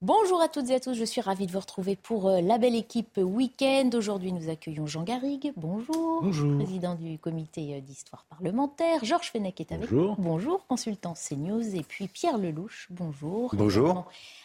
Bonjour 0.00 0.40
à 0.40 0.46
toutes 0.46 0.70
et 0.70 0.76
à 0.76 0.80
tous, 0.80 0.94
je 0.94 1.04
suis 1.04 1.20
ravie 1.20 1.48
de 1.48 1.50
vous 1.50 1.58
retrouver 1.58 1.96
pour 1.96 2.28
euh, 2.28 2.40
la 2.40 2.58
belle 2.58 2.76
équipe 2.76 3.16
week-end. 3.16 3.90
Aujourd'hui, 3.94 4.32
nous 4.32 4.48
accueillons 4.48 4.86
Jean 4.86 5.02
Garrigue. 5.02 5.52
Bonjour. 5.56 6.22
Bonjour. 6.22 6.56
Président 6.56 6.94
du 6.94 7.18
comité 7.18 7.74
euh, 7.74 7.80
d'histoire 7.80 8.24
parlementaire. 8.30 9.04
Georges 9.04 9.32
Fenech 9.32 9.60
est 9.60 9.72
avec 9.72 9.90
Bonjour. 9.90 10.14
nous. 10.16 10.24
Bonjour. 10.24 10.66
Consultant 10.68 11.14
CNews. 11.14 11.74
Et 11.74 11.82
puis 11.82 12.06
Pierre 12.06 12.38
Lelouch. 12.38 12.86
Bonjour. 12.90 13.50
Bonjour. 13.56 14.04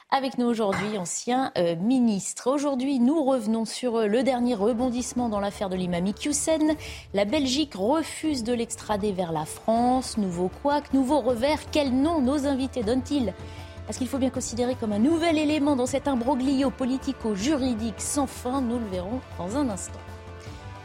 Avec 0.10 0.40
nous 0.40 0.48
aujourd'hui, 0.48 0.98
ancien 0.98 1.52
euh, 1.60 1.76
ministre. 1.76 2.50
Aujourd'hui, 2.50 2.98
nous 2.98 3.24
revenons 3.24 3.66
sur 3.66 3.98
euh, 3.98 4.08
le 4.08 4.24
dernier 4.24 4.56
rebondissement 4.56 5.30
dans 5.30 5.40
l'affaire 5.40 5.70
de 5.70 5.76
l'imam 5.76 6.08
Iqiyoussen. 6.08 6.76
La 7.14 7.26
Belgique 7.26 7.76
refuse 7.76 8.44
de 8.44 8.54
l'extrader 8.54 9.12
vers 9.12 9.32
la 9.32 9.46
France. 9.46 10.18
Nouveau 10.18 10.50
couac, 10.64 10.94
nouveau 10.94 11.20
revers. 11.20 11.60
Quel 11.72 11.94
nom 11.94 12.22
nos 12.22 12.48
invités 12.48 12.82
donnent-ils? 12.82 13.36
Parce 13.86 13.98
qu'il 13.98 14.08
faut 14.08 14.18
bien 14.18 14.30
considérer 14.30 14.76
comme 14.76 14.94
un 14.94 15.00
nouvel 15.00 15.38
élément 15.38 15.76
dans 15.76 15.86
cet 15.86 16.08
imbroglio 16.08 16.70
politico-juridique 16.70 18.00
sans 18.00 18.28
fin. 18.28 18.62
Nous 18.62 18.80
le 18.80 18.86
verrons 18.86 19.20
dans 19.38 19.58
un 19.58 19.70
instant. 19.70 20.00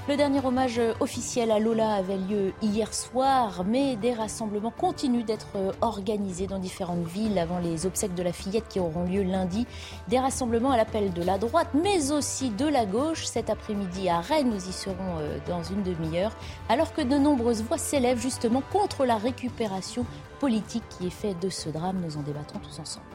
Le 0.08 0.16
dernier 0.16 0.42
hommage 0.42 0.80
officiel 1.00 1.50
à 1.50 1.58
Lola 1.58 1.92
avait 1.92 2.16
lieu 2.16 2.54
hier 2.62 2.94
soir, 2.94 3.62
mais 3.66 3.94
des 3.94 4.14
rassemblements 4.14 4.70
continuent 4.70 5.26
d'être 5.26 5.48
organisés 5.82 6.46
dans 6.46 6.58
différentes 6.58 7.06
villes 7.06 7.38
avant 7.38 7.58
les 7.58 7.84
obsèques 7.84 8.14
de 8.14 8.22
la 8.22 8.32
fillette 8.32 8.68
qui 8.68 8.80
auront 8.80 9.04
lieu 9.04 9.22
lundi. 9.22 9.66
Des 10.08 10.18
rassemblements 10.18 10.70
à 10.70 10.78
l'appel 10.78 11.12
de 11.12 11.22
la 11.22 11.36
droite, 11.36 11.68
mais 11.74 12.10
aussi 12.10 12.48
de 12.48 12.66
la 12.66 12.86
gauche. 12.86 13.26
Cet 13.26 13.50
après-midi 13.50 14.08
à 14.08 14.20
Rennes, 14.20 14.48
nous 14.48 14.66
y 14.66 14.72
serons 14.72 15.18
euh, 15.18 15.36
dans 15.46 15.62
une 15.62 15.82
demi-heure, 15.82 16.34
alors 16.70 16.94
que 16.94 17.02
de 17.02 17.18
nombreuses 17.18 17.62
voix 17.62 17.76
s'élèvent 17.76 18.18
justement 18.18 18.62
contre 18.72 19.04
la 19.04 19.18
récupération 19.18 20.06
politique 20.40 20.84
qui 20.88 21.06
est 21.06 21.10
faite 21.10 21.40
de 21.40 21.48
ce 21.48 21.68
drame. 21.68 22.00
Nous 22.04 22.16
en 22.16 22.22
débattrons 22.22 22.58
tous 22.58 22.78
ensemble. 22.80 23.06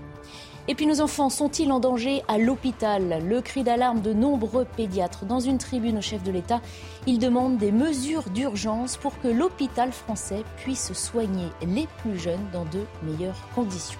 Et 0.67 0.75
puis 0.75 0.85
nos 0.85 1.01
enfants 1.01 1.29
sont-ils 1.29 1.71
en 1.71 1.79
danger 1.81 2.23
à 2.29 2.37
l'hôpital? 2.37 3.21
Le 3.27 3.41
cri 3.41 3.63
d'alarme 3.63 4.01
de 4.01 4.13
nombreux 4.13 4.63
pédiatres. 4.63 5.25
Dans 5.25 5.41
une 5.41 5.57
tribune 5.57 5.97
au 5.97 6.01
chef 6.01 6.23
de 6.23 6.31
l'État, 6.31 6.61
ils 7.05 7.19
demandent 7.19 7.57
des 7.57 7.73
mesures 7.73 8.29
d'urgence 8.29 8.95
pour 8.95 9.19
que 9.19 9.27
l'hôpital 9.27 9.91
français 9.91 10.43
puisse 10.57 10.93
soigner 10.93 11.47
les 11.67 11.87
plus 11.97 12.17
jeunes 12.17 12.45
dans 12.53 12.63
de 12.65 12.85
meilleures 13.03 13.49
conditions. 13.55 13.99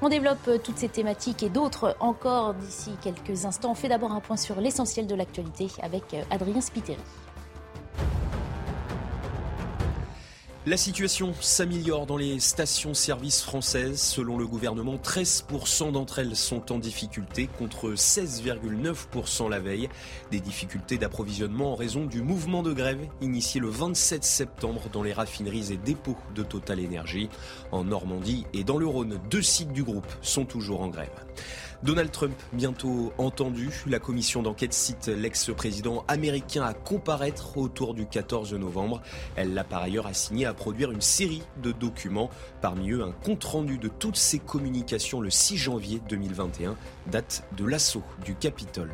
On 0.00 0.08
développe 0.08 0.48
toutes 0.62 0.78
ces 0.78 0.88
thématiques 0.88 1.42
et 1.42 1.48
d'autres 1.48 1.96
encore 2.00 2.54
d'ici 2.54 2.92
quelques 3.02 3.44
instants. 3.44 3.72
On 3.72 3.74
fait 3.74 3.88
d'abord 3.88 4.12
un 4.12 4.20
point 4.20 4.36
sur 4.36 4.60
l'essentiel 4.60 5.06
de 5.06 5.14
l'actualité 5.14 5.68
avec 5.82 6.16
Adrien 6.30 6.60
Spiteri. 6.60 7.02
La 10.68 10.76
situation 10.76 11.32
s'améliore 11.40 12.04
dans 12.04 12.18
les 12.18 12.40
stations-service 12.40 13.40
françaises. 13.40 14.02
Selon 14.02 14.36
le 14.36 14.46
gouvernement, 14.46 14.96
13% 14.96 15.92
d'entre 15.92 16.18
elles 16.18 16.36
sont 16.36 16.70
en 16.70 16.78
difficulté 16.78 17.48
contre 17.58 17.92
16,9% 17.92 19.48
la 19.48 19.60
veille. 19.60 19.88
Des 20.30 20.40
difficultés 20.40 20.98
d'approvisionnement 20.98 21.72
en 21.72 21.74
raison 21.74 22.04
du 22.04 22.20
mouvement 22.20 22.62
de 22.62 22.74
grève 22.74 23.00
initié 23.22 23.62
le 23.62 23.70
27 23.70 24.22
septembre 24.22 24.90
dans 24.92 25.02
les 25.02 25.14
raffineries 25.14 25.72
et 25.72 25.78
dépôts 25.78 26.18
de 26.34 26.42
Total 26.42 26.84
Energy. 26.84 27.30
En 27.72 27.84
Normandie 27.84 28.44
et 28.52 28.62
dans 28.62 28.76
le 28.76 28.86
Rhône, 28.86 29.18
deux 29.30 29.40
sites 29.40 29.72
du 29.72 29.84
groupe 29.84 30.12
sont 30.20 30.44
toujours 30.44 30.82
en 30.82 30.88
grève. 30.88 31.08
Donald 31.84 32.10
Trump, 32.10 32.34
bientôt 32.52 33.12
entendu, 33.18 33.70
la 33.86 34.00
commission 34.00 34.42
d'enquête 34.42 34.72
cite 34.72 35.06
l'ex-président 35.06 36.04
américain 36.08 36.64
à 36.64 36.74
comparaître 36.74 37.56
autour 37.56 37.94
du 37.94 38.04
14 38.04 38.52
novembre. 38.54 39.00
Elle 39.36 39.54
l'a 39.54 39.62
par 39.62 39.82
ailleurs 39.82 40.08
assigné 40.08 40.44
à 40.44 40.54
produire 40.54 40.90
une 40.90 41.00
série 41.00 41.42
de 41.62 41.70
documents, 41.70 42.30
parmi 42.60 42.90
eux 42.90 43.04
un 43.04 43.12
compte-rendu 43.12 43.78
de 43.78 43.86
toutes 43.86 44.16
ses 44.16 44.40
communications 44.40 45.20
le 45.20 45.30
6 45.30 45.56
janvier 45.56 46.02
2021, 46.08 46.76
date 47.12 47.44
de 47.56 47.64
l'assaut 47.64 48.02
du 48.24 48.34
Capitole. 48.34 48.92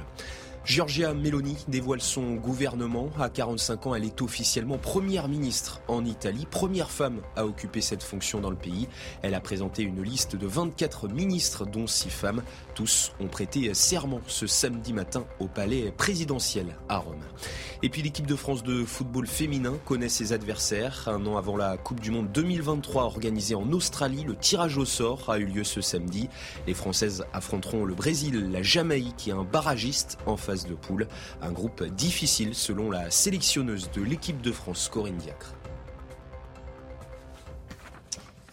Giorgia 0.65 1.13
Meloni 1.13 1.59
dévoile 1.69 2.01
son 2.01 2.37
gouvernement. 2.37 3.11
À 3.21 3.29
45 3.29 3.87
ans, 3.87 3.95
elle 3.95 4.05
est 4.05 4.23
officiellement 4.23 4.79
première 4.79 5.29
ministre 5.29 5.83
en 5.89 6.07
Italie, 6.07 6.47
première 6.51 6.91
femme 6.91 7.21
à 7.37 7.45
occuper 7.45 7.83
cette 7.83 8.03
fonction 8.03 8.41
dans 8.41 8.49
le 8.49 8.57
pays. 8.57 8.89
Elle 9.21 9.35
a 9.35 9.41
présenté 9.41 9.83
une 9.83 10.03
liste 10.03 10.37
de 10.37 10.47
24 10.47 11.09
ministres, 11.09 11.67
dont 11.67 11.87
6 11.87 12.09
femmes. 12.09 12.43
Tous 12.75 13.13
ont 13.21 13.27
prêté 13.27 13.75
serment 13.75 14.23
ce 14.27 14.47
samedi 14.47 14.95
matin 14.95 15.27
au 15.39 15.49
palais 15.49 15.93
présidentiel 15.99 16.79
à 16.89 16.97
Rome. 16.97 17.21
Et 17.83 17.91
puis 17.91 18.01
l'équipe 18.01 18.27
de 18.27 18.35
France 18.35 18.63
de 18.63 18.87
football 18.87 19.27
féminin 19.27 19.75
connaît 19.85 20.09
ses 20.09 20.33
adversaires. 20.33 21.09
Un 21.09 21.27
an 21.27 21.37
avant 21.37 21.59
la 21.59 21.77
Coupe 21.77 22.01
du 22.01 22.11
Monde 22.11 22.33
2023 22.33 23.03
organisée 23.03 23.55
en 23.55 23.71
Australie, 23.73 24.25
le 24.25 24.35
tirage 24.35 24.79
au 24.79 24.87
sort 24.87 25.29
a 25.29 25.39
eu 25.39 25.45
lieu 25.45 25.65
ce 25.65 25.83
samedi. 25.83 26.31
Les 26.67 26.73
Françaises 26.73 27.27
affronteront 27.35 27.85
le 27.85 27.95
Brésil, 27.95 28.51
la 28.51 28.63
Jamaïque 28.63 29.29
et 29.29 29.33
un 29.33 29.45
barragiste 29.45 30.17
en 30.25 30.39
de 30.63 30.75
poule. 30.75 31.09
Un 31.43 31.53
groupe 31.53 31.83
difficile 31.83 32.55
selon 32.55 32.91
la 32.91 33.11
sélectionneuse 33.11 33.91
de 33.91 34.03
l'équipe 34.03 34.41
de 34.41 34.53
France, 34.53 34.89
Corinne 34.89 35.17
Diacre. 35.17 35.54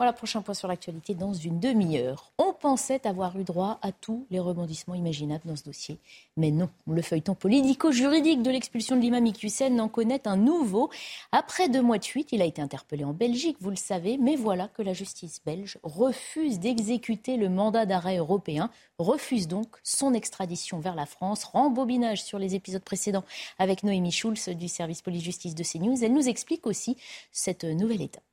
Voilà, 0.01 0.13
prochain 0.13 0.41
point 0.41 0.55
sur 0.55 0.67
l'actualité 0.67 1.13
dans 1.13 1.31
une 1.31 1.59
demi-heure. 1.59 2.31
On 2.39 2.53
pensait 2.53 3.05
avoir 3.05 3.37
eu 3.37 3.43
droit 3.43 3.77
à 3.83 3.91
tous 3.91 4.25
les 4.31 4.39
rebondissements 4.39 4.95
imaginables 4.95 5.43
dans 5.45 5.55
ce 5.55 5.63
dossier. 5.63 5.99
Mais 6.37 6.49
non, 6.49 6.69
le 6.87 7.03
feuilleton 7.03 7.35
politico-juridique 7.35 8.41
de 8.41 8.49
l'expulsion 8.49 8.95
de 8.95 9.01
l'imam 9.01 9.23
Iqiyoussen 9.27 9.79
en 9.79 9.89
connaît 9.89 10.27
un 10.27 10.37
nouveau. 10.37 10.89
Après 11.31 11.69
deux 11.69 11.83
mois 11.83 11.99
de 11.99 12.05
fuite, 12.05 12.29
il 12.31 12.41
a 12.41 12.45
été 12.45 12.63
interpellé 12.63 13.03
en 13.03 13.13
Belgique, 13.13 13.57
vous 13.59 13.69
le 13.69 13.75
savez, 13.75 14.17
mais 14.17 14.35
voilà 14.35 14.69
que 14.69 14.81
la 14.81 14.93
justice 14.93 15.39
belge 15.45 15.77
refuse 15.83 16.59
d'exécuter 16.59 17.37
le 17.37 17.49
mandat 17.49 17.85
d'arrêt 17.85 18.17
européen, 18.17 18.71
refuse 18.97 19.47
donc 19.47 19.67
son 19.83 20.15
extradition 20.15 20.79
vers 20.79 20.95
la 20.95 21.05
France. 21.05 21.43
Rembobinage 21.43 22.23
sur 22.23 22.39
les 22.39 22.55
épisodes 22.55 22.81
précédents 22.81 23.23
avec 23.59 23.83
Noémie 23.83 24.11
Schulz 24.11 24.49
du 24.49 24.67
service 24.67 25.03
police-justice 25.03 25.53
de 25.53 25.63
CNews. 25.63 26.03
Elle 26.03 26.13
nous 26.13 26.27
explique 26.27 26.65
aussi 26.65 26.97
cette 27.31 27.65
nouvelle 27.65 28.01
étape. 28.01 28.23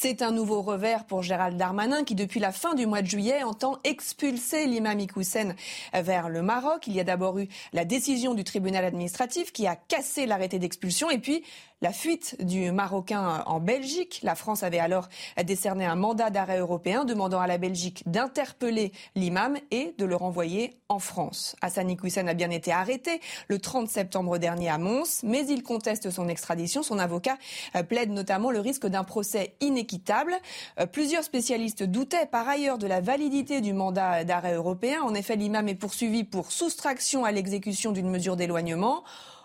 C'est 0.00 0.22
un 0.22 0.30
nouveau 0.30 0.62
revers 0.62 1.06
pour 1.06 1.24
Gérald 1.24 1.56
Darmanin 1.56 2.04
qui, 2.04 2.14
depuis 2.14 2.38
la 2.38 2.52
fin 2.52 2.74
du 2.74 2.86
mois 2.86 3.02
de 3.02 3.08
juillet, 3.08 3.42
entend 3.42 3.78
expulser 3.82 4.66
l'imam 4.66 5.00
Iqiyoussen 5.00 5.56
vers 5.92 6.28
le 6.28 6.40
Maroc. 6.40 6.86
Il 6.86 6.92
y 6.92 7.00
a 7.00 7.04
d'abord 7.04 7.36
eu 7.40 7.48
la 7.72 7.84
décision 7.84 8.34
du 8.34 8.44
tribunal 8.44 8.84
administratif 8.84 9.52
qui 9.52 9.66
a 9.66 9.74
cassé 9.74 10.24
l'arrêté 10.24 10.60
d'expulsion 10.60 11.10
et 11.10 11.18
puis 11.18 11.42
la 11.80 11.92
fuite 11.92 12.36
du 12.44 12.70
Marocain 12.70 13.42
en 13.46 13.58
Belgique. 13.58 14.20
La 14.22 14.36
France 14.36 14.62
avait 14.62 14.78
alors 14.78 15.08
décerné 15.44 15.84
un 15.84 15.96
mandat 15.96 16.30
d'arrêt 16.30 16.58
européen 16.58 17.04
demandant 17.04 17.40
à 17.40 17.48
la 17.48 17.58
Belgique 17.58 18.02
d'interpeller 18.06 18.92
l'imam 19.16 19.56
et 19.72 19.94
de 19.98 20.04
le 20.04 20.14
renvoyer 20.14 20.74
en 20.88 21.00
France. 21.00 21.56
Hassan 21.60 21.90
Iqiyoussen 21.90 22.28
a 22.28 22.34
bien 22.34 22.50
été 22.50 22.70
arrêté 22.70 23.20
le 23.48 23.58
30 23.58 23.88
septembre 23.88 24.38
dernier 24.38 24.68
à 24.68 24.78
Mons, 24.78 25.22
mais 25.24 25.46
il 25.46 25.64
conteste 25.64 26.10
son 26.10 26.28
extradition. 26.28 26.84
Son 26.84 27.00
avocat 27.00 27.36
plaide 27.88 28.10
notamment 28.10 28.52
le 28.52 28.60
risque 28.60 28.86
d'un 28.86 29.04
procès 29.04 29.54
inéquitable. 29.60 29.87
Plusieurs 30.92 31.24
spécialistes 31.24 31.82
doutaient 31.82 32.26
par 32.26 32.48
ailleurs 32.48 32.78
de 32.78 32.86
la 32.86 33.00
validité 33.00 33.60
du 33.60 33.72
mandat 33.72 34.24
d'arrêt 34.24 34.54
européen. 34.54 35.02
En 35.02 35.14
effet, 35.14 35.36
l'imam 35.36 35.68
est 35.68 35.74
poursuivi 35.74 36.24
pour 36.24 36.52
soustraction 36.52 37.24
à 37.24 37.32
l'exécution 37.32 37.92
d'une 37.92 38.10
mesure 38.10 38.36
d'éloignement. 38.36 39.04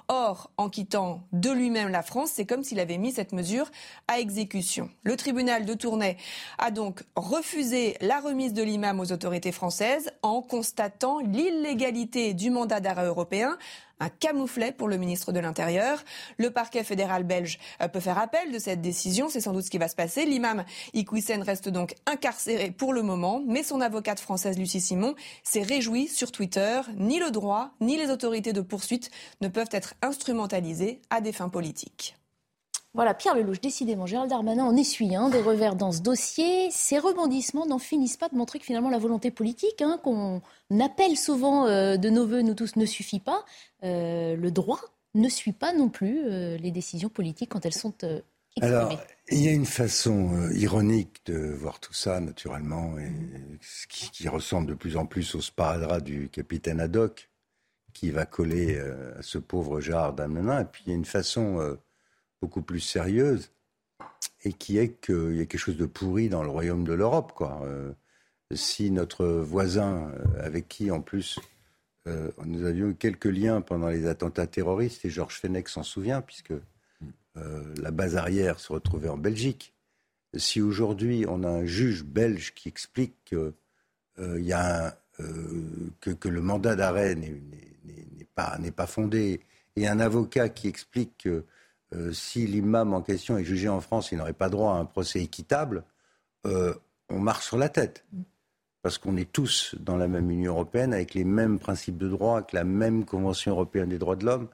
Or, 0.10 0.52
en 0.58 0.70
quittant 0.70 1.22
de 1.32 1.50
lui-même 1.50 1.88
la 1.88 2.04
France, 2.04 2.32
c'est 2.34 2.46
comme 2.46 2.64
s'il 2.64 2.82
avait 2.82 2.98
mis 2.98 3.14
cette 3.14 3.32
mesure 3.32 3.72
à 4.10 4.20
exécution. 4.20 4.90
Le 5.04 5.16
tribunal 5.16 5.66
de 5.66 5.74
Tournai 5.74 6.18
a 6.58 6.72
donc 6.72 7.04
refusé 7.16 7.96
la 8.02 8.20
remise 8.20 8.54
de 8.54 8.64
l'imam 8.64 9.00
aux 9.00 9.14
autorités 9.14 9.54
françaises 9.54 10.12
en 10.22 10.42
constatant 10.42 11.20
l'illégalité 11.20 12.34
du 12.34 12.50
mandat 12.50 12.82
d'arrêt 12.82 13.06
européen 13.06 13.58
un 14.00 14.10
camouflet 14.10 14.72
pour 14.72 14.88
le 14.88 14.98
ministre 14.98 15.32
de 15.32 15.40
l'Intérieur. 15.40 16.04
Le 16.38 16.52
parquet 16.52 16.84
fédéral 16.84 17.24
belge 17.24 17.60
peut 17.92 18.00
faire 18.00 18.18
appel 18.18 18.52
de 18.52 18.60
cette 18.60 18.82
décision, 18.82 19.30
c'est 19.30 19.42
sans 19.42 19.54
doute 19.54 19.66
ce 19.66 19.72
qui 19.72 19.78
va 19.78 19.88
se 19.88 19.96
passer. 19.96 20.26
L'imam 20.26 20.64
Iqiyoussen 20.94 21.42
reste 21.42 21.70
donc 21.70 21.96
incarcéré 22.06 22.72
pour 22.72 22.94
le 22.94 23.02
moment, 23.02 23.42
mais 23.48 23.64
son 23.64 23.82
avocate 23.82 24.20
française 24.20 24.58
Lucie 24.58 24.82
Simon 24.82 25.16
s'est 25.44 25.62
réjouie 25.62 26.08
sur 26.08 26.32
Twitter. 26.32 26.82
Ni 26.98 27.20
le 27.20 27.32
droit, 27.32 27.72
ni 27.82 27.98
les 27.98 28.10
autorités 28.10 28.54
de 28.54 28.62
poursuite 28.62 29.12
ne 29.42 29.48
peuvent 29.48 29.70
être 29.72 29.94
instrumentalisées 30.02 31.02
à 31.10 31.22
des 31.22 31.32
fins 31.32 31.50
politiques. 31.50 32.16
Voilà, 32.96 33.16
Pierre 33.16 33.34
Lelouch, 33.34 33.60
décidément, 33.60 34.06
Gérald 34.06 34.30
Darmanin 34.30 34.66
en 34.66 34.78
essuie 34.78 35.08
des 35.08 35.42
revers 35.42 35.76
dans 35.76 35.92
ce 35.92 36.02
dossier. 36.02 36.70
Ces 36.70 37.00
rebondissements 37.00 37.66
n'en 37.66 37.80
finissent 37.80 38.18
pas 38.18 38.30
de 38.30 38.36
montrer 38.36 38.60
que 38.60 38.66
finalement 38.66 38.92
la 38.92 39.00
volonté 39.00 39.32
politique, 39.32 39.82
hein, 39.82 40.00
qu'on 40.04 40.42
appelle 40.80 41.18
souvent 41.18 41.66
euh, 41.66 41.98
de 41.98 42.10
nos 42.12 42.28
voeux, 42.28 42.44
nous 42.44 42.54
tous, 42.54 42.76
ne 42.76 42.86
suffit 42.86 43.20
pas. 43.20 43.46
Euh, 43.84 44.36
le 44.36 44.52
droit 44.52 44.80
ne 45.16 45.28
suit 45.28 45.54
pas 45.54 45.74
non 45.74 45.90
plus 45.90 46.20
euh, 46.24 46.56
les 46.58 46.70
décisions 46.70 47.10
politiques 47.10 47.50
quand 47.50 47.66
elles 47.66 47.74
sont 47.74 47.96
exprimées. 48.58 48.76
Alors, 48.76 49.00
il 49.32 49.44
y 49.44 49.48
a 49.48 49.54
une 49.54 49.66
façon 49.66 50.48
ironique 50.52 51.26
de 51.26 51.52
voir 51.52 51.80
tout 51.80 51.94
ça, 51.94 52.20
naturellement, 52.20 53.00
et, 53.00 53.12
qui, 53.90 54.12
qui, 54.12 54.30
ressemble 54.30 54.68
de 54.68 54.76
plus 54.76 54.98
en 54.98 55.08
plus 55.08 55.34
au 55.34 55.42
sparadrap 55.42 56.04
du 56.04 56.30
capitaine 56.30 56.80
Haddock, 56.80 57.32
qui 57.94 58.12
va 58.12 58.28
coller 58.28 58.78
à 59.18 59.24
ce 59.24 59.40
pauvre 59.40 59.82
Gérald 59.82 60.16
Darmanin. 60.16 60.62
Et 60.62 60.66
puis, 60.66 60.84
il 60.86 60.90
y 60.92 60.94
a 60.94 60.96
une 60.96 61.06
façon 61.06 61.76
beaucoup 62.44 62.62
plus 62.62 62.82
sérieuse 62.82 63.52
et 64.44 64.52
qui 64.52 64.78
est 64.78 65.00
qu'il 65.00 65.38
y 65.38 65.40
a 65.40 65.46
quelque 65.46 65.58
chose 65.58 65.78
de 65.78 65.86
pourri 65.86 66.28
dans 66.28 66.44
le 66.44 66.50
royaume 66.50 66.84
de 66.84 66.92
l'Europe. 66.92 67.32
Quoi. 67.34 67.62
Euh, 67.64 67.94
si 68.52 68.92
notre 68.92 69.26
voisin, 69.26 70.12
euh, 70.12 70.46
avec 70.46 70.68
qui 70.68 70.92
en 70.92 71.00
plus 71.00 71.40
euh, 72.06 72.30
nous 72.44 72.66
avions 72.66 72.90
eu 72.90 72.96
quelques 72.96 73.32
liens 73.32 73.62
pendant 73.62 73.88
les 73.88 74.08
attentats 74.08 74.46
terroristes, 74.46 75.06
et 75.06 75.10
Georges 75.10 75.40
Fenech 75.40 75.70
s'en 75.70 75.84
souvient, 75.84 76.22
puisque 76.22 76.54
la 77.36 77.90
base 77.90 78.16
arrière 78.16 78.60
se 78.60 78.72
retrouvait 78.72 79.10
en 79.10 79.18
Belgique. 79.18 79.74
Si 80.36 80.62
aujourd'hui 80.62 81.26
on 81.28 81.44
a 81.44 81.50
un 81.50 81.66
juge 81.66 82.04
belge 82.04 82.54
qui 82.54 82.68
explique 82.68 83.16
que, 83.26 83.56
y 84.20 84.54
a 84.54 85.00
que, 86.00 86.30
le 86.30 86.42
mandat 86.42 86.76
d'arrêt 86.76 87.16
n'est 87.16 88.28
pas, 88.36 88.60
pas 88.76 88.86
fondé, 88.86 89.40
et 89.76 89.88
un 89.88 90.00
avocat 90.00 90.50
qui 90.50 90.68
explique 90.68 91.18
que 91.24 91.46
euh, 91.94 92.12
si 92.12 92.48
l'imam 92.48 92.94
en 92.94 93.02
question 93.02 93.38
est 93.38 93.44
jugé 93.44 93.70
en 93.70 93.82
France, 93.82 94.12
il 94.12 94.18
n'aurait 94.18 94.34
pas 94.34 94.50
droit 94.50 94.74
à 94.74 94.78
un 94.78 94.86
procès 94.86 95.22
équitable, 95.22 95.84
euh, 96.46 96.74
on 97.10 97.20
marche 97.20 97.46
sur 97.46 97.58
la 97.58 97.70
tête. 97.70 98.06
Parce 98.82 98.98
qu'on 98.98 99.16
est 99.16 99.32
tous 99.32 99.76
dans 99.80 99.96
la 99.96 100.08
même 100.08 100.30
Union 100.30 100.54
européenne, 100.54 100.94
avec 100.94 101.14
les 101.14 101.24
mêmes 101.24 101.60
principes 101.60 101.98
de 101.98 102.10
droit, 102.10 102.38
avec 102.38 102.52
la 102.52 102.64
même 102.64 103.06
Convention 103.06 103.54
européenne 103.54 103.90
des 103.90 103.98
droits 103.98 104.18
de 104.18 104.26
l'homme. 104.26 104.50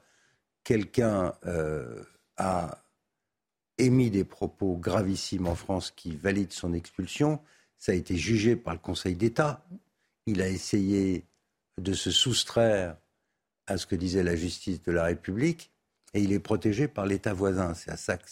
Quelqu'un 0.62 1.34
euh, 1.46 2.04
a 2.36 2.78
émis 3.78 4.10
des 4.10 4.24
propos 4.24 4.76
gravissimes 4.76 5.46
en 5.46 5.54
France 5.54 5.90
qui 5.90 6.14
valident 6.14 6.52
son 6.52 6.74
expulsion. 6.74 7.40
Ça 7.78 7.92
a 7.92 7.94
été 7.94 8.16
jugé 8.16 8.54
par 8.54 8.74
le 8.74 8.78
Conseil 8.78 9.16
d'État. 9.16 9.64
Il 10.26 10.42
a 10.42 10.48
essayé 10.48 11.24
de 11.78 11.92
se 11.92 12.10
soustraire 12.10 12.96
à 13.66 13.78
ce 13.78 13.86
que 13.86 13.96
disait 13.96 14.22
la 14.22 14.36
justice 14.36 14.82
de 14.82 14.92
la 14.92 15.04
République 15.04 15.72
et 16.14 16.20
il 16.20 16.32
est 16.32 16.40
protégé 16.40 16.88
par 16.88 17.06
l'État 17.06 17.32
voisin. 17.32 17.74
C'est 17.74 17.90
à 17.90 17.96
ça 17.96 18.16
que, 18.16 18.28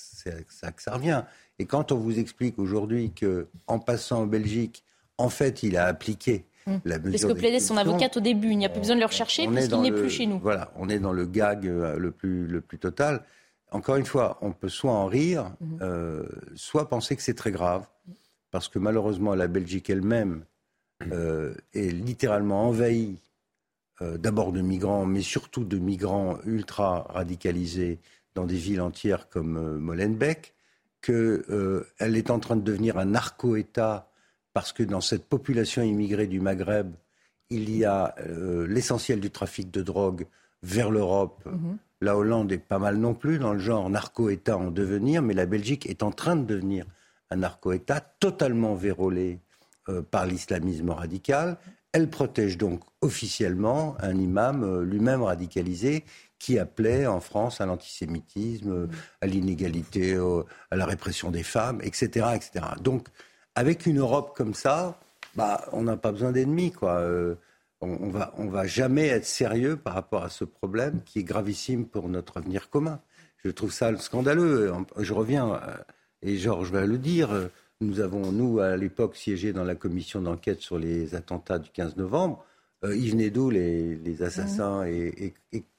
ça 0.48 0.72
que 0.72 0.82
ça 0.82 0.94
revient. 0.94 1.22
Et 1.58 1.66
quand 1.66 1.92
on 1.92 1.96
vous 1.96 2.18
explique 2.18 2.58
aujourd'hui 2.58 3.12
qu'en 3.12 3.78
passant 3.78 4.22
en 4.22 4.26
Belgique, 4.26 4.84
en 5.16 5.28
fait, 5.28 5.62
il 5.62 5.76
a 5.76 5.86
appliqué 5.86 6.44
mmh. 6.66 6.76
la 6.84 6.98
mesure. 6.98 7.18
C'est 7.18 7.26
ce 7.26 7.32
que 7.32 7.38
plaidait 7.38 7.60
son 7.60 7.76
avocate 7.76 8.16
au 8.16 8.20
début. 8.20 8.50
Il 8.50 8.58
n'y 8.58 8.66
a 8.66 8.68
plus 8.68 8.80
besoin 8.80 8.96
de 8.96 9.00
le 9.00 9.06
rechercher 9.06 9.46
puisqu'il 9.46 9.80
n'est 9.80 9.92
plus 9.92 10.10
chez 10.10 10.26
nous. 10.26 10.38
Voilà, 10.38 10.72
on 10.76 10.88
est 10.88 10.98
dans 10.98 11.12
le 11.12 11.26
gag 11.26 11.66
euh, 11.66 11.98
le 11.98 12.10
plus, 12.10 12.46
le 12.46 12.60
plus 12.60 12.78
total. 12.78 13.22
Encore 13.70 13.96
une 13.96 14.06
fois, 14.06 14.38
on 14.40 14.52
peut 14.52 14.68
soit 14.68 14.92
en 14.92 15.06
rire, 15.06 15.52
mmh. 15.60 15.78
euh, 15.82 16.22
soit 16.54 16.88
penser 16.88 17.16
que 17.16 17.22
c'est 17.22 17.34
très 17.34 17.50
grave, 17.50 17.86
parce 18.50 18.68
que 18.68 18.78
malheureusement, 18.78 19.34
la 19.34 19.46
Belgique 19.46 19.90
elle-même 19.90 20.44
euh, 21.12 21.54
est 21.74 21.92
littéralement 21.92 22.66
envahie 22.66 23.18
d'abord 24.00 24.52
de 24.52 24.60
migrants, 24.60 25.06
mais 25.06 25.22
surtout 25.22 25.64
de 25.64 25.78
migrants 25.78 26.38
ultra 26.44 27.06
radicalisés 27.10 27.98
dans 28.38 28.46
des 28.46 28.56
villes 28.56 28.80
entières 28.80 29.28
comme 29.28 29.56
euh, 29.56 29.78
Molenbeek, 29.78 30.54
qu'elle 31.02 31.42
euh, 31.50 31.84
est 32.00 32.30
en 32.30 32.38
train 32.38 32.54
de 32.54 32.62
devenir 32.62 32.96
un 32.96 33.06
narco-État 33.06 34.08
parce 34.52 34.72
que 34.72 34.84
dans 34.84 35.00
cette 35.00 35.24
population 35.24 35.82
immigrée 35.82 36.28
du 36.28 36.40
Maghreb, 36.40 36.94
il 37.50 37.70
y 37.70 37.84
a 37.84 38.14
l'essentiel 38.66 39.20
du 39.20 39.30
trafic 39.30 39.70
de 39.70 39.80
drogue 39.80 40.26
vers 40.62 40.90
l'Europe. 40.90 41.42
Mhm. 41.46 41.78
La 42.00 42.16
Hollande 42.16 42.52
est 42.52 42.58
pas 42.58 42.78
mal 42.78 42.96
non 42.96 43.14
plus 43.14 43.38
dans 43.38 43.54
le 43.54 43.58
genre 43.58 43.88
narco-État 43.88 44.58
en 44.58 44.70
devenir, 44.70 45.22
mais 45.22 45.32
la 45.32 45.46
Belgique 45.46 45.86
est 45.86 46.02
en 46.02 46.10
train 46.10 46.36
de 46.36 46.44
devenir 46.44 46.84
un 47.30 47.36
narco-État 47.36 48.00
totalement 48.20 48.74
vérolé 48.74 49.40
par 50.10 50.26
l'islamisme 50.26 50.90
radical. 50.90 51.56
Elle 51.92 52.10
protège 52.10 52.58
donc 52.58 52.82
officiellement 53.00 53.96
un 54.00 54.16
imam 54.16 54.62
euh, 54.62 54.84
lui-même 54.84 55.22
radicalisé 55.22 56.04
qui 56.38 56.58
appelait 56.58 57.06
en 57.06 57.20
France 57.20 57.60
à 57.60 57.66
l'antisémitisme, 57.66 58.88
à 59.20 59.26
l'inégalité, 59.26 60.16
à 60.70 60.76
la 60.76 60.86
répression 60.86 61.32
des 61.32 61.42
femmes, 61.42 61.80
etc., 61.82 62.28
etc. 62.36 62.64
Donc, 62.80 63.08
avec 63.56 63.86
une 63.86 63.98
Europe 63.98 64.36
comme 64.36 64.54
ça, 64.54 65.00
bah, 65.34 65.64
on 65.72 65.82
n'a 65.82 65.96
pas 65.96 66.12
besoin 66.12 66.32
d'ennemis, 66.32 66.72
quoi. 66.72 66.98
Euh, 66.98 67.34
on, 67.80 68.08
va, 68.08 68.32
on 68.38 68.46
va 68.46 68.66
jamais 68.66 69.06
être 69.06 69.24
sérieux 69.24 69.76
par 69.76 69.94
rapport 69.94 70.24
à 70.24 70.30
ce 70.30 70.44
problème 70.44 71.00
qui 71.04 71.20
est 71.20 71.24
gravissime 71.24 71.86
pour 71.86 72.08
notre 72.08 72.38
avenir 72.38 72.70
commun. 72.70 73.00
Je 73.44 73.50
trouve 73.50 73.72
ça 73.72 73.96
scandaleux. 73.98 74.72
Je 74.96 75.12
reviens, 75.12 75.54
euh, 75.54 75.76
et 76.22 76.36
Georges 76.36 76.72
va 76.72 76.86
le 76.86 76.98
dire, 76.98 77.30
nous 77.80 78.00
avons, 78.00 78.32
nous, 78.32 78.58
à 78.58 78.76
l'époque, 78.76 79.16
siégé 79.16 79.52
dans 79.52 79.64
la 79.64 79.74
commission 79.74 80.20
d'enquête 80.20 80.60
sur 80.60 80.78
les 80.78 81.14
attentats 81.14 81.58
du 81.58 81.70
15 81.70 81.96
novembre. 81.96 82.44
Euh, 82.84 82.96
ils 82.96 83.12
venaient 83.12 83.30
d'où 83.30 83.50
les, 83.50 84.22
assassins 84.22 84.84
et, 84.86 85.34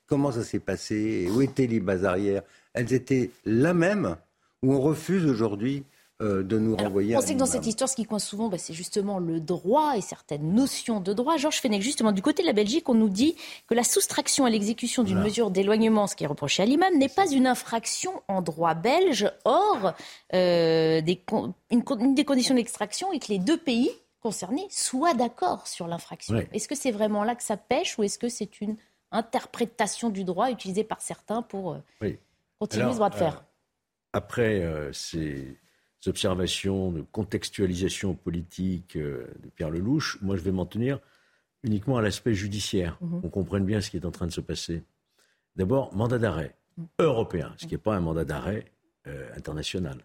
comment 0.07 0.31
ça 0.31 0.43
s'est 0.43 0.59
passé 0.59 1.25
et 1.25 1.29
où 1.29 1.41
étaient 1.41 1.67
les 1.67 1.79
bases 1.79 2.05
arrières 2.05 2.43
Elles 2.73 2.93
étaient 2.93 3.31
là 3.45 3.73
même 3.73 4.15
où 4.63 4.73
on 4.73 4.81
refuse 4.81 5.25
aujourd'hui 5.25 5.83
euh, 6.21 6.43
de 6.43 6.59
nous 6.59 6.75
renvoyer. 6.75 7.15
On 7.15 7.21
sait 7.21 7.33
que 7.33 7.39
dans 7.39 7.45
cette 7.45 7.65
histoire, 7.65 7.89
ce 7.89 7.95
qui 7.95 8.03
coince 8.03 8.25
souvent, 8.25 8.49
bah, 8.49 8.57
c'est 8.57 8.73
justement 8.73 9.19
le 9.19 9.39
droit 9.39 9.95
et 9.95 10.01
certaines 10.01 10.53
notions 10.53 10.99
de 10.99 11.13
droit. 11.13 11.37
Georges 11.37 11.61
Fenech, 11.61 11.81
justement, 11.81 12.11
du 12.11 12.21
côté 12.21 12.41
de 12.41 12.47
la 12.47 12.51
Belgique, 12.51 12.89
on 12.89 12.93
nous 12.93 13.07
dit 13.07 13.37
que 13.67 13.73
la 13.73 13.85
soustraction 13.85 14.43
à 14.43 14.49
l'exécution 14.49 15.03
d'une 15.03 15.21
mesure 15.21 15.49
d'éloignement, 15.49 16.07
ce 16.07 16.17
qui 16.17 16.25
est 16.25 16.27
reproché 16.27 16.61
à 16.61 16.65
l'imam, 16.65 16.93
n'est 16.97 17.07
pas 17.07 17.31
une 17.31 17.47
infraction 17.47 18.21
en 18.27 18.41
droit 18.41 18.73
belge. 18.73 19.31
Or, 19.45 19.93
euh, 20.33 21.01
une, 21.71 22.15
des 22.15 22.25
conditions 22.25 22.55
d'extraction 22.55 23.13
est 23.13 23.19
que 23.19 23.31
les 23.31 23.39
deux 23.39 23.57
pays 23.57 23.89
concernés 24.19 24.67
soient 24.69 25.13
d'accord 25.13 25.67
sur 25.67 25.87
l'infraction. 25.87 26.43
Est-ce 26.51 26.67
que 26.67 26.75
c'est 26.75 26.91
vraiment 26.91 27.23
là 27.23 27.35
que 27.35 27.43
ça 27.43 27.55
pêche 27.55 27.97
ou 27.97 28.03
est-ce 28.03 28.19
que 28.19 28.27
c'est 28.27 28.59
une 28.59 28.75
interprétation 29.13 30.09
du 30.09 30.25
droit 30.25 30.51
utilisée 30.51 30.83
par 30.83 30.99
certains 30.99 31.43
pour 31.43 31.75
euh, 32.01 32.09
continuer 32.59 32.91
ce 32.91 32.95
droit 32.97 33.09
de 33.09 33.15
faire? 33.15 33.45
Après, 34.11 34.69
c'est 34.91 35.55
observations 36.07 36.91
de 36.91 37.01
contextualisation 37.01 38.15
politique 38.15 38.95
euh, 38.95 39.27
de 39.43 39.49
Pierre 39.49 39.69
Lelouch, 39.69 40.17
moi 40.21 40.35
je 40.35 40.41
vais 40.41 40.51
m'en 40.51 40.65
tenir 40.65 40.99
uniquement 41.63 41.97
à 41.97 42.01
l'aspect 42.01 42.33
judiciaire, 42.33 42.97
mhm. 43.01 43.21
On 43.23 43.29
comprenne 43.29 43.65
bien 43.65 43.81
ce 43.81 43.89
qui 43.89 43.97
est 43.97 44.05
en 44.05 44.11
train 44.11 44.27
de 44.27 44.31
se 44.31 44.41
passer. 44.41 44.83
D'abord, 45.55 45.93
mandat 45.93 46.17
d'arrêt 46.17 46.55
mhm. 46.77 46.87
européen, 46.99 47.53
ce 47.57 47.65
qui 47.65 47.73
n'est 47.73 47.79
pas 47.79 47.95
un 47.95 47.99
mandat 47.99 48.25
d'arrêt 48.25 48.65
euh, 49.07 49.29
international. 49.35 49.97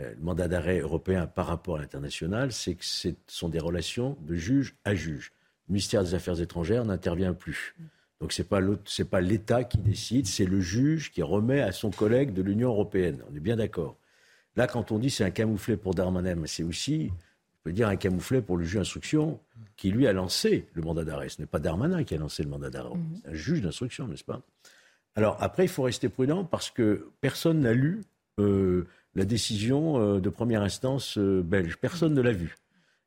Euh, 0.00 0.14
le 0.14 0.20
mandat 0.20 0.48
d'arrêt 0.48 0.80
européen 0.80 1.26
par 1.26 1.46
rapport 1.46 1.76
à 1.76 1.80
l'international, 1.80 2.52
c'est 2.52 2.74
que 2.74 2.84
ce 2.84 3.10
sont 3.28 3.48
des 3.48 3.60
relations 3.60 4.16
de 4.22 4.34
juge 4.34 4.74
à 4.84 4.94
juge. 4.94 5.32
Le 5.68 5.74
ministère 5.74 6.02
des 6.02 6.14
Affaires 6.14 6.40
étrangères 6.40 6.84
n'intervient 6.84 7.34
plus. 7.34 7.76
Mhm. 7.78 7.86
Donc 8.20 8.32
ce 8.32 8.42
n'est 8.42 9.08
pas 9.08 9.20
l'État 9.20 9.64
qui 9.64 9.78
décide, 9.78 10.26
c'est 10.26 10.44
le 10.44 10.60
juge 10.60 11.10
qui 11.10 11.22
remet 11.22 11.60
à 11.62 11.72
son 11.72 11.90
collègue 11.90 12.34
de 12.34 12.42
l'Union 12.42 12.68
européenne. 12.68 13.22
On 13.30 13.34
est 13.34 13.40
bien 13.40 13.56
d'accord. 13.56 13.96
Là, 14.56 14.66
quand 14.66 14.92
on 14.92 14.98
dit 14.98 15.10
c'est 15.10 15.24
un 15.24 15.30
camouflet 15.30 15.76
pour 15.76 15.94
Darmanin, 15.94 16.36
c'est 16.46 16.62
aussi, 16.62 17.10
on 17.12 17.58
peut 17.64 17.72
dire, 17.72 17.88
un 17.88 17.96
camouflet 17.96 18.42
pour 18.42 18.56
le 18.56 18.64
juge 18.64 18.76
d'instruction 18.76 19.40
qui, 19.76 19.90
lui, 19.90 20.06
a 20.06 20.12
lancé 20.12 20.66
le 20.74 20.82
mandat 20.82 21.04
d'arrêt. 21.04 21.28
Ce 21.28 21.40
n'est 21.40 21.46
pas 21.46 21.58
Darmanin 21.58 22.04
qui 22.04 22.14
a 22.14 22.18
lancé 22.18 22.42
le 22.42 22.48
mandat 22.48 22.70
d'arrêt, 22.70 22.94
mhm. 22.94 23.20
c'est 23.22 23.30
un 23.30 23.34
juge 23.34 23.62
d'instruction, 23.62 24.08
n'est-ce 24.08 24.24
pas? 24.24 24.42
Alors, 25.16 25.36
après, 25.40 25.64
il 25.64 25.68
faut 25.68 25.82
rester 25.82 26.08
prudent 26.08 26.44
parce 26.44 26.70
que 26.70 27.10
personne 27.20 27.60
n'a 27.60 27.72
lu 27.72 28.02
euh, 28.38 28.86
la 29.14 29.24
décision 29.24 29.98
euh, 29.98 30.20
de 30.20 30.30
première 30.30 30.62
instance 30.62 31.18
euh, 31.18 31.42
belge. 31.42 31.76
Personne 31.78 32.14
ne 32.14 32.20
l'a 32.20 32.32
vue. 32.32 32.56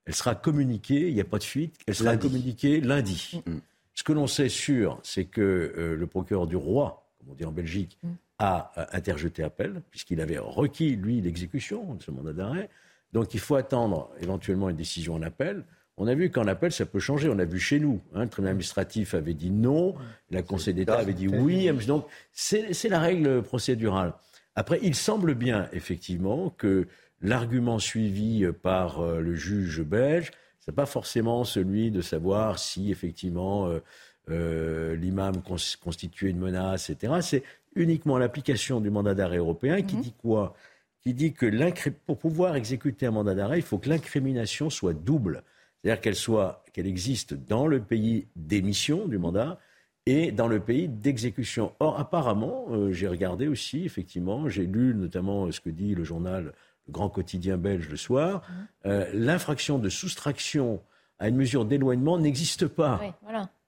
Elle 0.06 0.16
sera 0.16 0.36
communiquée, 0.36 1.08
il 1.08 1.14
n'y 1.14 1.22
a 1.22 1.26
pas 1.26 1.38
de 1.38 1.46
fuite, 1.46 1.78
elle 1.88 1.96
sera 1.96 2.18
communiquée 2.18 2.82
lundi. 2.82 3.42
Mm. 3.46 3.60
Ce 3.94 4.04
que 4.04 4.12
l'on 4.12 4.28
sait 4.28 4.50
sûr, 4.50 5.00
c'est 5.02 5.24
que 5.24 5.96
le 5.98 6.08
procureur 6.08 6.46
du 6.46 6.58
roi, 6.58 7.08
comme 7.20 7.30
on 7.30 7.36
dit 7.36 7.46
en 7.46 7.54
Belgique, 7.54 7.98
mm 8.04 8.10
a 8.40 8.72
interjeté 8.92 9.44
appel, 9.44 9.82
puisqu'il 9.92 10.22
avait 10.22 10.38
requis, 10.38 10.96
lui, 10.96 11.22
l'exécution 11.22 11.96
de 11.96 12.04
ce 12.04 12.12
mandat 12.12 12.34
d'arrêt. 12.34 12.70
Donc 13.14 13.34
il 13.34 13.40
faut 13.40 13.56
attendre 13.56 14.10
éventuellement 14.22 14.70
une 14.70 14.76
décision 14.76 15.16
en 15.16 15.22
appel. 15.22 15.64
On 15.98 16.08
a 16.08 16.16
vu 16.16 16.32
qu'en 16.32 16.48
appel, 16.48 16.72
ça 16.72 16.88
peut 16.88 17.00
changer. 17.00 17.30
On 17.30 17.38
a 17.38 17.46
vu 17.46 17.60
chez 17.60 17.80
nous, 17.80 18.02
hein, 18.16 18.24
le 18.24 18.30
tribunal 18.30 18.52
administratif 18.52 19.14
avait 19.14 19.36
dit 19.36 19.52
non, 19.52 19.94
la 20.32 20.42
Conseil 20.42 20.74
d'État 20.74 20.98
avait 20.98 21.14
dit 21.14 21.28
oui. 21.28 21.72
Donc 21.86 22.08
c'est 22.32 22.90
la 22.90 23.00
règle 23.00 23.44
procédurale. 23.44 24.14
Après, 24.56 24.80
il 24.82 24.96
semble 24.96 25.36
bien, 25.36 25.68
effectivement, 25.72 26.50
que 26.50 26.88
l'argument 27.22 27.80
suivi 27.80 28.46
par 28.62 29.00
euh, 29.00 29.20
le 29.20 29.34
juge 29.34 29.82
belge, 29.82 30.32
ce 30.60 30.72
n'est 30.72 30.76
pas 30.76 30.86
forcément 30.86 31.44
celui 31.44 31.92
de 31.92 32.02
savoir 32.02 32.60
si, 32.60 32.92
effectivement, 32.92 33.68
euh, 33.68 33.80
euh, 34.30 34.96
l'imam 34.96 35.42
constituait 35.82 36.30
une 36.30 36.40
menace, 36.40 36.90
etc. 36.90 37.42
uniquement 37.76 38.18
l'application 38.18 38.82
du 38.82 38.90
mandat 38.90 39.16
d'arrêt 39.16 39.38
européen 39.38 39.82
qui 39.82 39.96
mhm. 39.96 40.02
dit 40.02 40.14
quoi? 40.14 40.56
Qui 41.02 41.14
dit 41.14 41.34
que 41.34 41.90
pour 42.06 42.18
pouvoir 42.18 42.56
exécuter 42.56 43.06
un 43.06 43.12
mandat 43.12 43.36
d'arrêt, 43.36 43.60
il 43.60 43.64
faut 43.64 43.78
que 43.78 43.90
l'incrimination 43.90 44.70
soit 44.70 44.94
double. 44.94 45.44
C'est-à-dire 45.82 46.02
qu'elle 46.02 46.16
soit, 46.16 46.64
qu'elle 46.72 46.88
existe 46.88 47.34
dans 47.34 47.68
le 47.68 47.82
pays 47.82 48.28
d'émission 48.38 49.08
du 49.08 49.18
mandat 49.18 49.60
et 50.06 50.32
dans 50.32 50.48
le 50.48 50.62
pays 50.62 50.88
d'exécution. 50.88 51.74
Or, 51.80 52.00
apparemment, 52.00 52.68
euh, 52.70 52.92
j'ai 52.94 53.08
regardé 53.08 53.48
aussi, 53.48 53.84
effectivement, 53.84 54.48
j'ai 54.48 54.66
lu 54.66 54.96
notamment 54.96 55.52
ce 55.52 55.60
que 55.60 55.70
dit 55.70 55.94
le 55.94 56.06
journal, 56.06 56.54
le 56.88 56.92
grand 56.92 57.10
quotidien 57.10 57.58
belge 57.58 57.90
le 57.90 57.98
soir, 57.98 58.42
mhm. 58.48 58.68
euh, 58.86 59.10
l'infraction 59.14 59.80
de 59.80 59.90
soustraction 59.90 60.82
à 61.20 61.28
une 61.30 61.36
mesure 61.36 61.66
d'éloignement 61.66 62.18
n'existe 62.18 62.68
pas. 62.68 63.00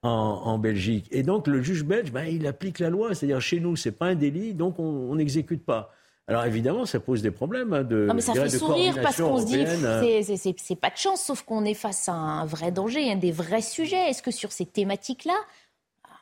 En, 0.06 0.58
Belgique. 0.58 1.08
Et 1.12 1.24
donc 1.24 1.48
le 1.48 1.62
juge 1.62 1.84
belge, 1.84 2.12
ben, 2.12 2.26
il 2.26 2.48
applique 2.48 2.80
la 2.80 2.90
loi. 2.90 3.16
C'est-à-dire 3.16 3.42
chez 3.42 3.60
nous, 3.60 3.76
c'est 3.76 3.92
pas 3.92 4.08
un 4.08 4.16
délit, 4.16 4.54
donc 4.54 4.80
on 4.80 5.16
n'exécute 5.16 5.66
pas. 5.66 5.92
Alors 6.28 6.44
évidemment, 6.46 6.88
ça 6.88 7.00
pose 7.00 7.22
des 7.22 7.30
problèmes 7.30 7.72
hein, 7.74 7.84
de. 7.84 8.08
Non, 8.08 8.16
mais 8.16 8.22
ça 8.22 8.34
fait 8.34 8.50
sourire 8.50 8.96
parce 9.02 9.18
qu'on 9.18 9.40
se 9.40 9.46
dit 9.46 10.56
c'est 10.58 10.76
pas 10.76 10.90
de 10.90 10.98
chance, 10.98 11.22
sauf 11.22 11.44
qu'on 11.44 11.64
est 11.66 11.76
face 11.76 12.10
à 12.10 12.14
un 12.14 12.46
vrai 12.46 12.72
danger, 12.72 13.12
un 13.12 13.16
des 13.16 13.32
vrais 13.32 13.62
sujets. 13.62 14.10
Est-ce 14.10 14.24
que 14.24 14.32
sur 14.32 14.52
ces 14.52 14.66
thématiques-là, 14.66 15.36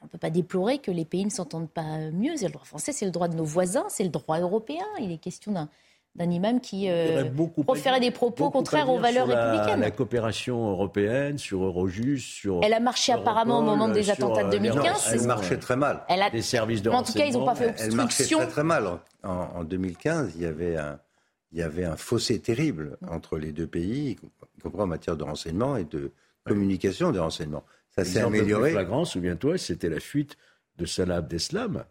on 0.02 0.06
ne 0.06 0.10
peut 0.10 0.18
pas 0.18 0.30
déplorer 0.30 0.80
que 0.80 0.92
les 0.92 1.06
pays 1.06 1.24
ne 1.24 1.30
s'entendent 1.30 1.70
pas 1.70 2.12
mieux? 2.12 2.36
C'est 2.36 2.48
le 2.48 2.52
droit 2.52 2.66
français, 2.66 2.92
c'est 2.92 3.06
le 3.06 3.12
droit 3.12 3.30
de 3.30 3.36
nos 3.38 3.46
voisins, 3.46 3.86
c'est 3.88 4.04
le 4.04 4.10
droit 4.10 4.40
européen. 4.40 4.84
Il 5.00 5.10
est 5.14 5.18
question 5.18 5.54
d'un 5.54 5.70
d'un 6.16 6.30
imam 6.30 6.62
qui 6.62 6.90
euh, 6.90 7.24
proférait 7.64 8.00
des 8.00 8.12
propos 8.12 8.52
contraires 8.52 8.90
aux 8.90 9.00
valeurs 9.00 9.28
républicaines. 9.28 9.82
La 9.82 9.92
coopération 9.92 10.70
européenne, 10.70 11.38
sur 11.38 11.64
Eurojust, 11.64 12.26
sur. 12.26 12.60
Elle 12.64 12.74
a 12.74 12.80
marché 12.80 13.12
apparemment 13.12 13.60
au 13.60 13.64
moment 13.64 13.90
des 13.90 14.12
attentats 14.12 14.44
de 14.44 14.52
2015. 14.52 15.10
elle 15.12 15.28
marchait 15.28 15.58
très 15.58 15.76
mal. 15.76 16.04
Elle 16.10 16.22
a... 16.22 16.30
Des 16.30 16.42
services 16.42 16.82
de 16.82 16.90
En 16.90 17.04
tout 17.04 17.14
cas, 17.14 17.26
ils 17.26 17.34
n'ont 17.34 17.46
pas 17.46 17.56
fait 17.56 17.70
obstruction. 17.70 17.92
Elle 17.92 17.96
marchait 17.96 18.26
très 18.26 18.48
très 18.48 18.64
mal. 18.64 19.00
En, 19.24 19.64
2015, 19.64 20.34
il 20.36 20.42
y 20.42 20.46
avait 20.46 20.78
un, 20.78 21.00
il 21.52 21.60
y 21.60 21.64
avait 21.64 21.86
un 21.86 21.96
fossé 21.96 22.40
terrible 22.40 22.98
entre 23.10 23.38
les 23.38 23.52
deux 23.52 23.68
pays, 23.68 24.12
y 24.12 24.62
compris 24.62 24.82
en 24.82 24.88
matière 24.88 25.18
de 25.18 25.24
renseignement 25.24 25.78
et 25.78 25.86
de 25.86 26.12
communication 26.44 27.12
des 27.12 27.20
renseignements. 27.20 27.64
Ça 27.96 28.06
s'est 28.06 28.22
amélioré. 28.22 28.70
Le 28.70 28.76
flagrant, 28.76 29.06
souviens-toi, 29.06 29.58
c'était 29.58 29.90
la 29.90 30.00
fuite 30.00 30.38
de 30.78 30.86
Salah 30.86 31.18
Abdeslam 31.18 31.86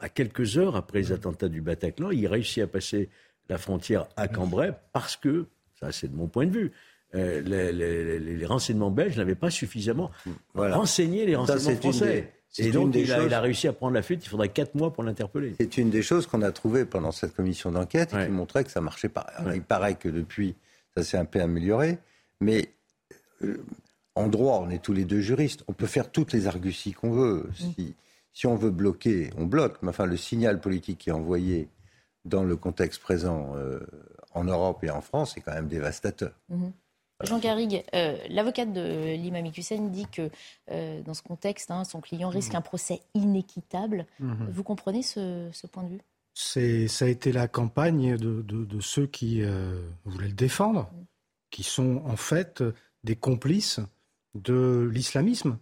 à 0.00 0.08
quelques 0.08 0.58
heures 0.58 0.76
après 0.76 0.98
les 0.98 1.12
attentats 1.12 1.48
du 1.48 1.60
Bataclan, 1.60 2.10
il 2.10 2.26
réussit 2.26 2.62
à 2.62 2.66
passer 2.66 3.08
la 3.48 3.58
frontière 3.58 4.06
à 4.16 4.28
Cambrai 4.28 4.72
parce 4.92 5.16
que, 5.16 5.46
ça 5.78 5.92
c'est 5.92 6.08
de 6.08 6.16
mon 6.16 6.26
point 6.26 6.46
de 6.46 6.52
vue, 6.52 6.72
euh, 7.14 7.40
les, 7.40 8.46
renseignements 8.46 8.90
belges 8.90 9.16
n'avaient 9.16 9.34
pas 9.34 9.50
suffisamment 9.50 10.10
renseigné 10.54 11.24
les 11.24 11.36
renseignements 11.36 11.80
français. 11.80 12.32
Et 12.58 12.70
donc, 12.70 12.94
il 12.94 13.12
a, 13.12 13.40
réussi 13.40 13.68
à 13.68 13.72
prendre 13.72 13.94
la 13.94 14.02
fuite. 14.02 14.24
Il 14.24 14.28
faudrait 14.28 14.48
quatre 14.48 14.74
mois 14.74 14.92
pour 14.92 15.02
l'interpeller. 15.02 15.54
C'est 15.58 15.76
une 15.76 15.90
des 15.90 16.02
choses 16.02 16.26
qu'on 16.26 16.42
a 16.42 16.50
trouvées 16.52 16.84
pendant 16.84 17.12
cette 17.12 17.34
commission 17.34 17.70
d'enquête 17.70 18.14
et 18.14 18.26
qui 18.26 18.30
montrait 18.30 18.64
que 18.64 18.70
ça 18.70 18.80
marchait 18.80 19.08
pas. 19.08 19.26
Il 19.54 19.62
paraît 19.62 19.94
que 19.94 20.08
depuis, 20.08 20.54
ça 20.96 21.02
s'est 21.02 21.18
un 21.18 21.24
peu 21.24 21.40
amélioré. 21.40 21.98
Mais 22.40 22.70
euh, 23.42 23.62
en 24.14 24.28
droit, 24.28 24.62
on 24.66 24.70
est 24.70 24.82
tous 24.82 24.92
les 24.92 25.04
deux 25.04 25.20
juristes. 25.20 25.64
On 25.68 25.72
peut 25.72 25.86
faire 25.86 26.10
toutes 26.10 26.32
les 26.32 26.46
arguties 26.46 26.92
qu'on 26.92 27.10
veut. 27.10 27.48
Si, 27.54 27.94
si 28.36 28.46
on 28.46 28.54
veut 28.54 28.70
bloquer, 28.70 29.30
on 29.38 29.46
bloque. 29.46 29.78
Mais 29.80 29.88
enfin, 29.88 30.04
le 30.04 30.18
signal 30.18 30.60
politique 30.60 30.98
qui 30.98 31.08
est 31.08 31.12
envoyé 31.12 31.70
dans 32.26 32.44
le 32.44 32.54
contexte 32.54 33.00
présent 33.00 33.54
euh, 33.56 33.80
en 34.34 34.44
Europe 34.44 34.84
et 34.84 34.90
en 34.90 35.00
France 35.00 35.38
est 35.38 35.40
quand 35.40 35.54
même 35.54 35.68
dévastateur. 35.68 36.32
Mhm. 36.50 36.72
Jean 37.24 37.38
Garrigue, 37.38 37.82
euh, 37.94 38.14
l'avocate 38.28 38.74
de 38.74 39.14
l'imam 39.14 39.46
Hussein 39.56 39.88
dit 39.88 40.06
que 40.12 40.28
euh, 40.70 41.00
dans 41.00 41.14
ce 41.14 41.22
contexte, 41.22 41.70
hein, 41.70 41.84
son 41.84 42.02
client 42.02 42.28
risque 42.28 42.52
mhm. 42.52 42.58
un 42.58 42.60
procès 42.60 43.00
inéquitable. 43.14 44.04
Mhm. 44.20 44.50
Vous 44.50 44.62
comprenez 44.62 45.02
ce, 45.02 45.66
point 45.72 45.84
de 45.84 45.88
vue? 45.88 46.00
Ça 46.34 47.06
a 47.06 47.08
été 47.08 47.32
la 47.32 47.48
campagne 47.48 48.18
de, 48.18 48.42
de 48.42 48.80
ceux 48.80 49.06
qui 49.06 49.40
voulaient 50.04 50.28
le 50.28 50.34
défendre, 50.34 50.90
qui 51.48 51.62
sont 51.62 52.02
en 52.04 52.16
fait 52.16 52.62
des 53.02 53.16
complices 53.16 53.80
de 54.34 54.90
l'islamisme 54.92 55.56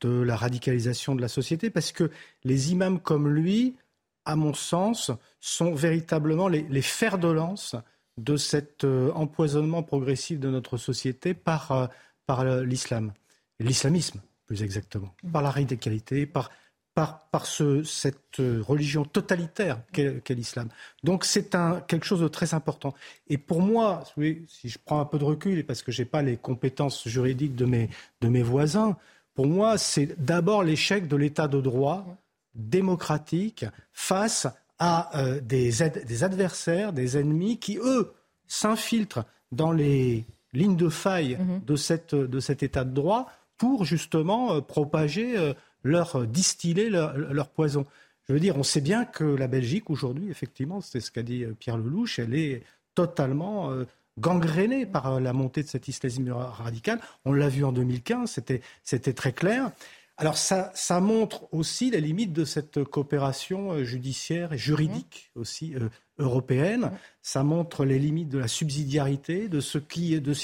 de 0.00 0.22
la 0.22 0.36
radicalisation 0.36 1.14
de 1.14 1.20
la 1.20 1.28
société, 1.28 1.70
parce 1.70 1.92
que 1.92 2.10
les 2.44 2.72
imams 2.72 3.00
comme 3.00 3.28
lui, 3.28 3.76
à 4.24 4.36
mon 4.36 4.54
sens, 4.54 5.10
sont 5.40 5.74
véritablement 5.74 6.48
les, 6.48 6.82
fers 6.82 7.18
de 7.18 7.28
lance 7.28 7.76
de 8.16 8.36
cet 8.36 8.84
euh, 8.84 9.10
empoisonnement 9.12 9.82
progressif 9.82 10.38
de 10.38 10.50
notre 10.50 10.76
société 10.76 11.32
par, 11.32 11.72
euh, 11.72 11.86
par 12.26 12.44
l'islam, 12.44 13.12
l'islamisme 13.58 14.20
plus 14.46 14.64
exactement, 14.64 15.14
par 15.32 15.42
la 15.42 15.50
radicalité, 15.50 16.26
par, 16.26 16.50
par, 16.92 17.28
par 17.28 17.46
ce, 17.46 17.84
cette 17.84 18.38
religion 18.38 19.04
totalitaire 19.04 19.80
qu'est, 19.92 20.28
l'islam. 20.30 20.68
Donc 21.04 21.24
c'est 21.24 21.56
quelque 21.86 22.04
chose 22.04 22.20
de 22.20 22.26
très 22.26 22.52
important. 22.52 22.92
Et 23.28 23.38
pour 23.38 23.62
moi, 23.62 24.02
si 24.48 24.68
je 24.68 24.78
prends 24.84 25.00
un 25.00 25.04
peu 25.04 25.20
de 25.20 25.24
recul, 25.24 25.58
et 25.58 25.62
parce 25.62 25.82
que 25.82 25.92
je 25.92 26.02
n'ai 26.02 26.06
pas 26.06 26.22
les 26.22 26.36
compétences 26.36 27.06
juridiques 27.06 27.54
de 27.54 27.64
mes, 27.64 27.90
de 28.22 28.28
mes 28.28 28.42
voisins, 28.42 28.96
pour 29.34 29.46
moi, 29.46 29.78
c'est 29.78 30.22
d'abord 30.22 30.62
l'échec 30.62 31.08
de 31.08 31.16
l'état 31.16 31.48
de 31.48 31.60
droit 31.60 32.06
démocratique 32.54 33.64
face 33.92 34.46
à 34.78 35.18
euh, 35.18 35.40
des, 35.40 35.70
des, 36.06 36.24
adversaires, 36.24 36.92
des 36.92 37.18
ennemis 37.18 37.58
qui, 37.58 37.78
eux, 37.78 38.12
s'infiltrent 38.48 39.24
dans 39.52 39.72
les 39.72 40.24
lignes 40.52 40.76
de 40.76 40.88
faille 40.88 41.36
mhm. 41.36 41.60
de, 41.64 41.76
cette, 41.76 42.14
de 42.14 42.40
cet 42.40 42.62
état 42.62 42.84
de 42.84 42.92
droit 42.92 43.30
pour 43.56 43.84
justement 43.84 44.54
euh, 44.54 44.60
propager 44.60 45.38
euh, 45.38 45.52
leur, 45.84 46.26
distiller 46.26 46.88
leur, 46.88 47.48
poison. 47.48 47.86
Je 48.26 48.32
veux 48.32 48.40
dire, 48.40 48.56
on 48.56 48.62
sait 48.62 48.80
bien 48.80 49.04
que 49.04 49.24
la 49.24 49.48
Belgique 49.48 49.90
aujourd'hui, 49.90 50.30
effectivement, 50.30 50.80
c'est 50.80 51.00
ce 51.00 51.10
qu'a 51.10 51.22
dit 51.22 51.44
Pierre 51.58 51.76
Lelouch, 51.76 52.18
elle 52.18 52.34
est 52.34 52.62
totalement 52.94 53.72
gangréné 54.18 54.86
par 54.86 55.14
euh, 55.14 55.20
la 55.20 55.32
montée 55.32 55.62
de 55.62 55.68
cet 55.68 55.88
islamisme 55.88 56.30
radical. 56.32 57.00
On 57.24 57.32
l'a 57.32 57.48
vu 57.48 57.64
en 57.64 57.72
2015, 57.72 58.40
c'était 58.82 59.12
très 59.12 59.32
clair. 59.32 59.70
Alors 60.16 60.36
ça, 60.36 60.70
ça, 60.74 61.00
montre 61.00 61.48
aussi 61.50 61.90
les 61.90 62.00
limites 62.02 62.34
de 62.34 62.44
cette 62.44 62.84
coopération 62.84 63.72
euh, 63.72 63.84
judiciaire 63.84 64.52
et 64.52 64.58
juridique 64.58 65.30
mmh. 65.34 65.40
aussi 65.40 65.74
euh, 65.74 65.88
européenne. 66.18 66.80
Mmh. 66.80 66.98
Ça 67.22 67.42
montre 67.42 67.86
les 67.86 67.98
limites 67.98 68.28
de 68.28 68.38
la 68.38 68.48
subsidiarité, 68.48 69.48
de 69.48 69.60
ce 69.60 69.78
qui, 69.78 70.20
de 70.20 70.34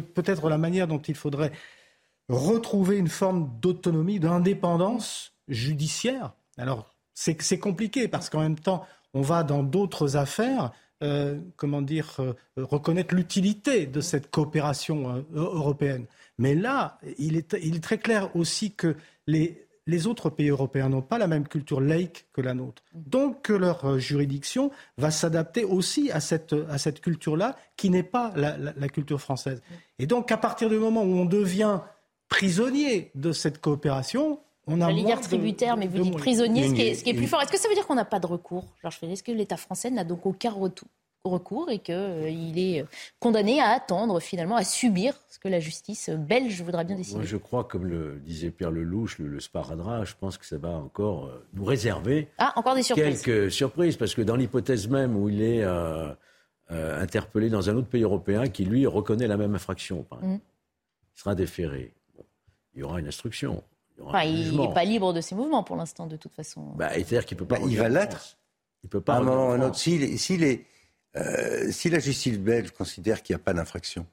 peut-être 0.00 0.48
la 0.48 0.58
manière 0.58 0.88
dont 0.88 0.98
il 0.98 1.14
faudrait 1.14 1.52
retrouver 2.28 2.98
une 2.98 3.08
forme 3.08 3.50
d'autonomie, 3.60 4.18
d'indépendance 4.18 5.32
judiciaire. 5.48 6.32
Alors 6.56 6.92
c'est 7.14 7.58
compliqué 7.58 8.08
parce 8.08 8.30
qu'en 8.30 8.40
même 8.40 8.58
temps, 8.58 8.86
on 9.14 9.20
va 9.20 9.44
dans 9.44 9.62
d'autres 9.62 10.16
affaires 10.16 10.72
euh, 11.02 11.38
comment 11.56 11.82
dire, 11.82 12.16
euh, 12.20 12.34
reconnaître 12.56 13.14
l'utilité 13.14 13.86
de 13.86 14.00
cette 14.00 14.30
coopération 14.30 15.16
euh, 15.16 15.22
européenne. 15.34 16.06
Mais 16.38 16.54
là, 16.54 16.98
il 17.18 17.36
est, 17.36 17.56
il 17.62 17.76
est, 17.76 17.82
très 17.82 17.98
clair 17.98 18.34
aussi 18.36 18.72
que 18.72 18.94
les, 19.26 19.66
les 19.86 20.06
autres 20.06 20.30
pays 20.30 20.48
européens 20.48 20.88
n'ont 20.88 21.02
pas 21.02 21.18
la 21.18 21.26
même 21.26 21.48
culture 21.48 21.80
laïque 21.80 22.26
que 22.32 22.40
la 22.40 22.54
nôtre. 22.54 22.82
Donc 22.94 23.42
que 23.42 23.52
leur 23.52 23.98
juridiction 23.98 24.70
va 24.96 25.10
s'adapter 25.10 25.64
aussi 25.64 26.10
à 26.12 26.20
cette, 26.20 26.54
à 26.68 26.78
cette 26.78 27.00
culture-là, 27.00 27.56
qui 27.76 27.90
n'est 27.90 28.02
pas 28.02 28.32
la, 28.36 28.56
la, 28.56 28.88
culture 28.88 29.20
française. 29.20 29.60
Et 29.98 30.06
donc 30.06 30.30
à 30.30 30.36
partir 30.36 30.68
du 30.68 30.76
moment 30.76 31.02
où 31.02 31.14
on 31.16 31.24
devient 31.24 31.80
prisonnier 32.28 33.10
de 33.14 33.32
cette 33.32 33.60
coopération, 33.60 34.40
on 34.66 34.80
a 34.80 34.92
dire 34.92 35.20
tributaire, 35.20 35.76
mais 35.76 35.86
vous 35.86 36.02
dites 36.02 36.16
prisonnier, 36.16 36.68
ce 36.68 36.74
qui, 36.74 36.82
est, 36.82 36.94
ce 36.94 37.04
qui 37.04 37.10
est 37.10 37.14
plus 37.14 37.26
fort. 37.26 37.42
Est-ce 37.42 37.50
que 37.50 37.58
ça 37.58 37.68
veut 37.68 37.74
dire 37.74 37.86
qu'on 37.86 37.94
n'a 37.94 38.04
pas 38.04 38.20
de 38.20 38.26
recours? 38.26 38.64
Georges 38.80 38.98
Est-ce 39.02 39.22
que 39.22 39.32
l'État 39.32 39.56
français 39.56 39.90
n'a 39.90 40.04
donc 40.04 40.24
aucun 40.24 40.50
recours 41.24 41.70
et 41.70 41.78
qu'il 41.80 41.94
euh, 41.94 42.56
est 42.56 42.84
condamné 43.18 43.60
à 43.60 43.70
attendre, 43.70 44.20
finalement, 44.20 44.56
à 44.56 44.64
subir 44.64 45.14
ce 45.28 45.38
que 45.38 45.48
la 45.48 45.58
justice 45.58 46.10
belge 46.10 46.62
voudra 46.62 46.84
bien 46.84 46.96
décider? 46.96 47.16
Moi, 47.16 47.26
je 47.26 47.36
crois, 47.36 47.64
comme 47.64 47.86
le 47.86 48.20
disait 48.20 48.50
Pierre 48.50 48.70
Lelouch, 48.70 49.18
le, 49.18 49.26
le 49.26 49.40
sparadrap, 49.40 50.04
je 50.04 50.14
pense 50.18 50.38
que 50.38 50.46
ça 50.46 50.58
va 50.58 50.70
encore 50.70 51.26
euh, 51.26 51.44
nous 51.54 51.64
réserver 51.64 52.28
ah, 52.38 52.52
encore 52.56 52.76
des 52.76 52.84
surprises. 52.84 53.22
quelques 53.22 53.50
surprises, 53.50 53.96
parce 53.96 54.14
que 54.14 54.22
dans 54.22 54.36
l'hypothèse 54.36 54.88
même 54.88 55.16
où 55.16 55.28
il 55.28 55.42
est 55.42 55.64
euh, 55.64 56.14
interpellé 56.70 57.50
dans 57.50 57.68
un 57.68 57.74
autre 57.74 57.88
pays 57.88 58.02
européen 58.02 58.48
qui, 58.48 58.64
lui, 58.64 58.86
reconnaît 58.86 59.26
la 59.26 59.36
même 59.36 59.56
infraction, 59.56 60.06
mmh. 60.22 60.34
il 60.34 61.20
sera 61.20 61.34
déféré. 61.34 61.92
il 62.74 62.80
y 62.80 62.82
aura 62.84 63.00
une 63.00 63.08
instruction 63.08 63.62
il 64.24 64.56
n'est 64.58 64.72
pas 64.72 64.84
libre 64.84 65.12
de 65.12 65.20
ses 65.20 65.34
mouvements 65.34 65.62
pour 65.62 65.76
l'instant, 65.76 66.06
de 66.06 66.16
toute 66.16 66.34
façon. 66.34 66.62
Bah, 66.76 66.90
c'est-à-dire 66.92 67.24
qu'il 67.24 67.36
peut 67.36 67.46
pas. 67.46 67.58
Bah, 67.58 67.66
il 67.68 67.76
va 67.76 67.88
l'être. 67.88 68.36
Il 68.84 68.90
peut 68.90 69.00
pas. 69.00 69.14
À 69.14 69.18
un 69.18 69.22
moment 69.22 69.48
ou 69.48 69.50
un 69.50 69.60
autre, 69.62 69.78
euh, 71.14 71.70
si 71.70 71.90
la 71.90 71.98
justice 71.98 72.38
belge 72.38 72.70
considère 72.70 73.22
qu'il 73.22 73.34
n'y 73.34 73.40
a 73.40 73.44
pas 73.44 73.52
d'infraction, 73.52 74.06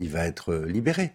il 0.00 0.08
va 0.08 0.26
être 0.26 0.52
euh, 0.52 0.66
libéré. 0.66 1.12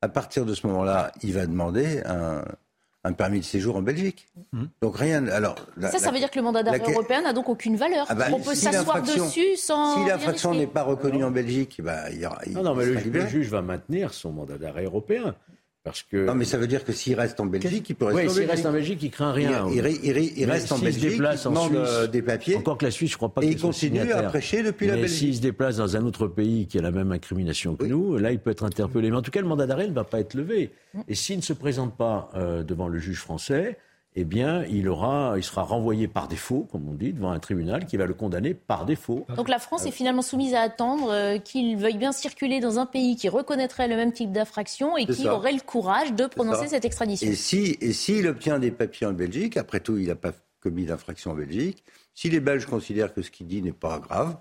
À 0.00 0.08
partir 0.08 0.46
de 0.46 0.54
ce 0.54 0.66
moment-là, 0.66 1.12
il 1.22 1.34
va 1.34 1.46
demander 1.46 2.02
un, 2.04 3.12
permis 3.12 3.40
de 3.40 3.44
séjour 3.44 3.76
en 3.76 3.82
Belgique. 3.82 4.26
Mmh. 4.52 4.64
Donc 4.80 4.96
rien. 4.96 5.28
Alors 5.28 5.56
ça, 5.80 5.98
ça 5.98 6.10
veut 6.10 6.18
dire 6.18 6.30
que 6.30 6.38
le 6.38 6.44
mandat 6.44 6.62
d'arrêt 6.62 6.80
européen 6.80 7.20
n'a 7.22 7.32
donc 7.32 7.48
aucune 7.48 7.76
valeur. 7.76 8.06
Ah 8.08 8.14
bah, 8.14 8.28
on 8.32 8.40
peut 8.40 8.54
s'asseoir 8.54 9.02
dessus 9.02 9.56
sans. 9.56 10.02
Si 10.02 10.08
l'infraction 10.08 10.54
n'est 10.54 10.66
pas 10.66 10.82
reconnue 10.82 11.24
en 11.24 11.30
Belgique, 11.30 11.80
bah, 11.82 12.10
il 12.10 12.20
y 12.20 12.26
aura. 12.26 12.40
non, 12.50 12.62
non, 12.62 12.74
mais 12.74 12.86
le, 12.86 13.26
juge 13.26 13.48
va 13.48 13.60
maintenir 13.60 14.14
son 14.14 14.32
mandat 14.32 14.56
d'arrêt 14.56 14.84
européen. 14.84 15.36
Parce 15.84 16.04
que... 16.04 16.26
Non, 16.26 16.36
mais 16.36 16.44
ça 16.44 16.58
veut 16.58 16.68
dire 16.68 16.84
que 16.84 16.92
s'il 16.92 17.18
reste 17.18 17.40
en 17.40 17.46
Belgique, 17.46 17.90
il 17.90 17.96
peut 17.96 18.04
rester 18.04 18.20
oui, 18.20 18.22
en 18.22 18.26
Belgique. 18.26 18.36
Belgique. 18.46 18.50
reste 18.52 18.66
en 18.66 18.72
Belgique, 18.72 19.02
il 19.02 19.10
craint 19.10 19.32
rien. 19.32 19.66
Il, 19.68 19.84
il, 20.04 20.38
il 20.38 20.50
reste 20.50 20.70
en 20.70 20.78
Belgique, 20.78 21.14
il 21.16 21.18
demande 21.44 21.74
euh, 21.74 22.06
des 22.06 22.22
papiers. 22.22 22.56
Encore 22.56 22.78
que 22.78 22.84
la 22.84 22.92
Suisse, 22.92 23.10
je 23.10 23.16
crois 23.16 23.34
pas 23.34 23.42
Et 23.42 23.46
qu'il 23.46 23.56
il 23.56 23.60
continue 23.60 24.12
à 24.12 24.22
prêcher 24.22 24.62
depuis 24.62 24.86
mais 24.86 24.92
la 24.92 25.00
Belgique. 25.00 25.18
S'il 25.18 25.36
se 25.36 25.40
déplace 25.40 25.78
dans 25.78 25.96
un 25.96 26.04
autre 26.04 26.28
pays 26.28 26.68
qui 26.68 26.78
a 26.78 26.82
la 26.82 26.92
même 26.92 27.10
incrimination 27.10 27.74
que 27.74 27.82
oui. 27.82 27.90
nous, 27.90 28.16
là, 28.16 28.30
il 28.30 28.38
peut 28.38 28.50
être 28.50 28.64
interpellé. 28.64 29.10
Mais 29.10 29.16
en 29.16 29.22
tout 29.22 29.32
cas, 29.32 29.40
le 29.40 29.48
mandat 29.48 29.66
d'arrêt 29.66 29.88
ne 29.88 29.92
va 29.92 30.04
pas 30.04 30.20
être 30.20 30.34
levé. 30.34 30.70
Et 31.08 31.16
s'il 31.16 31.36
ne 31.38 31.42
se 31.42 31.52
présente 31.52 31.96
pas 31.96 32.30
euh, 32.36 32.62
devant 32.62 32.86
le 32.86 32.98
juge 32.98 33.18
français, 33.18 33.76
eh 34.14 34.24
bien, 34.24 34.64
il, 34.66 34.88
aura, 34.88 35.34
il 35.36 35.42
sera 35.42 35.62
renvoyé 35.62 36.06
par 36.06 36.28
défaut, 36.28 36.68
comme 36.70 36.86
on 36.86 36.92
dit, 36.92 37.14
devant 37.14 37.30
un 37.30 37.38
tribunal 37.38 37.86
qui 37.86 37.96
va 37.96 38.04
le 38.04 38.12
condamner 38.12 38.52
par 38.52 38.84
défaut. 38.84 39.24
Donc 39.36 39.48
la 39.48 39.58
France 39.58 39.86
est 39.86 39.90
finalement 39.90 40.20
soumise 40.20 40.54
à 40.54 40.60
attendre 40.60 41.10
euh, 41.10 41.38
qu'il 41.38 41.76
veuille 41.78 41.96
bien 41.96 42.12
circuler 42.12 42.60
dans 42.60 42.78
un 42.78 42.84
pays 42.84 43.16
qui 43.16 43.30
reconnaîtrait 43.30 43.88
le 43.88 43.96
même 43.96 44.12
type 44.12 44.30
d'infraction 44.30 44.98
et 44.98 45.06
qui 45.06 45.22
ça. 45.22 45.34
aurait 45.34 45.52
le 45.52 45.60
courage 45.60 46.12
de 46.12 46.26
prononcer 46.26 46.68
cette 46.68 46.84
extradition. 46.84 47.26
Et 47.26 47.34
s'il 47.34 47.94
si, 47.94 48.12
et 48.12 48.28
obtient 48.28 48.58
des 48.58 48.70
papiers 48.70 49.06
en 49.06 49.12
Belgique, 49.12 49.56
après 49.56 49.80
tout, 49.80 49.96
il 49.96 50.08
n'a 50.08 50.14
pas 50.14 50.32
commis 50.60 50.84
d'infraction 50.84 51.30
en 51.30 51.34
Belgique, 51.34 51.82
si 52.14 52.28
les 52.28 52.40
Belges 52.40 52.66
considèrent 52.66 53.14
que 53.14 53.22
ce 53.22 53.30
qu'il 53.30 53.46
dit 53.46 53.62
n'est 53.62 53.72
pas 53.72 53.98
grave, 53.98 54.36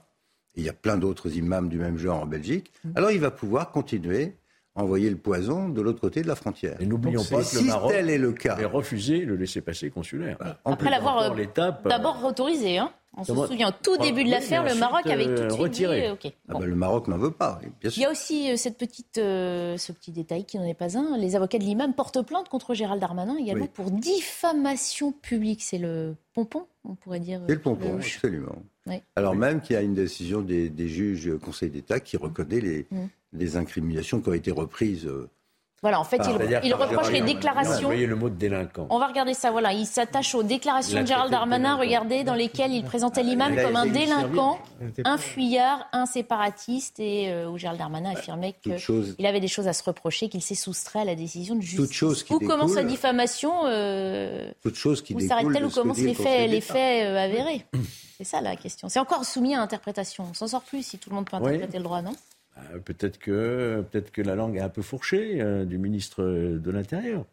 et 0.56 0.60
il 0.60 0.66
y 0.66 0.70
a 0.70 0.74
plein 0.74 0.98
d'autres 0.98 1.34
imams 1.38 1.70
du 1.70 1.78
même 1.78 1.98
genre 1.98 2.22
en 2.22 2.25
Belgique, 2.25 2.74
mmh. 2.84 2.92
alors 2.96 3.12
il 3.12 3.22
va 3.22 3.32
pouvoir 3.32 3.72
continuer 3.72 4.36
envoyer 4.75 5.10
le 5.10 5.18
poison 5.18 5.70
de 5.70 5.82
l'autre 5.82 6.00
côté 6.00 6.22
de 6.22 6.28
la 6.28 6.36
frontière. 6.36 6.78
Et 6.80 6.86
n'oublions 6.86 7.24
pas 7.24 7.38
que 7.38 7.44
si 7.44 7.56
le 7.58 7.68
Maroc 7.68 7.92
tel 7.92 8.10
est 8.10 8.18
le 8.18 8.32
cas, 8.32 8.54
avait 8.54 8.66
refusé 8.66 9.20
le 9.20 9.36
laisser-passer 9.36 9.90
consulaire. 9.90 10.38
Voilà. 10.40 10.60
Après 10.66 10.90
l'avoir 10.90 11.36
d'abord 11.86 12.24
autorisé. 12.24 12.78
Hein 12.78 12.92
on 13.18 13.25
se 13.25 13.34
souvient, 13.36 13.70
au 13.70 13.72
tout 13.84 13.98
début 13.98 14.24
de 14.24 14.30
l'affaire, 14.30 14.63
le 14.63 14.74
Maroc 14.75 15.06
avait 15.06 15.25
tout 15.25 15.32
de 15.32 15.50
suite 15.50 15.51
retiré. 15.62 16.01
dit... 16.04 16.08
Okay. 16.12 16.34
Ah 16.48 16.54
bah, 16.54 16.66
le 16.66 16.75
Maroc 16.75 17.10
n'en 17.10 17.18
veut 17.18 17.32
pas, 17.32 17.60
bien 17.82 17.90
sûr. 17.90 18.00
Il 18.00 18.04
y 18.04 18.06
a 18.06 18.12
aussi 18.12 18.50
euh, 18.51 18.56
cette 18.56 18.78
petite, 18.78 19.18
euh, 19.18 19.75
ce 19.75 19.92
petit 19.92 20.12
détail 20.13 20.46
qui 20.46 20.58
n'en 20.58 20.63
est 20.63 20.74
pas 20.74 20.98
un. 20.98 21.18
Les 21.18 21.36
avocats 21.36 21.58
de 21.58 21.63
l'imam 21.63 21.94
portent 21.94 22.22
plainte 22.25 22.48
contre 22.48 22.74
Gérald 22.74 23.01
Darmanin 23.01 23.36
également 23.36 23.66
Oui. 23.66 23.72
pour 23.74 23.92
diffamation 23.92 25.12
publique. 25.12 25.62
C'est 25.62 25.78
le 25.78 26.16
pompon, 26.34 26.68
on 26.86 26.96
pourrait 26.96 27.20
dire. 27.20 27.42
C'est 27.48 27.56
le 27.56 27.62
pompon, 27.62 27.90
le- 27.90 27.96
absolument. 27.96 28.56
Oui. 28.88 28.96
Alors 29.16 29.36
même 29.36 29.62
qu'il 29.62 29.76
y 29.76 29.80
a 29.80 29.82
une 29.82 29.94
décision 29.94 30.42
des, 30.42 30.70
des 30.70 30.88
juges 30.90 31.30
Conseil 31.40 31.70
d'État 31.70 32.00
qui 32.00 32.18
reconnaît 32.18 32.60
les, 32.62 32.88
Mm. 32.92 33.08
les 33.34 33.56
incriminations 33.58 34.20
qui 34.22 34.30
ont 34.30 34.34
été 34.34 34.52
reprises. 34.52 35.06
euh, 35.06 35.30
Voilà, 35.84 36.00
en 36.00 36.04
fait, 36.04 36.18
Par- 36.18 36.30
il, 36.30 36.74
reproche 36.74 37.12
les 37.12 37.20
Darmanin. 37.20 37.20
Vous 37.22 37.26
déclarations. 37.34 37.88
voyez 37.88 38.06
le 38.06 38.16
mot 38.16 38.30
de 38.30 38.36
délinquant. 38.36 38.86
On 38.92 39.00
va 39.00 39.08
regarder 39.08 39.34
ça, 39.34 39.50
voilà. 39.52 39.74
Il 39.74 39.86
s'attache 39.88 40.36
aux 40.36 40.44
déclarations 40.44 41.02
de 41.02 41.08
Gérald 41.08 41.32
Darmanin, 41.32 41.76
regardez, 41.76 42.24
dans 42.24 42.36
lesquelles 42.36 42.72
il 42.72 42.84
présentait 42.84 43.24
l'imam 43.24 43.56
comme 43.56 43.76
un 43.76 43.86
délinquant, 43.88 44.60
un 45.06 45.18
fuyard, 45.18 45.88
un 45.92 46.06
séparatiste, 46.06 47.00
et 47.00 47.32
euh, 47.32 47.50
où 47.50 47.58
Gérald 47.58 47.80
Darmanin 47.80 48.12
affirmait 48.12 48.54
toute 48.54 48.74
qu'il 48.74 48.78
chose, 48.80 49.16
avait 49.24 49.40
des 49.40 49.48
choses 49.48 49.68
à 49.68 49.74
se 49.74 49.84
reprocher, 49.84 50.30
qu'il 50.30 50.42
s'est 50.44 50.54
soustrait 50.56 51.00
à 51.02 51.06
la 51.06 51.16
décision 51.16 51.56
de 51.56 51.62
Toute 51.62 51.70
justice. 51.70 51.94
chose 51.94 52.24
qui 52.24 52.34
où 52.34 52.40
commence 52.40 52.76
la 52.76 52.84
diffamation 52.84 53.52
euh, 53.66 54.52
toute 54.62 54.76
chose 54.76 55.02
qui 55.02 55.14
Où 55.16 55.20
de 55.20 55.26
Où 55.66 55.70
commencent 55.72 55.98
les 56.00 56.14
faits, 56.14 56.50
les 56.50 56.62
faits 56.62 57.06
euh, 57.08 57.18
avérés? 57.24 57.66
C'est 58.24 58.38
ça 58.38 58.42
la 58.42 58.56
question. 58.56 58.88
C'est 58.88 59.00
encore 59.00 59.25
soumis 59.25 59.56
à 59.56 59.62
interprétation. 59.63 60.25
On 60.30 60.34
s'en 60.36 60.48
sort 60.48 60.62
plus 60.62 60.86
si 60.86 61.00
tout 61.00 61.10
le 61.10 61.16
monde 61.16 61.28
peut 61.28 61.38
Oui. 61.38 61.48
interpréter 61.56 61.78
le 61.80 61.84
droit, 61.84 62.04
non? 62.04 62.13
Euh, 62.58 62.78
Peut-être 62.78 63.18
que, 63.18 63.84
peut 63.92 64.01
que 64.01 64.22
la 64.22 64.36
langue 64.36 64.58
est 64.58 64.62
un 64.62 64.70
peu 64.70 64.84
fourchée 64.84 65.42
euh, 65.42 65.66
du 65.66 65.80
ministre 65.80 66.22
de 66.24 66.72
l'Intérieur. 66.72 67.25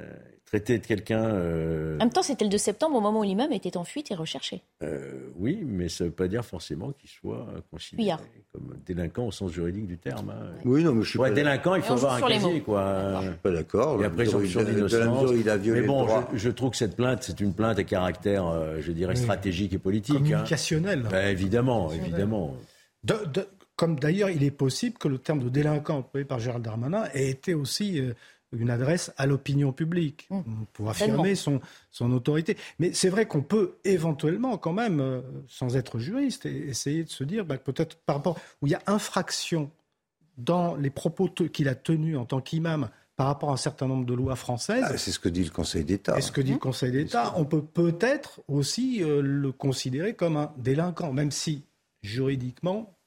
Euh, 0.00 0.04
traiter 0.48 0.78
de 0.78 0.86
quelqu'un. 0.86 1.24
euh, 1.24 1.96
En 1.96 1.98
même 1.98 2.10
temps, 2.10 2.22
c'était 2.22 2.44
le 2.44 2.50
2 2.50 2.56
septembre, 2.58 2.96
au 2.96 3.00
moment 3.00 3.20
où 3.20 3.22
l'imam 3.22 3.52
était 3.52 3.76
en 3.76 3.84
fuite 3.84 4.10
et 4.10 4.14
recherché. 4.14 4.62
euh, 4.82 5.28
oui, 5.36 5.62
mais 5.66 5.88
ça 5.90 6.04
ne 6.04 6.08
veut 6.08 6.14
pas 6.14 6.26
dire 6.26 6.44
forcément 6.44 6.92
qu'il 6.92 7.10
soit 7.10 7.46
considéré 7.70 8.02
Fuyard. 8.02 8.20
comme 8.52 8.74
délinquant 8.86 9.26
au 9.26 9.30
sens 9.32 9.52
juridique 9.52 9.86
du 9.86 9.98
terme. 9.98 10.30
hein. 10.30 10.52
Oui, 10.64 10.82
non, 10.84 10.92
mais 10.94 11.02
je 11.02 11.08
suis 11.10 11.16
Pour 11.18 11.24
pas, 11.26 11.28
être 11.30 11.34
délinquant, 11.34 11.74
il 11.74 11.82
faut 11.82 11.92
avoir 11.94 12.14
un 12.14 12.20
casier, 12.22 12.60
quoi. 12.62 13.20
pas 13.42 13.50
d'accord. 13.50 13.96
Il 13.98 14.02
y 14.02 14.06
a 14.06 14.10
présomption 14.10 14.62
d'innocence. 14.62 15.32
Mais 15.66 15.82
bon, 15.82 16.06
je, 16.32 16.38
je 16.38 16.50
trouve 16.50 16.70
que 16.70 16.76
cette 16.76 16.96
plainte, 16.96 17.22
c'est 17.22 17.40
une 17.40 17.52
plainte 17.52 17.78
à 17.78 17.84
caractère, 17.84 18.46
euh, 18.46 18.78
je 18.80 18.92
dirais, 18.92 19.14
Oui. 19.14 19.20
stratégique 19.22 19.72
et 19.74 19.78
politique. 19.78 20.16
hein. 20.16 20.20
Communicationnel. 20.20 21.02
Ben, 21.10 21.28
évidemment, 21.28 21.92
évidemment. 21.92 22.54
De- 23.04 23.24
de- 23.32 23.46
comme 23.76 23.98
d'ailleurs, 24.00 24.30
il 24.30 24.42
est 24.42 24.50
possible 24.50 24.98
que 24.98 25.06
le 25.06 25.18
terme 25.18 25.38
de 25.40 25.48
délinquant 25.48 25.98
employé 25.98 26.24
par 26.24 26.40
Gérald 26.40 26.64
Darmanin 26.64 27.04
ait 27.14 27.28
été 27.30 27.54
aussi 27.54 28.00
euh, 28.00 28.12
une 28.52 28.70
adresse 28.70 29.12
à 29.16 29.26
l'opinion 29.26 29.72
publique 29.72 30.28
Mmh. 30.30 30.64
pour 30.72 30.90
affirmer 30.90 31.34
son, 31.34 31.60
son 31.90 32.12
autorité. 32.12 32.56
Mais 32.78 32.92
c'est 32.92 33.08
vrai 33.08 33.26
qu'on 33.26 33.42
peut 33.42 33.76
éventuellement, 33.84 34.58
quand 34.58 34.72
même, 34.72 35.00
euh, 35.00 35.20
sans 35.46 35.76
être 35.76 35.98
juriste, 35.98 36.46
essayer 36.46 37.04
de 37.04 37.10
se 37.10 37.24
dire 37.24 37.44
bah, 37.44 37.58
que 37.58 37.70
peut-être 37.70 37.98
par 37.98 38.16
rapport 38.16 38.38
où 38.62 38.66
il 38.66 38.70
y 38.70 38.74
a 38.74 38.82
infraction 38.86 39.70
dans 40.36 40.76
les 40.76 40.90
propos 40.90 41.28
qu'il 41.28 41.68
a 41.68 41.74
tenus 41.74 42.16
en 42.16 42.24
tant 42.24 42.40
qu'imam 42.40 42.90
par 43.16 43.26
rapport 43.26 43.50
à 43.50 43.54
un 43.54 43.56
certain 43.56 43.88
nombre 43.88 44.06
de 44.06 44.14
lois 44.14 44.36
françaises. 44.36 44.84
Ah, 44.86 44.96
c'est 44.96 45.10
ce 45.10 45.18
que 45.18 45.28
dit 45.28 45.42
le 45.42 45.50
Conseil 45.50 45.84
d'État. 45.84 46.16
Et 46.16 46.20
ce 46.20 46.30
que 46.30 46.40
dit 46.40 46.52
le 46.52 46.58
Conseil 46.58 46.92
d'État, 46.92 47.34
on 47.36 47.44
peut 47.44 47.64
peut-être 47.64 48.40
aussi 48.46 49.02
euh, 49.02 49.20
le 49.20 49.50
considérer 49.50 50.14
comme 50.14 50.36
un 50.36 50.52
délinquant, 50.56 51.12
même 51.12 51.32
si 51.32 51.64
juridiquement, 52.02 52.97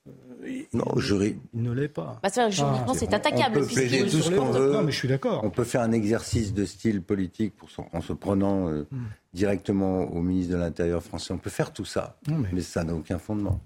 Non, 0.73 0.85
il- 0.95 1.01
juri- 1.01 1.37
il 1.53 1.61
ne 1.61 1.71
l'est 1.71 1.87
pas. 1.87 2.19
Bah, 2.23 2.29
juridiquement, 2.49 2.85
Ah, 2.87 2.93
c'est 2.95 3.05
bon, 3.07 3.13
attaquable. 3.15 3.57
on 3.57 3.61
peut 3.61 3.67
plaider 3.67 4.01
tout 4.09 4.19
ce 4.19 4.31
qu'on 4.31 4.51
veut. 4.51 4.71
Non, 4.73 4.81
mais 4.81 4.91
je 4.91 4.97
suis 4.97 5.07
d'accord. 5.07 5.41
On 5.43 5.49
peut 5.51 5.63
faire 5.63 5.81
un 5.81 5.91
exercice 5.91 6.53
de 6.53 6.65
style 6.65 7.01
politique 7.03 7.55
pour 7.55 7.69
son- 7.69 7.85
en 7.93 8.01
se 8.01 8.13
prenant 8.13 8.67
euh, 8.67 8.87
Hmm. 8.91 9.03
directement 9.33 10.05
au 10.11 10.21
ministre 10.21 10.53
de 10.53 10.57
l'Intérieur 10.57 11.03
français. 11.03 11.33
On 11.33 11.37
peut 11.37 11.49
faire 11.51 11.71
tout 11.71 11.85
ça, 11.85 12.17
Non, 12.27 12.37
mais- 12.39 12.49
mais 12.53 12.61
ça 12.61 12.83
n'a 12.83 12.95
aucun 12.95 13.19
fondement. 13.19 13.59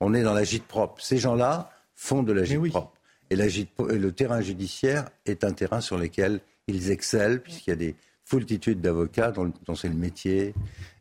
On 0.00 0.14
est 0.14 0.22
dans 0.22 0.32
l'agite 0.34 0.64
propre. 0.64 1.02
Ces 1.02 1.18
gens-là 1.18 1.70
font 1.94 2.22
de 2.22 2.32
l'agite 2.32 2.58
oui. 2.58 2.70
propre. 2.70 2.92
Et, 3.30 3.34
et 3.34 3.98
le 3.98 4.12
terrain 4.12 4.40
judiciaire 4.40 5.08
est 5.26 5.42
un 5.44 5.52
terrain 5.52 5.80
sur 5.80 5.98
lequel 5.98 6.40
ils 6.68 6.90
excellent, 6.90 7.38
puisqu'il 7.42 7.70
y 7.70 7.72
a 7.72 7.76
des 7.76 7.96
foultitudes 8.24 8.80
d'avocats 8.80 9.30
dont, 9.30 9.52
dont 9.66 9.74
c'est 9.74 9.88
le 9.88 9.94
métier, 9.94 10.54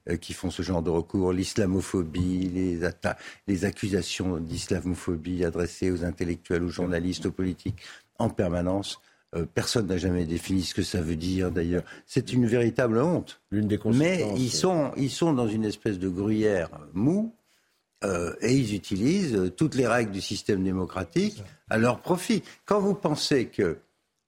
euh, 0.09 0.17
qui 0.17 0.33
font 0.33 0.51
ce 0.51 0.61
genre 0.61 0.81
de 0.81 0.89
recours. 0.89 1.31
L'islamophobie, 1.33 2.49
les, 2.53 2.81
atta- 2.83 3.15
les 3.47 3.65
accusations 3.65 4.37
d'islamophobie 4.37 5.45
adressées 5.45 5.91
aux 5.91 6.03
intellectuels, 6.03 6.63
aux 6.63 6.69
journalistes, 6.69 7.25
aux 7.25 7.31
politiques, 7.31 7.81
en 8.19 8.29
permanence. 8.29 8.99
Euh, 9.35 9.45
personne 9.51 9.87
n'a 9.87 9.97
jamais 9.97 10.25
défini 10.25 10.61
ce 10.61 10.75
que 10.75 10.83
ça 10.83 11.01
veut 11.01 11.15
dire, 11.15 11.49
d'ailleurs. 11.49 11.83
C'est 12.05 12.33
une 12.33 12.45
véritable 12.45 12.99
honte. 12.99 13.41
L'une 13.49 13.67
des 13.67 13.79
Mais 13.85 14.25
ils 14.37 14.51
sont, 14.51 14.91
ils 14.97 15.09
sont 15.09 15.33
dans 15.33 15.47
une 15.47 15.65
espèce 15.65 15.97
de 15.97 16.09
gruyère 16.09 16.69
mou 16.93 17.33
euh, 18.03 18.35
et 18.41 18.53
ils 18.53 18.75
utilisent 18.75 19.51
toutes 19.57 19.75
les 19.75 19.87
règles 19.87 20.11
du 20.11 20.21
système 20.21 20.63
démocratique 20.63 21.41
à 21.69 21.77
leur 21.77 21.99
profit. 22.01 22.43
Quand 22.65 22.79
vous 22.79 22.93
pensez 22.93 23.47
que, 23.47 23.77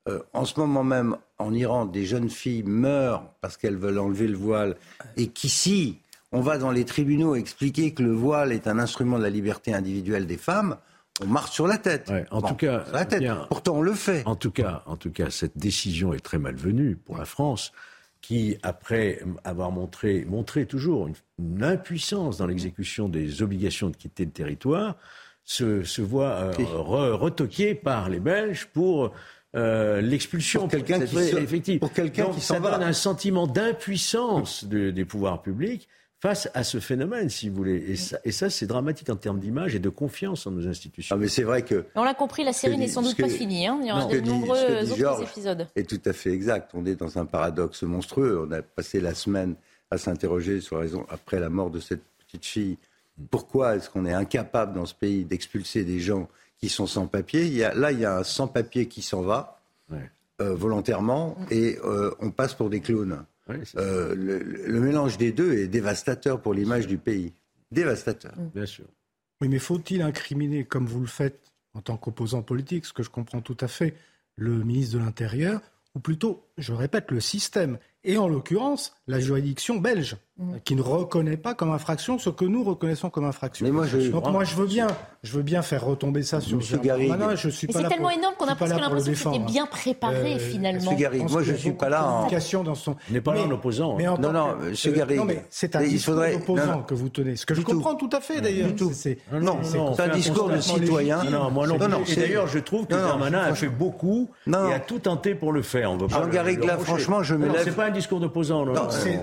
euh, 0.07 0.23
en 0.33 0.45
ce 0.45 0.59
moment 0.59 0.83
même, 0.83 1.17
en 1.37 1.53
Iran, 1.53 1.85
des 1.85 2.05
jeunes 2.05 2.29
filles 2.29 2.63
meurent 2.63 3.23
parce 3.41 3.57
qu'elles 3.57 3.77
veulent 3.77 3.99
enlever 3.99 4.27
le 4.27 4.37
voile 4.37 4.75
et 5.17 5.27
qu'ici, 5.27 5.99
on 6.31 6.41
va 6.41 6.57
dans 6.57 6.71
les 6.71 6.85
tribunaux 6.85 7.35
expliquer 7.35 7.93
que 7.93 8.03
le 8.03 8.11
voile 8.13 8.51
est 8.51 8.67
un 8.67 8.79
instrument 8.79 9.17
de 9.17 9.23
la 9.23 9.29
liberté 9.29 9.73
individuelle 9.73 10.27
des 10.27 10.37
femmes, 10.37 10.77
on 11.21 11.27
marche 11.27 11.51
sur 11.51 11.67
la 11.67 11.77
tête. 11.77 12.09
Ouais, 12.09 12.25
en 12.31 12.41
Bon, 12.41 12.47
tout 12.49 12.55
cas, 12.55 12.83
sur 12.85 12.93
la 12.93 13.05
tête. 13.05 13.19
bien- 13.19 13.45
Pourtant, 13.49 13.75
on 13.77 13.81
le 13.81 13.93
fait. 13.93 14.23
En 14.25 14.35
tout 14.35 14.51
cas, 14.51 14.83
en 14.85 14.97
tout 14.97 15.11
cas, 15.11 15.29
cette 15.29 15.57
décision 15.57 16.13
est 16.13 16.19
très 16.19 16.37
malvenue 16.39 16.95
pour 16.97 17.17
la 17.17 17.25
France, 17.25 17.71
qui, 18.21 18.57
après 18.63 19.21
avoir 19.43 19.71
montré, 19.71 20.25
montré 20.27 20.65
toujours 20.65 21.07
une, 21.07 21.13
une 21.39 21.63
impuissance 21.63 22.37
dans 22.37 22.47
l'exécution 22.47 23.07
des 23.07 23.41
obligations 23.41 23.89
de 23.89 23.95
quitter 23.95 24.25
le 24.25 24.31
territoire, 24.31 24.95
se, 25.43 25.83
se 25.83 26.01
voit 26.01 26.31
euh, 26.31 26.51
re- 26.53 27.11
retoquée 27.11 27.75
par 27.75 28.09
les 28.09 28.19
Belges 28.19 28.67
pour 28.73 29.11
euh, 29.55 30.01
l'expulsion. 30.01 30.61
Pour 30.61 30.69
quelqu'un 30.69 30.99
qui 31.05 31.17
effective. 31.17 31.79
pour 31.79 31.93
quelqu'un 31.93 32.25
qui 32.31 32.41
s'en 32.41 32.59
va. 32.59 32.71
donne 32.71 32.83
un 32.83 32.93
sentiment 32.93 33.47
d'impuissance 33.47 34.65
de- 34.65 34.91
des 34.91 35.05
pouvoirs 35.05 35.41
publics 35.41 35.87
face 36.21 36.49
à 36.53 36.63
ce 36.63 36.79
phénomène, 36.79 37.29
si 37.29 37.49
vous 37.49 37.55
voulez. 37.55 37.75
Et 37.87 37.95
ça, 37.95 38.17
et 38.25 38.31
ça 38.31 38.49
c'est 38.49 38.65
dramatique 38.65 39.09
en 39.09 39.15
termes 39.15 39.39
d'image 39.39 39.75
et 39.75 39.79
de 39.79 39.89
confiance 39.89 40.47
en 40.47 40.51
nos 40.51 40.67
institutions. 40.67 41.15
Ah, 41.15 41.19
mais 41.19 41.27
c'est 41.27 41.43
vrai 41.43 41.61
que 41.61 41.85
On 41.95 42.03
l'a 42.03 42.13
compris, 42.13 42.43
la 42.43 42.53
série 42.53 42.77
n'est 42.77 42.87
sans 42.87 43.01
doute 43.01 43.15
que- 43.15 43.21
pas 43.23 43.29
finie. 43.29 43.67
hein. 43.67 43.77
Il 43.81 43.87
y 43.87 43.91
aura 43.91 44.05
de 44.05 44.19
nombreux 44.21 44.57
ce 44.57 44.65
que 44.65 44.83
dit 44.85 44.91
autres 44.91 44.99
Georges. 44.99 45.29
épisodes. 45.29 45.67
est 45.75 45.87
tout 45.89 46.01
à 46.09 46.13
fait 46.13 46.31
exact. 46.31 46.71
On 46.73 46.85
est 46.85 46.95
dans 46.95 47.17
un 47.19 47.25
paradoxe 47.25 47.83
monstrueux. 47.83 48.45
On 48.47 48.51
a 48.51 48.61
passé 48.61 48.99
la 48.99 49.13
semaine 49.13 49.55
à 49.91 49.97
s'interroger 49.97 50.61
sur 50.61 50.77
la 50.77 50.81
raison, 50.81 51.05
après 51.09 51.39
la 51.39 51.49
mort 51.49 51.69
de 51.69 51.79
cette 51.79 52.01
petite 52.25 52.45
fille, 52.45 52.77
pourquoi 53.29 53.75
est-ce 53.75 53.89
qu'on 53.89 54.05
est 54.05 54.13
incapable 54.13 54.73
dans 54.73 54.85
ce 54.87 54.95
pays 54.95 55.23
d'expulser 55.25 55.83
des 55.83 55.99
gens 55.99 56.27
qui 56.57 56.69
sont 56.69 56.87
sans 56.87 57.07
papier 57.07 57.45
il 57.45 57.53
y 57.53 57.63
a, 57.63 57.73
Là, 57.73 57.91
il 57.91 57.99
y 57.99 58.05
a 58.05 58.17
un 58.17 58.23
sans-papier 58.23 58.87
qui 58.87 59.01
s'en 59.01 59.21
va 59.21 59.61
Ouais. 59.91 60.09
euh, 60.41 60.55
volontairement 60.55 61.37
et 61.51 61.77
euh, 61.83 62.11
on 62.19 62.31
passe 62.31 62.53
pour 62.55 62.69
des 62.69 62.81
clowns. 62.81 63.23
Ouais, 63.47 63.61
Euh, 63.77 64.15
le, 64.15 64.39
le 64.39 64.79
mélange 64.79 65.17
des 65.17 65.31
deux 65.31 65.53
est 65.53 65.67
dévastateur 65.67 66.41
pour 66.41 66.53
l'image 66.55 66.87
du 66.87 66.97
pays. 66.97 67.33
Dévastateur. 67.71 68.33
Bien 68.53 68.65
sûr. 68.65 68.85
Oui, 69.41 69.47
mais 69.49 69.59
faut-il 69.59 70.01
incriminer, 70.01 70.63
comme 70.65 70.87
vous 70.87 71.01
le 71.01 71.07
faites 71.07 71.51
en 71.73 71.81
tant 71.81 71.97
qu'opposant 71.97 72.41
politique, 72.41 72.85
ce 72.85 72.93
que 72.93 73.03
je 73.03 73.09
comprends 73.09 73.41
tout 73.41 73.57
à 73.59 73.67
fait, 73.67 73.95
le 74.37 74.63
ministre 74.63 74.97
de 74.97 75.03
l'Intérieur, 75.03 75.61
ou 75.93 75.99
plutôt, 75.99 76.45
je 76.57 76.73
répète, 76.73 77.11
le 77.11 77.19
système, 77.19 77.77
et 78.03 78.17
en 78.17 78.27
l'occurrence, 78.27 78.95
la 79.07 79.19
juridiction 79.19 79.77
belge? 79.77 80.15
Mhm. 80.37 80.59
qui 80.65 80.75
ne 80.75 80.81
reconnaît 80.81 81.37
pas 81.37 81.53
comme 81.53 81.71
infraction 81.71 82.19
ce 82.19 82.29
que 82.29 82.43
nous 82.43 82.65
reconnaissons 82.65 83.09
comme 83.09 83.23
infraction. 83.23 83.65
Mais 83.65 83.71
moi, 83.71 83.87
je, 83.87 84.09
Donc 84.09 84.29
moi, 84.29 84.43
je 84.43 84.53
veux 84.55 84.65
bien, 84.65 84.87
je 85.23 85.31
veux 85.31 85.43
bien 85.43 85.61
faire 85.61 85.85
retomber 85.85 86.23
ça 86.23 86.41
sur 86.41 86.57
Monsieur 86.57 86.77
Garrigue. 86.77 87.13
Je 87.35 87.47
suis 87.47 87.67
pas 87.67 87.79
c'est 87.79 87.87
tellement 87.87 88.09
pour, 88.09 88.17
énorme 88.17 88.35
qu'on 88.37 88.47
a 88.49 88.55
presque 88.55 88.77
l'impression 88.77 89.11
que 89.13 89.17
c'était 89.17 89.39
bien 89.39 89.65
préparé 89.65 90.33
euh, 90.33 90.39
finalement. 90.39 90.81
Monsieur 90.81 90.97
Garrigue, 90.97 91.29
moi, 91.29 91.41
je 91.41 91.53
ne 91.53 91.57
suis 91.57 91.71
pas 91.71 91.87
là 91.87 92.05
en. 92.05 92.63
Dans 92.65 92.75
son... 92.75 92.97
n'est 93.11 93.21
pas 93.21 93.33
là 93.33 93.43
en 93.43 93.51
opposant. 93.51 93.95
Mais 93.95 94.09
en 94.09 94.17
non, 94.17 94.33
non, 94.33 94.55
que... 94.55 94.69
Monsieur 94.71 94.91
Garrigue. 94.91 95.19
Non, 95.19 95.25
mais 95.25 95.45
c'est 95.49 95.73
un 95.77 95.83
il 95.83 95.91
discours 95.91 96.15
faudrait... 96.15 96.35
opposant 96.35 96.83
que 96.83 96.93
vous 96.93 97.07
tenez. 97.07 97.37
Ce 97.37 97.45
que 97.45 97.55
je 97.55 97.61
comprends 97.61 97.95
tout 97.95 98.09
à 98.11 98.19
fait 98.19 98.41
d'ailleurs. 98.41 98.71
Non, 99.31 99.59
c'est 99.63 100.01
un 100.01 100.09
discours 100.09 100.49
de 100.49 100.59
citoyen. 100.59 101.23
Non, 101.23 101.49
moi 101.49 101.65
non. 101.65 101.77
Et 102.09 102.15
d'ailleurs, 102.15 102.47
je 102.47 102.59
trouve 102.59 102.87
que 102.87 102.93
Darmanin 102.93 103.39
a 103.39 103.55
fait 103.55 103.69
beaucoup 103.69 104.29
et 104.47 104.53
a 104.53 104.79
tout 104.79 104.99
tenté 104.99 105.33
pour 105.33 105.53
le 105.53 105.61
faire. 105.61 105.97
Jean 106.09 106.27
Garrigue, 106.27 106.65
là, 106.65 106.77
franchement, 106.77 107.23
je 107.23 107.35
me 107.35 107.47
lève. 107.47 107.61
C'est 107.63 107.75
pas 107.75 107.85
un 107.85 107.91
discours 107.91 108.19
d'opposant. 108.19 108.65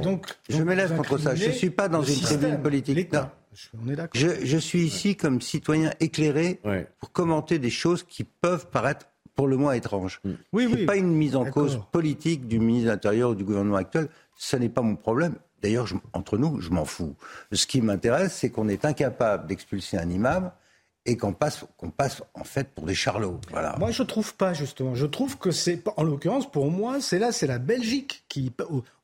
Donc, 0.03 0.25
je 0.48 0.62
me 0.62 0.75
lève 0.75 1.02
contre 1.03 1.19
ça. 1.19 1.35
Je 1.35 1.47
ne 1.47 1.53
suis 1.53 1.71
pas 1.71 1.88
dans 1.88 2.03
une 2.03 2.21
tribune 2.21 2.61
politique. 2.61 3.12
Non. 3.12 3.29
Je, 4.15 4.29
je, 4.45 4.59
suis 4.59 4.81
ici 4.81 5.15
comme 5.15 5.41
citoyen 5.43 5.93
éclairé 6.01 6.61
pour 6.99 7.12
commenter 7.12 7.59
des 7.59 7.71
choses 7.71 8.03
qui 8.03 8.25
peuvent 8.25 8.69
paraître 8.69 9.07
pour 9.35 9.47
le 9.47 9.57
moins 9.57 9.75
étranges. 9.75 10.21
Mm. 10.25 10.31
Oui, 10.53 10.67
oui. 10.73 10.87
Pas 10.87 10.97
une 10.97 11.15
mise 11.15 11.37
en 11.37 11.45
cause 11.45 11.81
politique 11.91 12.47
du 12.49 12.59
ministre 12.59 12.87
de 12.87 12.93
l'Intérieur 12.93 13.31
ou 13.31 13.35
du 13.35 13.45
gouvernement 13.45 13.77
actuel. 13.77 14.09
Ce 14.37 14.57
n'est 14.57 14.69
pas 14.69 14.83
mon 14.83 14.97
problème. 14.97 15.35
D'ailleurs, 15.62 15.87
entre 16.12 16.38
nous, 16.38 16.61
je 16.61 16.71
m'en 16.71 16.85
fous. 16.85 17.15
Ce 17.53 17.67
qui 17.67 17.81
m'intéresse, 17.83 18.35
c'est 18.35 18.51
qu'on 18.51 18.69
est 18.69 18.85
incapable 18.85 19.47
d'expulser 19.47 19.97
un 19.97 20.09
imam 20.11 20.51
et 21.05 21.17
qu'on 21.17 21.33
passe, 21.33 21.65
qu'on 21.77 21.91
passe 21.91 22.23
en 22.35 22.45
fait 22.45 22.69
pour 22.75 22.87
des 22.87 22.95
charlots. 22.95 23.41
Voilà. 23.51 23.77
Moi, 23.79 23.91
je 23.91 24.03
trouve 24.03 24.35
pas 24.35 24.55
justement. 24.55 24.95
Je 24.95 25.07
trouve 25.07 25.38
que 25.38 25.51
c'est, 25.51 25.83
en 25.97 26.05
l'occurrence, 26.05 26.51
pour 26.51 26.71
moi, 26.71 27.01
c'est 27.01 27.19
là, 27.19 27.33
c'est 27.33 27.47
la 27.47 27.59
Belgique 27.59 28.25
qui, 28.29 28.53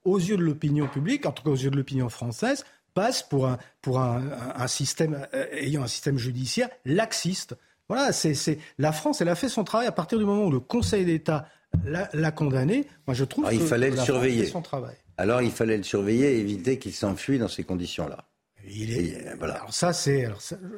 aux 0.04 0.18
yeux 0.18 0.36
de 0.36 0.42
l'opinion 0.42 0.86
publique, 0.86 1.26
en 1.26 1.32
tout 1.32 1.42
cas 1.42 1.50
aux 1.50 1.56
yeux 1.56 1.70
de 1.70 1.76
l'opinion 1.76 2.08
française, 2.08 2.64
passe 2.94 3.22
pour 3.22 3.46
un, 3.46 3.58
pour 3.82 3.98
un, 4.00 4.22
un 4.56 4.66
système 4.68 5.26
euh, 5.34 5.46
ayant 5.52 5.82
un 5.82 5.88
système 5.88 6.18
judiciaire 6.18 6.68
laxiste. 6.84 7.56
Voilà, 7.88 8.12
c'est, 8.12 8.58
la 8.76 8.92
France, 8.92 9.20
elle 9.22 9.30
a 9.30 9.34
fait 9.34 9.48
son 9.48 9.64
travail 9.64 9.86
à 9.86 9.92
partir 9.92 10.18
du 10.18 10.24
moment 10.24 10.44
où 10.44 10.50
le 10.50 10.60
Conseil 10.60 11.06
d'État 11.06 11.46
l'a, 11.84 12.30
condamné. 12.30 12.86
Moi, 13.06 13.14
je 13.14 13.24
trouve 13.24 13.48
qu'il 13.48 13.60
fallait 13.60 13.90
le 13.90 13.96
surveiller. 13.96 14.46
son 14.46 14.60
travail. 14.62 14.94
Alors, 15.16 15.40
il 15.40 15.50
fallait 15.50 15.78
le 15.78 15.82
surveiller 15.82 16.36
et 16.36 16.38
éviter 16.38 16.78
qu'il 16.78 16.92
s'enfuit 16.92 17.38
dans 17.38 17.48
ces 17.48 17.64
conditions-là. 17.64 18.24
Il 18.70 18.96
est, 18.96 19.34
voilà. 19.38 19.54
Alors 19.54 19.72
ça, 19.72 19.92
c'est. 19.92 20.28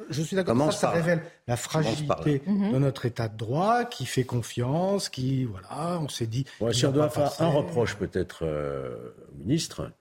je 0.09 0.21
suis 0.21 0.35
d'accord. 0.35 0.57
Ça, 0.71 0.79
ça 0.79 0.89
révèle 0.89 1.21
la 1.47 1.57
fragilité 1.57 2.41
de 2.47 2.77
notre 2.77 3.05
État 3.05 3.27
de 3.27 3.37
droit, 3.37 3.85
qui 3.85 4.05
fait 4.05 4.23
confiance, 4.23 5.09
qui 5.09 5.45
voilà, 5.45 5.99
on 6.01 6.07
s'est 6.07 6.27
dit. 6.27 6.45
si 6.71 6.85
on 6.85 6.91
doit 6.91 7.09
faire 7.09 7.31
un 7.39 7.47
reproche 7.47 7.95
peut-être 7.95 8.45
euh, 8.45 9.13
au 9.33 9.37
ministre, 9.37 9.91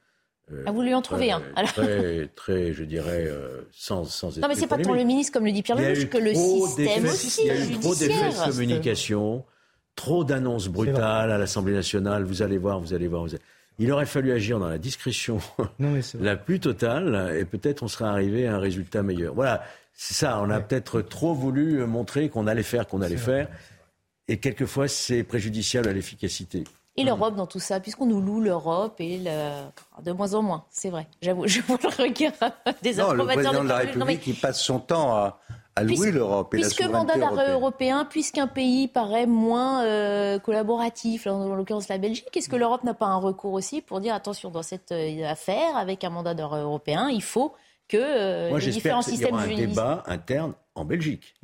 euh, 0.53 0.65
ah, 0.67 0.73
vous 0.73 0.83
lui 0.83 0.95
en 0.95 1.03
trouvez 1.03 1.31
un. 1.31 1.43
Alors. 1.55 1.73
Très, 1.73 2.29
très, 2.35 2.73
je 2.73 2.83
dirais, 2.85 3.25
euh, 3.27 3.63
sans, 3.73 4.05
sans 4.05 4.37
Non, 4.39 4.49
mais 4.49 4.55
c'est 4.55 4.67
pas 4.67 4.79
tant 4.79 4.95
le 4.95 5.05
ministre, 5.05 5.33
comme 5.33 5.45
le 5.45 5.53
dit 5.53 5.63
Pierre 5.63 5.77
Lelouch, 5.77 6.09
que 6.09 6.19
le 6.19 6.35
système 6.35 7.05
aussi. 7.05 7.43
Il 7.43 7.47
y 7.47 7.51
a 7.51 7.65
eu 7.65 7.79
trop 7.79 7.95
d'effets 7.95 8.31
de 8.31 8.51
communication, 8.51 9.45
trop 9.95 10.25
d'annonces 10.25 10.69
brutales 10.69 11.31
à 11.31 11.39
l'Assemblée 11.39 11.75
nationale. 11.75 12.25
Vous 12.25 12.43
allez 12.43 12.59
voir, 12.59 12.81
vous 12.81 12.95
allez 12.95 13.07
voir. 13.07 13.27
Il 13.81 13.91
aurait 13.93 14.05
fallu 14.05 14.31
agir 14.31 14.59
dans 14.59 14.69
la 14.69 14.77
discrétion 14.77 15.39
la 16.21 16.37
plus 16.37 16.61
totale 16.61 17.35
et 17.35 17.47
peut-être 17.47 17.83
on 17.83 17.89
serait 17.89 18.05
arrivé 18.05 18.47
à 18.47 18.57
un 18.57 18.59
résultat 18.59 19.03
meilleur. 19.03 19.35
Voilà, 19.35 19.63
c'est 19.95 20.13
ça. 20.13 20.39
On 20.43 20.51
a 20.51 20.61
peut-être 20.61 21.01
trop 21.01 21.33
voulu 21.33 21.87
montrer 21.87 22.29
qu'on 22.29 22.47
allait 22.47 22.63
faire, 22.63 22.87
qu'on 22.87 23.01
allait 23.01 23.17
faire. 23.17 23.49
Et 24.29 24.37
quelquefois, 24.37 24.87
c'est 24.87 25.23
préjudiciable 25.23 25.89
à 25.89 25.95
l'efficacité. 25.95 26.65
Et 26.99 27.05
l'Europe 27.05 27.37
dans 27.37 27.47
tout 27.47 27.59
ça, 27.59 27.81
puisqu'on 27.81 28.05
nous 28.05 28.21
loue 28.21 28.43
l'Europe 28.43 28.97
et 29.01 29.19
de 29.19 30.13
moins 30.13 30.35
en 30.35 30.43
moins, 30.43 30.65
c'est 30.71 30.91
vrai. 30.91 31.09
J'avoue, 31.23 31.47
je 31.49 31.63
vois 31.63 31.79
le 31.83 32.03
regard 32.03 32.33
des 32.83 32.97
non, 32.97 33.13
le 33.13 33.25
président 33.25 33.65
de 33.65 33.69
la 33.69 33.79
République, 33.79 34.27
il 34.27 34.35
passe 34.35 34.61
son 34.61 34.79
temps 34.79 35.17
à, 35.17 35.41
louer 35.83 36.11
l'Europe 36.11 36.55
et 36.55 36.59
puisque 36.61 36.81
la 36.81 36.89
mandat 36.89 37.17
d'arrêt 37.17 37.53
européen, 37.53 38.05
puisqu'un 38.05 38.47
pays 38.47 38.89
paraît 38.89 39.27
moins 39.27 39.85
euh, 39.85 40.39
collaboratif, 40.39 41.27
en 41.27 41.55
l'occurrence 41.55 41.89
la 41.89 41.99
Belgique, 41.99 42.35
est-ce 42.37 42.49
que 42.49 42.57
l'Europe 42.57 42.85
n'a 42.85 42.95
pas 42.95 43.07
un 43.07 43.19
recours 43.19 43.53
aussi 43.53 43.81
pour 43.81 44.01
dire 44.01 44.15
attention 44.15 44.51
dans 44.51 44.63
cette 44.63 44.93
euh, 44.93 45.25
affaire 45.25 45.77
avec 45.77 46.05
un 46.05 46.11
mandat 46.11 46.35
d'arrêt 46.35 46.61
européen, 46.61 47.09
il 47.09 47.23
faut 47.23 47.55
que 47.91 47.97
euh, 47.99 48.59
les 48.59 48.71
différents 48.71 49.03
systèmes 49.03 49.31
y 49.31 49.33
aura 49.33 49.43
un 49.43 49.55
débat 49.55 50.03
interne 50.07 50.55
en 50.75 50.85
Belgique. 50.85 51.35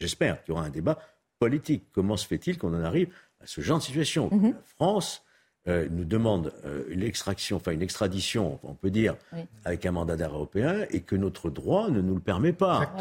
J'espère 0.00 0.42
qu'il 0.42 0.52
y 0.52 0.56
aura 0.56 0.66
un 0.66 0.70
débat 0.70 0.98
politique. 1.38 1.84
Comment 1.92 2.16
se 2.16 2.26
fait-il 2.26 2.58
qu'on 2.58 2.74
en 2.74 2.82
arrive 2.82 3.08
ce 3.44 3.60
genre 3.60 3.78
de 3.78 3.84
situation? 3.84 4.28
Mhm. 4.32 4.50
La 4.50 4.62
France 4.76 5.22
euh, 5.66 5.88
nous 5.90 6.04
demande 6.04 6.52
euh, 6.64 6.84
une 6.88 7.02
extraction, 7.02 7.56
enfin 7.56 7.72
une 7.72 7.82
extradition, 7.82 8.58
on 8.64 8.74
peut 8.74 8.90
dire, 8.90 9.16
avec 9.64 9.86
un 9.86 9.92
mandat 9.92 10.16
d'arrêt 10.16 10.34
européen, 10.34 10.84
et 10.90 11.00
que 11.00 11.16
notre 11.16 11.48
droit 11.48 11.88
ne 11.88 12.02
nous 12.02 12.14
le 12.14 12.20
permet 12.20 12.52
pas. 12.52 12.92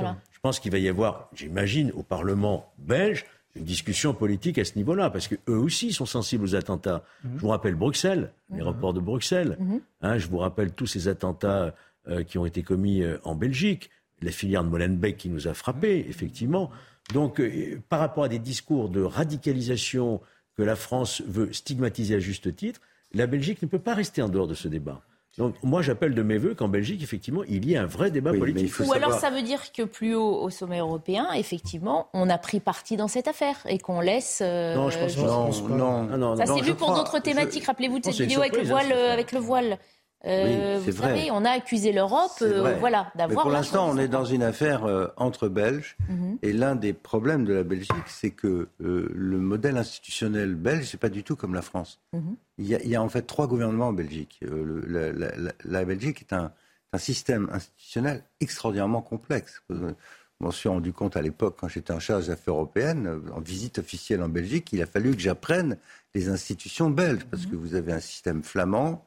Pense 0.43 0.59
qu'il 0.59 0.71
va 0.71 0.77
y 0.77 0.89
avoir, 0.89 1.29
j'imagine, 1.33 1.91
au 1.95 2.03
Parlement 2.03 2.71
belge, 2.77 3.25
une 3.55 3.63
discussion 3.63 4.13
politique 4.13 4.57
à 4.57 4.65
ce 4.65 4.75
niveau-là, 4.75 5.09
parce 5.09 5.27
qu'eux 5.27 5.39
aussi 5.47 5.93
sont 5.93 6.05
sensibles 6.05 6.43
aux 6.43 6.55
attentats. 6.55 7.03
Mhm. 7.23 7.31
Je 7.35 7.41
vous 7.41 7.47
rappelle 7.47 7.75
Bruxelles, 7.75 8.31
les 8.51 8.57
mhm. 8.57 8.63
rapports 8.63 8.93
de 8.93 8.99
Bruxelles. 8.99 9.57
Hein, 10.01 10.17
je 10.17 10.27
vous 10.27 10.37
rappelle 10.37 10.73
tous 10.73 10.85
ces 10.85 11.07
attentats 11.07 11.73
euh, 12.07 12.23
qui 12.23 12.37
ont 12.37 12.45
été 12.45 12.61
commis 12.61 13.03
en 13.23 13.35
Belgique, 13.35 13.89
la 14.21 14.31
filière 14.31 14.63
de 14.63 14.69
Molenbeek 14.69 15.17
qui 15.17 15.29
nous 15.29 15.47
a 15.47 15.53
frappés, 15.53 16.05
effectivement. 16.09 16.69
Donc, 17.13 17.41
par 17.89 17.99
rapport 17.99 18.25
à 18.25 18.29
des 18.29 18.39
discours 18.39 18.89
de 18.89 19.01
radicalisation 19.01 20.21
que 20.55 20.63
la 20.63 20.75
France 20.75 21.21
veut 21.25 21.51
stigmatiser 21.51 22.15
à 22.15 22.19
juste 22.19 22.55
titre, 22.55 22.79
la 23.13 23.27
Belgique 23.27 23.61
ne 23.61 23.67
peut 23.67 23.79
pas 23.79 23.93
rester 23.93 24.21
en 24.21 24.29
dehors 24.29 24.47
de 24.47 24.53
ce 24.53 24.67
débat. 24.67 25.01
Donc 25.37 25.55
moi 25.63 25.81
j'appelle 25.81 26.13
de 26.13 26.21
mes 26.21 26.37
voeux 26.37 26.53
qu'en 26.53 26.67
Belgique, 26.67 27.01
effectivement, 27.01 27.43
il 27.47 27.65
y 27.65 27.73
ait 27.73 27.77
un 27.77 27.87
vrai 27.87 28.11
débat 28.11 28.31
politique. 28.33 28.71
Ou 28.85 28.93
alors 28.93 29.13
ça 29.13 29.31
veut 29.31 29.41
dire 29.41 29.71
que 29.71 29.81
plus 29.81 30.13
haut 30.13 30.41
au 30.41 30.49
sommet 30.51 30.77
européen, 30.77 31.31
effectivement, 31.33 32.07
on 32.13 32.29
a 32.29 32.37
pris 32.37 32.59
parti 32.59 32.97
dans 32.97 33.07
cette 33.07 33.27
affaire 33.27 33.57
et 33.67 33.79
qu'on 33.79 33.99
laisse... 33.99 34.41
Euh, 34.43 34.75
non, 34.75 34.89
je 34.91 34.99
pense 34.99 35.15
pas. 35.15 35.69
Non, 35.69 36.03
non, 36.03 36.17
non, 36.17 36.35
Ça 36.35 36.45
s'est 36.45 36.61
vu 36.61 36.75
pour 36.75 36.93
d'autres 36.93 37.19
thématiques. 37.19 37.65
Rappelez-vous 37.65 37.99
de 37.99 38.05
cette 38.05 38.15
vidéo 38.15 38.41
avec, 38.41 38.55
le 38.55 38.61
hein, 38.61 38.69
voile, 38.69 38.93
avec 38.93 39.31
le 39.31 39.39
voile. 39.39 39.79
Euh, 40.25 40.79
vous 40.79 40.91
vrai. 40.91 41.07
savez, 41.09 41.31
on 41.31 41.43
a 41.43 41.49
accusé 41.49 41.91
l'Europe, 41.91 42.31
euh, 42.41 42.75
voilà, 42.79 43.11
d'avoir. 43.15 43.43
Pour 43.43 43.51
l'instant, 43.51 43.89
on 43.89 43.97
est 43.97 44.07
dans 44.07 44.23
une 44.23 44.43
affaire 44.43 44.85
euh, 44.85 45.07
entre 45.17 45.49
Belges, 45.49 45.97
mhm. 46.07 46.37
et 46.41 46.53
l'un 46.53 46.75
des 46.75 46.93
problèmes 46.93 47.43
de 47.43 47.53
la 47.53 47.63
Belgique, 47.63 47.91
c'est 48.07 48.31
que 48.31 48.69
le 48.79 49.37
modèle 49.37 49.77
institutionnel 49.77 50.55
belge, 50.55 50.85
c'est 50.85 50.99
pas 50.99 51.09
du 51.09 51.23
tout 51.23 51.35
comme 51.35 51.53
la 51.53 51.61
France. 51.61 51.99
Mhm. 52.13 52.35
il, 52.57 52.67
y 52.67 52.95
a, 52.95 53.01
en 53.01 53.09
fait 53.09 53.23
trois 53.23 53.47
gouvernements 53.47 53.89
en 53.89 53.93
Belgique. 53.93 54.39
la, 54.41 55.85
Belgique 55.85 56.21
est 56.21 56.33
un, 56.33 56.51
un, 56.93 56.97
système 56.97 57.49
institutionnel 57.51 58.23
extraordinairement 58.39 59.01
complexe. 59.01 59.61
Je 59.69 59.93
m'en 60.39 60.51
suis 60.51 60.69
rendu 60.69 60.93
compte 60.93 61.17
à 61.17 61.21
l'époque, 61.21 61.57
quand 61.59 61.67
j'étais 61.67 61.93
en 61.93 61.99
charge 61.99 62.25
des 62.25 62.31
affaires 62.31 62.53
européennes, 62.53 63.21
en 63.35 63.41
visite 63.41 63.79
officielle 63.79 64.23
en 64.23 64.29
Belgique, 64.29 64.69
il 64.71 64.81
a 64.81 64.85
fallu 64.85 65.13
que 65.15 65.21
j'apprenne 65.21 65.77
les 66.15 66.29
institutions 66.29 66.89
belges, 66.89 67.25
parce 67.29 67.45
mhm. 67.45 67.51
que 67.51 67.55
vous 67.57 67.75
avez 67.75 67.91
un 67.91 67.99
système 67.99 68.41
flamand 68.41 69.05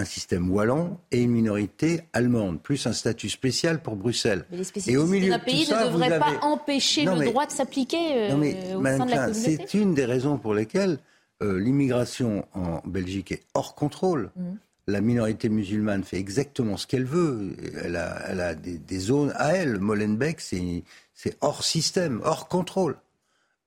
un 0.00 0.04
système 0.04 0.50
wallon 0.50 0.98
et 1.12 1.22
une 1.22 1.30
minorité 1.30 2.02
allemande, 2.12 2.60
plus 2.62 2.86
un 2.86 2.92
statut 2.92 3.28
spécial 3.28 3.82
pour 3.82 3.96
Bruxelles. 3.96 4.44
Mais 4.50 4.58
les 4.58 4.90
et 4.90 4.96
au 4.96 5.06
milieu 5.06 5.30
d'un 5.30 5.38
pays 5.38 5.68
ne 5.68 5.86
devraient 5.86 6.18
pas 6.18 6.38
empêcher 6.42 7.04
le 7.04 7.26
droit 7.26 7.46
de 7.46 7.52
s'appliquer 7.52 8.30
euh, 8.30 8.76
au 8.76 8.84
sein 8.84 9.04
de 9.04 9.10
la 9.10 9.26
communauté. 9.26 9.58
C'est 9.68 9.74
une 9.74 9.94
des 9.94 10.06
raisons 10.06 10.38
pour 10.38 10.54
lesquelles 10.54 10.98
euh, 11.42 11.60
l'immigration 11.60 12.46
en 12.54 12.80
Belgique 12.86 13.32
est 13.32 13.42
hors 13.54 13.74
contrôle. 13.74 14.30
Mmh. 14.36 14.42
La 14.86 15.00
minorité 15.02 15.48
musulmane 15.50 16.02
fait 16.02 16.16
exactement 16.16 16.76
ce 16.76 16.86
qu'elle 16.86 17.04
veut. 17.04 17.54
Elle 17.84 17.96
a, 17.96 18.22
elle 18.28 18.40
a 18.40 18.54
des, 18.54 18.98
zones 18.98 19.32
à 19.36 19.52
elle. 19.52 19.78
Molenbeek, 19.78 20.40
c'est 20.40 21.36
hors 21.42 21.62
système, 21.62 22.22
hors 22.24 22.48
contrôle. 22.48 22.96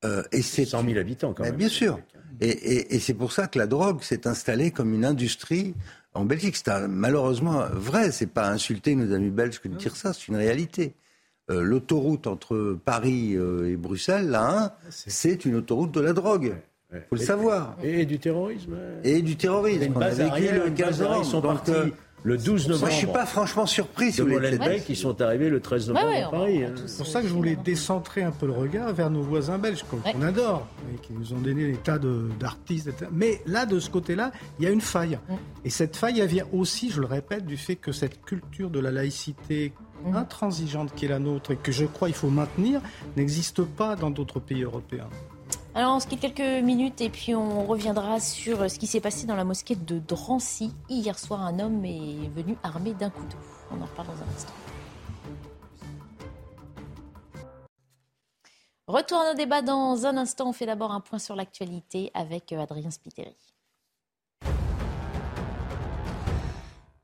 Euh, 0.04 0.24
et 0.32 0.42
c'est 0.42 0.66
100 0.66 0.84
000 0.84 0.98
habitants 0.98 1.34
quand 1.34 1.44
même. 1.44 1.56
Bien 1.56 1.70
sûr. 1.70 2.00
Et, 2.42 2.50
et, 2.50 2.96
et 2.96 3.00
c'est 3.00 3.14
pour 3.14 3.32
ça 3.32 3.48
que 3.48 3.58
la 3.58 3.68
drogue 3.68 4.02
s'est 4.02 4.28
installée 4.28 4.72
comme 4.72 4.94
une 4.94 5.06
industrie 5.06 5.76
en 6.14 6.26
Belgique. 6.26 6.56
C'est 6.56 6.88
malheureusement 6.88 7.66
vrai. 7.72 8.12
C'est 8.12 8.28
pas 8.28 8.50
insulter 8.50 8.96
nos 8.96 9.14
amis 9.14 9.30
belges 9.30 9.60
que 9.60 9.68
de 9.68 9.76
dire 9.76 9.96
ça. 9.96 10.14
C'est 10.14 10.28
une 10.28 10.36
réalité. 10.36 10.94
Euh, 11.50 11.62
l'autoroute 11.62 12.26
entre 12.28 12.78
Paris 12.86 13.36
euh, 13.36 13.70
et 13.70 13.76
Bruxelles, 13.76 14.30
là, 14.30 14.78
c'est 14.90 15.44
une 15.44 15.56
autoroute 15.56 15.92
de 15.92 16.00
la 16.00 16.14
drogue. 16.14 16.56
Il 16.94 17.02
faut 17.10 17.16
le 17.16 17.22
savoir. 17.22 17.76
Et 17.84 18.06
du 18.06 18.20
terrorisme. 18.20 18.78
Et 19.04 19.22
du 19.22 19.36
terrorisme. 19.36 19.94
On 19.96 20.02
a 20.02 20.10
vécu 20.10 20.54
le 20.54 20.70
15 20.70 21.02
ans. 21.02 21.22
Ils 21.22 21.26
sont 21.26 21.42
partis 21.42 21.72
le 22.24 22.38
12 22.38 22.68
novembre. 22.68 22.86
Moi, 22.86 22.90
je 22.90 22.96
suis 22.96 23.08
pas 23.08 23.26
franchement 23.26 23.66
surpris. 23.66 24.12
De 24.14 24.24
Molenbeek, 24.24 24.86
qui 24.86 24.96
sont 24.96 25.22
arrivés 25.22 25.50
le 25.50 25.60
13 25.60 25.90
novembre 25.90 26.28
à 26.28 26.30
Paris. 26.30 26.64
Hein. 26.64 26.74
C'est 26.86 26.98
pour 26.98 27.08
ça 27.08 27.22
que 27.22 27.28
je 27.28 27.34
voulais 27.34 27.56
décentrer 27.56 28.24
un 28.24 28.32
peu 28.32 28.46
le 28.46 28.54
regard 28.54 28.94
vers 28.94 29.10
nos 29.10 29.22
voisins 29.22 29.58
belges, 29.58 29.84
qu'on 29.84 30.22
adore, 30.22 30.68
et 30.94 31.00
qui 31.00 31.14
nous 31.14 31.34
ont 31.34 31.40
donné 31.40 31.72
des 31.72 31.78
tas 31.78 32.00
d'artistes. 32.40 32.92
Mais 33.12 33.42
là, 33.46 33.66
de 33.66 33.80
ce 33.80 33.90
côté-là, 33.90 34.32
il 34.60 34.66
y 34.66 34.68
a 34.68 34.72
une 34.72 34.82
faille. 34.82 35.20
Et 35.66 35.70
cette 35.70 35.96
faille, 35.96 36.20
elle 36.20 36.28
vient 36.28 36.46
aussi, 36.54 36.90
je 36.90 37.02
le 37.02 37.08
répète, 37.08 37.46
du 37.46 37.58
fait 37.58 37.76
que 37.76 37.92
cette 37.92 38.24
culture 38.24 38.70
de 38.70 38.80
la 38.80 38.92
laïcité 38.92 39.74
intransigeante 40.14 40.94
qui 40.96 41.06
est 41.06 41.10
la 41.10 41.20
nôtre 41.20 41.52
et 41.52 41.56
que 41.56 41.72
je 41.72 41.86
crois 41.86 42.10
il 42.10 42.16
faut 42.16 42.30
maintenir 42.30 42.82
n'existe 43.16 43.64
pas 43.64 43.96
dans 43.96 44.10
d'autres 44.10 44.42
pays 44.42 44.64
européens. 44.64 45.08
Alors 45.76 45.96
on 45.96 46.00
se 46.00 46.06
quitte 46.06 46.20
quelques 46.20 46.64
minutes 46.64 47.02
et 47.02 47.10
puis 47.10 47.34
on 47.34 47.66
reviendra 47.66 48.20
sur 48.20 48.70
ce 48.70 48.78
qui 48.78 48.86
s'est 48.86 49.02
passé 49.02 49.26
dans 49.26 49.36
la 49.36 49.44
mosquée 49.44 49.76
de 49.76 49.98
Drancy. 49.98 50.72
Hier 50.88 51.18
soir, 51.18 51.42
un 51.42 51.60
homme 51.60 51.84
est 51.84 52.30
venu 52.36 52.56
armé 52.62 52.94
d'un 52.94 53.10
couteau. 53.10 53.38
On 53.72 53.82
en 53.82 53.86
reparle 53.86 54.10
dans 54.10 54.24
un 54.24 54.36
instant. 54.36 54.54
Retour 58.86 59.18
à 59.18 59.34
nos 59.34 59.62
dans 59.64 60.06
un 60.06 60.18
instant. 60.18 60.50
On 60.50 60.54
fait 60.54 60.68
d'abord 60.68 60.92
un 60.92 61.00
point 61.00 61.18
sur 61.18 61.36
l'actualité 61.36 62.12
avec 62.14 62.52
Adrien 62.52 62.92
Spiteri. 62.92 63.53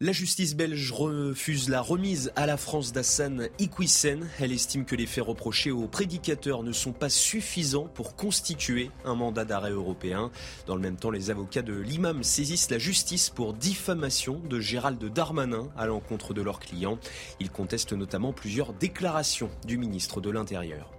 La 0.01 0.13
justice 0.13 0.55
belge 0.55 0.93
refuse 0.93 1.67
la 1.67 1.81
remise 1.81 2.31
à 2.37 2.45
la 2.45 2.55
France 2.55 2.93
d'Hassan 2.93 3.49
Iquissen. 3.59 4.29
Elle 4.39 4.53
estime 4.53 4.85
que 4.85 4.95
les 4.95 5.05
faits 5.05 5.25
reprochés 5.25 5.71
aux 5.71 5.89
prédicateurs 5.89 6.63
ne 6.63 6.71
sont 6.71 6.93
pas 6.93 7.09
suffisants 7.09 7.89
pour 7.93 8.15
constituer 8.15 8.91
un 9.03 9.15
mandat 9.15 9.43
d'arrêt 9.43 9.71
européen. 9.71 10.31
Dans 10.67 10.75
le 10.75 10.81
même 10.81 10.95
temps, 10.95 11.11
les 11.11 11.31
avocats 11.31 11.63
de 11.63 11.73
l'imam 11.73 12.23
saisissent 12.23 12.71
la 12.71 12.77
justice 12.77 13.29
pour 13.29 13.53
diffamation 13.53 14.39
de 14.49 14.61
Gérald 14.61 15.03
Darmanin 15.03 15.67
à 15.77 15.85
l'encontre 15.85 16.33
de 16.33 16.41
leurs 16.41 16.61
clients. 16.61 16.97
Ils 17.41 17.51
contestent 17.51 17.91
notamment 17.91 18.31
plusieurs 18.31 18.71
déclarations 18.71 19.49
du 19.67 19.77
ministre 19.77 20.21
de 20.21 20.29
l'Intérieur. 20.29 20.93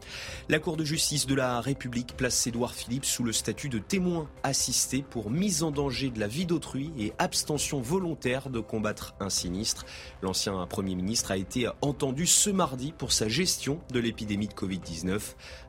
La 0.50 0.58
Cour 0.58 0.76
de 0.76 0.84
justice 0.84 1.26
de 1.26 1.34
la 1.34 1.62
République 1.62 2.18
place 2.18 2.46
Édouard 2.46 2.74
Philippe 2.74 3.06
sous 3.06 3.24
le 3.24 3.32
statut 3.32 3.70
de 3.70 3.78
témoin 3.78 4.28
assisté 4.42 5.02
pour 5.08 5.30
mise 5.30 5.62
en 5.62 5.70
danger 5.70 6.10
de 6.10 6.20
la 6.20 6.26
vie 6.26 6.44
d'autrui 6.44 6.92
et 6.98 7.14
abstention 7.18 7.80
volontaire 7.80 8.50
de 8.50 8.60
combat 8.60 8.89
un 9.20 9.30
sinistre. 9.30 9.84
L'ancien 10.22 10.66
Premier 10.66 10.94
ministre 10.94 11.30
a 11.30 11.36
été 11.36 11.68
entendu 11.80 12.26
ce 12.26 12.50
mardi 12.50 12.92
pour 12.96 13.12
sa 13.12 13.28
gestion 13.28 13.80
de 13.92 14.00
l'épidémie 14.00 14.48
de 14.48 14.54
Covid-19. 14.54 15.20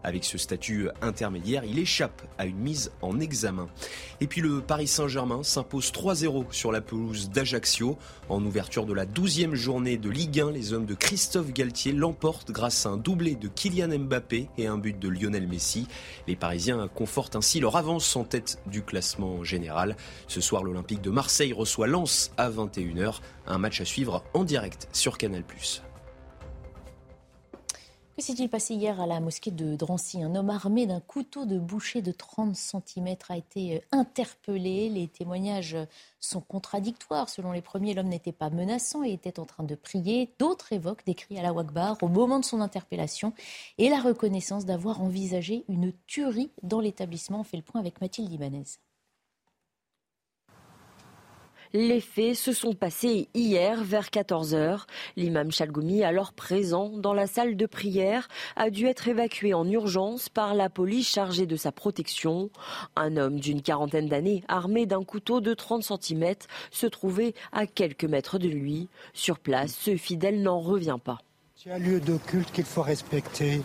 Avec 0.03 0.23
ce 0.23 0.37
statut 0.37 0.89
intermédiaire, 1.01 1.63
il 1.65 1.79
échappe 1.79 2.21
à 2.37 2.45
une 2.45 2.57
mise 2.57 2.91
en 3.01 3.19
examen. 3.19 3.67
Et 4.19 4.27
puis 4.27 4.41
le 4.41 4.61
Paris 4.61 4.87
Saint-Germain 4.87 5.43
s'impose 5.43 5.91
3-0 5.91 6.45
sur 6.51 6.71
la 6.71 6.81
pelouse 6.81 7.29
d'Ajaccio. 7.29 7.97
En 8.29 8.43
ouverture 8.45 8.85
de 8.85 8.93
la 8.93 9.05
12e 9.05 9.53
journée 9.53 9.97
de 9.97 10.09
Ligue 10.09 10.39
1, 10.39 10.51
les 10.51 10.73
hommes 10.73 10.85
de 10.85 10.95
Christophe 10.95 11.51
Galtier 11.51 11.91
l'emportent 11.91 12.51
grâce 12.51 12.85
à 12.85 12.89
un 12.89 12.97
doublé 12.97 13.35
de 13.35 13.47
Kylian 13.47 13.99
Mbappé 13.99 14.47
et 14.57 14.67
un 14.67 14.77
but 14.77 14.97
de 14.97 15.09
Lionel 15.09 15.47
Messi. 15.47 15.87
Les 16.27 16.35
Parisiens 16.35 16.87
confortent 16.87 17.35
ainsi 17.35 17.59
leur 17.59 17.75
avance 17.75 18.15
en 18.15 18.23
tête 18.23 18.61
du 18.65 18.83
classement 18.83 19.43
général. 19.43 19.95
Ce 20.27 20.41
soir, 20.41 20.63
l'Olympique 20.63 21.01
de 21.01 21.09
Marseille 21.09 21.53
reçoit 21.53 21.87
Lens 21.87 22.31
à 22.37 22.49
21h. 22.49 23.10
Un 23.47 23.57
match 23.57 23.81
à 23.81 23.85
suivre 23.85 24.23
en 24.33 24.43
direct 24.43 24.87
sur 24.93 25.17
Canal+. 25.17 25.43
Que 28.21 28.27
s'est-il 28.27 28.49
passé 28.49 28.75
hier 28.75 28.99
à 28.99 29.07
la 29.07 29.19
mosquée 29.19 29.51
de 29.51 29.75
Drancy? 29.75 30.21
Un 30.21 30.35
homme 30.35 30.49
armé 30.49 30.85
d'un 30.85 30.99
couteau 30.99 31.45
de 31.45 31.57
boucher 31.57 32.01
de 32.01 32.11
30 32.11 32.55
cm 32.55 33.15
a 33.29 33.37
été 33.37 33.77
euh, 33.77 33.79
interpellé. 33.91 34.89
Les 34.89 35.07
témoignages 35.07 35.77
sont 36.19 36.41
contradictoires. 36.41 37.29
Selon 37.29 37.51
les 37.53 37.61
premiers, 37.61 37.93
l'homme 37.93 38.09
n'était 38.09 38.33
pas 38.33 38.49
menaçant 38.49 39.03
et 39.03 39.13
était 39.13 39.39
en 39.39 39.45
train 39.45 39.63
de 39.63 39.75
prier. 39.75 40.35
D'autres 40.39 40.73
évoquent 40.73 41.05
des 41.05 41.15
cris 41.15 41.39
à 41.39 41.41
la 41.41 41.51
Wakbar 41.53 41.97
au 42.03 42.09
moment 42.09 42.39
de 42.39 42.45
son 42.45 42.59
interpellation 42.59 43.33
et 43.77 43.89
la 43.89 44.01
reconnaissance 44.01 44.65
d'avoir 44.65 45.01
envisagé 45.01 45.63
une 45.69 45.93
tuerie 46.05 46.51
dans 46.63 46.81
l'établissement. 46.81 47.39
On 47.39 47.43
fait 47.43 47.57
le 47.57 47.63
point 47.63 47.79
avec 47.79 48.01
Mathilde 48.01 48.31
Ibanez. 48.31 48.65
Les 51.73 52.01
faits 52.01 52.35
se 52.35 52.51
sont 52.51 52.73
passés 52.73 53.29
hier 53.33 53.81
vers 53.81 54.09
14h. 54.09 54.81
L'imam 55.15 55.51
Chalgoumi, 55.51 56.03
alors 56.03 56.33
présent 56.33 56.89
dans 56.89 57.13
la 57.13 57.27
salle 57.27 57.55
de 57.55 57.65
prière, 57.65 58.27
a 58.57 58.69
dû 58.69 58.87
être 58.87 59.07
évacué 59.07 59.53
en 59.53 59.65
urgence 59.65 60.27
par 60.27 60.53
la 60.53 60.69
police 60.69 61.07
chargée 61.07 61.45
de 61.45 61.55
sa 61.55 61.71
protection. 61.71 62.49
Un 62.97 63.15
homme 63.15 63.39
d'une 63.39 63.61
quarantaine 63.61 64.09
d'années, 64.09 64.43
armé 64.49 64.85
d'un 64.85 65.05
couteau 65.05 65.39
de 65.39 65.53
30 65.53 65.83
cm, 65.83 66.35
se 66.71 66.87
trouvait 66.87 67.33
à 67.53 67.65
quelques 67.65 68.03
mètres 68.03 68.37
de 68.37 68.49
lui. 68.49 68.89
Sur 69.13 69.39
place, 69.39 69.71
ce 69.71 69.95
fidèle 69.95 70.41
n'en 70.41 70.59
revient 70.59 70.99
pas. 71.01 71.19
C'est 71.55 71.71
un 71.71 71.79
lieu 71.79 72.01
de 72.01 72.17
culte 72.17 72.51
qu'il 72.51 72.65
faut 72.65 72.81
respecter. 72.81 73.61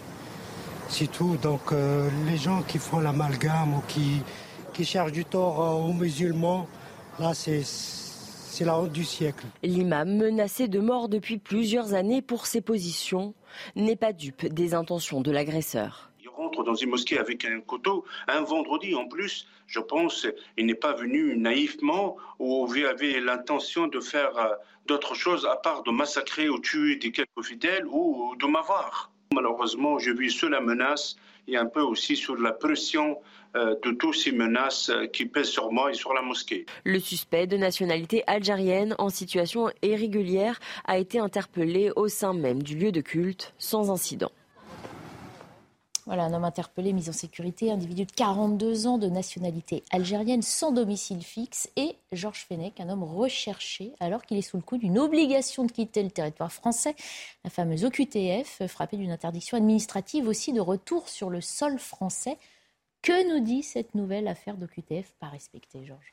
C'est 0.88 1.10
tout. 1.10 1.36
Donc 1.42 1.72
euh, 1.72 2.08
les 2.26 2.36
gens 2.36 2.62
qui 2.62 2.78
font 2.78 3.00
l'amalgame 3.00 3.74
ou 3.74 3.82
qui, 3.88 4.22
qui 4.74 4.84
cherchent 4.84 5.10
du 5.10 5.24
tort 5.24 5.60
euh, 5.60 5.88
aux 5.88 5.92
musulmans, 5.92 6.68
Là, 7.18 7.32
c'est 7.32 8.64
la 8.64 8.78
honte 8.78 8.92
du 8.92 9.04
siècle. 9.04 9.46
L'imam, 9.62 10.16
menacé 10.16 10.68
de 10.68 10.80
mort 10.80 11.08
depuis 11.08 11.38
plusieurs 11.38 11.94
années 11.94 12.20
pour 12.20 12.46
ses 12.46 12.60
positions, 12.60 13.34
n'est 13.74 13.96
pas 13.96 14.12
dupe 14.12 14.46
des 14.46 14.74
intentions 14.74 15.22
de 15.22 15.30
l'agresseur. 15.30 16.10
Il 16.22 16.28
rentre 16.28 16.62
dans 16.62 16.74
une 16.74 16.90
mosquée 16.90 17.18
avec 17.18 17.46
un 17.46 17.60
couteau, 17.62 18.04
un 18.28 18.42
vendredi 18.42 18.94
en 18.94 19.08
plus, 19.08 19.46
je 19.66 19.80
pense, 19.80 20.26
il 20.58 20.66
n'est 20.66 20.74
pas 20.74 20.92
venu 20.92 21.38
naïvement 21.38 22.18
ou 22.38 22.70
il 22.76 22.84
avait 22.84 23.18
l'intention 23.20 23.86
de 23.86 23.98
faire 24.00 24.36
euh, 24.36 24.54
d'autres 24.86 25.14
choses 25.14 25.46
à 25.46 25.56
part 25.56 25.82
de 25.84 25.90
massacrer 25.90 26.50
ou 26.50 26.58
tuer 26.58 26.96
des 26.96 27.12
quelques 27.12 27.42
fidèles 27.42 27.86
ou 27.86 28.36
de 28.38 28.46
m'avoir. 28.46 29.10
Malheureusement, 29.32 29.98
je 29.98 30.12
vis 30.12 30.30
sous 30.30 30.48
la 30.48 30.60
menace 30.60 31.16
et 31.48 31.56
un 31.56 31.66
peu 31.66 31.80
aussi 31.80 32.14
sur 32.14 32.36
la 32.36 32.52
pression 32.52 33.18
de 33.56 33.92
toutes 33.92 34.14
ces 34.14 34.32
menaces 34.32 34.90
euh, 34.90 35.06
qui 35.06 35.26
pèsent 35.26 35.50
sur 35.50 35.72
moi 35.72 35.90
et 35.90 35.94
sur 35.94 36.12
la 36.12 36.22
mosquée. 36.22 36.66
Le 36.84 36.98
suspect 36.98 37.46
de 37.46 37.56
nationalité 37.56 38.22
algérienne 38.26 38.94
en 38.98 39.08
situation 39.08 39.70
irrégulière 39.82 40.58
a 40.84 40.98
été 40.98 41.18
interpellé 41.18 41.90
au 41.96 42.08
sein 42.08 42.34
même 42.34 42.62
du 42.62 42.76
lieu 42.76 42.92
de 42.92 43.00
culte 43.00 43.54
sans 43.58 43.90
incident. 43.90 44.30
Voilà, 46.06 46.22
un 46.22 46.32
homme 46.34 46.44
interpellé, 46.44 46.92
mis 46.92 47.08
en 47.08 47.12
sécurité, 47.12 47.72
individu 47.72 48.04
de 48.04 48.12
42 48.12 48.86
ans 48.86 48.96
de 48.96 49.08
nationalité 49.08 49.82
algérienne 49.90 50.40
sans 50.40 50.70
domicile 50.70 51.24
fixe 51.24 51.68
et 51.74 51.96
Georges 52.12 52.46
Fenech, 52.48 52.78
un 52.78 52.90
homme 52.90 53.02
recherché 53.02 53.92
alors 53.98 54.22
qu'il 54.22 54.36
est 54.36 54.42
sous 54.42 54.56
le 54.56 54.62
coup 54.62 54.78
d'une 54.78 55.00
obligation 55.00 55.64
de 55.64 55.72
quitter 55.72 56.04
le 56.04 56.12
territoire 56.12 56.52
français, 56.52 56.94
la 57.42 57.50
fameuse 57.50 57.84
OQTF, 57.84 58.68
frappée 58.68 58.98
d'une 58.98 59.10
interdiction 59.10 59.56
administrative 59.56 60.28
aussi 60.28 60.52
de 60.52 60.60
retour 60.60 61.08
sur 61.08 61.28
le 61.28 61.40
sol 61.40 61.76
français. 61.80 62.38
Que 63.06 63.32
nous 63.32 63.38
dit 63.38 63.62
cette 63.62 63.94
nouvelle 63.94 64.26
affaire 64.26 64.56
d'OQTF 64.56 65.14
pas 65.20 65.28
respectée, 65.28 65.86
Georges? 65.86 66.12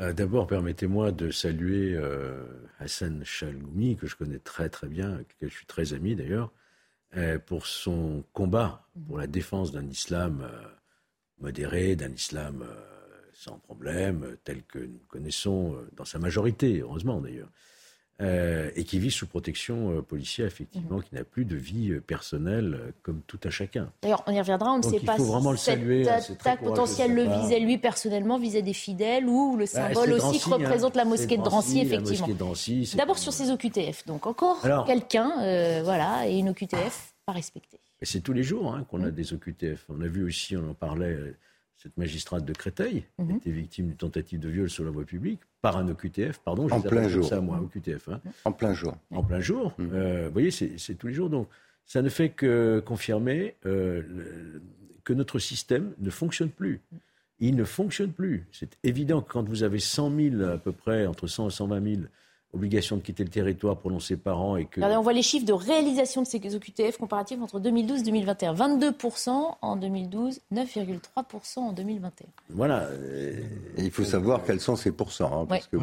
Euh, 0.00 0.12
D'abord, 0.12 0.48
permettez-moi 0.48 1.12
de 1.12 1.30
saluer 1.30 1.94
euh, 1.94 2.42
Hassan 2.80 3.24
Chalgoumi, 3.24 3.94
que 3.94 4.08
je 4.08 4.16
connais 4.16 4.40
très 4.40 4.68
très 4.68 4.88
bien, 4.88 5.12
avec 5.12 5.32
lequel 5.34 5.50
je 5.50 5.54
suis 5.58 5.66
très 5.66 5.94
ami 5.94 6.16
d'ailleurs, 6.16 6.52
euh, 7.16 7.38
pour 7.38 7.64
son 7.64 8.24
combat 8.32 8.88
pour 9.06 9.18
la 9.18 9.28
défense 9.28 9.70
d'un 9.70 9.86
islam 9.86 10.50
modéré, 11.38 11.94
d'un 11.94 12.10
islam 12.10 12.66
sans 13.32 13.60
problème, 13.60 14.36
tel 14.42 14.64
que 14.64 14.80
nous 14.80 14.98
connaissons 15.06 15.80
dans 15.92 16.04
sa 16.04 16.18
majorité, 16.18 16.80
heureusement 16.80 17.20
d'ailleurs. 17.20 17.52
Euh, 18.20 18.70
et 18.76 18.84
qui 18.84 18.98
vit 18.98 19.10
sous 19.10 19.26
protection 19.26 19.92
euh, 19.92 20.02
policière, 20.02 20.46
effectivement, 20.46 20.96
mhm. 20.96 21.02
qui 21.04 21.14
n'a 21.14 21.24
plus 21.24 21.46
de 21.46 21.56
vie 21.56 21.90
euh, 21.90 22.00
personnelle 22.00 22.92
comme 23.02 23.22
tout 23.26 23.40
un 23.44 23.50
chacun. 23.50 23.90
D'ailleurs, 24.02 24.22
on 24.26 24.32
y 24.32 24.38
reviendra, 24.38 24.72
on 24.72 24.78
ne 24.78 24.82
sait 24.82 25.00
pas 25.00 25.16
si 25.16 25.22
cette 25.56 25.80
le 25.80 26.06
attaque 26.06 26.62
potentielle 26.62 27.14
le 27.14 27.22
visait 27.22 27.60
lui 27.60 27.78
personnellement, 27.78 28.38
visait 28.38 28.60
des 28.60 28.74
fidèles 28.74 29.26
ou 29.26 29.56
le 29.56 29.64
bah, 29.64 29.66
symbole 29.66 30.12
aussi 30.12 30.38
que 30.38 30.50
hein. 30.50 30.58
représente 30.58 30.96
la 30.96 31.06
mosquée 31.06 31.38
de 31.38 31.42
Drancy, 31.42 31.80
effectivement. 31.80 32.28
D'abord 32.96 33.18
sur 33.18 33.32
ces 33.32 33.50
OQTF, 33.50 34.06
donc 34.06 34.26
encore 34.26 34.60
quelqu'un, 34.86 35.82
voilà, 35.82 36.28
et 36.28 36.38
une 36.38 36.50
OQTF 36.50 37.14
pas 37.24 37.32
respectée. 37.32 37.78
C'est 38.02 38.20
tous 38.22 38.32
les 38.32 38.42
jours 38.42 38.74
hein, 38.74 38.84
qu'on 38.90 39.02
a 39.02 39.10
des 39.10 39.32
OQTF. 39.32 39.84
On 39.88 40.00
a 40.00 40.06
vu 40.06 40.24
aussi, 40.24 40.56
on 40.56 40.70
en 40.70 40.74
parlait 40.74 41.16
cette 41.82 41.96
magistrate 41.96 42.44
de 42.44 42.52
Créteil 42.52 43.04
mhm. 43.18 43.36
était 43.36 43.50
victime 43.50 43.86
d'une 43.86 43.96
tentative 43.96 44.38
de 44.38 44.48
viol 44.50 44.68
sur 44.68 44.84
la 44.84 44.90
voie 44.90 45.04
publique 45.04 45.40
par 45.62 45.78
un 45.78 45.88
OQTF, 45.88 46.38
pardon, 46.40 46.68
en 46.70 46.80
plein 46.80 47.08
jour. 47.08 47.24
Ça, 47.24 47.40
moi, 47.40 47.58
OQTF, 47.58 48.08
hein. 48.10 48.20
En 48.44 48.52
plein 48.52 48.74
jour. 48.74 48.96
En 49.10 49.22
plein 49.22 49.40
jour. 49.40 49.74
Mhm. 49.78 49.90
Euh, 49.94 50.26
vous 50.26 50.32
voyez, 50.32 50.50
c'est 50.50 50.94
tous 50.94 51.06
les 51.06 51.14
jours. 51.14 51.30
Donc, 51.30 51.48
ça 51.86 52.02
ne 52.02 52.10
fait 52.10 52.28
que 52.28 52.82
confirmer 52.84 53.56
euh, 53.64 54.60
que 55.04 55.14
notre 55.14 55.38
système 55.38 55.92
ne 55.98 56.10
fonctionne 56.10 56.50
plus. 56.50 56.80
Il 57.38 57.56
ne 57.56 57.64
fonctionne 57.64 58.12
plus. 58.12 58.46
C'est 58.52 58.76
évident 58.84 59.22
que 59.22 59.32
quand 59.32 59.48
vous 59.48 59.62
avez 59.62 59.78
100 59.78 60.14
000 60.38 60.42
à 60.42 60.58
peu 60.58 60.72
près, 60.72 61.06
entre 61.06 61.26
100 61.26 61.48
et 61.48 61.50
120 61.50 61.94
000 61.94 62.02
obligation 62.52 62.96
de 62.96 63.02
quitter 63.02 63.22
le 63.22 63.30
territoire 63.30 63.76
pour 63.76 64.00
ses 64.02 64.16
parents 64.16 64.56
et 64.56 64.64
que... 64.64 64.80
on 64.80 65.02
voit 65.02 65.12
les 65.12 65.22
chiffres 65.22 65.46
de 65.46 65.52
réalisation 65.52 66.22
de 66.22 66.26
ces 66.26 66.54
OQTF 66.54 66.96
comparatifs 66.98 67.40
entre 67.40 67.60
2012 67.60 68.00
et 68.00 68.04
2021. 68.04 68.54
22% 68.54 69.56
en 69.60 69.76
2012, 69.76 70.40
9,3% 70.52 71.58
en 71.58 71.72
2021. 71.72 72.26
Voilà. 72.50 72.88
il 73.78 73.90
faut 73.90 74.04
savoir 74.04 74.44
quels 74.44 74.60
sont 74.60 74.76
ces 74.76 74.92
pourcents. 74.92 75.42
Hein, 75.42 75.46
parce 75.46 75.66
que 75.68 75.76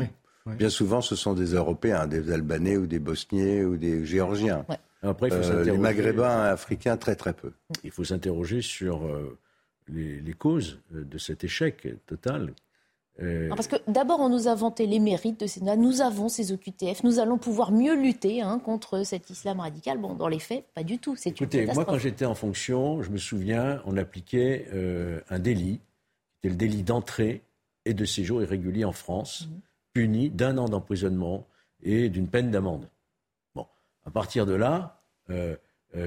bien 0.46 0.70
souvent, 0.70 1.02
ce 1.02 1.16
sont 1.16 1.34
des 1.34 1.54
Européens, 1.54 2.08
des 2.08 2.32
Albanais 2.32 2.78
ou 2.78 2.86
des 2.86 3.00
Bosniens 3.00 3.64
ou 3.64 3.78
des 3.78 4.06
Géorgiens. 4.06 4.66
Après, 5.04 5.28
il 5.28 5.34
faut 5.34 5.50
euh, 5.52 5.64
les 5.64 5.78
Maghrébins 5.78 6.46
africains, 6.46 6.98
très 6.98 7.16
très 7.16 7.34
peu. 7.34 7.52
Il 7.84 7.92
faut 7.92 8.04
s'interroger 8.04 8.62
sur 8.62 9.06
euh, 9.06 9.38
les, 9.88 10.20
les, 10.20 10.34
causes 10.34 10.80
de 10.92 11.18
cet 11.18 11.44
échec 11.44 11.88
total 12.08 12.54
Euh, 13.22 13.50
parce 13.50 13.68
que 13.68 13.76
d'abord, 13.88 14.20
on 14.20 14.30
nous 14.30 14.48
a 14.48 14.56
vanté 14.56 14.86
les 14.86 15.00
mérites 15.00 15.40
de 15.40 15.48
Sénat. 15.48 15.76
Nous 15.76 16.02
avons 16.02 16.30
ces 16.30 16.52
OQTF. 16.52 17.04
Nous 17.04 17.20
allons 17.20 17.38
pouvoir 17.38 17.72
mieux 17.72 17.96
lutter 17.96 18.42
hein, 18.42 18.60
contre 18.60 19.04
cet 19.04 19.30
islam 19.30 19.60
radical. 19.60 19.98
Bon, 19.98 20.14
dans 20.14 20.28
les 20.28 20.40
faits, 20.40 20.66
pas 20.76 20.84
du 20.84 21.00
tout. 21.00 21.16
C'est 21.16 21.30
Écoutez, 21.30 21.66
moi, 21.66 21.86
quand 21.86 21.98
j'étais 21.98 22.26
en 22.26 22.36
fonction, 22.36 23.02
je 23.02 23.10
me 23.10 23.18
souviens, 23.18 23.82
on 23.86 23.98
appliquait 23.98 24.68
euh, 24.74 25.20
un 25.30 25.40
délit. 25.40 25.80
C'était 26.36 26.50
le 26.50 26.56
délit 26.56 26.84
d'entrée 26.84 27.42
et 27.86 27.94
de 27.94 28.06
séjour 28.06 28.42
irrégulier 28.42 28.86
en 28.86 28.92
France, 28.92 29.48
mhm. 29.50 29.60
puni 29.94 30.30
d'un 30.30 30.58
an 30.58 30.70
d'emprisonnement 30.70 31.48
et 31.82 32.10
d'une 32.10 32.28
peine 32.28 32.52
d'amende. 32.52 32.88
Bon, 33.56 33.66
à 34.06 34.12
partir 34.12 34.46
de 34.46 34.54
là, 34.54 35.02
euh, 35.30 35.56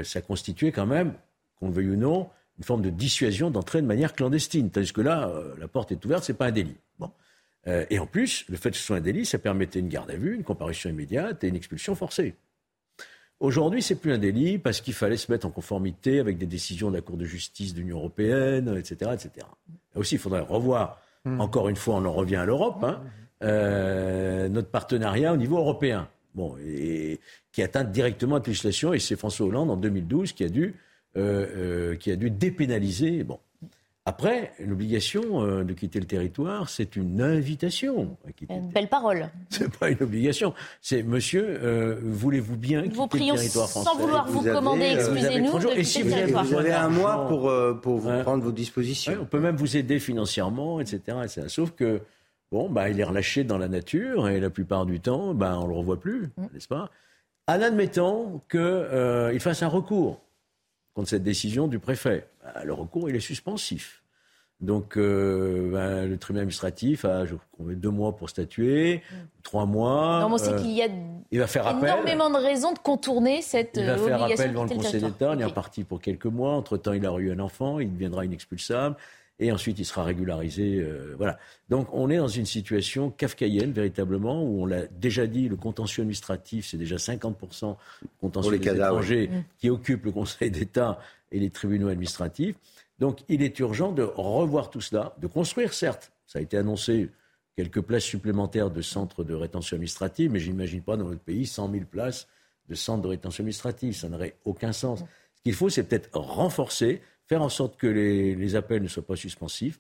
ça 0.05 0.21
constituait 0.21 0.73
quand 0.73 0.87
même, 0.87 1.15
qu'on 1.59 1.69
le 1.69 1.73
veuille 1.73 1.91
ou 1.91 1.97
non, 1.97 2.29
une 2.61 2.65
forme 2.65 2.83
de 2.83 2.91
dissuasion 2.91 3.51
d'entrer 3.51 3.83
de 3.83 3.87
manière 3.87 4.13
clandestine. 4.13 4.71
Tandis 4.71 4.93
que 4.93 5.01
là, 5.01 5.33
la 5.59 5.67
porte 5.67 5.91
est 5.93 6.05
ouverte, 6.05 6.25
ce 6.25 6.33
n'est 6.33 6.39
pas 6.39 6.47
un 6.47 6.53
délit. 6.53 6.77
Euh, 7.67 7.85
et 7.91 7.99
en 7.99 8.07
plus, 8.07 8.45
le 8.49 8.57
fait 8.57 8.71
que 8.71 8.77
ce 8.77 8.83
soit 8.83 8.97
un 8.97 9.01
délit, 9.01 9.27
ça 9.27 9.39
permettait 9.39 9.81
une 9.81 9.89
garde 9.89 10.11
à 10.11 10.17
vue, 10.17 10.35
une 10.35 10.45
comparution 10.45 10.89
immédiate 10.89 11.45
et 11.45 11.49
une 11.49 11.57
expulsion 11.57 11.95
forcée. 11.95 12.35
Aujourd'hui, 13.39 13.83
c'est 13.83 13.95
plus 13.95 14.13
un 14.13 14.19
délit 14.19 14.59
parce 14.59 14.81
qu'il 14.81 14.95
fallait 14.95 15.17
se 15.17 15.31
mettre 15.33 15.47
en 15.47 15.51
conformité 15.51 16.21
avec 16.21 16.37
des 16.37 16.47
décisions 16.47 16.91
de 16.91 16.97
la 16.97 17.03
Cour 17.03 17.17
de 17.17 17.25
justice 17.25 17.75
de 17.75 17.81
l'Union 17.81 17.99
européenne, 17.99 18.75
etc., 18.77 19.13
etc. 19.15 19.31
Là 19.95 20.01
aussi, 20.01 20.17
il 20.17 20.19
faudrait 20.19 20.41
revoir. 20.41 21.01
Hmm. 21.25 21.41
Encore 21.41 21.69
une 21.69 21.77
fois, 21.77 21.97
on 21.97 22.05
en 22.05 22.13
revient 22.13 22.37
à 22.37 22.45
l'Europe. 22.45 22.83
Hein, 22.85 23.03
euh, 23.43 24.49
notre 24.51 24.69
partenariat 24.69 25.33
au 25.33 25.39
niveau 25.39 25.57
européen, 25.57 26.09
bon, 26.35 26.57
et, 26.63 27.21
qui 27.53 27.63
atteint 27.63 27.85
directement 27.85 28.37
la 28.37 28.43
législation. 28.45 28.93
Et 28.93 28.99
c'est 28.99 29.17
François 29.17 29.47
Hollande 29.47 29.71
en 29.71 29.77
2012 29.77 30.33
qui 30.33 30.45
a 30.45 30.51
dû, 30.51 30.75
euh, 31.17 31.97
qui 31.97 32.11
a 32.11 32.17
dû 32.17 32.31
dépénaliser. 32.31 33.25
Bon, 33.25 33.39
après, 34.07 34.53
l'obligation 34.59 35.45
euh, 35.45 35.63
de 35.63 35.75
quitter 35.75 36.01
le 36.01 36.07
territoire, 36.07 36.71
c'est 36.71 36.97
une 36.97 37.21
invitation. 37.21 38.17
À 38.27 38.33
quitter 38.33 38.55
une 38.55 38.71
belle 38.71 38.89
parole. 38.89 39.29
C'est 39.51 39.71
pas 39.77 39.91
une 39.91 40.03
obligation. 40.03 40.55
C'est 40.81 41.03
monsieur, 41.03 41.45
euh, 41.63 42.01
voulez-vous 42.03 42.57
bien 42.57 42.83
quitter 42.89 43.19
le 43.19 43.37
territoire 43.37 43.69
français? 43.69 43.89
Sans 43.89 43.97
vouloir 43.97 44.27
vous, 44.27 44.43
commander, 44.43 44.87
euh, 44.87 44.95
excusez-nous. 44.95 45.69
Et 45.77 45.85
si 45.85 46.03
vous, 46.03 46.15
avez, 46.15 46.33
vous 46.33 46.55
avez 46.55 46.73
un 46.73 46.89
mois 46.89 47.29
pour, 47.29 47.53
pour 47.83 47.99
vous 47.99 48.23
prendre 48.23 48.43
vos 48.43 48.53
dispositions. 48.53 49.19
on 49.21 49.27
peut 49.27 49.39
même 49.39 49.57
vous 49.57 49.77
aider 49.77 50.01
financièrement, 50.01 50.81
etc. 50.81 51.19
Sauf 51.49 51.73
que, 51.73 52.01
bon, 52.51 52.71
bah, 52.71 52.89
il 52.89 52.99
est 52.99 53.05
relâché 53.05 53.45
dans 53.45 53.59
la 53.59 53.69
nature 53.69 54.29
et 54.29 54.41
la 54.41 54.51
plupart 54.51 54.87
du 54.87 55.01
temps, 55.01 55.35
bah, 55.35 55.59
on 55.59 55.65
ne 55.65 55.69
le 55.69 55.75
revoit 55.77 56.01
plus, 56.01 56.31
mm. 56.39 56.47
n'est-ce 56.55 56.69
pas? 56.69 56.91
En 57.47 57.61
admettant 57.61 58.43
qu'il 58.51 59.41
fasse 59.41 59.63
un 59.63 59.69
recours 59.69 60.21
contre 60.95 61.09
cette 61.09 61.23
décision 61.23 61.69
du 61.69 61.79
préfet. 61.79 62.29
Bah, 62.43 62.65
le 62.65 62.73
recours, 62.73 63.09
il 63.09 63.17
est 63.17 63.21
suspensif. 63.21 64.03
Donc, 64.61 64.99
euh, 64.99 65.71
bah, 65.73 66.05
le 66.05 66.19
tribunal 66.19 66.43
administratif 66.43 67.07
a 67.07 67.25
je 67.25 67.35
deux 67.59 67.89
mois 67.89 68.15
pour 68.15 68.29
statuer, 68.29 69.03
mm. 69.11 69.17
trois 69.43 69.65
mois. 69.65 70.21
Non, 70.21 70.29
mais 70.29 70.39
c'est 70.39 70.53
euh, 70.53 70.59
qu'il 70.59 70.73
y 70.73 70.83
a 70.83 70.89
il 71.33 71.39
va 71.39 71.47
faire 71.47 71.67
énormément 71.69 72.29
de 72.29 72.37
raisons 72.37 72.73
de 72.73 72.79
contourner 72.79 73.41
cette 73.41 73.77
Il 73.77 73.87
va 73.87 73.97
faire 73.97 74.23
appel 74.25 74.51
devant 74.51 74.65
le 74.65 74.71
Conseil 74.71 75.01
d'État. 75.01 75.35
Il 75.37 75.43
est 75.43 75.55
parti 75.55 75.85
pour 75.85 76.01
quelques 76.01 76.27
mois. 76.27 76.55
Entre-temps, 76.55 76.93
il 76.93 77.07
a 77.07 77.17
eu 77.19 77.31
un 77.31 77.39
enfant. 77.39 77.79
Il 77.79 77.93
deviendra 77.93 78.25
inexpulsable 78.25 78.97
et 79.41 79.51
ensuite 79.51 79.79
il 79.79 79.85
sera 79.85 80.05
régularisé. 80.05 80.77
Euh, 80.77 81.15
voilà. 81.17 81.39
Donc 81.69 81.89
on 81.93 82.09
est 82.11 82.19
dans 82.19 82.29
une 82.29 82.47
situation 82.47 83.11
kafkaïenne 83.11 83.73
véritablement 83.73 84.45
où 84.45 84.63
on 84.63 84.67
l'a 84.67 84.87
déjà 84.87 85.27
dit, 85.27 85.49
le 85.49 85.57
contentieux 85.57 86.03
administratif 86.03 86.69
c'est 86.69 86.77
déjà 86.77 86.97
50% 86.97 87.77
contentieux 88.21 88.59
des 88.59 88.69
étrangers 88.69 89.31
qui 89.59 89.71
occupent 89.71 90.05
le 90.05 90.13
Conseil 90.13 90.51
d'État 90.51 91.01
et 91.33 91.41
les 91.41 91.51
tribunaux 91.51 91.89
administratifs. 91.89 92.55
Donc 92.99 93.21
il 93.29 93.43
est 93.43 93.59
urgent 93.59 93.93
de 93.93 94.03
revoir 94.03 94.71
tout 94.71 94.83
cela, 94.83 95.17
de 95.21 95.27
construire 95.27 95.73
certes, 95.73 96.13
ça 96.27 96.39
a 96.39 96.43
été 96.43 96.57
annoncé 96.57 97.09
quelques 97.57 97.81
places 97.81 98.05
supplémentaires 98.05 98.71
de 98.71 98.83
centres 98.83 99.25
de 99.25 99.35
rétention 99.35 99.75
administrative, 99.75 100.31
mais 100.31 100.39
j'imagine 100.39 100.83
pas 100.83 100.97
dans 100.97 101.07
notre 101.09 101.21
pays 101.21 101.47
100 101.47 101.73
000 101.73 101.85
places 101.91 102.29
de 102.69 102.75
centres 102.75 103.03
de 103.03 103.09
rétention 103.09 103.43
administrative, 103.43 103.97
ça 103.97 104.09
n'aurait 104.09 104.37
aucun 104.45 104.73
sens. 104.73 105.01
Ce 105.35 105.43
qu'il 105.43 105.55
faut, 105.55 105.69
c'est 105.69 105.83
peut-être 105.83 106.17
renforcer 106.17 107.03
faire 107.31 107.43
en 107.43 107.49
sorte 107.49 107.77
que 107.77 107.87
les, 107.87 108.57
appels 108.57 108.83
ne 108.83 108.89
soient 108.89 109.07
pas 109.07 109.15
suspensifs, 109.15 109.79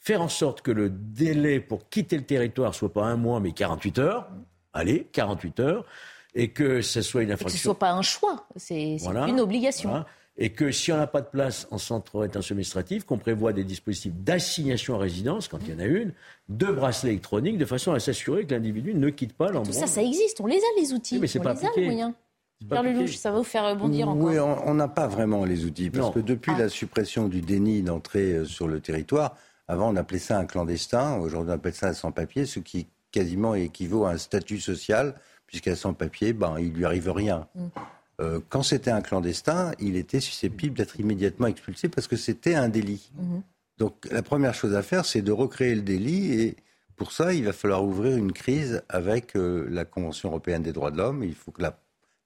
faire 0.00 0.20
en 0.20 0.28
sorte 0.28 0.62
que 0.62 0.72
le 0.72 0.90
délai 0.90 1.60
pour 1.60 1.88
quitter 1.88 2.16
le 2.16 2.24
territoire 2.24 2.74
soit 2.74 2.92
pas 2.92 3.04
un 3.04 3.16
mois 3.16 3.38
mais 3.38 3.52
48 3.52 4.00
heures, 4.00 4.28
allez, 4.72 5.06
48 5.12 5.60
heures, 5.60 5.84
et 6.34 6.48
que 6.48 6.82
ce 6.82 7.00
soit 7.00 7.22
une 7.22 7.30
infraction. 7.30 7.50
Et 7.50 7.52
que 7.52 7.58
ce 7.58 7.62
soit 7.62 7.78
pas 7.78 7.92
un 7.92 8.02
choix, 8.02 8.48
c'est 8.56 8.96
une 9.28 9.38
obligation. 9.38 10.04
Et 10.40 10.50
que 10.50 10.72
si 10.72 10.90
on 10.90 10.96
n'a 10.96 11.06
pas 11.06 11.20
de 11.20 11.28
place 11.28 11.68
en 11.70 11.78
centre 11.78 12.18
rétention 12.18 12.54
administrative, 12.54 13.04
qu'on 13.04 13.18
prévoit 13.18 13.52
des 13.52 13.64
dispositifs 13.64 14.14
d'assignation 14.14 14.96
à 14.96 14.98
résidence, 14.98 15.46
quand 15.46 15.58
il 15.62 15.70
y 15.70 15.74
en 15.74 15.78
a 15.78 15.84
une, 15.84 16.12
de 16.48 16.66
bracelets 16.66 17.10
électroniques, 17.10 17.58
de 17.58 17.64
façon 17.64 17.92
à 17.92 18.00
s'assurer 18.00 18.44
que 18.44 18.54
l'individu 18.54 18.94
ne 18.94 19.10
quitte 19.10 19.34
pas 19.34 19.46
l'endroit. 19.46 19.72
Tout 19.72 19.78
ça, 19.78 19.86
ça 19.86 20.02
existe, 20.02 20.40
on 20.40 20.46
les 20.46 20.58
a 20.58 20.80
les 20.80 20.92
outils, 20.92 21.20
mais 21.20 21.28
c'est 21.28 21.38
pas 21.38 21.54
les 21.54 21.64
a 21.64 21.70
les 21.76 21.84
moyens. 21.84 22.12
Pierre 22.66 22.82
Lelouch, 22.82 23.16
ça 23.16 23.30
va 23.30 23.38
vous 23.38 23.44
faire 23.44 23.68
rebondir 23.68 24.08
encore. 24.08 24.24
Oui, 24.24 24.38
on 24.38 24.74
n'a 24.74 24.88
pas 24.88 25.06
vraiment 25.06 25.44
les 25.44 25.64
outils. 25.64 25.90
Parce 25.90 26.12
que 26.12 26.20
depuis 26.20 26.52
ah. 26.56 26.60
la 26.60 26.68
suppression 26.68 27.28
du 27.28 27.40
déni 27.40 27.82
d'entrée 27.82 28.32
euh, 28.32 28.44
sur 28.44 28.66
le 28.66 28.80
territoire, 28.80 29.36
avant 29.68 29.90
on 29.90 29.96
appelait 29.96 30.18
ça 30.18 30.38
un 30.38 30.44
clandestin, 30.44 31.18
aujourd'hui 31.18 31.52
on 31.52 31.54
appelle 31.54 31.74
ça 31.74 31.88
un 31.88 31.92
sans-papier, 31.94 32.46
ce 32.46 32.58
qui 32.58 32.88
quasiment 33.12 33.54
équivaut 33.54 34.06
à 34.06 34.10
un 34.10 34.18
statut 34.18 34.60
social, 34.60 35.14
puisqu'à 35.46 35.76
sans-papier, 35.76 36.32
ben, 36.32 36.56
il 36.58 36.72
lui 36.72 36.84
arrive 36.84 37.10
rien. 37.10 37.46
Mm. 37.54 37.66
Euh, 38.20 38.40
quand 38.48 38.64
c'était 38.64 38.90
un 38.90 39.00
clandestin, 39.00 39.72
il 39.78 39.96
était 39.96 40.20
susceptible 40.20 40.76
d'être 40.76 40.98
immédiatement 40.98 41.46
expulsé 41.46 41.88
parce 41.88 42.08
que 42.08 42.16
c'était 42.16 42.54
un 42.54 42.68
délit. 42.68 43.10
Mm-hmm. 43.16 43.42
Donc 43.78 44.08
la 44.10 44.22
première 44.22 44.54
chose 44.54 44.74
à 44.74 44.82
faire, 44.82 45.04
c'est 45.04 45.22
de 45.22 45.30
recréer 45.30 45.76
le 45.76 45.82
délit 45.82 46.40
et 46.40 46.56
pour 46.96 47.12
ça, 47.12 47.32
il 47.32 47.44
va 47.44 47.52
falloir 47.52 47.84
ouvrir 47.84 48.16
une 48.16 48.32
crise 48.32 48.82
avec 48.88 49.36
euh, 49.36 49.68
la 49.70 49.84
Convention 49.84 50.30
européenne 50.30 50.64
des 50.64 50.72
droits 50.72 50.90
de 50.90 50.96
l'homme. 50.96 51.22
Il 51.22 51.34
faut 51.34 51.52
que 51.52 51.62
la 51.62 51.78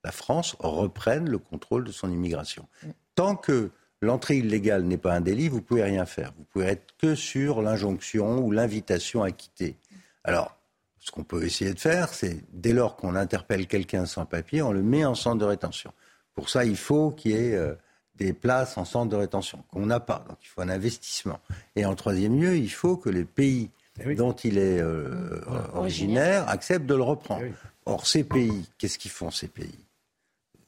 la 0.04 0.12
France 0.12 0.56
reprenne 0.58 1.28
le 1.28 1.38
contrôle 1.38 1.84
de 1.84 1.92
son 1.92 2.10
immigration. 2.10 2.66
Tant 3.14 3.36
que 3.36 3.70
l'entrée 4.00 4.38
illégale 4.38 4.82
n'est 4.82 4.98
pas 4.98 5.14
un 5.14 5.20
délit, 5.20 5.48
vous 5.48 5.56
ne 5.56 5.62
pouvez 5.62 5.82
rien 5.82 6.06
faire. 6.06 6.32
Vous 6.36 6.44
pouvez 6.44 6.66
être 6.66 6.94
que 6.98 7.14
sur 7.14 7.62
l'injonction 7.62 8.38
ou 8.38 8.50
l'invitation 8.50 9.22
à 9.22 9.30
quitter. 9.30 9.76
Alors, 10.24 10.56
ce 10.98 11.10
qu'on 11.10 11.24
peut 11.24 11.44
essayer 11.44 11.74
de 11.74 11.80
faire, 11.80 12.12
c'est 12.14 12.44
dès 12.52 12.72
lors 12.72 12.96
qu'on 12.96 13.14
interpelle 13.14 13.66
quelqu'un 13.66 14.06
sans 14.06 14.24
papier, 14.24 14.62
on 14.62 14.72
le 14.72 14.82
met 14.82 15.04
en 15.04 15.14
centre 15.14 15.38
de 15.38 15.44
rétention. 15.44 15.92
Pour 16.34 16.48
ça, 16.48 16.64
il 16.64 16.76
faut 16.76 17.10
qu'il 17.10 17.32
y 17.32 17.34
ait 17.34 17.54
euh, 17.54 17.74
des 18.14 18.32
places 18.32 18.78
en 18.78 18.84
centre 18.84 19.10
de 19.10 19.16
rétention 19.16 19.64
qu'on 19.68 19.86
n'a 19.86 20.00
pas. 20.00 20.24
Donc, 20.28 20.38
il 20.42 20.46
faut 20.46 20.60
un 20.60 20.68
investissement. 20.68 21.40
Et 21.76 21.84
en 21.84 21.94
troisième 21.94 22.40
lieu, 22.40 22.56
il 22.56 22.70
faut 22.70 22.96
que 22.96 23.10
les 23.10 23.24
pays 23.24 23.70
eh 24.00 24.14
dont 24.14 24.32
il 24.32 24.58
est 24.58 24.80
euh, 24.80 25.40
originaire 25.74 26.48
acceptent 26.48 26.86
de 26.86 26.94
le 26.94 27.02
reprendre. 27.02 27.44
Eh 27.44 27.52
Or, 27.84 28.06
ces 28.06 28.24
pays, 28.24 28.68
qu'est-ce 28.78 28.98
qu'ils 28.98 29.10
font 29.10 29.30
ces 29.30 29.48
pays? 29.48 29.74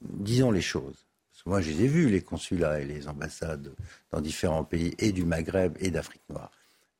Disons 0.04 0.50
les 0.50 0.60
choses. 0.60 1.06
moi, 1.46 1.60
je 1.60 1.70
les 1.70 1.84
ai 1.84 1.88
vus, 1.88 2.08
les 2.08 2.22
consulats 2.22 2.80
et 2.80 2.84
les 2.84 3.08
ambassades 3.08 3.74
dans 4.10 4.20
différents 4.20 4.64
pays, 4.64 4.94
et 4.98 5.12
du 5.12 5.24
Maghreb 5.24 5.76
et 5.80 5.90
d'Afrique 5.90 6.22
noire. 6.28 6.50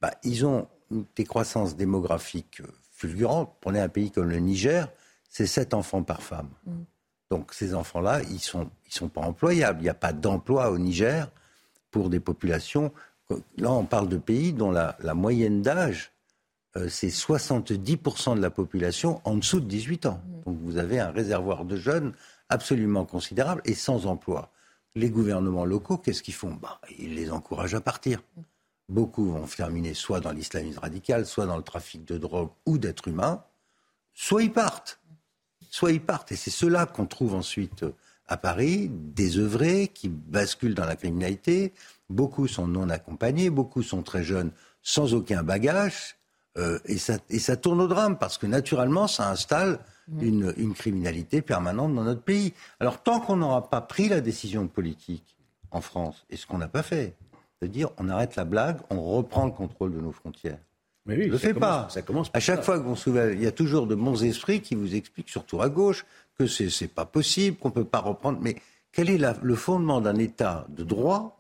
Bah, 0.01 0.13
ils 0.23 0.45
ont 0.45 0.69
des 1.17 1.25
croissances 1.25 1.77
démographiques 1.77 2.63
fulgurantes. 2.93 3.55
Prenez 3.61 3.81
un 3.81 3.89
pays 3.89 4.11
comme 4.11 4.29
le 4.29 4.39
Niger, 4.39 4.91
c'est 5.29 5.47
7 5.47 5.75
enfants 5.75 6.03
par 6.03 6.23
femme. 6.23 6.51
Mm. 6.67 6.83
Donc 7.31 7.55
ces 7.55 7.75
enfants-là, 7.75 8.23
ils 8.29 8.35
ne 8.35 8.39
sont, 8.39 8.71
ils 8.87 8.93
sont 8.93 9.09
pas 9.09 9.23
employables. 9.23 9.81
Il 9.81 9.85
n'y 9.85 9.89
a 9.89 9.95
pas 9.95 10.13
d'emploi 10.13 10.71
au 10.71 10.79
Niger 10.79 11.31
pour 11.91 12.11
des 12.11 12.21
populations. 12.21 12.93
Là, 13.57 13.73
on 13.73 13.85
parle 13.85 14.09
de 14.09 14.19
pays 14.19 14.53
dont 14.53 14.71
la, 14.71 14.97
moyenne 15.15 15.63
d'âge, 15.63 16.13
euh, 16.77 16.89
c'est 16.89 17.09
70% 17.09 18.37
de 18.37 18.43
la 18.43 18.51
population 18.51 19.21
en 19.25 19.37
dessous 19.37 19.61
de 19.61 19.67
18 19.67 20.07
ans. 20.07 20.21
Mm. 20.25 20.45
Donc 20.45 20.59
vous 20.63 20.77
avez 20.77 21.01
un 21.01 21.11
réservoir 21.11 21.65
de 21.65 21.77
jeunes 21.77 22.13
absolument 22.49 23.05
considérable 23.05 23.63
et 23.65 23.75
sans 23.75 24.07
emploi. 24.07 24.51
Les 24.95 25.11
gouvernements 25.11 25.65
locaux, 25.65 25.99
qu'est-ce 25.99 26.23
qu'ils 26.23 26.35
font? 26.35 26.55
Bah, 26.55 26.81
Ils 26.99 27.15
les 27.15 27.31
encouragent 27.31 27.75
à 27.75 27.81
partir. 27.81 28.23
Beaucoup 28.89 29.33
vont 29.33 29.47
terminer 29.47 29.95
soit 29.95 30.21
dans 30.21 30.33
l'islamisme 30.33 30.79
radical, 30.79 31.27
soit 31.27 31.47
dans 31.47 31.57
le 31.57 31.63
trafic 31.63 32.05
de 32.05 32.19
drogue 32.19 32.51
ou 32.67 32.79
d'êtres 32.79 33.09
humains, 33.09 33.43
soit 34.13 34.43
ils 34.43 34.53
partent. 34.53 35.01
Soit 35.71 35.93
ils 35.93 36.01
partent. 36.01 36.33
Et 36.33 36.37
c'est 36.37 36.51
cela 36.51 36.87
qu'on 36.87 37.07
trouve 37.07 37.35
ensuite 37.35 37.83
euh, 37.83 37.95
à 38.27 38.37
Paris, 38.37 38.91
désœuvrés, 38.91 39.89
qui 39.89 40.09
basculent 40.09 40.75
dans 40.75 40.85
la 40.85 40.97
criminalité. 40.97 41.73
Beaucoup 42.09 42.47
sont 42.47 42.69
non 42.69 42.89
accompagnés, 42.91 43.51
beaucoup 43.51 43.83
sont 43.83 44.03
très 44.03 44.23
jeunes, 44.23 44.53
sans 44.83 45.15
aucun 45.15 45.43
bagage. 45.43 46.17
Euh, 46.57 46.79
et, 46.85 46.99
ça, 46.99 47.19
et 47.31 47.39
ça 47.39 47.57
tourne 47.57 47.81
au 47.81 47.89
drame, 47.89 48.17
parce 48.19 48.39
que 48.39 48.47
naturellement, 48.47 49.09
ça 49.09 49.31
installe 49.31 49.81
Mm. 50.09 50.53
une, 50.59 50.75
criminalité 50.75 51.41
permanente 51.41 51.95
dans 51.95 52.05
notre 52.05 52.21
pays. 52.21 52.53
Alors 52.79 53.03
tant 53.03 53.21
qu'on 53.21 53.37
n'aura 53.37 53.71
pas 53.71 53.81
pris 53.81 54.09
la 54.09 54.21
décision 54.21 54.67
politique 54.69 55.37
en 55.71 55.81
France, 55.81 56.27
et 56.31 56.37
ce 56.37 56.47
qu'on 56.47 56.59
n'a 56.59 56.69
pas 56.69 56.83
fait, 56.83 57.15
de 57.63 57.67
dire 57.67 57.89
on 57.99 58.09
arrête 58.11 58.37
la 58.37 58.45
blague, 58.45 58.77
on 58.91 59.03
reprend 59.03 59.47
le 59.47 59.53
contrôle 59.53 59.95
de 59.95 60.01
nos 60.01 60.13
frontières. 60.13 60.59
Mais 61.07 61.17
oui, 61.17 61.27
ne 61.27 61.33
le 61.33 61.39
fait 61.39 61.55
pas. 61.55 61.89
Ça 61.91 62.03
commence 62.03 62.31
à 62.35 62.41
chaque 62.41 62.63
fois 62.63 62.81
qu'on 62.81 62.97
soulève, 62.97 63.35
il 63.35 63.43
y 63.43 63.47
a 63.47 63.53
toujours 63.53 63.87
de 63.87 63.95
bons 63.95 64.23
esprits 64.25 64.61
qui 64.61 64.75
vous 64.75 64.95
expliquent, 64.95 65.31
surtout 65.31 65.63
à 65.63 65.69
gauche, 65.69 66.05
que 66.39 66.47
c'est 66.47 66.69
n'est 66.81 66.89
pas 66.89 67.07
possible, 67.07 67.57
qu'on 67.57 67.69
ne 67.69 67.75
peut 67.75 67.85
pas 67.85 68.01
reprendre. 68.01 68.39
Mais 68.43 68.57
quel 68.93 69.09
est 69.09 69.19
le 69.43 69.55
fondement 69.55 70.01
d'un 70.01 70.17
État 70.17 70.67
de 70.69 70.85
droit 70.85 71.39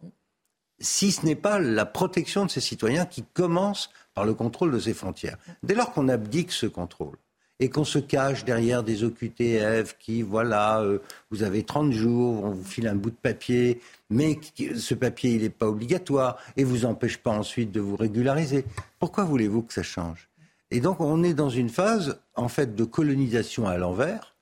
si 0.81 1.13
ce 1.13 1.25
n'est 1.25 1.37
pas 1.37 1.61
la 1.61 1.87
protection 1.87 2.45
de 2.45 2.51
ces 2.51 2.61
citoyens 2.61 3.07
qui 3.07 3.23
commence 3.33 3.91
par 4.15 4.25
le 4.25 4.35
contrôle 4.35 4.73
de 4.73 4.79
ses 4.79 4.95
frontières. 4.95 5.37
Dès 5.63 5.75
lors 5.75 5.93
qu'on 5.93 6.09
abdique 6.09 6.53
ce 6.53 6.67
contrôle, 6.67 7.17
et 7.61 7.69
qu'on 7.69 7.85
se 7.85 7.99
cache 7.99 8.45
derrière 8.45 8.83
des 8.83 9.05
OQTF 9.05 9.97
qui, 9.99 10.23
voilà, 10.23 10.81
euh, 10.81 10.99
vous 11.31 11.43
avez 11.43 11.63
30 11.63 11.93
jours, 11.93 12.45
on 12.45 12.51
vous 12.51 12.65
file 12.65 12.89
un 12.89 12.97
bout 12.97 13.11
de 13.11 13.17
papier, 13.17 13.81
mais 14.11 14.39
ce 14.77 14.95
papier, 14.95 15.35
il 15.35 15.43
n'est 15.43 15.51
pas 15.51 15.69
obligatoire 15.69 16.37
et 16.57 16.65
vous 16.65 16.85
empêche 16.85 17.19
pas 17.19 17.31
ensuite 17.31 17.71
de 17.71 17.81
vous 17.81 17.97
régulariser. 17.97 18.65
Pourquoi 18.99 19.25
voulez-vous 19.25 19.63
que 19.63 19.73
ça 19.73 19.83
change? 19.83 20.29
Et 20.71 20.81
donc, 20.81 21.01
on 21.01 21.23
est 21.23 21.35
dans 21.35 21.51
une 21.51 21.69
phase, 21.69 22.19
en 22.35 22.49
fait, 22.49 22.75
de 22.75 22.85
colonisation 22.85 23.69
à 23.69 23.79
l'envers, 23.79 24.35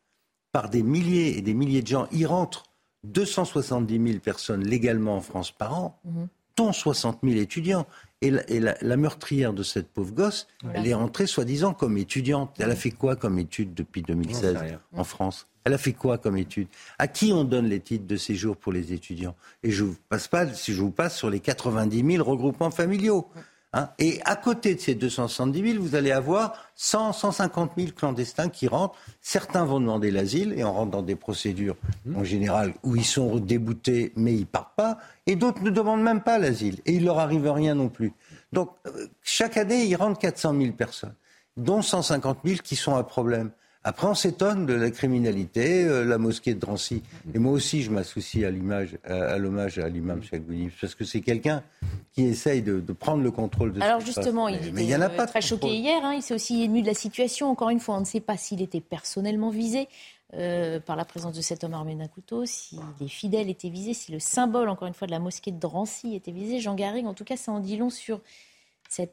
par 0.51 0.71
des 0.71 0.83
milliers 0.83 1.37
et 1.37 1.43
des 1.43 1.55
milliers 1.55 1.83
de 1.83 1.89
gens. 1.89 2.09
Y 2.13 2.25
rentrent 2.25 2.65
270 3.05 4.07
000 4.07 4.21
personnes 4.21 4.65
légalement 4.65 5.17
en 5.17 5.21
France 5.21 5.51
par 5.51 5.79
an, 5.79 6.01
mhm. 6.05 6.29
Dont 6.57 6.73
60 6.73 7.21
000 7.23 7.37
étudiants. 7.37 7.87
Et, 8.21 8.31
la, 8.31 8.97
meurtrière 8.97 9.53
de 9.53 9.65
cette 9.65 9.89
pauvre 9.89 10.13
gosse, 10.13 10.47
elle 10.75 10.87
est 10.87 10.95
rentrée 10.95 11.27
soi-disant 11.27 11.75
comme 11.75 11.99
étudiante. 11.99 12.55
Elle 12.61 12.71
a 12.71 12.77
fait 12.77 12.93
quoi 12.93 13.17
comme 13.17 13.39
étude 13.41 13.75
depuis 13.75 14.03
2016 14.03 14.79
en 14.93 15.05
France? 15.05 15.49
Elle 15.65 15.75
a 15.75 15.79
fait 15.79 15.93
quoi 15.93 16.19
comme 16.19 16.37
étude 16.37 16.69
À 16.99 17.09
qui 17.09 17.33
on 17.33 17.45
donne 17.45 17.67
les 17.67 17.81
titres 17.81 18.07
de 18.07 18.17
séjour 18.17 18.57
pour 18.57 18.73
les 18.73 18.93
étudiants? 18.93 19.35
Et 19.63 19.71
je 19.71 19.85
vous 19.85 19.97
passe 20.09 20.29
pas, 20.29 20.47
si 20.53 20.73
je 20.73 20.81
vous 20.81 20.91
passe 20.91 21.17
sur 21.17 21.31
les 21.31 21.41
90 21.41 22.13
000 22.17 22.25
regroupements 22.25 22.71
familiaux. 22.71 23.29
Hein. 23.75 23.89
et 23.99 24.21
à 24.25 24.37
côté 24.37 24.75
de 24.75 24.81
ces 24.81 24.95
270 24.95 25.73
000, 25.73 25.83
vous 25.83 25.95
allez 25.95 26.13
avoir 26.13 26.55
100, 26.75 27.13
150 27.13 27.73
000 27.77 27.93
clandestins 27.97 28.49
qui 28.49 28.69
rentrent. 28.69 28.97
Certains 29.21 29.65
vont 29.65 29.81
demander 29.81 30.11
l'asile 30.11 30.53
et 30.57 30.65
on 30.65 30.73
rentre 30.73 30.91
dans 30.91 31.03
des 31.03 31.17
procédures 31.17 31.77
mmh. 32.05 32.17
en 32.17 32.25
général 32.25 32.75
où 32.83 32.97
ils 32.97 33.05
sont 33.05 33.37
déboutés 33.37 34.13
mais 34.17 34.35
ils 34.35 34.47
partent 34.47 34.77
pas. 34.77 34.99
Et 35.27 35.37
d'autres 35.37 35.63
ne 35.63 35.71
demandent 35.71 36.03
même 36.03 36.23
pas 36.23 36.39
l'asile 36.39 36.81
et 36.85 36.93
il 36.93 37.05
leur 37.05 37.19
arrive 37.19 37.51
rien 37.51 37.75
non 37.75 37.89
plus. 37.89 38.13
Donc 38.53 38.71
euh, 38.87 39.07
chaque 39.23 39.57
année, 39.57 39.87
il 39.87 39.97
rentre 39.97 40.19
400 40.19 40.55
000 40.61 40.73
personnes, 40.73 41.15
dont 41.57 41.83
150 41.83 42.39
000 42.45 42.59
qui 42.63 42.77
sont 42.77 42.97
à 42.97 43.03
problème. 43.05 43.51
Après, 43.85 44.07
on 44.07 44.15
s'étonne 44.15 44.65
de 44.65 44.75
la 44.75 44.91
criminalité, 44.91 45.85
euh, 45.85 46.05
la 46.05 46.19
mosquée 46.19 46.55
de 46.55 46.61
Drancy. 46.61 47.03
Et 47.35 47.39
moi 47.39 47.53
aussi, 47.53 47.83
je 47.83 47.91
m'associe 47.91 48.45
à 48.45 48.51
l'image, 48.51 48.97
à, 49.05 49.39
l'hommage 49.39 49.79
à 49.79 49.89
l'imam 49.89 50.23
Chagouni, 50.23 50.71
parce 50.81 50.95
que 50.95 51.05
c'est 51.05 51.21
quelqu'un 51.21 51.65
qui 52.13 52.23
essaye 52.23 52.63
de, 52.63 52.81
prendre 52.93 53.23
le 53.23 53.31
contrôle 53.31 53.73
de 53.73 53.81
Alors 53.81 54.01
justement, 54.01 54.49
il 54.49 54.65
était 54.69 54.85
y 54.85 54.95
en 54.95 55.01
a 55.01 55.09
pas 55.09 55.27
très 55.27 55.41
choqué 55.41 55.69
hier. 55.69 56.05
Hein. 56.05 56.15
il 56.15 56.23
s'est 56.23 56.35
aussi 56.35 56.63
ému 56.63 56.83
de 56.83 56.87
la 56.87 56.95
situation. 56.95 57.51
Encore 57.51 57.71
une 57.71 57.81
fois, 57.81 57.97
on 57.97 58.01
ne 58.01 58.05
sait 58.05 58.21
pas 58.21 58.37
s'il 58.37 58.63
était 58.63 58.81
personnellement 58.81 59.51
visé. 59.51 59.89
Euh, 60.35 60.81
par 60.81 60.97
la 60.97 61.05
présence 61.05 61.37
de 61.37 61.43
cet 61.43 61.63
homme 61.63 61.75
armé 61.75 61.95
d'un 61.95 62.09
couteau, 62.09 62.47
si 62.47 62.81
les 63.01 63.09
fidèles 63.09 63.51
étaient 63.51 63.69
visés, 63.69 63.93
si 63.93 64.13
le 64.13 64.19
symbole, 64.19 64.71
encore 64.71 64.89
une 64.89 64.95
fois, 64.95 65.07
de 65.07 65.13
la 65.13 65.19
mosquée 65.19 65.51
de 65.51 65.59
Drancy 65.59 66.15
était 66.15 66.33
visé. 66.33 66.59
Jean 66.59 66.75
Garrigue, 66.75 67.05
en 67.05 67.13
tout 67.13 67.25
cas, 67.25 67.37
ça 67.37 67.53
en 67.53 67.61
dit 67.61 67.77
long 67.77 67.91
sur 67.91 68.23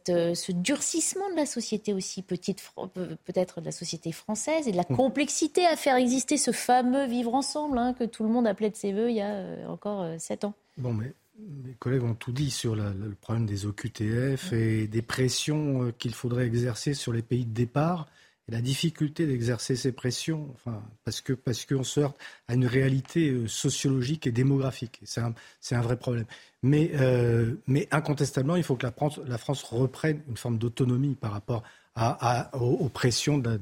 euh, 0.09 0.33
ce 0.35 0.51
durcissement 0.51 1.29
de 1.31 1.35
la 1.35 1.45
société 1.45 1.93
aussi, 1.93 2.21
petite, 2.21 2.61
peut-être 3.25 3.61
de 3.61 3.65
la 3.65 3.71
société 3.71 4.11
française, 4.11 4.67
et 4.67 4.71
de 4.71 4.77
la 4.77 4.85
mm. 4.89 4.95
complexité 4.95 5.65
à 5.65 5.75
faire 5.75 5.95
exister 5.95 6.37
ce 6.37 6.51
fameux 6.51 7.05
vivre 7.05 7.33
ensemble 7.33 7.77
hein, 7.77 7.93
que 7.93 8.03
tout 8.03 8.23
le 8.23 8.29
monde 8.29 8.47
appelait 8.47 8.69
de 8.69 8.75
ses 8.75 8.91
voeux 8.91 9.09
il 9.09 9.15
y 9.15 9.21
a 9.21 9.31
euh, 9.31 9.67
encore 9.67 10.01
euh, 10.01 10.15
sept 10.17 10.43
ans. 10.43 10.53
Bon, 10.77 10.93
mais 10.93 11.13
mes 11.63 11.73
collègues 11.73 12.03
ont 12.03 12.15
tout 12.15 12.31
dit 12.31 12.51
sur 12.51 12.75
le 12.75 13.15
problème 13.21 13.45
des 13.45 13.65
OQTF 13.65 14.51
mm. 14.51 14.55
et 14.55 14.87
des 14.87 15.01
pressions 15.01 15.93
qu'il 15.97 16.13
faudrait 16.13 16.45
exercer 16.45 16.93
sur 16.93 17.13
les 17.13 17.21
pays 17.21 17.45
de 17.45 17.53
départ 17.53 18.07
la 18.49 18.61
difficulté 18.61 19.25
d'exercer 19.25 19.75
ces 19.75 19.91
pressions, 19.91 20.49
enfin, 20.55 20.81
parce 21.03 21.21
que 21.21 21.33
parce 21.33 21.65
qu'on 21.65 21.83
se 21.83 21.99
heurte 21.99 22.17
à 22.47 22.53
une 22.53 22.65
réalité 22.65 23.47
sociologique 23.47 24.27
et 24.27 24.31
démographique. 24.31 24.99
C'est 25.03 25.21
un, 25.21 25.33
un 25.71 25.81
vrai 25.81 25.97
problème. 25.97 26.25
Mais, 26.61 26.91
euh, 26.95 27.55
mais 27.67 27.87
incontestablement, 27.91 28.55
il 28.55 28.63
faut 28.63 28.75
que 28.75 28.85
la 28.85 28.91
France, 28.91 29.19
la 29.25 29.37
France 29.37 29.63
reprenne 29.63 30.21
une 30.27 30.37
forme 30.37 30.57
d'autonomie 30.57 31.15
par 31.15 31.31
rapport 31.31 31.63
à, 31.95 32.55
aux, 32.55 32.87
pressions 32.87 33.37
de, 33.37 33.59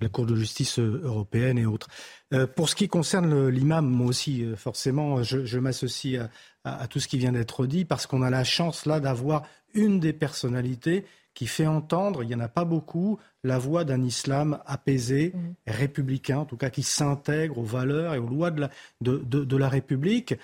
la 0.00 0.08
Cour 0.10 0.26
de 0.26 0.36
justice 0.36 0.78
euh, 0.78 1.00
européenne 1.04 1.56
et 1.56 1.64
autres. 1.64 1.88
Euh, 2.34 2.46
pour 2.46 2.68
ce 2.68 2.74
qui 2.74 2.86
concerne 2.86 3.48
l'imam, 3.48 3.86
moi 3.86 4.08
aussi, 4.08 4.44
forcément, 4.56 5.22
je, 5.22 5.46
je 5.46 5.58
m'associe 5.58 6.28
à, 6.64 6.82
à, 6.82 6.86
tout 6.86 7.00
ce 7.00 7.08
qui 7.08 7.16
vient 7.16 7.32
d'être 7.32 7.64
dit 7.64 7.86
parce 7.86 8.06
qu'on 8.06 8.20
a 8.20 8.28
la 8.28 8.44
chance 8.44 8.84
là 8.84 9.00
d'avoir 9.00 9.44
une 9.72 10.00
des 10.00 10.12
personnalités 10.12 11.06
qui 11.32 11.46
fait 11.46 11.66
entendre, 11.66 12.22
il 12.22 12.26
n'y 12.26 12.34
en 12.34 12.40
a 12.40 12.48
pas 12.48 12.64
beaucoup, 12.64 13.18
la 13.44 13.58
voix 13.58 13.84
d'un 13.84 14.02
islam 14.02 14.58
apaisé, 14.66 15.32
mmh. 15.34 15.70
républicain, 15.70 16.38
en 16.38 16.44
tout 16.44 16.56
cas 16.56 16.70
qui 16.70 16.82
s'intègre 16.82 17.58
aux 17.58 17.64
valeurs 17.64 18.14
et 18.14 18.18
aux 18.18 18.26
lois 18.26 18.50
de 18.50 18.62
la, 18.62 18.70
de, 19.00 19.18
de, 19.18 19.56
la 19.56 19.68
République. 19.68 20.34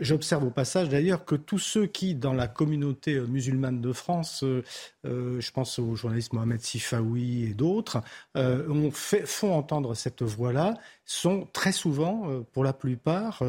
J'observe 0.00 0.44
au 0.44 0.50
passage 0.50 0.88
d'ailleurs 0.88 1.24
que 1.24 1.34
tous 1.34 1.58
ceux 1.58 1.86
qui, 1.86 2.14
dans 2.14 2.32
la 2.32 2.46
communauté 2.46 3.20
musulmane 3.20 3.80
de 3.80 3.92
France, 3.92 4.44
euh, 4.44 4.62
euh, 5.04 5.40
je 5.40 5.50
pense 5.50 5.78
au 5.78 5.96
journaliste 5.96 6.32
Mohamed 6.32 6.60
Sifaoui 6.60 7.44
et 7.44 7.54
d'autres, 7.54 8.02
euh, 8.36 8.90
font 8.92 9.52
entendre 9.52 9.94
cette 9.94 10.22
voix-là, 10.22 10.74
sont 11.04 11.46
très 11.52 11.72
souvent, 11.72 12.44
pour 12.52 12.64
la 12.64 12.72
plupart, 12.72 13.42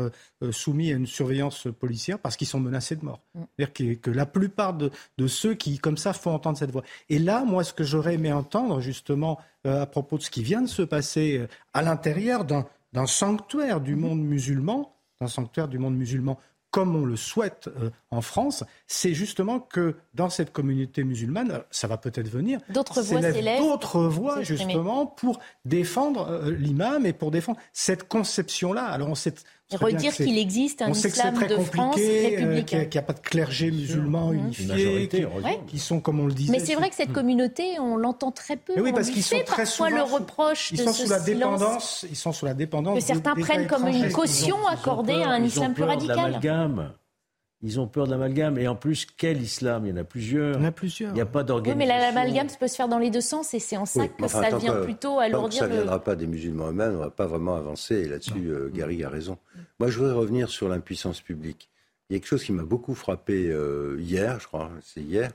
soumis 0.52 0.92
à 0.92 0.96
une 0.96 1.06
surveillance 1.06 1.70
policière 1.80 2.20
parce 2.20 2.36
qu'ils 2.36 2.48
sont 2.48 2.60
menacés 2.60 2.98
de 2.98 3.06
mort. 3.06 3.22
Mmh. 3.34 3.42
C'est-à-dire 3.58 4.02
que, 4.02 4.12
la 4.12 4.26
plupart 4.26 4.74
de, 4.74 4.92
de 5.18 5.28
ceux 5.28 5.54
qui, 5.54 5.80
comme 5.80 5.96
ça, 5.96 6.12
font 6.12 6.32
entendre 6.32 6.58
cette 6.58 6.72
voix. 6.72 6.84
Et 7.08 7.18
là, 7.18 7.46
moi, 7.46 7.64
ce 7.64 7.72
que 7.72 7.86
j'aurais 7.86 8.16
aimé 8.16 8.34
entendre, 8.34 8.82
justement 8.96 9.38
euh, 9.66 9.84
à 9.84 9.86
propos 9.86 10.18
de 10.18 10.24
ce 10.24 10.30
qui 10.30 10.44
vient 10.44 10.62
de 10.62 10.68
se 10.68 10.82
passer 10.82 11.38
euh, 11.38 11.48
à 11.74 11.82
l'intérieur 11.82 12.46
d'un 12.46 13.06
sanctuaire 13.06 13.82
du 13.82 13.96
monde 13.96 14.22
musulman, 14.22 14.96
d'un 15.22 15.28
sanctuaire 15.28 15.68
du 15.68 15.78
monde 15.78 15.96
musulman 15.96 16.40
comme 16.72 16.94
on 16.94 17.06
le 17.06 17.16
souhaite 17.16 17.70
euh, 17.80 17.90
en 18.12 18.20
France, 18.20 18.66
c'est 18.86 19.14
justement 19.14 19.62
que 19.62 19.96
dans 20.14 20.30
cette 20.30 20.52
communauté 20.52 21.06
musulmane, 21.06 21.62
ça 21.72 21.88
va 21.88 21.96
peut-être 21.96 22.28
venir, 22.28 22.60
d'autres 22.68 23.02
voix 23.02 23.22
d'autres 23.60 24.04
voix 24.04 24.42
justement 24.42 25.06
pour 25.06 25.40
défendre 25.64 26.50
l'imam 26.50 27.06
et 27.06 27.14
pour 27.14 27.32
défendre 27.32 27.60
cette 27.72 28.10
conception-là. 28.10 28.84
Alors 28.88 29.08
on 29.08 29.16
sait 29.16 29.36
redire 29.74 30.14
qu'il 30.14 30.38
existe 30.38 30.82
un 30.82 30.92
islam 30.92 31.36
de 31.48 31.58
France 31.58 31.98
euh, 32.00 32.28
républicain. 32.28 32.86
qu'il 32.86 32.90
n'y 32.90 32.98
a, 32.98 33.02
pas 33.02 33.14
de 33.14 33.20
clergé 33.20 33.72
musulman 33.72 34.32
mmh. 34.32 34.38
unifié, 34.38 35.10
qui, 35.68 35.80
sont, 35.80 36.00
comme 36.00 36.20
on 36.20 36.28
le 36.28 36.34
disait. 36.34 36.52
Mais 36.52 36.60
c'est 36.60 36.76
vrai 36.76 36.90
que 36.90 36.96
cette 36.96 37.12
communauté, 37.12 37.80
on 37.80 37.98
l'entend 37.98 38.32
très 38.32 38.58
peu. 38.58 38.74
oui, 38.80 38.92
parce 38.94 39.10
qu'ils 39.10 39.24
sont 39.24 39.44
très 39.46 39.66
souvent 39.66 39.90
le 39.90 40.02
reproche 40.02 40.72
ils 40.72 40.80
sont 40.80 40.94
sous 40.94 41.10
la 41.10 41.20
dépendance. 41.20 42.06
Ils 42.10 42.16
sont 42.16 42.32
sous 42.32 42.46
la 42.46 42.54
dépendance. 42.54 43.00
Que 43.00 43.06
certains 43.06 43.36
prennent 43.36 43.68
comme 43.68 43.88
une 43.88 44.12
caution 44.12 44.58
accordée 44.68 45.22
à 45.24 45.30
un 45.30 45.44
islam 45.44 45.74
plus 45.74 45.84
radical. 45.84 46.40
Ils 47.66 47.80
ont 47.80 47.88
peur 47.88 48.06
de 48.06 48.12
l'amalgame. 48.12 48.60
Et 48.60 48.68
en 48.68 48.76
plus, 48.76 49.08
quel 49.18 49.42
islam? 49.42 49.88
Il 49.88 49.90
y 49.90 49.94
en 49.94 49.98
a 49.98 50.04
plusieurs. 50.04 50.54
Il 50.54 50.62
y 50.62 50.64
en 50.64 50.68
a 50.68 50.72
plusieurs. 50.72 51.10
Il 51.10 51.16
n'y 51.16 51.22
a 51.22 51.26
pas 51.26 51.44
d'organisation. 51.44 51.80
Oui, 51.80 51.88
mais 51.88 52.00
l'amalgame 52.00 52.48
peut 52.60 52.68
se 52.68 52.76
faire 52.76 52.88
dans 52.88 53.00
les 53.00 53.10
deux 53.10 53.22
sens 53.22 53.56
et 53.56 53.60
c'est 53.60 53.76
en 53.76 53.88
ça 53.88 54.08
que 54.08 54.28
ça 54.28 54.56
vient 54.56 54.82
plutôt 54.82 55.18
alourdir. 55.18 55.42
Tant 55.42 55.48
que 55.50 55.56
ça 55.56 55.68
ne 55.68 55.74
viendra 55.74 56.04
pas 56.04 56.16
des 56.16 56.28
musulmans 56.28 56.68
eux-mêmes, 56.68 56.92
on 56.92 56.98
ne 56.98 57.00
va 57.00 57.10
pas 57.10 57.26
vraiment 57.26 57.56
avancer. 57.56 57.96
Et 57.96 58.08
là-dessus, 58.08 58.52
euh, 58.52 58.70
Gary 58.72 59.04
a 59.04 59.10
raison. 59.10 59.40
Moi, 59.80 59.90
je 59.90 59.98
voudrais 59.98 60.14
revenir 60.14 60.50
sur 60.50 60.70
l'impuissance 60.70 61.22
publique. 61.22 61.72
Il 62.08 62.14
y 62.14 62.16
a 62.18 62.20
quelque 62.20 62.30
chose 62.30 62.44
qui 62.44 62.52
m'a 62.52 62.64
beaucoup 62.64 62.94
frappé 62.94 63.50
euh, 63.50 63.98
hier, 64.00 64.40
je 64.40 64.46
crois, 64.46 64.70
c'est 64.84 65.02
hier, 65.02 65.32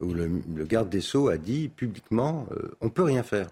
où 0.00 0.12
le, 0.12 0.42
garde 0.64 0.88
des 0.88 1.00
Sceaux 1.00 1.28
a 1.28 1.36
dit 1.36 1.68
publiquement 1.68 2.48
euh, 2.50 2.72
on 2.80 2.86
ne 2.86 2.90
peut 2.90 3.04
rien 3.04 3.22
faire. 3.22 3.50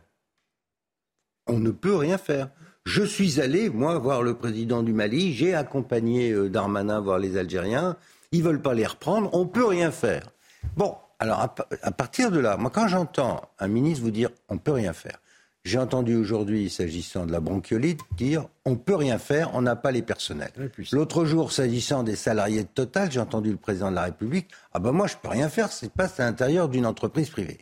On 1.47 1.61
ne 1.61 1.71
peut 1.71 1.95
rien 1.95 2.19
faire. 2.19 2.49
Je 2.85 3.05
suis 3.05 3.41
allé, 3.41 3.71
moi, 3.71 3.97
voir 3.99 4.23
le 4.23 4.35
président 4.35 4.83
du 4.83 4.93
Mali, 4.93 5.33
j'ai 5.33 5.55
accompagné 5.55 6.35
Darmanin 6.49 7.01
voir 7.01 7.21
les 7.21 7.37
Algériens, 7.37 7.97
ils 8.33 8.43
veulent 8.43 8.63
pas 8.63 8.75
les 8.75 8.87
reprendre, 8.87 9.31
on 9.33 9.47
peut 9.47 9.67
rien 9.67 9.91
faire. 9.91 10.31
Bon, 10.77 10.97
alors 11.19 11.41
à, 11.41 11.91
partir 11.93 12.31
de 12.31 12.39
là, 12.39 12.57
moi 12.57 12.71
quand 12.71 12.89
j'entends 12.89 13.43
un 13.59 13.69
ministre 13.69 14.05
vous 14.05 14.11
dire 14.11 14.31
on 14.49 14.59
peut 14.59 14.73
rien 14.73 14.93
faire, 14.93 15.19
j'ai 15.65 15.79
entendu 15.79 16.15
aujourd'hui, 16.15 16.71
s'agissant 16.71 17.27
de 17.27 17.33
la 17.33 17.41
bronchiolite, 17.41 18.01
dire 18.17 18.47
on 18.65 18.77
peut 18.77 18.95
rien 18.95 19.19
faire, 19.19 19.51
on 19.55 19.63
n'a 19.63 19.75
pas 19.75 19.91
les 19.91 20.03
personnels. 20.03 20.53
L'autre 20.93 21.25
jour, 21.25 21.51
s'agissant 21.51 22.03
des 22.05 22.15
salariés 22.15 22.63
de 22.63 22.69
Total, 22.69 23.11
j'ai 23.11 23.21
entendu 23.21 23.51
le 23.51 23.57
président 23.57 23.91
de 23.91 23.97
la 23.97 24.05
République 24.05 24.49
ah 24.73 24.79
ben 24.79 24.93
moi 24.93 25.07
je 25.07 25.17
peux 25.17 25.29
rien 25.29 25.49
faire, 25.49 25.73
c'est 25.73 25.93
pas 25.93 26.07
à 26.07 26.23
l'intérieur 26.23 26.69
d'une 26.69 26.87
entreprise 26.87 27.31
privée. 27.31 27.59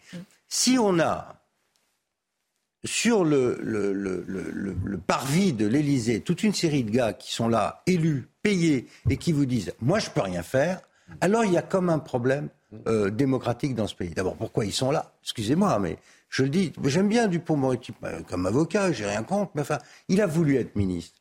Si 0.49 0.79
on 0.79 0.99
a 0.99 1.37
sur 2.85 3.25
le, 3.25 3.59
parvis 5.07 5.53
de 5.53 5.67
l'Élysée 5.67 6.21
toute 6.21 6.43
une 6.43 6.55
série 6.55 6.85
de 6.85 6.91
gars 6.91 7.13
qui 7.13 7.33
sont 7.33 7.49
là, 7.49 7.83
élus, 7.87 8.29
payés, 8.43 8.87
et 9.09 9.17
qui 9.17 9.33
vous 9.33 9.47
disent 9.47 9.73
Moi, 9.81 9.99
je 9.99 10.11
peux 10.11 10.21
rien 10.21 10.43
faire, 10.43 10.81
alors 11.21 11.45
il 11.45 11.53
y 11.53 11.59
a 11.59 11.63
comme 11.63 11.91
un 11.91 11.99
problème 11.99 12.49
euh, 12.87 13.11
démocratique 13.11 13.75
dans 13.75 13.87
ce 13.87 13.95
pays. 13.95 14.11
D'abord, 14.11 14.37
pourquoi 14.37 14.65
ils 14.65 14.73
sont 14.73 14.91
là? 14.91 15.13
Excusez-moi, 15.23 15.79
mais 15.79 15.99
je 16.29 16.43
le 16.43 16.49
dis, 16.49 16.73
j'aime 16.85 17.09
bien 17.09 17.29
Dupont-Moretti 17.29 17.93
euh, 18.05 18.21
comme 18.29 18.47
avocat, 18.47 18.93
j'ai 18.93 19.07
rien 19.07 19.23
contre, 19.23 19.53
mais 19.55 19.63
enfin, 19.63 19.79
il 20.09 20.21
a 20.21 20.27
voulu 20.27 20.57
être 20.57 20.77
ministre. 20.77 21.21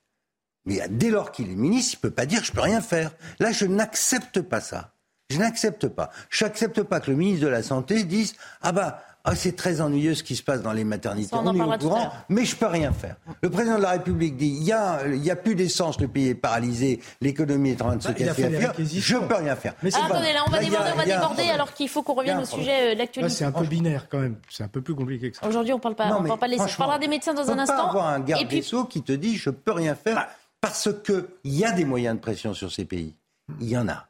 Mais 0.66 0.82
dès 0.90 1.10
lors 1.10 1.32
qu'il 1.32 1.52
est 1.52 1.56
ministre, 1.56 1.94
il 1.94 1.98
ne 1.98 2.10
peut 2.10 2.16
pas 2.16 2.26
dire 2.26 2.44
je 2.44 2.52
peux 2.52 2.62
rien 2.62 2.82
faire. 2.82 3.12
Là, 3.40 3.52
je 3.52 3.66
n'accepte 3.66 4.42
pas 4.42 4.62
ça. 4.62 4.94
Je 5.30 5.38
n'accepte 5.38 5.88
pas. 5.88 6.10
Je 6.30 6.44
n'accepte 6.44 6.84
pas 6.84 7.00
que 7.00 7.12
le 7.12 7.18
ministre 7.18 7.46
de 7.46 7.50
la 7.50 7.64
Santé 7.64 8.04
dise 8.04 8.36
Ah 8.62 8.72
bah, 8.72 9.04
ah, 9.26 9.36
c'est 9.36 9.56
très 9.56 9.80
ennuyeux 9.80 10.16
ce 10.16 10.24
qui 10.24 10.36
se 10.36 10.44
passe 10.44 10.62
dans 10.62 10.74
les 10.74 10.84
maternités. 10.84 11.34
on, 11.34 11.56
est 11.56 11.62
au 11.62 11.78
courant, 11.78 12.12
mais 12.28 12.44
je 12.44 12.58
peux 12.58 12.66
rien 12.66 12.92
faire. 12.92 13.16
Le 13.42 13.50
président 13.50 13.78
de 13.78 13.82
la 13.82 13.92
République 13.92 14.36
dit 14.36 14.50
il 14.50 14.64
y 14.64 14.74
a, 14.74 15.08
il 15.08 15.24
y 15.24 15.32
a 15.32 15.38
plus 15.38 15.56
d'essence, 15.56 15.98
le 16.02 16.10
pays 16.10 16.28
est 16.28 16.36
paralysé, 16.36 17.00
l'économie 17.22 17.70
est 17.70 17.82
en 17.82 17.88
train 17.88 17.96
de 17.96 18.04
se 18.04 18.10
bah, 18.10 18.14
casser 18.16 18.52
Je 18.86 19.18
peux 19.18 19.36
rien 19.36 19.56
faire. 19.56 19.76
Mais 19.82 19.92
ah, 19.94 20.08
attendez, 20.08 20.34
là, 20.34 20.44
on 20.46 20.52
va 20.52 20.60
déborder, 20.60 20.90
on 20.94 20.98
va 20.98 21.06
déborder 21.06 21.44
alors 21.44 21.74
qu'il 21.74 21.88
faut 21.88 22.04
qu'on 22.04 22.16
revienne 22.16 22.40
au 22.40 22.46
sujet 22.46 22.92
euh, 22.92 22.94
de 22.96 23.00
l'actualité. 23.00 23.34
C'est 23.34 23.46
un 23.46 23.54
peu 23.54 23.66
binaire 23.66 24.10
quand 24.10 24.20
même. 24.20 24.36
C'est 24.50 24.64
un 24.64 24.68
peu 24.68 24.82
plus 24.82 24.94
compliqué 24.94 25.32
que 25.32 25.38
ça. 25.38 25.48
Aujourd'hui, 25.48 25.72
on 25.72 25.80
parle 25.80 25.96
pas, 25.96 26.18
on 26.20 26.24
parle 26.24 26.40
pas 26.40 26.48
les. 26.48 26.60
On 26.60 26.68
parlera 26.68 27.00
des 27.00 27.08
médecins 27.08 27.34
dans 27.34 27.50
un 27.50 27.60
instant. 27.60 27.78
Pas 27.78 27.90
avoir 27.90 28.08
un 28.08 28.20
garde 28.20 28.50
des 28.50 28.62
Sceaux 28.62 28.84
qui 28.84 29.04
te 29.04 29.14
dit 29.14 29.38
je 29.38 29.52
peux 29.52 29.72
rien 29.72 29.96
faire 29.96 30.16
bah. 30.16 30.30
parce 30.60 30.90
que 31.02 31.30
il 31.46 31.56
y 31.56 31.64
a 31.64 31.72
des 31.72 31.86
moyens 31.86 32.18
de 32.18 32.22
pression 32.22 32.54
sur 32.54 32.72
ces 32.74 32.84
pays. 32.84 33.16
Il 33.62 33.70
y 33.70 33.78
en 33.78 33.88
a. 33.88 34.08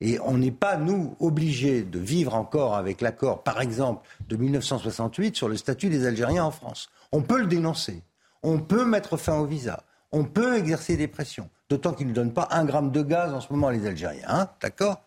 Et 0.00 0.18
on 0.20 0.38
n'est 0.38 0.50
pas, 0.50 0.76
nous, 0.76 1.14
obligés 1.20 1.82
de 1.82 1.98
vivre 1.98 2.34
encore 2.34 2.74
avec 2.74 3.00
l'accord, 3.00 3.42
par 3.42 3.60
exemple, 3.60 4.08
de 4.28 4.36
1968 4.36 5.36
sur 5.36 5.48
le 5.48 5.56
statut 5.56 5.90
des 5.90 6.06
Algériens 6.06 6.44
en 6.44 6.50
France. 6.50 6.88
On 7.12 7.22
peut 7.22 7.38
le 7.38 7.46
dénoncer. 7.46 8.02
On 8.42 8.58
peut 8.58 8.84
mettre 8.84 9.16
fin 9.16 9.38
au 9.38 9.44
visa. 9.44 9.82
On 10.12 10.24
peut 10.24 10.56
exercer 10.56 10.96
des 10.96 11.08
pressions. 11.08 11.50
D'autant 11.68 11.92
qu'ils 11.92 12.08
ne 12.08 12.12
donnent 12.12 12.32
pas 12.32 12.48
un 12.50 12.64
gramme 12.64 12.90
de 12.90 13.02
gaz 13.02 13.34
en 13.34 13.40
ce 13.40 13.52
moment, 13.52 13.68
les 13.70 13.86
Algériens. 13.86 14.26
Hein 14.26 14.48
D'accord? 14.62 15.02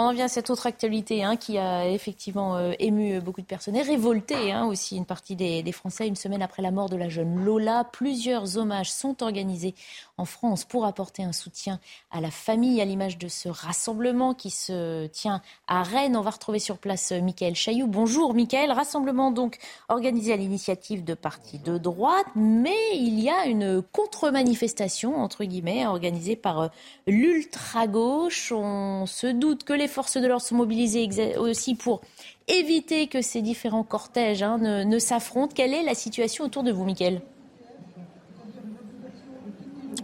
On 0.00 0.02
en 0.02 0.12
vient 0.12 0.26
à 0.26 0.28
cette 0.28 0.48
autre 0.48 0.66
actualité 0.66 1.24
hein, 1.24 1.36
qui 1.36 1.58
a 1.58 1.88
effectivement 1.88 2.56
euh, 2.56 2.72
ému 2.78 3.20
beaucoup 3.20 3.40
de 3.40 3.46
personnes 3.46 3.74
et 3.74 3.82
révolté 3.82 4.52
hein, 4.52 4.64
aussi 4.64 4.96
une 4.96 5.06
partie 5.06 5.34
des, 5.34 5.72
Français. 5.72 6.06
Une 6.06 6.14
semaine 6.14 6.40
après 6.40 6.62
la 6.62 6.70
mort 6.70 6.88
de 6.88 6.94
la 6.94 7.08
jeune 7.08 7.44
Lola, 7.44 7.82
plusieurs 7.82 8.58
hommages 8.58 8.92
sont 8.92 9.24
organisés 9.24 9.74
en 10.18 10.24
France 10.24 10.64
pour 10.64 10.84
apporter 10.84 11.22
un 11.22 11.32
soutien 11.32 11.80
à 12.10 12.20
la 12.20 12.30
famille, 12.30 12.80
à 12.80 12.84
l'image 12.84 13.18
de 13.18 13.28
ce 13.28 13.48
rassemblement 13.48 14.34
qui 14.34 14.50
se 14.50 15.06
tient 15.06 15.40
à 15.68 15.82
Rennes. 15.82 16.16
On 16.16 16.20
va 16.20 16.30
retrouver 16.30 16.58
sur 16.58 16.78
place 16.78 17.12
euh, 17.12 17.22
Michael 17.22 17.54
Chailloux. 17.54 17.86
Bonjour 17.86 18.34
Michael. 18.34 18.72
Rassemblement 18.72 19.30
donc 19.30 19.58
organisé 19.88 20.32
à 20.32 20.36
l'initiative 20.36 21.04
de 21.04 21.14
partis 21.14 21.58
de 21.58 21.78
droite, 21.78 22.26
mais 22.34 22.76
il 22.94 23.20
y 23.20 23.30
a 23.30 23.46
une 23.46 23.82
contre-manifestation, 23.82 25.16
entre 25.16 25.44
guillemets, 25.44 25.86
organisée 25.86 26.36
par 26.36 26.60
euh, 26.60 26.68
l'ultra-gauche. 27.06 28.52
On 28.52 29.06
se 29.06 29.28
doute 29.28 29.64
que 29.64 29.72
les 29.72 29.88
forces 29.88 30.16
de 30.16 30.26
l'ordre 30.26 30.44
sont 30.44 30.56
mobilisées 30.56 31.36
aussi 31.38 31.74
pour 31.74 32.00
éviter 32.48 33.06
que 33.06 33.22
ces 33.22 33.42
différents 33.42 33.84
cortèges 33.84 34.42
hein, 34.42 34.58
ne, 34.58 34.82
ne 34.82 34.98
s'affrontent. 34.98 35.54
Quelle 35.54 35.74
est 35.74 35.82
la 35.82 35.94
situation 35.94 36.44
autour 36.44 36.64
de 36.64 36.72
vous, 36.72 36.84
Mickaël 36.84 37.22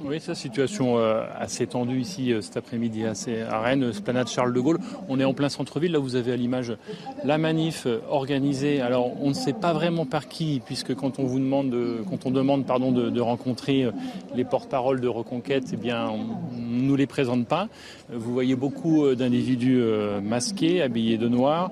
oui, 0.07 0.21
sa 0.21 0.35
situation 0.35 0.99
euh, 0.99 1.25
assez 1.39 1.67
tendue 1.67 1.99
ici 1.99 2.33
euh, 2.33 2.43
cet 2.43 2.59
après-midi 2.59 3.05
à 3.07 3.61
Rennes, 3.61 3.93
Splanade 3.93 4.29
Charles 4.29 4.53
de 4.53 4.61
Gaulle. 4.61 4.79
On 5.09 5.19
est 5.19 5.25
en 5.25 5.33
plein 5.33 5.49
centre-ville. 5.49 5.93
Là, 5.93 5.99
vous 5.99 6.17
avez 6.17 6.33
à 6.33 6.37
l'image 6.37 6.77
la 7.25 7.39
manif 7.39 7.87
euh, 7.87 8.01
organisée. 8.11 8.83
Alors, 8.83 9.13
on 9.23 9.31
ne 9.31 9.35
sait 9.35 9.55
pas 9.55 9.73
vraiment 9.73 10.05
par 10.05 10.29
qui, 10.29 10.61
puisque 10.65 10.95
quand 10.95 11.19
on 11.19 11.25
vous 11.25 11.39
demande, 11.39 11.71
de, 11.71 12.05
quand 12.11 12.27
on 12.27 12.31
demande, 12.31 12.67
pardon, 12.67 12.93
de, 12.93 13.21
rencontrer 13.21 13.89
les 14.35 14.45
porte-paroles 14.45 15.01
de 15.01 15.09
Reconquête, 15.09 15.65
eh 15.73 15.77
bien, 15.77 16.11
on 16.11 16.55
ne 16.55 16.83
nous 16.83 16.97
les 16.97 17.07
présente 17.07 17.47
pas. 17.47 17.69
Vous 18.13 18.35
voyez 18.35 18.55
beaucoup 18.55 19.15
d'individus 19.15 19.83
masqués, 20.23 20.83
habillés 20.83 21.17
de 21.17 21.29
noir, 21.29 21.71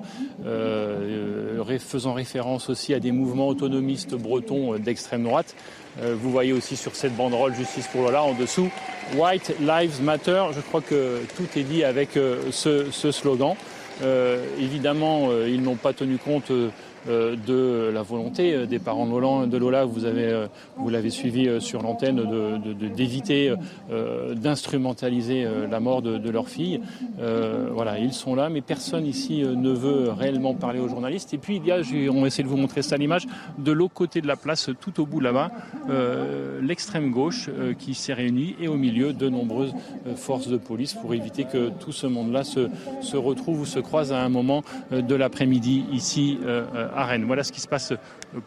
faisant 1.77 2.13
référence 2.13 2.69
aussi 2.69 2.95
à 2.95 2.99
des 2.99 3.11
mouvements 3.11 3.47
autonomistes 3.47 4.15
bretons 4.15 4.79
d'extrême 4.79 5.23
droite. 5.23 5.55
Euh, 6.01 6.15
vous 6.19 6.31
voyez 6.31 6.53
aussi 6.53 6.75
sur 6.75 6.95
cette 6.95 7.15
banderole 7.15 7.53
Justice 7.53 7.87
pour 7.87 8.01
Lola 8.01 8.22
en 8.23 8.33
dessous 8.33 8.69
White 9.15 9.55
Lives 9.59 10.01
Matter. 10.01 10.43
Je 10.55 10.61
crois 10.61 10.81
que 10.81 11.19
tout 11.35 11.47
est 11.57 11.63
dit 11.63 11.83
avec 11.83 12.17
euh, 12.17 12.51
ce, 12.51 13.11
slogan. 13.11 13.55
Euh, 14.01 14.43
évidemment, 14.59 15.29
ils 15.45 15.61
n'ont 15.61 15.75
pas 15.75 15.93
tenu 15.93 16.17
compte 16.17 16.51
euh, 16.51 16.69
de 17.07 17.91
la 17.93 18.01
volonté 18.01 18.53
euh, 18.53 18.65
des 18.65 18.79
parents 18.79 19.05
de 19.05 19.57
Lola, 19.57 19.85
vous 19.85 20.05
avez, 20.05 20.25
euh, 20.25 20.47
vous 20.77 20.89
l'avez 20.89 21.09
suivi 21.09 21.49
sur 21.59 21.81
l'antenne, 21.81 22.21
d'éviter 22.95 23.53
d'instrumentaliser 24.35 25.45
la 25.69 25.79
mort 25.79 26.01
de, 26.01 26.29
leur 26.29 26.47
fille. 26.47 26.81
voilà, 27.71 27.99
ils 27.99 28.13
sont 28.13 28.35
là, 28.35 28.49
mais 28.49 28.61
personne 28.61 29.05
ici 29.05 29.41
ne 29.43 29.71
veut 29.71 30.11
réellement 30.11 30.53
parler 30.53 30.79
aux 30.79 30.87
journalistes. 30.87 31.33
Et 31.33 31.37
puis 31.37 31.57
il 31.57 31.65
y 31.65 31.71
a, 31.71 31.81
on 32.11 32.21
va 32.21 32.27
essayer 32.27 32.43
de 32.43 32.49
vous 32.49 32.57
montrer 32.57 32.81
ça 32.81 32.97
l'image, 32.97 33.27
de 33.57 33.71
l'autre 33.71 33.93
côté 33.93 34.21
de 34.21 34.27
la 34.27 34.35
place, 34.35 34.69
tout 34.79 35.01
au 35.01 35.05
bout 35.05 35.19
là-bas, 35.19 35.51
l'extrême 36.61 37.11
gauche 37.11 37.49
qui 37.77 37.93
s'est 37.93 38.13
réunie 38.13 38.55
et 38.59 38.67
au 38.67 38.75
milieu 38.75 39.13
de 39.13 39.29
nombreuses 39.29 39.73
forces 40.15 40.47
de 40.47 40.57
police 40.57 40.93
pour 40.93 41.13
éviter 41.13 41.45
que 41.45 41.69
tout 41.69 41.91
ce 41.91 42.07
monde-là 42.07 42.43
se, 42.43 42.69
se 43.01 43.17
retrouve 43.17 43.61
ou 43.61 43.65
se 43.65 43.79
croise 43.79 44.11
à 44.11 44.21
un 44.21 44.29
moment 44.29 44.63
de 44.91 45.15
l'après-midi 45.15 45.85
ici 45.91 46.39
Voilà 47.25 47.43
ce 47.43 47.51
qui 47.51 47.61
se 47.61 47.67
passe 47.67 47.93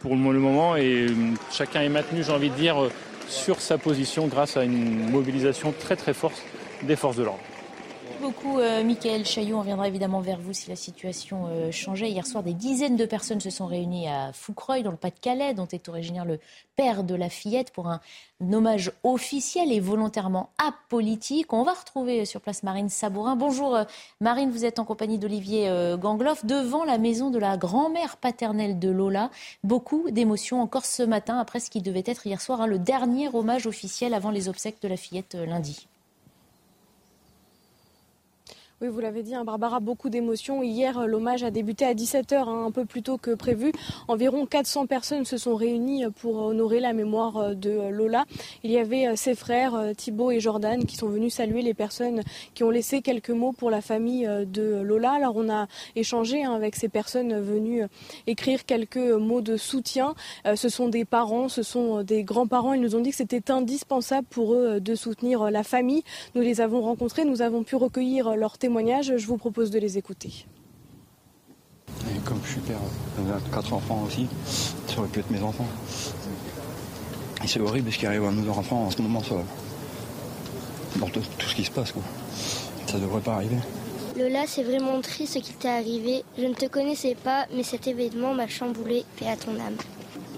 pour 0.01 0.14
le 0.14 0.18
moment 0.20 0.76
et 0.76 1.07
euh, 1.09 1.14
chacun 1.51 1.82
est 1.82 1.88
maintenu, 1.88 2.22
j'ai 2.22 2.32
envie 2.32 2.51
de 2.51 2.55
dire, 2.55 2.82
euh, 2.82 2.90
sur 3.28 3.61
sa 3.61 3.76
position 3.78 4.26
grâce 4.26 4.57
à 4.57 4.64
une 4.64 5.11
mobilisation 5.11 5.74
très 5.78 5.97
très 5.97 6.14
forte 6.14 6.42
des 6.82 6.97
forces 6.97 7.16
de 7.16 7.24
l'ordre 7.24 7.40
beaucoup, 8.21 8.59
euh, 8.59 8.83
Michael 8.85 9.25
Chaillot. 9.25 9.59
On 9.59 9.62
viendra 9.62 9.89
évidemment 9.89 10.21
vers 10.21 10.39
vous 10.39 10.53
si 10.53 10.69
la 10.69 10.77
situation 10.77 11.47
euh, 11.49 11.71
changeait. 11.71 12.11
Hier 12.11 12.27
soir, 12.27 12.43
des 12.43 12.55
dizaines 12.55 12.97
de 12.97 13.05
personnes 13.05 13.41
se 13.41 13.51
sont 13.51 13.67
réunies 13.67 14.09
à 14.09 14.33
Foucreuil, 14.33 14.83
dans 14.83 14.91
le 14.91 14.97
Pas-de-Calais, 14.97 15.55
dont 15.55 15.67
est 15.67 15.89
originaire 15.89 16.25
le 16.25 16.39
père 16.77 17.05
de 17.05 17.14
la 17.14 17.29
fillette, 17.29 17.71
pour 17.73 17.89
un, 17.89 18.01
hommage 18.53 18.93
officiel 19.03 19.73
et 19.73 19.81
volontairement 19.81 20.51
apolitique. 20.59 21.53
On 21.53 21.62
va 21.62 21.73
retrouver 21.73 22.25
sur 22.25 22.41
place 22.41 22.62
Marine 22.62 22.89
Sabourin. 22.89 23.37
Bonjour, 23.37 23.75
euh, 23.75 23.85
Marine. 24.21 24.51
Vous 24.51 24.64
êtes 24.64 24.79
en 24.79 24.85
compagnie 24.85 25.19
d'Olivier 25.19 25.71
Gangloff 25.99 26.45
devant 26.45 26.85
la 26.85 26.99
maison 26.99 27.31
de 27.31 27.39
la 27.39 27.57
grand-mère 27.57 28.17
paternelle 28.17 28.79
de 28.79 28.91
Lola. 28.91 29.31
Beaucoup 29.64 30.11
d'émotions 30.11 30.61
encore 30.61 30.85
ce 30.85 31.03
matin, 31.03 31.39
après 31.39 31.61
ce 31.61 31.71
qui 31.71 31.83
devait 31.83 32.05
être 32.07 32.27
hier 32.27 32.41
soir 32.41 32.61
hein, 32.61 32.67
le 32.67 32.79
dernier 32.79 33.29
hommage 33.33 33.67
officiel 33.67 34.14
avant 34.14 34.31
les 34.31 34.49
obsèques 34.49 34.81
de 34.83 34.89
la 34.89 34.97
fillette 34.97 35.35
lundi. 35.35 35.87
Oui, 38.83 38.89
vous 38.89 39.01
l'avez 39.01 39.22
dit, 39.22 39.35
hein, 39.35 39.43
Barbara, 39.43 39.81
beaucoup 39.81 40.11
d'émotions. 40.11 40.62
Hier, 40.62 40.99
euh, 40.99 41.07
l'hommage 41.07 41.43
a 41.43 41.51
débuté 41.51 41.87
à 41.87 41.95
17h, 41.95 42.47
hein, 42.47 42.66
un 42.66 42.70
peu 42.70 42.85
plus 42.85 43.03
tôt 43.03 43.16
que 43.16 43.31
prévu. 43.31 43.72
Environ 44.07 44.45
400 44.45 44.85
personnes 44.85 45.24
se 45.24 45.39
sont 45.39 45.55
réunies 45.55 46.05
euh, 46.05 46.11
pour 46.11 46.37
honorer 46.37 46.81
la 46.81 46.93
mémoire 46.93 47.39
euh, 47.39 47.55
de 47.55 47.89
Lola. 47.89 48.27
Il 48.64 48.70
y 48.70 48.77
avait 48.77 49.16
ses 49.16 49.35
frères, 49.35 49.93
Thibaut 49.97 50.31
et 50.31 50.41
Jordan, 50.41 50.85
qui 50.85 50.97
sont 50.97 51.09
venus 51.09 51.33
saluer 51.33 51.62
les 51.62 51.72
personnes 51.72 52.20
qui 52.53 52.64
ont 52.64 52.70
laissé 52.70 53.01
quelques 53.01 53.31
mots 53.31 53.53
pour 53.53 53.70
la 53.70 53.81
famille 53.81 54.29
de 54.29 54.83
Lola. 54.83 55.12
Alors, 55.12 55.37
on 55.37 55.49
a 55.49 55.68
échangé 55.95 56.45
hein, 56.45 56.53
avec 56.53 56.77
ces 56.77 56.91
personnes 56.91 57.41
venues 57.41 57.85
écrire 58.27 58.66
quelques 58.66 58.99
mots 58.99 59.41
de 59.41 59.57
soutien. 59.57 60.14
Ce 60.55 60.68
sont 60.68 60.89
des 60.89 61.07
parents, 61.07 61.49
ce 61.49 61.62
sont 61.62 62.03
des 62.03 62.24
grands-parents. 62.24 62.74
Ils 62.74 62.83
nous 62.83 62.95
ont 62.95 63.01
dit 63.01 63.11
que 63.11 63.16
c'était 63.16 63.51
indispensable 63.51 64.27
pour 64.29 64.53
eux 64.53 64.81
de 64.81 64.95
soutenir 64.95 65.51
la 65.51 65.62
famille. 65.62 66.03
Nous 66.35 66.43
les 66.43 66.61
avons 66.61 66.83
rencontrés, 66.83 67.24
nous 67.24 67.41
avons 67.41 67.62
pu 67.62 67.77
recueillir 67.77 68.37
leur 68.37 68.59
je 68.69 69.27
vous 69.27 69.37
propose 69.37 69.71
de 69.71 69.79
les 69.79 69.99
écouter. 69.99 70.47
Et 72.14 72.19
comme 72.21 72.41
je 72.45 72.53
suis 72.53 72.61
père 72.61 72.79
de 73.19 73.55
quatre 73.55 73.73
enfants 73.73 74.03
aussi, 74.07 74.27
ça 74.45 74.99
aurait 74.99 75.09
pu 75.09 75.21
être 75.21 75.31
mes 75.31 75.43
enfants. 75.43 75.67
Et 77.43 77.47
c'est 77.47 77.61
horrible 77.61 77.93
ce 77.93 77.99
qui 77.99 78.07
arrive 78.07 78.25
à 78.25 78.31
nos 78.31 78.49
enfants 78.51 78.85
en 78.87 78.91
ce 78.91 79.01
moment, 79.03 79.23
ça, 79.23 79.35
dans 80.99 81.07
tout, 81.07 81.23
ce 81.39 81.55
qui 81.55 81.64
se 81.64 81.71
passe. 81.71 81.93
Quoi. 81.93 82.03
Ça 82.87 82.99
devrait 82.99 83.21
pas 83.21 83.35
arriver. 83.35 83.57
Lola, 84.17 84.45
c'est 84.47 84.62
vraiment 84.62 85.01
triste 85.03 85.35
ce 85.35 85.39
qui 85.41 85.53
t'est 85.53 85.69
arrivé. 85.69 86.25
Je 86.39 86.45
ne 86.45 86.55
te 86.55 86.67
connaissais 86.67 87.14
pas, 87.14 87.47
mais 87.55 87.62
cet 87.62 87.87
événement 87.87 88.35
m'a 88.35 88.49
chamboulé, 88.49 89.05
paix 89.19 89.29
à 89.29 89.37
ton 89.37 89.53
âme. 89.61 89.77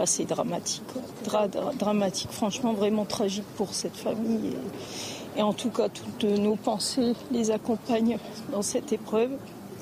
Ah, 0.01 0.07
c'est 0.07 0.25
dramatique, 0.25 0.85
dramatique, 1.79 2.31
franchement 2.31 2.73
vraiment 2.73 3.05
tragique 3.05 3.47
pour 3.57 3.75
cette 3.75 3.97
famille. 3.97 4.51
Et 4.51 5.28
en 5.43 5.53
tout 5.53 5.71
cas, 5.71 5.89
toutes 5.89 6.25
nos 6.25 6.57
pensées 6.57 7.15
les 7.31 7.51
accompagnent 7.51 8.19
dans 8.53 8.63
cette 8.63 8.93
épreuve. 8.93 9.31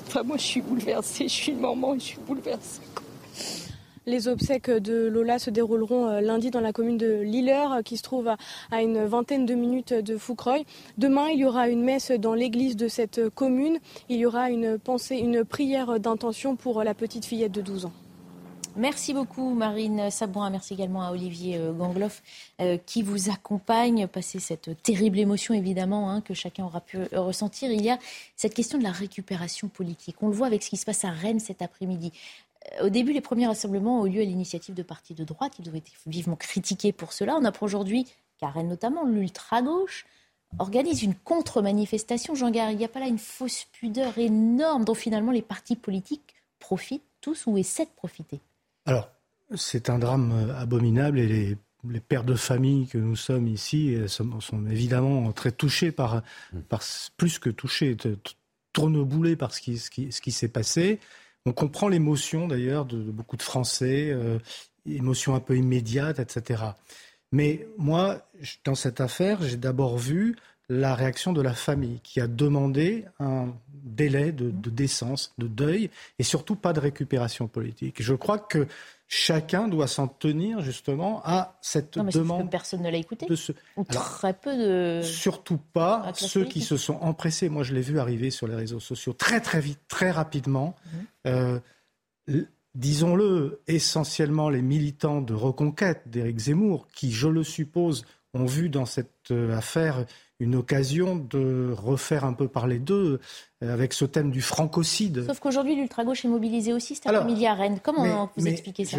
Enfin, 0.07 0.23
moi, 0.23 0.37
je 0.37 0.43
suis 0.43 0.61
bouleversée. 0.61 1.27
Je 1.27 1.33
suis 1.33 1.53
maman 1.53 1.95
et 1.95 1.99
je 1.99 2.05
suis 2.05 2.19
bouleversée. 2.25 2.81
Les 4.05 4.29
obsèques 4.29 4.71
de 4.71 5.07
Lola 5.07 5.37
se 5.37 5.49
dérouleront 5.49 6.07
euh, 6.07 6.21
lundi 6.21 6.49
dans 6.49 6.61
la 6.61 6.71
commune 6.71 6.97
de 6.97 7.19
Lilleur, 7.23 7.73
euh, 7.73 7.81
qui 7.81 7.97
se 7.97 8.03
trouve 8.03 8.29
à 8.71 8.81
une 8.81 9.03
vingtaine 9.03 9.45
de 9.45 9.53
minutes 9.53 9.93
de 9.93 10.15
Foucreuil. 10.15 10.65
Demain, 10.97 11.27
il 11.27 11.39
y 11.39 11.45
aura 11.45 11.67
une 11.67 11.83
messe 11.83 12.11
dans 12.11 12.33
l'église 12.33 12.77
de 12.77 12.87
cette 12.87 13.29
commune. 13.29 13.79
Il 14.07 14.15
y 14.15 14.25
aura 14.25 14.49
une 14.49 14.79
pensée, 14.79 15.17
une 15.17 15.43
prière 15.43 15.99
d'intention 15.99 16.55
pour 16.55 16.83
la 16.83 16.93
petite 16.93 17.25
fillette 17.25 17.51
de 17.51 17.59
12 17.59 17.87
ans. 17.87 17.93
Merci 18.77 19.15
beaucoup 19.15 19.55
Marine 19.55 20.11
Sabourin. 20.11 20.51
Merci 20.51 20.75
également 20.75 21.01
à 21.01 21.11
Olivier 21.11 21.57
euh, 21.57 21.73
Gangloff 21.73 22.21
euh, 22.61 22.77
qui 22.77 23.01
vous 23.01 23.31
accompagne. 23.31 24.05
Passer 24.05 24.39
cette 24.39 24.83
terrible 24.83 25.17
émotion 25.17 25.55
évidemment 25.55 26.11
hein, 26.11 26.21
que 26.21 26.35
chacun 26.35 26.63
aura 26.63 26.81
pu 26.81 26.97
euh, 26.97 27.07
ressentir. 27.13 27.71
Il 27.71 27.83
y 27.83 27.89
a 27.89 27.97
cette 28.35 28.53
question 28.53 28.77
de 28.77 28.83
la 28.83 28.91
récupération 28.91 29.67
politique. 29.67 30.17
On 30.21 30.27
le 30.27 30.35
voit 30.35 30.45
avec 30.45 30.61
ce 30.61 30.69
qui 30.69 30.77
se 30.77 30.85
passe 30.85 31.03
à 31.05 31.09
Rennes 31.09 31.39
cet 31.39 31.63
après-midi. 31.63 32.11
Au 32.83 32.89
début, 32.89 33.13
les 33.13 33.21
premiers 33.21 33.47
rassemblements 33.47 34.01
ont 34.01 34.05
eu 34.05 34.11
lieu 34.11 34.21
à 34.21 34.25
l'initiative 34.25 34.75
de 34.75 34.83
partis 34.83 35.15
de 35.15 35.23
droite. 35.23 35.53
Ils 35.57 35.67
ont 35.71 35.75
été 35.75 35.91
vivement 36.05 36.35
critiqués 36.35 36.91
pour 36.91 37.13
cela. 37.13 37.35
On 37.35 37.45
apprend 37.45 37.65
aujourd'hui, 37.65 38.05
qu'à 38.37 38.49
Rennes 38.49 38.67
notamment, 38.67 39.05
l'ultra-gauche 39.05 40.05
organise 40.59 41.01
une 41.01 41.15
contre-manifestation. 41.15 42.35
Jean 42.35 42.51
Gary, 42.51 42.73
il 42.73 42.77
n'y 42.77 42.85
a 42.85 42.89
pas 42.89 42.99
là 42.99 43.07
une 43.07 43.17
fausse 43.17 43.65
pudeur 43.71 44.19
énorme 44.19 44.85
dont 44.85 44.93
finalement 44.93 45.31
les 45.31 45.41
partis 45.41 45.75
politiques 45.75 46.35
profitent 46.59 47.01
tous 47.21 47.47
ou 47.47 47.57
essaient 47.57 47.85
de 47.85 47.89
profiter 47.95 48.39
Alors, 48.87 49.11
c'est 49.53 49.89
un 49.89 49.99
drame 49.99 50.31
euh, 50.31 50.57
abominable 50.57 51.19
et 51.19 51.27
les, 51.27 51.99
pères 51.99 52.23
de 52.23 52.35
famille 52.35 52.87
que 52.87 52.97
nous 52.97 53.15
sommes 53.15 53.47
ici 53.47 53.93
euh, 53.95 54.07
sont, 54.07 54.65
évidemment 54.69 55.31
très 55.33 55.51
touchés 55.51 55.91
par, 55.91 56.21
par 56.69 56.81
plus 57.17 57.37
que 57.37 57.49
touchés, 57.49 57.95
tourneboulés 58.71 59.35
par 59.35 59.53
ce 59.53 59.61
qui, 59.61 59.77
ce 59.77 59.89
qui, 59.89 60.11
ce 60.11 60.21
qui 60.21 60.31
s'est 60.31 60.47
passé. 60.47 60.99
On 61.45 61.51
comprend 61.51 61.89
l'émotion 61.89 62.47
d'ailleurs 62.47 62.85
de, 62.85 62.97
beaucoup 62.97 63.35
de 63.35 63.41
Français, 63.41 64.09
euh, 64.09 64.39
émotion 64.85 65.35
un 65.35 65.41
peu 65.41 65.57
immédiate, 65.57 66.19
etc. 66.19 66.63
Mais 67.33 67.67
moi, 67.77 68.25
dans 68.63 68.75
cette 68.75 69.01
affaire, 69.01 69.41
j'ai 69.43 69.57
d'abord 69.57 69.97
vu 69.97 70.37
la 70.69 70.95
réaction 70.95 71.33
de 71.33 71.41
la 71.41 71.53
famille 71.53 71.99
qui 72.01 72.19
a 72.19 72.27
demandé 72.27 73.05
un 73.19 73.53
délai 73.69 74.31
de, 74.31 74.51
décence, 74.69 75.33
de 75.37 75.47
deuil 75.47 75.89
et 76.19 76.23
surtout 76.23 76.55
pas 76.55 76.73
de 76.73 76.79
récupération 76.79 77.47
politique. 77.47 78.01
Je 78.01 78.13
crois 78.13 78.37
que 78.37 78.67
chacun 79.07 79.69
doit 79.69 79.87
s'en 79.87 80.07
tenir 80.07 80.59
justement 80.61 81.21
à 81.23 81.57
cette 81.61 81.95
non, 81.95 82.03
mais 82.03 82.11
demande. 82.11 82.51
personne 82.51 82.81
ne 82.81 82.89
l'a 82.89 82.97
écouté. 82.97 83.25
De 83.27 83.35
ce... 83.35 83.53
très 83.89 84.33
peu 84.33 84.57
de. 84.57 85.01
Surtout 85.03 85.57
pas 85.57 86.11
ceux 86.13 86.43
qui 86.43 86.61
se 86.61 86.75
sont 86.75 86.95
empressés. 86.95 87.47
Moi, 87.47 87.63
je 87.63 87.73
l'ai 87.73 87.81
vu 87.81 87.99
arriver 87.99 88.29
sur 88.29 88.47
les 88.47 88.55
réseaux 88.55 88.81
sociaux 88.81 89.13
très 89.13 89.39
très 89.39 89.61
vite, 89.61 89.79
très 89.87 90.11
rapidement. 90.11 90.75
Mhm. 90.85 91.05
Euh, 91.27 91.59
disons-le, 92.75 93.61
essentiellement 93.67 94.49
les 94.49 94.61
militants 94.61 95.21
de 95.21 95.33
reconquête 95.33 96.03
d'Éric 96.07 96.39
Zemmour, 96.39 96.87
qui, 96.93 97.11
je 97.11 97.27
le 97.27 97.43
suppose, 97.43 98.05
ont 98.37 98.45
vu 98.45 98.69
dans 98.69 98.85
cette 98.85 99.31
euh, 99.31 99.55
affaire 99.55 100.05
une 100.39 100.55
occasion 100.55 101.15
de 101.15 101.73
refaire 101.75 102.23
un 102.23 102.33
peu 102.33 102.47
parler 102.47 102.79
d'eux 102.79 103.19
euh, 103.63 103.73
avec 103.73 103.93
ce 103.93 104.05
thème 104.05 104.31
du 104.31 104.41
francocide. 104.41 105.25
Sauf 105.25 105.39
qu'aujourd'hui, 105.39 105.75
l'ultra-gauche 105.75 106.25
est 106.25 106.29
mobilisée 106.29 106.73
aussi 106.73 106.95
cet 106.95 107.07
après-midi 107.07 107.45
à 107.47 107.55
Rennes. 107.55 107.79
Comment 107.81 108.31
vous 108.35 108.47
expliquez 108.47 108.85
ça 108.85 108.97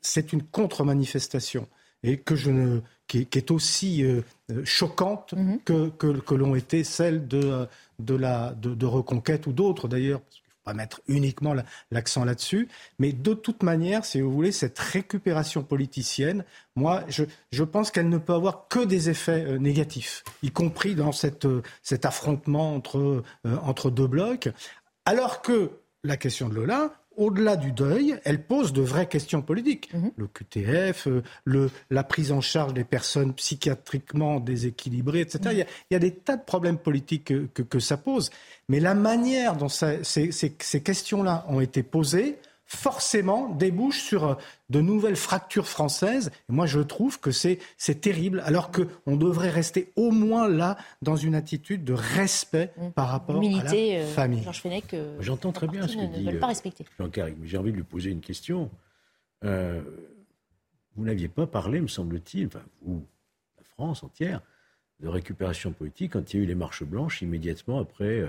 C'est 0.00 0.32
une 0.32 0.42
contre-manifestation 0.42 1.66
et 2.04 2.18
que 2.18 2.34
je 2.34 2.50
ne, 2.50 2.80
qui, 3.06 3.28
est, 3.32 3.50
aussi 3.52 4.04
euh, 4.04 4.22
choquante 4.64 5.34
mhm. 5.34 5.60
que, 5.64 5.88
que, 5.88 6.34
l'ont 6.34 6.56
été 6.56 6.82
celles 6.82 7.28
de, 7.28 7.68
de, 8.00 8.14
la, 8.14 8.54
de 8.56 8.86
Reconquête 8.86 9.46
ou 9.46 9.52
d'autres 9.52 9.86
d'ailleurs, 9.86 10.20
pas 10.64 10.74
mettre 10.74 11.00
uniquement 11.08 11.54
l'accent 11.90 12.24
là-dessus, 12.24 12.68
mais 12.98 13.12
de 13.12 13.34
toute 13.34 13.62
manière, 13.62 14.04
si 14.04 14.20
vous 14.20 14.32
voulez, 14.32 14.52
cette 14.52 14.78
récupération 14.78 15.62
politicienne, 15.62 16.44
moi, 16.76 17.04
je, 17.08 17.24
je 17.50 17.64
pense 17.64 17.90
qu'elle 17.90 18.08
ne 18.08 18.18
peut 18.18 18.34
avoir 18.34 18.68
que 18.68 18.84
des 18.84 19.10
effets 19.10 19.44
euh, 19.44 19.58
négatifs, 19.58 20.24
y 20.42 20.50
compris 20.50 20.94
dans 20.94 21.12
cette, 21.12 21.44
euh, 21.44 21.62
cet 21.82 22.04
affrontement 22.04 22.74
entre, 22.74 22.98
euh, 23.46 23.56
entre 23.62 23.90
deux 23.90 24.06
blocs, 24.06 24.48
alors 25.04 25.42
que 25.42 25.70
la 26.04 26.16
question 26.16 26.48
de 26.48 26.54
Lola, 26.54 27.01
au-delà 27.16 27.56
du 27.56 27.72
deuil, 27.72 28.16
elle 28.24 28.44
pose 28.44 28.72
de 28.72 28.82
vraies 28.82 29.08
questions 29.08 29.42
politiques. 29.42 29.92
Mhm. 29.92 30.12
Le 30.16 30.26
QTF, 30.26 31.08
le, 31.44 31.70
la 31.90 32.04
prise 32.04 32.32
en 32.32 32.40
charge 32.40 32.74
des 32.74 32.84
personnes 32.84 33.34
psychiatriquement 33.34 34.40
déséquilibrées, 34.40 35.20
etc. 35.20 35.40
Mhm. 35.44 35.64
il, 35.90 35.94
y 35.94 35.96
a, 35.96 35.98
des 35.98 36.14
tas 36.14 36.36
de 36.36 36.44
problèmes 36.44 36.78
politiques 36.78 37.32
que, 37.52 37.62
que 37.62 37.78
ça 37.78 37.96
pose. 37.96 38.30
Mais 38.68 38.80
la 38.80 38.94
manière 38.94 39.56
dont 39.56 39.68
ces, 39.68 40.00
questions-là 40.82 41.44
ont 41.48 41.60
été 41.60 41.82
posées, 41.82 42.38
forcément 42.76 43.48
débouche 43.50 44.00
sur 44.00 44.24
euh, 44.24 44.34
de 44.70 44.80
nouvelles 44.80 45.16
fractures 45.16 45.68
françaises. 45.68 46.30
Et 46.48 46.52
moi, 46.52 46.66
je 46.66 46.80
trouve 46.80 47.20
que 47.20 47.30
c'est 47.30 47.58
terrible, 48.00 48.42
alors 48.46 48.70
qu'on 48.72 49.16
devrait 49.16 49.50
rester 49.50 49.92
au 49.96 50.10
moins 50.10 50.48
là 50.48 50.76
dans 51.02 51.16
une 51.16 51.34
attitude 51.34 51.84
de 51.84 51.92
respect 51.92 52.72
mmh. 52.76 52.90
par 52.90 53.08
rapport 53.08 53.36
à 53.38 53.42
la 53.42 53.72
euh, 53.72 54.06
famille. 54.06 54.44
J'entends 55.20 55.52
très 55.52 55.68
bien 55.68 55.86
ce 55.86 55.96
que 55.96 56.06
dit 56.06 56.38
pas 56.38 56.46
respecter. 56.46 56.84
Jean 56.98 57.10
mais 57.16 57.46
j'ai 57.46 57.58
envie 57.58 57.72
de 57.72 57.76
lui 57.76 57.82
poser 57.82 58.10
une 58.10 58.20
question. 58.20 58.70
Euh, 59.44 59.82
vous 60.96 61.04
n'aviez 61.04 61.28
pas 61.28 61.46
parlé, 61.46 61.80
me 61.80 61.88
semble-t-il, 61.88 62.46
enfin, 62.46 62.62
vous, 62.82 63.04
la 63.58 63.64
France 63.64 64.02
entière, 64.02 64.40
de 65.00 65.08
récupération 65.08 65.72
politique 65.72 66.12
quand 66.12 66.32
il 66.32 66.36
y 66.38 66.40
a 66.40 66.42
eu 66.44 66.46
les 66.46 66.54
marches 66.54 66.84
blanches 66.84 67.22
immédiatement 67.22 67.80
après 67.80 68.22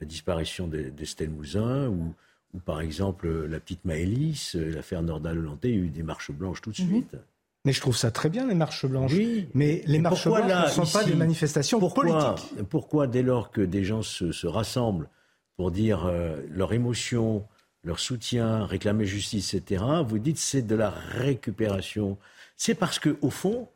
la 0.00 0.06
disparition 0.06 0.68
d'Estelle 0.68 1.30
Mouzin 1.30 1.88
ou, 1.88 2.14
ou, 2.54 2.58
par 2.58 2.80
exemple 2.80 3.28
la 3.46 3.60
petite 3.60 3.84
Maëlys, 3.84 4.54
l'affaire 4.54 5.02
Nordal-Hollande, 5.02 5.58
il 5.64 5.70
y 5.70 5.74
a 5.74 5.76
eu 5.76 5.88
des 5.88 6.02
marches 6.02 6.30
blanches 6.30 6.60
tout 6.60 6.72
de 6.72 6.82
mhm. 6.82 6.88
suite. 6.88 7.16
Mais 7.64 7.72
je 7.72 7.80
trouve 7.80 7.96
ça 7.96 8.10
très 8.10 8.30
bien, 8.30 8.46
les 8.46 8.54
marches 8.54 8.86
blanches. 8.86 9.12
Oui. 9.12 9.48
Mais 9.52 9.82
les 9.86 9.98
marches 9.98 10.26
blanches 10.26 10.78
ne 10.78 10.84
sont 10.84 10.98
pas 10.98 11.04
des 11.04 11.14
manifestations 11.14 11.78
pourquoi, 11.78 12.04
politiques. 12.04 12.68
Pourquoi, 12.68 13.06
dès 13.06 13.22
lors 13.22 13.50
que 13.50 13.60
des 13.60 13.84
gens 13.84 14.02
se, 14.02 14.46
rassemblent 14.46 15.08
pour 15.56 15.70
dire 15.70 16.06
euh, 16.06 16.40
leur 16.50 16.72
émotion, 16.72 17.46
leur 17.84 18.00
soutien, 18.00 18.64
réclamer 18.64 19.04
justice, 19.04 19.52
etc., 19.52 19.84
vous 20.06 20.18
dites 20.18 20.38
c'est 20.38 20.62
de 20.62 20.74
la 20.74 20.88
récupération 20.88 22.16
C'est 22.56 22.74
parce 22.74 22.98
que, 22.98 23.18
au 23.20 23.28
fond, 23.28 23.68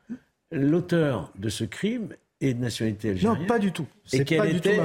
l'auteur 0.51 1.31
de 1.37 1.51
ce 1.51 1.65
crime 1.65 2.09
et 2.45 2.55
de 2.55 2.61
nationalité 2.61 3.11
algérienne. 3.11 3.41
Non, 3.41 3.47
pas 3.47 3.59
du 3.59 3.73
tout. 3.73 3.87
Et 4.13 4.25
qu'elle 4.25 4.57
était, 4.57 4.79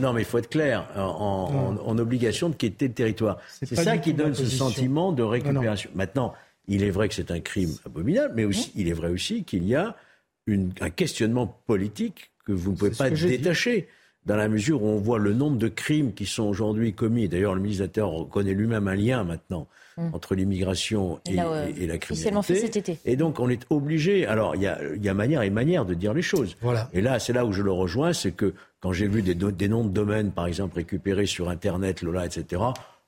non 0.00 0.12
mais 0.12 0.20
il 0.22 0.24
faut 0.24 0.38
être 0.38 0.50
clair, 0.50 0.86
en, 0.96 1.98
obligation 1.98 2.50
de 2.50 2.54
quitter 2.54 2.88
le 2.88 2.94
territoire. 2.94 3.38
C'est 3.62 3.74
ça 3.74 3.98
qui 3.98 4.12
donne 4.12 4.34
ce 4.34 4.46
sentiment 4.46 5.12
de 5.12 5.22
récupération. 5.22 5.90
Maintenant, 5.94 6.34
il 6.68 6.82
est 6.82 6.90
vrai 6.90 7.08
que 7.08 7.14
c'est 7.14 7.30
un 7.30 7.40
crime 7.40 7.74
abominable, 7.84 8.34
mais 8.36 8.44
aussi, 8.44 8.70
il 8.74 8.88
est 8.88 8.92
vrai 8.92 9.08
aussi 9.08 9.44
qu'il 9.44 9.66
y 9.66 9.74
a 9.74 9.96
un 10.80 10.90
questionnement 10.90 11.46
politique 11.66 12.30
que 12.44 12.52
vous 12.52 12.72
ne 12.72 12.76
pouvez 12.76 12.90
pas 12.90 13.10
détacher 13.10 13.88
dans 14.26 14.36
la 14.36 14.48
mesure 14.48 14.82
où 14.82 14.88
on 14.88 14.98
voit 14.98 15.18
le 15.18 15.32
nombre 15.32 15.56
de 15.56 15.68
crimes 15.68 16.12
qui 16.12 16.26
sont 16.26 16.42
aujourd'hui 16.42 16.92
commis. 16.92 17.28
D'ailleurs, 17.28 17.54
le 17.54 17.60
ministre 17.60 18.02
reconnaît 18.02 18.54
lui-même 18.54 18.88
un 18.88 18.94
lien 18.96 19.24
maintenant 19.24 19.68
hum. 19.96 20.10
entre 20.12 20.34
l'immigration 20.34 21.20
et, 21.26 21.36
la 21.36 21.98
criminalité. 21.98 22.54
Fait 22.54 22.60
cet 22.60 22.76
été. 22.76 22.98
Et 23.04 23.16
donc, 23.16 23.38
on 23.38 23.48
est 23.48 23.64
obligé. 23.70 24.26
Alors, 24.26 24.56
il 24.56 24.62
y 24.62 24.66
a, 24.66 24.78
y 24.96 25.08
a, 25.08 25.14
manière 25.14 25.42
et 25.42 25.50
manière 25.50 25.84
de 25.84 25.94
dire 25.94 26.12
les 26.12 26.22
choses. 26.22 26.56
Voilà. 26.60 26.90
Et 26.92 27.00
là, 27.00 27.20
c'est 27.20 27.32
là 27.32 27.46
où 27.46 27.52
je 27.52 27.62
le 27.62 27.70
rejoins, 27.70 28.12
c'est 28.12 28.32
que 28.32 28.52
quand 28.80 28.92
j'ai 28.92 29.06
vu 29.06 29.22
des, 29.22 29.34
des, 29.34 29.68
noms 29.68 29.84
de 29.84 29.90
domaines, 29.90 30.32
par 30.32 30.46
exemple, 30.46 30.76
récupérés 30.76 31.26
sur 31.26 31.48
Internet, 31.48 32.02
Lola, 32.02 32.26
etc., 32.26 32.62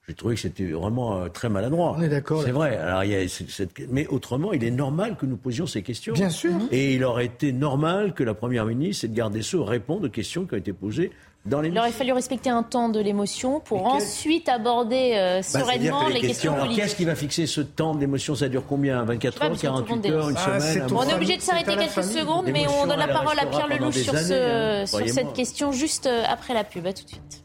j'ai 0.09 0.14
trouvé 0.14 0.36
que 0.36 0.40
c'était 0.40 0.64
vraiment 0.64 1.18
euh, 1.18 1.28
très 1.28 1.50
maladroit. 1.50 1.94
On 1.98 2.02
est 2.02 2.09
d'accord. 2.09 2.42
C'est 2.42 2.50
vrai. 2.50 2.76
Alors, 2.78 3.04
il 3.04 3.11
y 3.11 3.14
a 3.14 3.28
cette... 3.28 3.72
Mais 3.90 4.06
autrement, 4.06 4.54
il 4.54 4.64
est 4.64 4.70
normal 4.70 5.16
que 5.16 5.26
nous 5.26 5.36
posions 5.36 5.66
ces 5.66 5.82
questions. 5.82 6.14
Bien 6.14 6.30
sûr. 6.30 6.52
Et 6.72 6.94
il 6.94 7.04
aurait 7.04 7.26
été 7.26 7.52
normal 7.52 8.14
que 8.14 8.24
la 8.24 8.32
Première 8.32 8.64
ministre 8.64 9.04
et 9.04 9.09
le 9.09 9.14
garde 9.14 9.34
des 9.34 9.42
Sceaux 9.42 9.64
répondent 9.64 10.06
aux 10.06 10.11
questions 10.11 10.46
qui 10.46 10.54
ont 10.54 10.59
été 10.59 10.72
posées 10.72 11.11
dans 11.44 11.62
Il 11.62 11.78
aurait 11.78 11.92
fallu 11.92 12.12
respecter 12.12 12.50
un 12.50 12.62
temps 12.62 12.88
de 12.88 13.00
l'émotion 13.00 13.61
pour 13.61 13.86
ensuite 13.86 14.48
aborder 14.48 15.12
euh, 15.14 15.36
bah, 15.36 15.42
sereinement 15.42 16.09
les, 16.09 16.20
questions, 16.20 16.54
politiques. 16.54 16.82
Qu'est-ce 16.82 16.96
qui 16.96 17.04
va 17.04 17.14
fixer 17.14 17.46
ce 17.46 17.61
temps 17.61 17.94
d'émotion 17.94 18.34
Ça 18.34 18.48
dure 18.48 18.64
combien? 18.66 19.04
24 19.04 19.42
heures, 19.42 19.56
48 19.56 20.11
heures, 20.11 20.30
une 20.30 20.36
ah, 20.36 20.61
semaine 20.61 20.86
On 20.90 21.02
est 21.02 21.14
obligé 21.14 21.36
de 21.36 21.42
s'arrêter 21.42 21.76
quelques 21.76 22.04
secondes, 22.04 22.46
mais 22.52 22.66
on 22.66 22.86
donne 22.86 22.98
la 22.98 23.09
parole 23.09 23.38
à 23.38 23.46
Pierre 23.46 23.68
Lelouch 23.68 23.94
sur, 23.94 24.18
ce, 24.18 24.82
hein, 24.82 24.86
sur 24.86 25.09
cette 25.09 25.32
question 25.32 25.72
juste 25.72 26.06
euh, 26.06 26.22
après 26.28 26.54
la 26.54 26.64
pub. 26.64 26.86
À 26.86 26.92
tout 26.92 27.04
de 27.04 27.09
suite. 27.09 27.44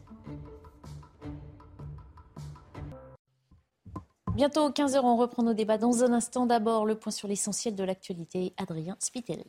Bientôt 4.34 4.68
15h, 4.68 4.98
on 5.04 5.16
reprend 5.16 5.44
nos 5.44 5.54
débats. 5.54 5.78
Dans 5.78 6.02
un 6.02 6.12
instant, 6.12 6.44
d'abord, 6.44 6.86
le 6.86 6.96
point 6.96 7.12
sur 7.12 7.28
l'essentiel 7.28 7.76
de 7.76 7.84
l'actualité. 7.84 8.52
Adrien 8.56 8.96
Spiteri. 8.98 9.44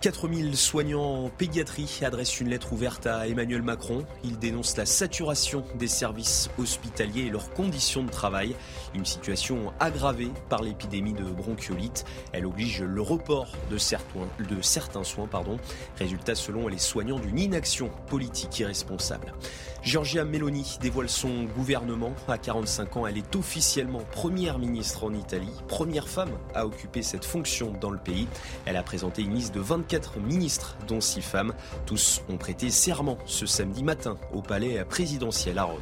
4000 0.00 0.56
soignants 0.56 1.26
en 1.26 1.28
pédiatrie 1.28 2.00
adressent 2.02 2.40
une 2.40 2.48
lettre 2.48 2.72
ouverte 2.72 3.06
à 3.06 3.28
Emmanuel 3.28 3.60
Macron. 3.60 4.06
Ils 4.24 4.38
dénoncent 4.38 4.78
la 4.78 4.86
saturation 4.86 5.62
des 5.74 5.88
services 5.88 6.48
hospitaliers 6.58 7.26
et 7.26 7.30
leurs 7.30 7.50
conditions 7.50 8.02
de 8.02 8.10
travail. 8.10 8.56
Une 8.94 9.04
situation 9.04 9.74
aggravée 9.78 10.30
par 10.48 10.62
l'épidémie 10.62 11.12
de 11.12 11.24
bronchiolite. 11.24 12.06
Elle 12.32 12.46
oblige 12.46 12.80
le 12.80 13.02
report 13.02 13.52
de 13.70 13.76
certains, 13.76 14.26
de 14.38 14.62
soins. 14.62 15.26
Pardon. 15.26 15.58
Résultat 15.98 16.34
selon 16.34 16.66
les 16.66 16.78
soignants 16.78 17.18
d'une 17.18 17.38
inaction 17.38 17.90
politique 18.06 18.58
irresponsable. 18.58 19.34
Giorgia 19.82 20.24
Meloni 20.24 20.78
dévoile 20.82 21.08
son 21.08 21.44
gouvernement. 21.44 22.12
À 22.28 22.36
45 22.36 22.96
ans, 22.98 23.06
elle 23.06 23.16
est 23.16 23.34
officiellement 23.34 24.02
première 24.12 24.58
ministre 24.58 25.04
en 25.04 25.14
Italie, 25.14 25.52
première 25.68 26.06
femme 26.06 26.32
à 26.54 26.66
occuper 26.66 27.02
cette 27.02 27.24
fonction 27.24 27.72
dans 27.80 27.90
le 27.90 27.98
pays. 27.98 28.28
Elle 28.66 28.76
a 28.76 28.82
présenté 28.82 29.22
une 29.22 29.34
liste 29.34 29.54
de 29.54 29.60
24 29.60 30.18
ministres, 30.18 30.76
dont 30.86 31.00
6 31.00 31.22
femmes. 31.22 31.54
Tous 31.86 32.22
ont 32.28 32.36
prêté 32.36 32.70
serment 32.70 33.16
ce 33.24 33.46
samedi 33.46 33.82
matin 33.82 34.18
au 34.34 34.42
palais 34.42 34.84
présidentiel 34.84 35.58
à 35.58 35.64
Rome. 35.64 35.80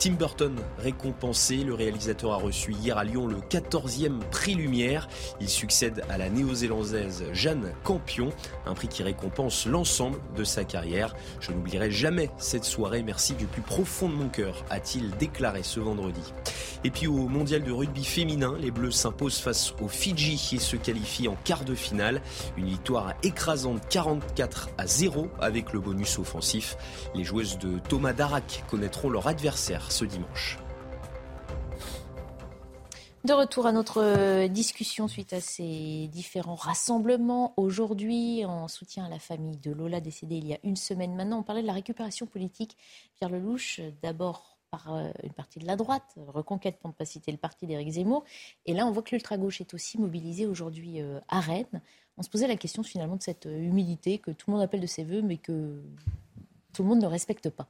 Tim 0.00 0.12
Burton 0.12 0.56
récompensé, 0.78 1.58
le 1.58 1.74
réalisateur 1.74 2.32
a 2.32 2.38
reçu 2.38 2.72
hier 2.72 2.96
à 2.96 3.04
Lyon 3.04 3.26
le 3.26 3.36
14e 3.36 4.20
prix 4.30 4.54
Lumière. 4.54 5.08
Il 5.42 5.48
succède 5.50 6.02
à 6.08 6.16
la 6.16 6.30
néo-zélandaise 6.30 7.26
Jeanne 7.34 7.74
Campion, 7.84 8.30
un 8.64 8.72
prix 8.72 8.88
qui 8.88 9.02
récompense 9.02 9.66
l'ensemble 9.66 10.18
de 10.34 10.42
sa 10.42 10.64
carrière. 10.64 11.14
Je 11.40 11.52
n'oublierai 11.52 11.90
jamais 11.90 12.30
cette 12.38 12.64
soirée, 12.64 13.02
merci 13.02 13.34
du 13.34 13.44
plus 13.44 13.60
profond 13.60 14.08
de 14.08 14.14
mon 14.14 14.30
cœur, 14.30 14.64
a-t-il 14.70 15.10
déclaré 15.18 15.62
ce 15.62 15.80
vendredi. 15.80 16.32
Et 16.82 16.90
puis 16.90 17.06
au 17.06 17.28
mondial 17.28 17.62
de 17.62 17.70
rugby 17.70 18.04
féminin, 18.04 18.56
les 18.58 18.70
Bleus 18.70 18.92
s'imposent 18.92 19.40
face 19.40 19.74
aux 19.82 19.88
Fidji 19.88 20.54
et 20.54 20.60
se 20.60 20.76
qualifient 20.76 21.28
en 21.28 21.36
quart 21.44 21.66
de 21.66 21.74
finale. 21.74 22.22
Une 22.56 22.68
victoire 22.68 23.12
écrasante 23.22 23.82
44 23.90 24.70
à 24.78 24.86
0 24.86 25.28
avec 25.40 25.74
le 25.74 25.80
bonus 25.80 26.18
offensif. 26.18 26.78
Les 27.14 27.24
joueuses 27.24 27.58
de 27.58 27.78
Thomas 27.86 28.14
Darak 28.14 28.64
connaîtront 28.70 29.10
leur 29.10 29.26
adversaire 29.26 29.89
ce 29.90 30.04
dimanche. 30.04 30.58
De 33.22 33.34
retour 33.34 33.66
à 33.66 33.72
notre 33.72 34.02
euh, 34.02 34.48
discussion 34.48 35.06
suite 35.06 35.34
à 35.34 35.42
ces 35.42 36.08
différents 36.08 36.54
rassemblements 36.54 37.52
aujourd'hui 37.58 38.46
en 38.46 38.66
soutien 38.66 39.04
à 39.04 39.10
la 39.10 39.18
famille 39.18 39.58
de 39.58 39.72
Lola 39.72 40.00
décédée 40.00 40.36
il 40.36 40.46
y 40.46 40.54
a 40.54 40.58
une 40.64 40.76
semaine 40.76 41.14
maintenant. 41.14 41.40
On 41.40 41.42
parlait 41.42 41.60
de 41.60 41.66
la 41.66 41.74
récupération 41.74 42.24
politique. 42.24 42.78
Pierre 43.16 43.28
Lelouch, 43.28 43.82
d'abord 44.00 44.56
par 44.70 44.94
euh, 44.94 45.10
une 45.22 45.34
partie 45.34 45.58
de 45.58 45.66
la 45.66 45.76
droite, 45.76 46.16
Reconquête 46.16 46.78
pour 46.78 46.88
ne 46.88 46.94
pas 46.94 47.04
citer 47.04 47.30
le 47.30 47.36
parti 47.36 47.66
d'Éric 47.66 47.90
Zemmour. 47.90 48.24
Et 48.64 48.72
là, 48.72 48.86
on 48.86 48.90
voit 48.90 49.02
que 49.02 49.10
l'ultra-gauche 49.10 49.60
est 49.60 49.74
aussi 49.74 49.98
mobilisée 49.98 50.46
aujourd'hui 50.46 51.02
euh, 51.02 51.20
à 51.28 51.40
Rennes. 51.40 51.82
On 52.16 52.22
se 52.22 52.30
posait 52.30 52.46
la 52.46 52.56
question 52.56 52.82
finalement 52.82 53.16
de 53.16 53.22
cette 53.22 53.44
humilité 53.44 54.18
que 54.18 54.30
tout 54.30 54.50
le 54.50 54.54
monde 54.54 54.62
appelle 54.62 54.80
de 54.80 54.86
ses 54.86 55.04
voeux, 55.04 55.20
mais 55.20 55.36
que 55.36 55.82
tout 56.72 56.82
le 56.82 56.88
monde 56.88 57.02
ne 57.02 57.06
respecte 57.06 57.50
pas. 57.50 57.68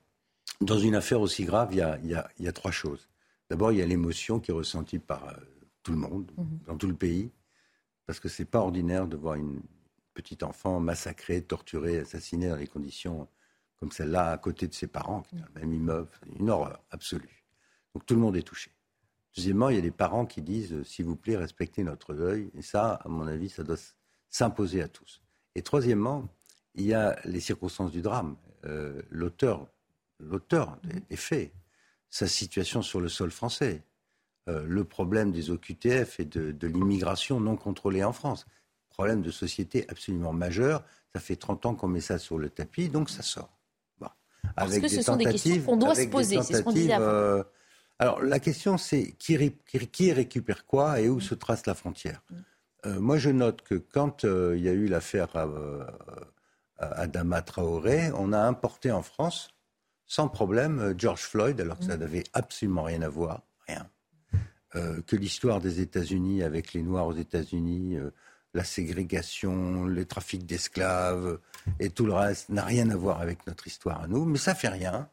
Dans 0.61 0.79
une 0.79 0.95
affaire 0.95 1.21
aussi 1.21 1.45
grave, 1.45 1.71
il 1.73 1.79
y 1.79 2.47
a, 2.47 2.53
trois 2.53 2.71
choses. 2.71 3.09
D'abord, 3.49 3.73
il 3.73 3.79
y 3.79 3.83
a 3.83 3.87
l'émotion 3.87 4.41
qui 4.41 4.51
est 4.51 4.55
ressentie 4.55 4.99
par 4.99 5.29
euh, 5.29 5.35
tout 5.83 5.93
le 5.93 5.99
monde, 5.99 6.31
mhm. 6.37 6.61
dans 6.67 6.77
tout 6.77 6.87
le 6.87 6.95
pays, 6.95 7.31
parce 8.07 8.21
que 8.21 8.29
c'est 8.29 8.45
pas 8.45 8.61
ordinaire 8.61 9.07
de 9.07 9.17
voir 9.17 9.35
une 9.35 9.61
petite 10.15 10.43
enfant 10.43 10.79
massacrée, 10.81 11.43
torturée, 11.43 11.99
assassinée 11.99 12.49
dans 12.49 12.57
des 12.57 12.67
conditions 12.67 13.29
comme 13.77 13.91
celle-là, 13.91 14.33
à 14.33 14.39
côté 14.39 14.69
de 14.69 14.75
ses 14.75 14.87
parents, 14.87 15.23
qui 15.23 15.37
dans 15.37 15.47
le 15.55 15.61
même 15.61 15.73
immeuble. 15.73 16.11
Une 16.39 16.51
horreur 16.51 16.85
absolue. 16.91 17.47
Donc 17.95 18.05
tout 18.05 18.15
le 18.15 18.21
monde 18.21 18.37
est 18.37 18.43
touché. 18.43 18.71
Deuxièmement, 19.35 19.71
il 19.71 19.77
y 19.77 19.79
a 19.79 19.83
des 19.83 19.91
parents 19.91 20.27
qui 20.27 20.43
disent, 20.43 20.75
euh, 20.75 20.85
s'il 20.85 21.07
vous 21.07 21.17
plaît, 21.17 21.37
respectez 21.37 21.83
notre 21.83 22.15
deuil. 22.15 22.51
Et 22.55 22.63
ça, 22.63 22.95
à 22.95 23.09
mon 23.09 23.27
avis, 23.27 23.49
ça 23.49 23.63
doit 23.63 23.79
s'imposer 24.29 24.83
à 24.83 24.89
tous. 24.89 25.23
Et 25.55 25.63
troisièmement, 25.63 26.29
il 26.75 26.85
y 26.85 26.95
a 26.95 27.19
les 27.25 27.41
circonstances 27.41 27.91
du 27.91 28.03
drame. 28.03 28.37
Euh, 28.65 29.01
l'auteur 29.09 29.67
l'auteur 30.21 30.77
des, 31.09 31.17
faits, 31.17 31.53
sa 32.09 32.27
situation 32.27 32.83
sur 32.83 33.01
le 33.01 33.09
sol 33.09 33.31
français, 33.31 33.83
euh, 34.49 34.65
le 34.67 34.85
problème 34.85 35.33
des 35.33 35.51
OQTF 35.51 36.21
et 36.21 36.25
de, 36.25 36.67
l'immigration 36.67 37.41
non 37.41 37.57
contrôlée 37.57 38.05
en 38.05 38.13
France. 38.13 38.47
Problème 38.89 39.23
de 39.23 39.31
société 39.31 39.87
absolument 39.89 40.33
majeur. 40.33 40.83
Ça 41.15 41.21
fait 41.21 41.37
30 41.37 41.67
ans 41.67 41.75
qu'on 41.75 41.89
met 41.89 42.01
ça 42.01 42.19
sur 42.19 42.39
le 42.39 42.51
tapis, 42.51 42.89
donc 42.89 43.11
ça 43.11 43.23
sort. 43.23 43.57
Parce 44.57 44.79
que 44.79 44.89
ce 44.89 45.03
sont 45.03 45.17
des 45.17 45.27
questions 45.27 45.63
qu'on 45.63 45.77
doit 45.77 45.95
se 45.95 46.07
poser, 46.07 46.43
c'est 46.43 46.55
ce 46.55 46.63
qu'on 46.63 46.73
disait 46.73 46.95
avant. 46.95 47.05
Euh, 47.05 47.43
alors 47.99 48.23
la 48.23 48.41
question 48.41 48.79
c'est 48.79 49.13
qui, 49.13 49.55
qui, 49.93 50.13
récupère 50.13 50.65
quoi 50.65 51.01
et 51.01 51.09
où 51.11 51.21
se 51.21 51.35
trace 51.35 51.67
la 51.67 51.75
frontière 51.75 52.23
mm. 52.31 52.37
euh, 52.87 53.01
Moi 53.01 53.19
je 53.19 53.31
note 53.31 53.63
que 53.63 53.75
quand 53.75 54.25
il 54.25 54.61
y 54.61 54.69
a 54.69 54.73
eu 54.73 54.87
l'affaire 54.87 55.29
Adama 56.79 57.43
Traoré, 57.43 58.11
on 58.17 58.33
a 58.33 58.41
importé 58.41 58.91
en 58.91 59.03
France 59.03 59.51
sans 60.11 60.27
problème 60.29 60.81
euh, 60.81 60.95
George 60.99 61.23
Floyd, 61.23 61.61
alors 61.61 61.79
que 61.79 61.85
ça 61.85 61.97
mm. 61.97 62.01
n'avait 62.01 62.25
absolument 62.33 62.83
rien 62.83 63.01
à 63.03 63.09
voir, 63.09 63.43
rien. 63.69 63.89
Euh, 64.75 65.01
que 65.03 65.15
l'histoire 65.15 65.61
des 65.61 65.81
États-Unis 65.81 66.43
avec 66.43 66.73
les 66.73 66.83
Noirs 66.83 67.07
aux 67.07 67.15
États-Unis, 67.15 67.97
euh, 67.97 68.11
la 68.53 68.65
ségrégation, 68.65 69.87
les 69.87 70.05
trafics 70.07 70.45
d'esclaves 70.45 71.39
et 71.79 71.91
tout 71.91 72.07
le 72.07 72.13
reste 72.13 72.49
n'a 72.49 72.65
rien 72.65 72.91
à 72.91 72.97
voir 72.97 73.21
avec 73.21 73.47
notre 73.47 73.69
histoire 73.69 74.03
à 74.03 74.09
nous, 74.09 74.25
mais 74.25 74.39
ça 74.39 74.57
fait 74.57 74.69
rien. 74.69 75.09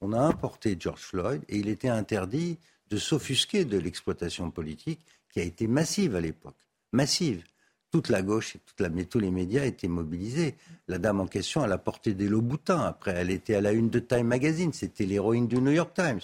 On 0.00 0.12
a 0.12 0.20
importé 0.20 0.76
George 0.78 1.02
Floyd 1.02 1.42
et 1.48 1.58
il 1.58 1.68
était 1.68 1.88
interdit 1.88 2.58
de 2.88 2.96
s'offusquer 2.96 3.64
de 3.64 3.78
l'exploitation 3.78 4.50
politique 4.50 5.00
qui 5.32 5.38
a 5.38 5.44
été 5.44 5.68
massive 5.68 6.16
à 6.16 6.20
l'époque, 6.20 6.58
massive 6.90 7.44
toute 7.90 8.08
la 8.08 8.22
gauche 8.22 8.56
et 8.56 8.60
toute 8.60 8.80
la, 8.80 8.88
tous 9.04 9.18
les 9.18 9.30
médias 9.30 9.64
étaient 9.64 9.88
mobilisés. 9.88 10.56
La 10.88 10.98
dame 10.98 11.20
en 11.20 11.26
question, 11.26 11.64
elle 11.64 11.72
a 11.72 11.78
porté 11.78 12.14
des 12.14 12.28
boutins. 12.28 12.80
Après, 12.80 13.12
elle 13.12 13.30
était 13.30 13.54
à 13.54 13.60
la 13.60 13.72
une 13.72 13.90
de 13.90 13.98
Time 13.98 14.26
Magazine. 14.26 14.72
C'était 14.72 15.06
l'héroïne 15.06 15.48
du 15.48 15.60
New 15.60 15.72
York 15.72 15.92
Times. 15.94 16.20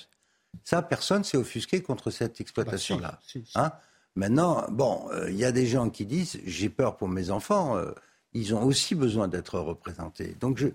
Ça, 0.65 0.83
personne 0.83 1.25
s'est 1.25 1.37
offusqué 1.37 1.83
contre 1.83 2.11
cette 2.11 2.41
exploitation-là. 2.41 3.19
Bah, 3.35 3.41
hein? 3.55 3.73
Maintenant, 4.15 4.65
bon, 4.71 5.09
euh, 5.13 5.31
il 5.31 5.37
y 5.37 5.45
a 5.45 5.53
des 5.53 5.67
gens 5.67 5.91
qui 5.91 6.07
disent 6.07 6.41
j'ai 6.47 6.71
peur 6.71 6.97
pour 6.97 7.09
mes 7.09 7.31
enfants. 7.31 7.77
Euh, 7.77 7.93
ils 8.33 8.55
ont 8.55 8.63
aussi 8.65 8.95
besoin 8.95 9.29
d'être 9.29 9.59
représentés. 9.59 10.37
Donc, 10.41 10.59
je, 10.59 10.69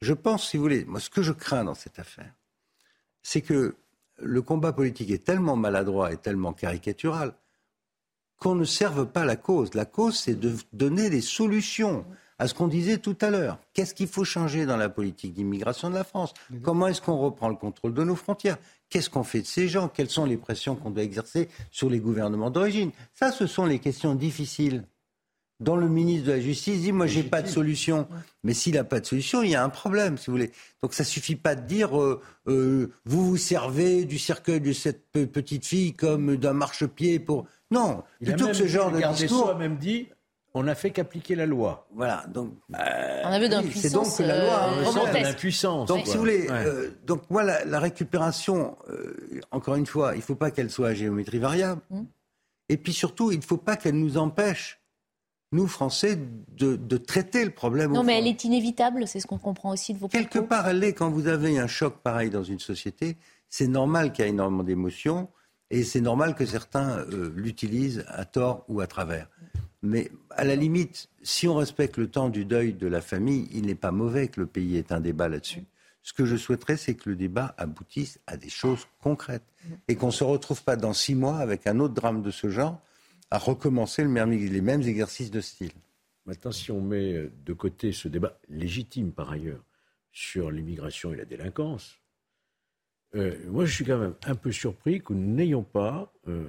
je 0.00 0.12
pense, 0.12 0.48
si 0.48 0.56
vous 0.56 0.64
voulez, 0.64 0.84
moi, 0.84 0.98
ce 1.00 1.10
que 1.10 1.22
je 1.22 1.32
crains 1.32 1.64
dans 1.64 1.74
cette 1.74 1.98
affaire, 1.98 2.32
c'est 3.22 3.42
que 3.42 3.76
le 4.20 4.42
combat 4.42 4.72
politique 4.72 5.10
est 5.10 5.24
tellement 5.24 5.56
maladroit 5.56 6.12
et 6.12 6.16
tellement 6.16 6.52
caricatural 6.52 7.34
qu'on 8.38 8.54
ne 8.54 8.64
serve 8.64 9.06
pas 9.06 9.24
la 9.24 9.36
cause. 9.36 9.74
La 9.74 9.84
cause, 9.84 10.18
c'est 10.18 10.38
de 10.38 10.54
donner 10.72 11.10
des 11.10 11.20
solutions 11.20 12.04
à 12.38 12.46
ce 12.46 12.54
qu'on 12.54 12.68
disait 12.68 12.98
tout 12.98 13.16
à 13.20 13.30
l'heure. 13.30 13.58
Qu'est-ce 13.74 13.94
qu'il 13.94 14.06
faut 14.06 14.24
changer 14.24 14.64
dans 14.64 14.76
la 14.76 14.88
politique 14.88 15.34
d'immigration 15.34 15.90
de 15.90 15.94
la 15.94 16.04
France? 16.04 16.34
Comment 16.62 16.86
est-ce 16.86 17.02
qu'on 17.02 17.18
reprend 17.18 17.48
le 17.48 17.56
contrôle 17.56 17.94
de 17.94 18.04
nos 18.04 18.14
frontières? 18.14 18.58
Qu'est-ce 18.90 19.10
qu'on 19.10 19.24
fait 19.24 19.42
de 19.42 19.46
ces 19.46 19.68
gens? 19.68 19.88
Quelles 19.88 20.10
sont 20.10 20.24
les 20.24 20.36
pressions 20.36 20.76
qu'on 20.76 20.90
doit 20.90 21.02
exercer 21.02 21.48
sur 21.70 21.90
les 21.90 21.98
gouvernements 21.98 22.50
d'origine? 22.50 22.92
Ça, 23.14 23.32
ce 23.32 23.46
sont 23.46 23.66
les 23.66 23.80
questions 23.80 24.14
difficiles. 24.14 24.84
Dont 25.60 25.74
le 25.74 25.88
ministre 25.88 26.28
de 26.28 26.32
la 26.32 26.40
Justice 26.40 26.82
dit 26.82 26.92
Moi, 26.92 27.08
j'ai 27.08 27.24
pas 27.24 27.42
de 27.42 27.48
solution. 27.48 28.06
Mais 28.44 28.54
s'il 28.54 28.74
n'a 28.74 28.84
pas 28.84 29.00
de 29.00 29.06
solution, 29.06 29.42
il 29.42 29.50
y 29.50 29.56
a 29.56 29.64
un 29.64 29.68
problème, 29.68 30.16
si 30.16 30.26
vous 30.26 30.34
voulez. 30.34 30.52
Donc, 30.80 30.94
ça 30.94 31.02
suffit 31.02 31.34
pas 31.34 31.56
de 31.56 31.66
dire 31.66 32.00
euh, 32.00 32.22
euh, 32.46 32.92
Vous 33.04 33.26
vous 33.26 33.36
servez 33.36 34.04
du 34.04 34.20
cercueil 34.20 34.60
de 34.60 34.72
cette 34.72 35.10
petite 35.10 35.66
fille 35.66 35.94
comme 35.94 36.36
d'un 36.36 36.52
marchepied 36.52 37.18
pour. 37.18 37.46
Non, 37.70 38.02
il 38.20 38.28
plutôt 38.28 38.48
que 38.48 38.52
ce 38.54 38.66
genre 38.66 38.90
de 38.90 39.00
discours. 39.14 39.50
a 39.50 39.54
même 39.54 39.76
dit 39.76 40.08
on 40.54 40.62
n'a 40.64 40.74
fait 40.74 40.90
qu'appliquer 40.90 41.34
la 41.34 41.46
loi. 41.46 41.86
Voilà, 41.94 42.24
donc. 42.28 42.52
Euh, 42.74 43.22
on 43.24 43.28
avait 43.28 43.48
C'est 43.74 43.92
donc 43.92 44.16
que 44.16 44.22
la 44.22 44.44
loi 44.44 44.70
euh, 44.72 45.22
l'impuissance. 45.22 45.88
Donc, 45.88 46.06
si 46.06 46.14
vous 46.14 46.18
voulez, 46.18 46.46
euh, 46.50 46.90
donc 47.06 47.30
moi, 47.30 47.42
la, 47.42 47.78
récupération, 47.78 48.76
encore 49.50 49.76
une 49.76 49.86
fois, 49.86 50.14
il 50.14 50.18
ne 50.18 50.22
faut 50.22 50.34
pas 50.34 50.50
qu'elle 50.50 50.70
soit 50.70 50.88
à 50.88 50.94
géométrie 50.94 51.38
variable. 51.38 51.80
Hmm. 51.90 52.04
Et 52.68 52.76
puis 52.76 52.92
surtout, 52.92 53.30
il 53.30 53.38
ne 53.38 53.44
faut 53.44 53.56
pas 53.56 53.76
qu'elle 53.76 53.98
nous 53.98 54.18
empêche, 54.18 54.80
nous 55.52 55.66
Français, 55.66 56.18
de, 56.56 56.96
traiter 56.96 57.44
le 57.44 57.50
problème. 57.50 57.92
Non, 57.92 58.02
mais 58.02 58.18
elle 58.18 58.26
est 58.26 58.44
inévitable, 58.44 59.06
c'est 59.06 59.20
ce 59.20 59.26
qu'on 59.26 59.38
comprend 59.38 59.70
aussi 59.70 59.94
de 59.94 59.98
vos 59.98 60.08
propos. 60.08 60.22
Quelque 60.22 60.40
part, 60.40 60.68
elle 60.68 60.82
est. 60.82 60.92
Quand 60.92 61.10
vous 61.10 61.28
avez 61.28 61.58
un 61.58 61.66
choc 61.66 61.98
pareil 62.02 62.30
dans 62.30 62.44
une 62.44 62.58
société, 62.58 63.16
c'est 63.48 63.68
normal 63.68 64.12
qu'il 64.12 64.24
y 64.24 64.28
ait 64.28 64.30
énormément 64.30 64.64
d'émotions. 64.64 65.28
Et 65.70 65.84
c'est 65.84 66.00
normal 66.00 66.34
que 66.34 66.46
certains 66.46 66.98
euh, 66.98 67.30
l'utilisent 67.36 68.04
à 68.08 68.24
tort 68.24 68.64
ou 68.68 68.80
à 68.80 68.86
travers. 68.86 69.28
Mais 69.82 70.10
à 70.30 70.44
la 70.44 70.56
limite, 70.56 71.08
si 71.22 71.46
on 71.46 71.54
respecte 71.54 71.98
le 71.98 72.08
temps 72.08 72.30
du 72.30 72.44
deuil 72.44 72.72
de 72.72 72.86
la 72.86 73.00
famille, 73.00 73.48
il 73.52 73.66
n'est 73.66 73.74
pas 73.74 73.92
mauvais 73.92 74.28
que 74.28 74.40
le 74.40 74.46
pays 74.46 74.76
ait 74.76 74.92
un 74.92 75.00
débat 75.00 75.28
là-dessus. 75.28 75.64
Ce 76.02 76.12
que 76.12 76.24
je 76.24 76.36
souhaiterais, 76.36 76.76
c'est 76.76 76.94
que 76.94 77.10
le 77.10 77.16
débat 77.16 77.54
aboutisse 77.58 78.18
à 78.26 78.36
des 78.36 78.48
choses 78.48 78.86
concrètes 79.02 79.44
et 79.88 79.94
qu'on 79.94 80.06
ne 80.06 80.12
se 80.12 80.24
retrouve 80.24 80.62
pas 80.62 80.76
dans 80.76 80.94
six 80.94 81.14
mois 81.14 81.38
avec 81.38 81.66
un 81.66 81.80
autre 81.80 81.94
drame 81.94 82.22
de 82.22 82.30
ce 82.30 82.48
genre 82.48 82.80
à 83.30 83.38
recommencer 83.38 84.04
les 84.04 84.60
mêmes 84.60 84.82
exercices 84.82 85.30
de 85.30 85.40
style. 85.40 85.72
Maintenant, 86.24 86.52
si 86.52 86.70
on 86.72 86.80
met 86.80 87.30
de 87.44 87.52
côté 87.52 87.92
ce 87.92 88.08
débat 88.08 88.38
légitime 88.48 89.12
par 89.12 89.30
ailleurs 89.30 89.62
sur 90.12 90.50
l'immigration 90.50 91.12
et 91.12 91.16
la 91.16 91.24
délinquance, 91.24 91.97
euh, 93.14 93.36
moi, 93.46 93.64
je 93.64 93.74
suis 93.74 93.84
quand 93.84 93.98
même 93.98 94.14
un 94.26 94.34
peu 94.34 94.52
surpris 94.52 95.00
que 95.00 95.12
nous 95.12 95.34
n'ayons 95.34 95.62
pas 95.62 96.12
euh, 96.26 96.46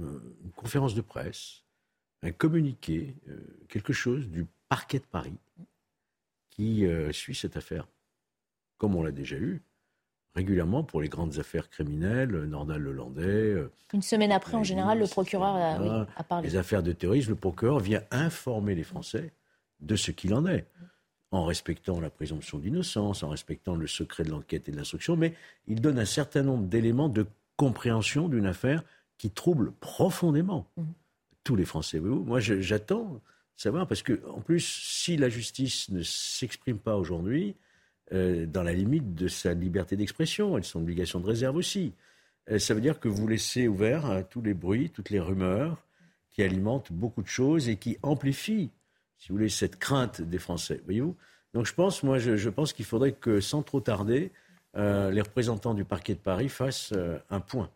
euh, 0.00 0.36
une 0.44 0.52
conférence 0.52 0.94
de 0.94 1.00
presse, 1.00 1.62
un 2.22 2.32
communiqué, 2.32 3.16
quelque 3.68 3.92
chose 3.92 4.28
du 4.28 4.46
parquet 4.68 4.98
de 4.98 5.04
Paris 5.04 5.38
qui 6.50 6.84
suit 7.12 7.34
cette 7.34 7.56
affaire, 7.56 7.88
comme 8.78 8.94
on 8.94 9.02
l'a 9.02 9.10
déjà 9.10 9.36
eu 9.36 9.62
régulièrement 10.34 10.84
pour 10.84 11.02
les 11.02 11.08
grandes 11.08 11.38
affaires 11.38 11.68
criminelles, 11.68 12.30
Nordal 12.30 12.80
Lelandais. 12.80 13.56
Une 13.92 14.02
semaine 14.02 14.32
après, 14.32 14.54
en 14.54 14.62
général, 14.62 14.98
le 14.98 15.06
procureur 15.06 15.56
a, 15.56 16.06
a, 16.16 16.24
parlé. 16.24 16.48
Les 16.48 16.56
affaires 16.56 16.82
de 16.82 16.92
terrorisme, 16.92 17.30
le 17.30 17.36
procureur 17.36 17.80
vient 17.80 18.02
informer 18.10 18.74
les 18.74 18.84
Français 18.84 19.32
de 19.80 19.96
ce 19.96 20.10
qu'il 20.10 20.32
en 20.34 20.46
est 20.46 20.66
en 21.32 21.44
respectant 21.44 22.00
la 22.00 22.10
présomption 22.10 22.58
d'innocence, 22.58 23.22
en 23.22 23.30
respectant 23.30 23.74
le 23.74 23.86
secret 23.86 24.22
de 24.22 24.30
l'enquête 24.30 24.68
et 24.68 24.72
de 24.72 24.76
l'instruction, 24.76 25.16
mais 25.16 25.34
il 25.66 25.80
donne 25.80 25.98
un 25.98 26.04
certain 26.04 26.42
nombre 26.42 26.66
d'éléments 26.66 27.08
de 27.08 27.26
compréhension 27.56 28.28
d'une 28.28 28.46
affaire 28.46 28.84
qui 29.18 29.30
trouble 29.30 29.72
profondément 29.80 30.66
mmh. 30.76 30.82
tous 31.42 31.56
les 31.56 31.64
Français. 31.64 32.00
Moi, 32.00 32.38
j'attends 32.40 33.20
savoir, 33.56 33.88
parce 33.88 34.02
que, 34.02 34.20
en 34.28 34.40
plus, 34.40 34.60
si 34.60 35.16
la 35.16 35.28
justice 35.28 35.88
ne 35.90 36.02
s'exprime 36.02 36.78
pas 36.78 36.96
aujourd'hui, 36.96 37.56
dans 38.12 38.62
la 38.62 38.74
limite 38.74 39.14
de 39.14 39.26
sa 39.26 39.54
liberté 39.54 39.96
d'expression 39.96 40.58
et 40.58 40.60
de 40.60 40.66
son 40.66 40.80
obligation 40.80 41.18
de 41.18 41.26
réserve 41.26 41.56
aussi. 41.56 41.94
ça 42.58 42.74
veut 42.74 42.82
dire 42.82 43.00
que 43.00 43.08
vous 43.08 43.26
laissez 43.26 43.68
ouvert 43.68 44.24
tous 44.28 44.42
les 44.42 44.52
bruits, 44.52 44.90
toutes 44.90 45.08
les 45.08 45.20
rumeurs 45.20 45.82
qui 46.30 46.42
alimentent 46.42 46.92
beaucoup 46.92 47.22
de 47.22 47.28
choses 47.28 47.70
et 47.70 47.76
qui 47.76 47.96
amplifient, 48.02 48.70
si 49.22 49.28
vous 49.28 49.36
voulez, 49.36 49.48
cette 49.48 49.78
crainte 49.78 50.20
des 50.20 50.38
Français. 50.38 50.80
Voyez-vous? 50.84 51.16
Donc 51.54 51.66
je 51.66 51.74
pense, 51.74 52.02
moi, 52.02 52.18
je, 52.18 52.48
pense 52.48 52.72
qu'il 52.72 52.84
faudrait 52.84 53.12
que, 53.12 53.40
sans 53.40 53.62
trop 53.62 53.80
tarder, 53.80 54.32
les 54.74 55.20
représentants 55.20 55.74
du 55.74 55.84
parquet 55.84 56.14
de 56.14 56.18
Paris 56.18 56.48
fassent 56.48 56.92
un 57.30 57.40
point. 57.40 57.70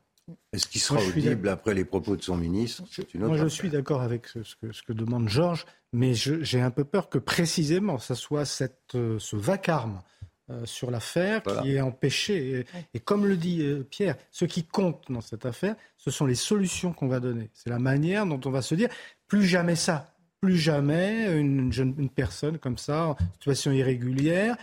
Est-ce 0.53 0.67
qu'il 0.67 0.81
sera 0.81 1.01
audible 1.01 1.49
après 1.49 1.75
les 1.75 1.85
propos 1.85 2.17
de 2.17 2.23
son 2.23 2.37
ministre? 2.37 2.83
Moi, 3.15 3.37
je 3.37 3.47
suis 3.47 3.71
d'accord 3.71 4.03
avec 4.03 4.27
ce, 4.27 4.57
que, 4.83 4.93
demande 4.93 5.29
Georges, 5.29 5.67
mais 5.93 6.15
j'ai 6.15 6.61
un 6.61 6.71
peu 6.71 6.85
peur 6.85 7.09
que 7.09 7.19
précisément, 7.19 7.99
ça 7.99 8.17
soit 8.17 8.45
cette, 8.45 8.97
euh, 8.97 9.21
ce 9.21 9.37
vacarme 9.37 10.03
euh, 10.51 10.65
sur 10.67 10.91
l'affaire 10.91 11.43
qui 11.43 11.77
est 11.77 11.81
empêché. 11.81 12.67
Et, 12.93 13.01
comme 13.01 13.27
le 13.27 13.37
dit 13.37 13.63
euh, 13.63 13.85
Pierre, 13.85 14.17
ce 14.33 14.45
qui 14.45 14.65
compte 14.65 15.05
dans 15.11 15.21
cette 15.21 15.47
affaire, 15.47 15.77
ce 15.97 16.11
sont 16.11 16.27
les 16.27 16.35
solutions 16.35 16.93
qu'on 16.93 17.09
va 17.09 17.21
donner. 17.21 17.51
C'est 17.55 17.71
la 17.71 17.79
manière 17.79 18.27
dont 18.27 18.41
on 18.45 18.51
va 18.51 18.63
se 18.63 18.75
dire 18.75 18.89
plus 19.29 19.45
jamais 19.45 19.77
ça 19.77 20.16
plus 20.47 20.59
jamais 20.59 21.27
une, 21.37 21.73
jeune, 21.73 21.93
une 21.99 22.09
personne 22.09 22.57
comme 22.59 22.79
ça, 22.79 23.09
en 23.09 23.17
situation 23.33 23.73
irrégulière, 23.73 24.57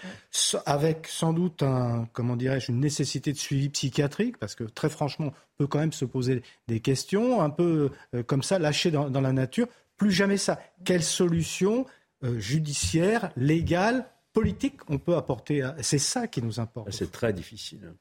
avec 0.65 1.07
sans 1.09 1.34
doute 1.34 1.61
un, 1.61 2.07
comment 2.13 2.38
dirais-je, 2.38 2.71
une 2.71 2.79
nécessité 2.79 3.34
de 3.34 3.38
suivi 3.38 3.67
psychiatrique, 3.67 4.38
parce 4.38 4.55
que 4.55 4.63
très 4.63 4.88
franchement, 4.88 5.27
on 5.27 5.57
peut 5.57 5.67
quand 5.67 5.79
même 5.79 5.91
se 5.91 6.05
poser 6.05 6.41
des 6.69 6.79
questions, 6.79 7.41
un 7.41 7.49
peu 7.49 7.91
euh, 8.15 8.23
comme 8.23 8.43
ça, 8.43 8.59
lâché 8.59 8.91
dans, 8.91 9.09
la 9.09 9.34
nature. 9.34 9.67
Plus 9.97 10.13
jamais 10.13 10.38
ça. 10.38 10.57
Quelle 10.86 11.03
solution 11.03 11.86
euh, 12.23 12.39
judiciaire, 12.39 13.34
légale, 13.36 14.05
politique 14.31 14.79
on 14.88 14.99
peut 14.99 15.17
apporter 15.17 15.69
C'est 15.81 15.99
ça 15.99 16.27
qui 16.27 16.41
nous 16.41 16.61
importe. 16.61 16.93
C'est 16.93 17.11
très 17.11 17.34
difficile. 17.34 17.93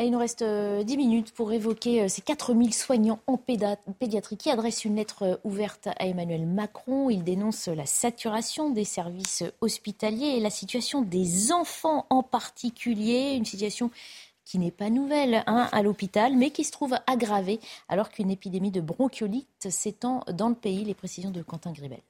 Ah, 0.00 0.04
il 0.04 0.12
nous 0.12 0.18
reste 0.20 0.44
10 0.44 0.46
euh, 0.46 0.96
minutes 0.96 1.32
pour 1.32 1.52
évoquer 1.52 2.02
euh, 2.02 2.08
ces 2.08 2.22
4000 2.22 2.72
soignants 2.72 3.18
en 3.26 3.36
pédiatrie 3.36 4.36
qui 4.36 4.48
adressent 4.48 4.84
une 4.84 4.94
lettre 4.94 5.24
euh, 5.24 5.36
ouverte 5.42 5.88
à 5.88 6.06
Emmanuel 6.06 6.46
Macron. 6.46 7.10
Ils 7.10 7.24
dénoncent 7.24 7.66
la 7.66 7.84
saturation 7.84 8.70
des 8.70 8.84
services 8.84 9.42
hospitaliers 9.60 10.36
et 10.36 10.40
la 10.40 10.50
situation 10.50 11.02
des 11.02 11.50
enfants 11.50 12.06
en 12.10 12.22
particulier, 12.22 13.34
une 13.34 13.44
situation 13.44 13.90
qui 14.44 14.60
n'est 14.60 14.70
pas 14.70 14.88
nouvelle 14.88 15.42
hein, 15.48 15.68
à 15.72 15.82
l'hôpital, 15.82 16.36
mais 16.36 16.50
qui 16.50 16.62
se 16.62 16.70
trouve 16.70 16.94
aggravée 17.08 17.58
alors 17.88 18.10
qu'une 18.10 18.30
épidémie 18.30 18.70
de 18.70 18.80
bronchiolite 18.80 19.66
s'étend 19.68 20.22
dans 20.32 20.48
le 20.48 20.54
pays. 20.54 20.84
Les 20.84 20.94
précisions 20.94 21.32
de 21.32 21.42
Quentin 21.42 21.72
Gribel. 21.72 22.02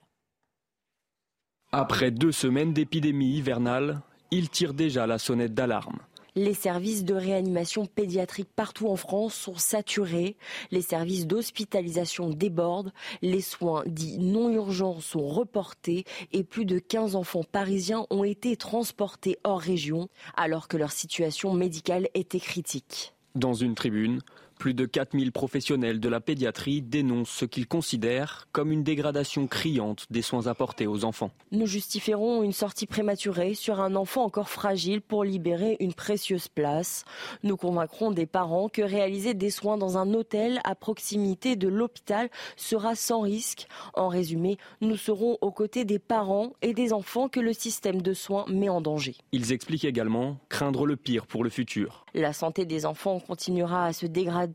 Après 1.72 2.10
deux 2.10 2.32
semaines 2.32 2.74
d'épidémie 2.74 3.30
hivernale, 3.30 4.02
il 4.30 4.50
tire 4.50 4.74
déjà 4.74 5.06
la 5.06 5.16
sonnette 5.16 5.54
d'alarme. 5.54 6.00
Les 6.38 6.54
services 6.54 7.04
de 7.04 7.14
réanimation 7.14 7.86
pédiatrique 7.86 8.50
partout 8.54 8.86
en 8.86 8.94
France 8.94 9.34
sont 9.34 9.56
saturés, 9.56 10.36
les 10.70 10.82
services 10.82 11.26
d'hospitalisation 11.26 12.30
débordent, 12.30 12.92
les 13.22 13.40
soins 13.40 13.82
dits 13.86 14.20
non 14.20 14.48
urgents 14.48 15.00
sont 15.00 15.26
reportés 15.26 16.04
et 16.32 16.44
plus 16.44 16.64
de 16.64 16.78
15 16.78 17.16
enfants 17.16 17.42
parisiens 17.42 18.06
ont 18.10 18.22
été 18.22 18.56
transportés 18.56 19.36
hors 19.42 19.58
région 19.58 20.08
alors 20.36 20.68
que 20.68 20.76
leur 20.76 20.92
situation 20.92 21.54
médicale 21.54 22.06
était 22.14 22.38
critique. 22.38 23.14
Dans 23.34 23.54
une 23.54 23.74
tribune, 23.74 24.20
plus 24.58 24.74
de 24.74 24.84
4000 24.84 25.30
professionnels 25.30 26.00
de 26.00 26.08
la 26.08 26.20
pédiatrie 26.20 26.82
dénoncent 26.82 27.30
ce 27.30 27.44
qu'ils 27.44 27.68
considèrent 27.68 28.48
comme 28.52 28.72
une 28.72 28.82
dégradation 28.82 29.46
criante 29.46 30.06
des 30.10 30.20
soins 30.20 30.48
apportés 30.48 30.86
aux 30.86 31.04
enfants. 31.04 31.30
Nous 31.52 31.66
justifierons 31.66 32.42
une 32.42 32.52
sortie 32.52 32.86
prématurée 32.86 33.54
sur 33.54 33.80
un 33.80 33.94
enfant 33.94 34.24
encore 34.24 34.50
fragile 34.50 35.00
pour 35.00 35.22
libérer 35.22 35.76
une 35.78 35.94
précieuse 35.94 36.48
place. 36.48 37.04
Nous 37.44 37.56
convaincrons 37.56 38.10
des 38.10 38.26
parents 38.26 38.68
que 38.68 38.82
réaliser 38.82 39.32
des 39.34 39.50
soins 39.50 39.78
dans 39.78 39.96
un 39.96 40.12
hôtel 40.12 40.60
à 40.64 40.74
proximité 40.74 41.54
de 41.54 41.68
l'hôpital 41.68 42.28
sera 42.56 42.96
sans 42.96 43.20
risque. 43.20 43.68
En 43.94 44.08
résumé, 44.08 44.58
nous 44.80 44.96
serons 44.96 45.38
aux 45.40 45.52
côtés 45.52 45.84
des 45.84 46.00
parents 46.00 46.52
et 46.62 46.74
des 46.74 46.92
enfants 46.92 47.28
que 47.28 47.40
le 47.40 47.52
système 47.52 48.02
de 48.02 48.12
soins 48.12 48.44
met 48.48 48.68
en 48.68 48.80
danger. 48.80 49.14
Ils 49.30 49.52
expliquent 49.52 49.84
également 49.84 50.38
craindre 50.48 50.84
le 50.84 50.96
pire 50.96 51.26
pour 51.26 51.44
le 51.44 51.50
futur. 51.50 52.04
La 52.14 52.32
santé 52.32 52.64
des 52.64 52.86
enfants 52.86 53.20
continuera 53.20 53.84
à 53.84 53.92
se 53.92 54.06
dégrader 54.06 54.47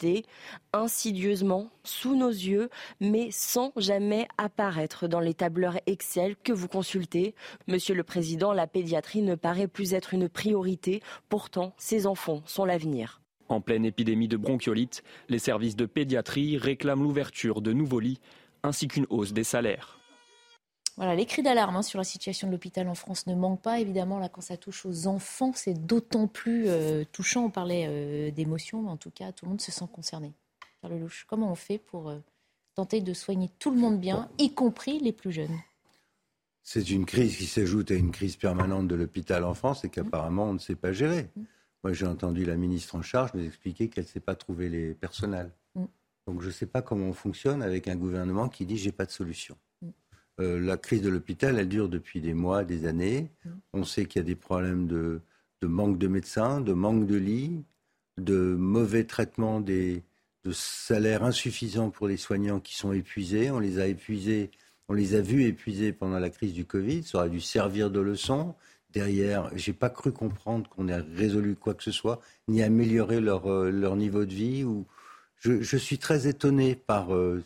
insidieusement 0.73 1.69
sous 1.83 2.15
nos 2.15 2.29
yeux, 2.29 2.69
mais 2.99 3.29
sans 3.31 3.71
jamais 3.77 4.27
apparaître 4.37 5.07
dans 5.07 5.19
les 5.19 5.33
tableurs 5.33 5.77
Excel 5.85 6.35
que 6.43 6.53
vous 6.53 6.67
consultez. 6.67 7.35
Monsieur 7.67 7.95
le 7.95 8.03
Président, 8.03 8.53
la 8.53 8.67
pédiatrie 8.67 9.21
ne 9.21 9.35
paraît 9.35 9.67
plus 9.67 9.93
être 9.93 10.13
une 10.13 10.29
priorité. 10.29 11.01
Pourtant, 11.29 11.73
ces 11.77 12.07
enfants 12.07 12.41
sont 12.45 12.65
l'avenir. 12.65 13.21
En 13.49 13.61
pleine 13.61 13.85
épidémie 13.85 14.27
de 14.27 14.37
bronchiolite, 14.37 15.03
les 15.29 15.39
services 15.39 15.75
de 15.75 15.85
pédiatrie 15.85 16.57
réclament 16.57 17.03
l'ouverture 17.03 17.61
de 17.61 17.73
nouveaux 17.73 17.99
lits 17.99 18.19
ainsi 18.63 18.87
qu'une 18.87 19.05
hausse 19.09 19.33
des 19.33 19.43
salaires. 19.43 19.99
Voilà, 20.95 21.15
les 21.15 21.25
cris 21.25 21.41
d'alarme 21.41 21.75
hein, 21.75 21.81
sur 21.81 21.97
la 21.97 22.03
situation 22.03 22.47
de 22.47 22.51
l'hôpital 22.51 22.87
en 22.87 22.93
France 22.93 23.25
ne 23.25 23.33
manquent 23.33 23.61
pas. 23.61 23.79
Évidemment, 23.79 24.19
là, 24.19 24.29
quand 24.29 24.41
ça 24.41 24.57
touche 24.57 24.85
aux 24.85 25.07
enfants, 25.07 25.51
c'est 25.55 25.73
d'autant 25.73 26.27
plus 26.27 26.65
euh, 26.67 27.03
touchant. 27.11 27.45
On 27.45 27.49
parlait 27.49 27.85
euh, 27.87 28.31
d'émotion, 28.31 28.83
mais 28.83 28.89
en 28.89 28.97
tout 28.97 29.09
cas, 29.09 29.31
tout 29.31 29.45
le 29.45 29.49
monde 29.49 29.61
se 29.61 29.71
sent 29.71 29.85
concerné. 29.91 30.33
le 30.87 30.99
louche, 30.99 31.25
comment 31.27 31.51
on 31.51 31.55
fait 31.55 31.79
pour 31.79 32.09
euh, 32.09 32.19
tenter 32.75 33.01
de 33.01 33.13
soigner 33.13 33.49
tout 33.57 33.71
le 33.71 33.77
monde 33.77 33.99
bien, 33.99 34.29
y 34.37 34.53
compris 34.53 34.99
les 34.99 35.11
plus 35.11 35.31
jeunes? 35.31 35.57
C'est 36.61 36.91
une 36.91 37.05
crise 37.05 37.37
qui 37.37 37.47
s'ajoute 37.47 37.89
à 37.91 37.95
une 37.95 38.11
crise 38.11 38.35
permanente 38.35 38.87
de 38.87 38.95
l'hôpital 38.95 39.43
en 39.43 39.53
France 39.53 39.83
et 39.83 39.89
qu'apparemment 39.89 40.45
on 40.45 40.53
ne 40.53 40.59
sait 40.59 40.75
pas 40.75 40.93
gérer. 40.93 41.29
Mm. 41.35 41.41
Moi, 41.83 41.93
j'ai 41.93 42.05
entendu 42.05 42.45
la 42.45 42.55
ministre 42.55 42.95
en 42.95 43.01
charge 43.01 43.33
nous 43.33 43.43
expliquer 43.43 43.89
qu'elle 43.89 44.05
ne 44.05 44.09
sait 44.09 44.21
pas 44.21 44.35
trouver 44.35 44.69
les 44.69 44.93
personnels. 44.93 45.51
Mm. 45.75 45.85
Donc, 46.27 46.41
je 46.41 46.47
ne 46.47 46.51
sais 46.51 46.67
pas 46.67 46.83
comment 46.83 47.07
on 47.07 47.13
fonctionne 47.13 47.63
avec 47.63 47.87
un 47.87 47.95
gouvernement 47.95 48.47
qui 48.47 48.65
dit 48.65 48.77
j'ai 48.77 48.91
pas 48.91 49.05
de 49.05 49.11
solution. 49.11 49.57
Euh, 50.39 50.59
la 50.59 50.77
crise 50.77 51.01
de 51.01 51.09
l'hôpital, 51.09 51.59
elle 51.59 51.69
dure 51.69 51.89
depuis 51.89 52.21
des 52.21 52.33
mois, 52.33 52.63
des 52.63 52.85
années. 52.85 53.31
Mm. 53.45 53.49
On 53.73 53.83
sait 53.83 54.05
qu'il 54.05 54.19
y 54.19 54.25
a 54.25 54.25
des 54.25 54.35
problèmes 54.35 54.87
de, 54.87 55.21
manque 55.61 55.97
de 55.97 56.07
médecins, 56.07 56.59
de 56.59 56.73
manque 56.73 57.05
de 57.05 57.15
lits, 57.15 57.63
de 58.17 58.55
mauvais 58.55 59.05
traitement 59.05 59.61
des, 59.61 60.03
de 60.43 60.51
salaires 60.51 61.23
insuffisants 61.23 61.89
pour 61.89 62.07
les 62.07 62.17
soignants 62.17 62.59
qui 62.59 62.75
sont 62.75 62.93
épuisés. 62.93 63.51
On 63.51 63.59
les 63.59 63.79
a 63.79 63.87
épuisés, 63.87 64.51
on 64.89 64.93
les 64.93 65.15
a 65.15 65.21
vus 65.21 65.45
épuisés 65.45 65.93
pendant 65.93 66.19
la 66.19 66.29
crise 66.29 66.53
du 66.53 66.65
Covid. 66.65 67.03
Ça 67.03 67.19
aurait 67.19 67.29
dû 67.29 67.41
servir 67.41 67.91
de 67.91 67.99
leçon. 67.99 68.55
Derrière, 68.89 69.49
j'ai 69.55 69.73
pas 69.73 69.89
cru 69.89 70.11
comprendre 70.11 70.69
qu'on 70.69 70.87
ait 70.87 70.97
résolu 70.97 71.55
quoi 71.55 71.73
que 71.73 71.83
ce 71.83 71.91
soit, 71.91 72.21
ni 72.47 72.61
amélioré 72.61 73.21
leur, 73.21 73.51
euh, 73.51 73.71
leur 73.71 73.95
niveau 73.95 74.25
de 74.25 74.33
vie. 74.33 74.63
Ou... 74.63 74.85
Je, 75.39 75.77
suis 75.77 75.97
très 75.97 76.27
étonné 76.27 76.75
par 76.75 77.13
euh, 77.13 77.43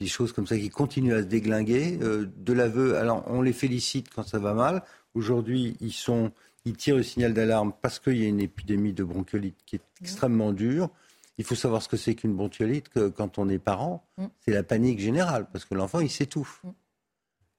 des 0.00 0.06
choses 0.06 0.32
comme 0.32 0.46
ça 0.46 0.56
qui 0.56 0.70
continuent 0.70 1.14
à 1.14 1.22
se 1.22 1.26
déglinguer. 1.26 1.98
Euh, 2.02 2.26
de 2.36 2.52
l'aveu, 2.52 2.96
alors 2.96 3.24
on 3.26 3.42
les 3.42 3.52
félicite 3.52 4.08
quand 4.14 4.22
ça 4.22 4.38
va 4.38 4.54
mal. 4.54 4.82
Aujourd'hui, 5.14 5.76
ils 5.80 5.92
sont, 5.92 6.32
ils 6.64 6.76
tirent 6.76 6.96
le 6.96 7.02
signal 7.02 7.34
d'alarme 7.34 7.72
parce 7.80 7.98
qu'il 7.98 8.18
y 8.18 8.24
a 8.24 8.28
une 8.28 8.40
épidémie 8.40 8.92
de 8.92 9.04
bronchiolite 9.04 9.56
qui 9.66 9.76
est 9.76 9.80
mmh. 9.80 10.04
extrêmement 10.04 10.52
dure. 10.52 10.90
Il 11.38 11.44
faut 11.44 11.54
savoir 11.54 11.82
ce 11.82 11.88
que 11.88 11.96
c'est 11.96 12.14
qu'une 12.14 12.34
bronchiolite 12.34 12.88
que, 12.88 13.08
quand 13.08 13.38
on 13.38 13.48
est 13.48 13.58
parent. 13.58 14.04
Mmh. 14.18 14.26
C'est 14.44 14.52
la 14.52 14.62
panique 14.62 15.00
générale 15.00 15.46
parce 15.52 15.64
que 15.64 15.74
l'enfant 15.74 16.00
il 16.00 16.10
s'étouffe. 16.10 16.60
Mmh. 16.62 16.70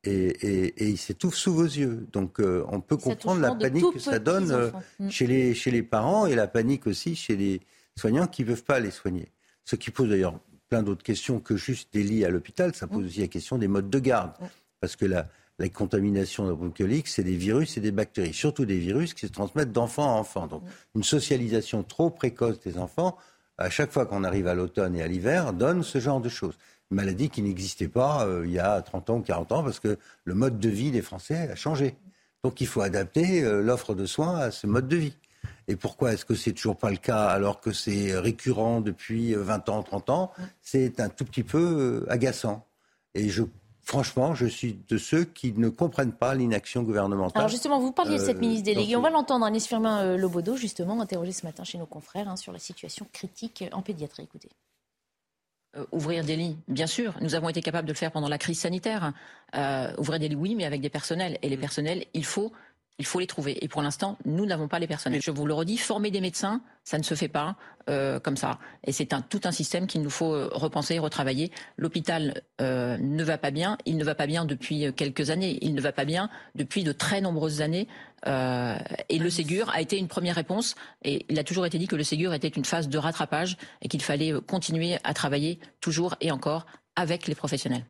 Et, 0.05 0.89
il 0.89 0.97
s'étouffe 0.97 1.35
sous 1.35 1.53
vos 1.53 1.65
yeux. 1.65 2.07
Donc 2.13 2.39
euh, 2.39 2.63
on 2.69 2.79
peut 2.79 2.95
comprendre 2.95 3.41
la 3.41 3.53
panique 3.53 3.93
que 3.93 3.99
ça 3.99 4.19
donne 4.19 4.51
euh, 4.51 4.71
chez, 5.09 5.27
les, 5.27 5.53
chez 5.53 5.71
les 5.71 5.83
parents 5.83 6.25
et 6.25 6.35
la 6.35 6.47
panique 6.47 6.87
aussi 6.87 7.15
chez 7.17 7.35
les 7.35 7.59
soignants 7.97 8.27
qui 8.27 8.43
ne 8.43 8.47
peuvent 8.47 8.63
pas 8.63 8.79
les 8.79 8.91
soigner. 8.91 9.33
Ce 9.65 9.75
qui 9.75 9.91
pose 9.91 10.09
d'ailleurs 10.09 10.39
plein 10.69 10.83
d'autres 10.83 11.03
questions 11.03 11.39
que 11.39 11.57
juste 11.57 11.93
des 11.93 12.03
lits 12.03 12.25
à 12.25 12.29
l'hôpital. 12.29 12.75
Ça 12.75 12.87
pose 12.87 13.03
mm. 13.03 13.07
aussi 13.07 13.19
la 13.21 13.27
question 13.27 13.57
des 13.57 13.67
modes 13.67 13.89
de 13.89 13.99
garde. 13.99 14.31
Mm. 14.39 14.45
Parce 14.79 14.95
que 14.95 15.05
la, 15.05 15.27
la 15.59 15.69
contamination 15.69 16.51
bronchiolique, 16.53 17.07
c'est 17.07 17.23
des 17.23 17.35
virus 17.35 17.77
et 17.77 17.81
des 17.81 17.91
bactéries, 17.91 18.33
surtout 18.33 18.65
des 18.65 18.79
virus 18.79 19.13
qui 19.13 19.27
se 19.27 19.31
transmettent 19.31 19.73
d'enfant 19.73 20.15
à 20.15 20.19
enfant. 20.19 20.47
Donc, 20.47 20.63
mm. 20.63 20.67
une 20.95 21.03
socialisation 21.03 21.83
trop 21.83 22.09
précoce 22.09 22.59
des 22.59 22.77
enfants, 22.77 23.17
à 23.57 23.69
chaque 23.69 23.91
fois 23.91 24.05
qu'on 24.05 24.23
arrive 24.23 24.47
à 24.47 24.53
l'automne 24.53 24.95
et 24.95 25.01
à 25.01 25.07
l'hiver, 25.07 25.53
donne 25.53 25.83
ce 25.83 25.99
genre 25.99 26.21
de 26.21 26.29
choses. 26.29 26.55
Une 26.91 26.95
maladie 26.95 27.29
qui 27.29 27.41
n'existait 27.41 27.89
pas 27.89 28.25
euh, 28.25 28.43
il 28.45 28.51
y 28.51 28.59
a 28.59 28.81
30 28.81 29.09
ans 29.09 29.17
ou 29.17 29.21
40 29.21 29.51
ans 29.51 29.63
parce 29.63 29.79
que 29.79 29.97
le 30.23 30.33
mode 30.33 30.59
de 30.59 30.69
vie 30.69 30.91
des 30.91 31.01
Français 31.01 31.49
a 31.51 31.55
changé. 31.55 31.95
Donc, 32.43 32.61
il 32.61 32.67
faut 32.67 32.81
adapter 32.81 33.43
euh, 33.43 33.61
l'offre 33.61 33.93
de 33.93 34.05
soins 34.05 34.37
à 34.37 34.51
ce 34.51 34.65
mode 34.65 34.87
de 34.87 34.95
vie. 34.95 35.13
Et 35.69 35.75
pourquoi 35.75 36.13
est-ce 36.13 36.25
que 36.25 36.33
c'est 36.33 36.51
toujours 36.51 36.75
pas 36.75 36.89
le 36.89 36.97
cas 36.97 37.25
alors 37.25 37.61
que 37.61 37.71
c'est 37.71 38.17
récurrent 38.17 38.81
depuis 38.81 39.35
20 39.35 39.69
ans, 39.69 39.83
30 39.83 40.09
ans? 40.09 40.31
C'est 40.63 40.99
un 40.99 41.09
tout 41.09 41.25
petit 41.25 41.43
peu 41.43 42.05
euh, 42.07 42.11
agaçant. 42.11 42.65
Et 43.13 43.29
je 43.29 43.43
franchement, 43.83 44.33
je 44.33 44.47
suis 44.47 44.79
de 44.87 44.97
ceux 44.97 45.25
qui 45.25 45.51
ne 45.53 45.69
comprennent 45.69 46.11
pas 46.11 46.33
l'inaction 46.33 46.81
gouvernementale. 46.81 47.41
Alors 47.41 47.49
justement, 47.49 47.79
vous 47.79 47.91
parliez 47.91 48.17
de 48.17 48.23
cette 48.23 48.37
euh, 48.37 48.39
ministre 48.39 48.65
déléguée. 48.65 48.95
On 48.95 49.01
va 49.01 49.11
l'entendre, 49.11 49.45
Agnès 49.45 49.65
Firmin 49.65 50.03
euh, 50.03 50.17
Lobodo, 50.17 50.55
justement, 50.55 50.99
interrogé 51.01 51.31
ce 51.31 51.45
matin 51.45 51.63
chez 51.63 51.77
nos 51.77 51.85
confrères 51.85 52.27
hein, 52.27 52.35
sur 52.35 52.51
la 52.51 52.59
situation 52.59 53.07
critique 53.13 53.63
en 53.71 53.83
pédiatrie. 53.83 54.23
Écoutez. 54.23 54.49
ouvrir 55.91 56.23
des 56.23 56.35
lits, 56.35 56.57
bien 56.67 56.87
sûr. 56.87 57.13
Nous 57.21 57.35
avons 57.35 57.49
été 57.49 57.61
capables 57.61 57.87
de 57.87 57.93
le 57.93 57.97
faire 57.97 58.11
pendant 58.11 58.27
la 58.27 58.39
crise 58.39 58.59
sanitaire. 58.59 59.13
ouvrir 59.99 60.19
des 60.19 60.29
lits, 60.29 60.35
oui, 60.35 60.55
mais 60.55 60.65
avec 60.65 60.81
des 60.81 60.89
personnels. 60.89 61.37
Et 61.43 61.49
les 61.49 61.57
personnels, 61.57 62.05
il 62.15 62.25
faut 62.25 62.51
Il 62.99 63.05
faut 63.05 63.19
les 63.19 63.27
trouver. 63.27 63.63
Et 63.63 63.69
pour 63.69 63.81
l'instant, 63.81 64.17
nous 64.25 64.45
n'avons 64.45 64.67
pas 64.67 64.77
les 64.77 64.87
personnels. 64.87 65.21
Je 65.23 65.31
vous 65.31 65.45
le 65.45 65.53
redis, 65.53 65.77
former 65.77 66.11
des 66.11 66.19
médecins, 66.19 66.61
ça 66.83 66.97
ne 66.97 67.03
se 67.03 67.15
fait 67.15 67.29
pas 67.29 67.55
euh, 67.89 68.19
comme 68.19 68.35
ça. 68.35 68.59
Et 68.85 68.91
c'est 68.91 69.13
un, 69.13 69.21
tout 69.21 69.39
un 69.45 69.53
système 69.53 69.87
qu'il 69.87 70.01
nous 70.01 70.09
faut 70.09 70.33
euh, 70.33 70.49
repenser, 70.51 70.99
retravailler. 70.99 71.49
L'hôpital 71.77 72.41
euh, 72.59 72.97
ne 72.97 73.23
va 73.23 73.37
pas 73.37 73.51
bien. 73.51 73.77
Il 73.85 73.95
ne 73.95 74.03
va 74.03 74.15
pas 74.15 74.27
bien 74.27 74.43
depuis 74.43 74.93
quelques 74.93 75.29
années. 75.29 75.57
Il 75.61 75.75
ne 75.75 75.81
va 75.81 75.93
pas 75.93 76.03
bien 76.03 76.29
depuis 76.55 76.83
de 76.83 76.91
très 76.91 77.21
nombreuses 77.21 77.61
années. 77.61 77.87
Euh, 78.27 78.77
et 79.07 79.17
le 79.17 79.29
Ségur 79.29 79.69
a 79.69 79.79
été 79.79 79.97
une 79.97 80.09
première 80.09 80.35
réponse. 80.35 80.75
Et 81.01 81.25
il 81.29 81.39
a 81.39 81.45
toujours 81.45 81.65
été 81.65 81.77
dit 81.77 81.87
que 81.87 81.95
le 81.95 82.03
Ségur 82.03 82.33
était 82.33 82.49
une 82.49 82.65
phase 82.65 82.89
de 82.89 82.97
rattrapage 82.97 83.57
et 83.81 83.87
qu'il 83.87 84.01
fallait 84.01 84.33
continuer 84.45 84.97
à 85.05 85.13
travailler 85.13 85.59
toujours 85.79 86.15
et 86.19 86.31
encore 86.31 86.65
avec 86.97 87.27
les 87.27 87.35
professionnels. 87.35 87.85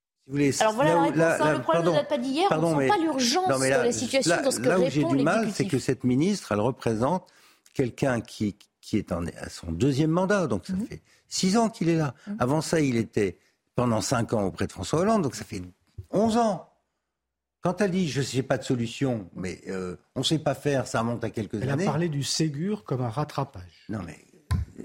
Alors 0.60 0.74
voilà 0.74 0.94
la 0.94 1.02
réponse. 1.02 1.48
Hein. 1.48 1.54
le 1.54 1.62
problème 1.62 1.86
ne 1.86 1.92
date 1.92 2.10
pas 2.10 2.18
d'hier. 2.18 2.48
On 2.52 2.76
ne 2.76 2.82
sent 2.82 2.88
pas 2.88 2.98
l'urgence 2.98 3.60
de 3.60 3.68
la 3.68 3.92
situation 3.92 4.42
dans 4.44 4.52
ce 4.52 4.60
que 4.60 4.70
Là 4.70 4.80
où 4.80 4.90
j'ai 4.90 5.04
du 5.04 5.24
mal, 5.24 5.52
c'est 5.52 5.66
que 5.66 5.80
cette 5.80 6.04
ministre, 6.04 6.52
elle 6.52 6.60
représente 6.60 7.28
quelqu'un 7.74 8.22
qui, 8.22 8.56
qui 8.82 8.98
est 8.98 9.12
en, 9.12 9.26
à 9.26 9.50
son 9.50 9.72
deuxième 9.72 10.12
mandat. 10.12 10.48
Donc 10.48 10.68
ça 10.68 10.74
mhm. 10.74 10.86
fait 10.86 11.02
six 11.28 11.58
ans 11.58 11.70
qu'il 11.70 11.90
est 11.90 11.96
là. 11.96 12.14
Mhm. 12.28 12.36
Avant 12.40 12.62
ça, 12.62 12.80
il 12.80 12.98
était 12.98 13.38
pendant 13.76 14.02
cinq 14.02 14.34
ans 14.34 14.44
auprès 14.44 14.68
de 14.68 14.72
François 14.72 15.00
Hollande. 15.00 15.24
Donc 15.24 15.36
ça 15.36 15.46
fait 15.46 15.62
onze 16.12 16.38
ans. 16.38 16.66
Quand 17.62 17.82
elle 17.82 17.92
dit 17.92 18.08
je 18.08 18.20
ne 18.20 18.26
sais 18.26 18.44
pas 18.44 18.58
de 18.58 18.64
solution, 18.64 19.30
mais 19.36 19.62
euh, 19.68 19.98
on 20.16 20.20
ne 20.20 20.26
sait 20.26 20.40
pas 20.40 20.56
faire, 20.56 20.88
ça 20.88 21.02
remonte 21.02 21.24
à 21.24 21.30
quelques 21.30 21.56
années. 21.56 21.72
Elle 21.74 21.82
a 21.82 21.92
parlé 21.92 22.08
du 22.08 22.24
Ségur 22.24 22.84
comme 22.86 23.02
un 23.02 23.10
rattrapage. 23.10 23.86
Non 23.90 24.00
mais 24.06 24.18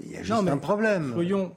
il 0.03 0.11
y 0.11 0.17
a 0.17 0.23
juste 0.23 0.31
un 0.31 0.57
problème. 0.57 1.13
Soyons 1.13 1.55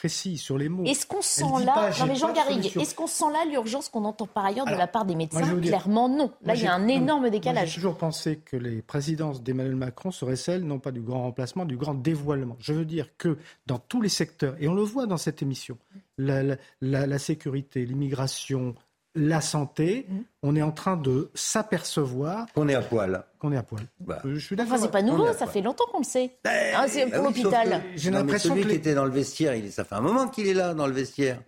précis 0.00 0.38
sur 0.38 0.56
les 0.56 0.70
mots. 0.70 0.84
Est-ce 0.84 1.04
qu'on 1.04 1.20
sent 1.20 1.44
là, 1.62 1.90
non 2.00 2.06
mais 2.06 2.16
Jean 2.16 2.32
Garrigue, 2.32 2.74
est-ce 2.74 2.94
qu'on 2.94 3.06
sent 3.06 3.30
là 3.30 3.44
l'urgence 3.44 3.90
qu'on 3.90 4.06
entend 4.06 4.26
par 4.26 4.46
ailleurs 4.46 4.64
de 4.64 4.74
la 4.74 4.86
part 4.86 5.04
des 5.04 5.14
médecins 5.14 5.60
Clairement 5.60 6.08
non. 6.08 6.32
Là, 6.42 6.54
il 6.54 6.62
y 6.62 6.66
a 6.66 6.72
un 6.74 6.88
énorme 6.88 7.28
décalage. 7.28 7.68
J'ai 7.68 7.74
toujours 7.74 7.98
pensé 7.98 8.38
que 8.38 8.56
les 8.56 8.80
présidences 8.80 9.42
d'Emmanuel 9.42 9.76
Macron 9.76 10.10
seraient 10.10 10.36
celles, 10.36 10.64
non 10.64 10.78
pas 10.78 10.90
du 10.90 11.02
grand 11.02 11.24
remplacement, 11.24 11.66
du 11.66 11.76
grand 11.76 11.92
dévoilement. 11.92 12.56
Je 12.60 12.72
veux 12.72 12.86
dire 12.86 13.10
que 13.18 13.36
dans 13.66 13.78
tous 13.78 14.00
les 14.00 14.08
secteurs, 14.08 14.56
et 14.58 14.68
on 14.68 14.74
le 14.74 14.82
voit 14.82 15.04
dans 15.04 15.18
cette 15.18 15.42
émission, 15.42 15.76
la 16.16 17.18
sécurité, 17.18 17.84
l'immigration, 17.84 18.74
la 19.14 19.40
santé, 19.40 20.06
mm. 20.08 20.18
on 20.42 20.56
est 20.56 20.62
en 20.62 20.72
train 20.72 20.96
de 20.96 21.30
s'apercevoir 21.34 22.46
qu'on 22.54 22.68
est 22.68 22.74
à 22.74 22.82
poil. 22.82 23.24
Qu'on 23.38 23.52
est 23.52 23.56
à 23.56 23.62
poil. 23.62 23.82
Bah. 24.00 24.20
Je 24.24 24.38
suis 24.38 24.56
d'accord. 24.56 24.74
Enfin, 24.74 24.82
c'est 24.82 24.90
pas 24.90 25.02
nouveau, 25.02 25.32
ça 25.32 25.46
fait 25.46 25.62
longtemps 25.62 25.84
qu'on 25.92 25.98
le 25.98 26.04
sait. 26.04 26.36
Ben, 26.44 26.74
ah, 26.76 26.86
c'est 26.88 27.06
pour 27.06 27.24
l'hôpital. 27.24 27.82
J'ai 27.96 28.10
l'impression 28.10 28.54
que 28.54 28.60
celui 28.60 28.70
qui 28.70 28.76
était 28.76 28.94
dans 28.94 29.04
le 29.04 29.10
vestiaire, 29.10 29.54
il, 29.54 29.70
ça 29.72 29.84
fait 29.84 29.94
un 29.94 30.00
moment 30.00 30.28
qu'il 30.28 30.46
est 30.46 30.54
là 30.54 30.74
dans 30.74 30.86
le 30.86 30.92
vestiaire. 30.92 31.42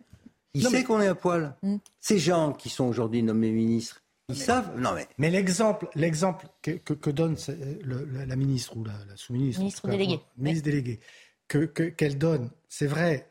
Il 0.54 0.66
sait 0.66 0.84
qu'on 0.84 1.00
est 1.00 1.08
à 1.08 1.14
poil. 1.14 1.54
Mm. 1.62 1.76
Ces 2.00 2.18
gens 2.18 2.52
qui 2.52 2.68
sont 2.68 2.84
aujourd'hui 2.84 3.22
nommés 3.22 3.50
ministres, 3.50 4.02
ils 4.28 4.36
savent. 4.36 4.78
Non 4.78 4.92
mais. 4.94 5.06
Mais 5.18 5.30
l'exemple, 5.30 5.88
l'exemple 5.94 6.46
que, 6.62 7.10
donne 7.10 7.36
la, 8.26 8.36
ministre 8.36 8.76
ou 8.76 8.84
la, 8.84 8.92
sous-ministre, 9.16 9.60
ministre 9.60 9.88
délégué, 9.88 10.20
ministre 10.36 10.64
délégué, 10.64 11.00
que 11.48 11.64
qu'elle 11.64 12.18
donne, 12.18 12.50
c'est 12.68 12.86
vrai. 12.86 13.28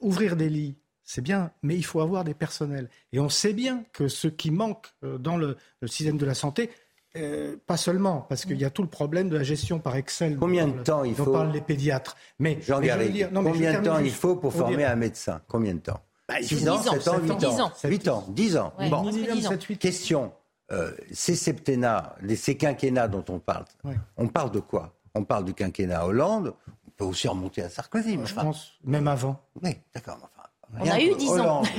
Ouvrir 0.00 0.34
des 0.34 0.48
lits, 0.48 0.74
c'est 1.10 1.22
bien, 1.22 1.50
mais 1.64 1.74
il 1.74 1.84
faut 1.84 2.00
avoir 2.00 2.22
des 2.22 2.34
personnels. 2.34 2.88
Et 3.12 3.18
on 3.18 3.28
sait 3.28 3.52
bien 3.52 3.82
que 3.92 4.06
ce 4.06 4.28
qui 4.28 4.52
manque 4.52 4.86
euh, 5.02 5.18
dans 5.18 5.36
le, 5.36 5.56
système 5.86 6.16
de 6.16 6.24
la 6.24 6.34
santé, 6.34 6.70
euh, 7.16 7.56
pas 7.66 7.76
seulement, 7.76 8.24
parce 8.28 8.44
qu'il 8.44 8.60
y 8.60 8.64
a 8.64 8.70
tout 8.70 8.82
le 8.82 8.88
problème 8.88 9.28
de 9.28 9.36
la 9.36 9.42
gestion 9.42 9.80
par 9.80 9.96
Excel. 9.96 10.36
Combien 10.36 10.68
de 10.68 10.80
temps 10.84 11.02
il 11.02 11.16
faut 11.16 11.24
dont 11.24 11.32
parlent 11.32 11.50
les 11.50 11.62
pédiatres. 11.62 12.16
Mais, 12.38 12.54
dire, 12.54 13.28
combien 13.34 13.80
de 13.80 13.84
temps 13.84 13.98
il 13.98 14.12
faut 14.12 14.36
pour 14.36 14.52
former 14.52 14.84
un 14.84 14.94
médecin? 14.94 15.40
Combien 15.48 15.74
de 15.74 15.80
temps? 15.80 16.00
6 16.40 16.68
ans, 16.68 16.80
7 16.80 17.08
ans, 17.08 17.18
8 17.18 17.44
ans. 17.44 17.72
8 17.82 18.08
ans, 18.08 18.24
10 18.28 18.56
ans. 18.56 18.72
bon, 18.88 19.10
question. 19.80 20.32
Euh, 20.70 20.92
ces 21.10 21.34
septennats, 21.34 22.14
ces 22.36 22.56
quinquennats 22.56 23.08
dont 23.08 23.24
on 23.30 23.40
parle, 23.40 23.64
on 24.16 24.28
parle 24.28 24.52
de 24.52 24.60
quoi? 24.60 24.94
On 25.16 25.24
parle 25.24 25.44
du 25.44 25.54
quinquennat 25.54 26.06
Hollande, 26.06 26.54
on 26.86 26.90
peut 26.96 27.04
aussi 27.04 27.26
remonter 27.26 27.62
à 27.62 27.68
Sarkozy. 27.68 28.16
Je 28.24 28.32
pense, 28.32 28.74
même 28.84 29.08
avant. 29.08 29.40
Oui, 29.60 29.76
d'accord. 29.92 30.20
On 30.78 30.88
a 30.88 31.00
eu 31.00 31.14
10 31.14 31.30
ans. 31.40 31.62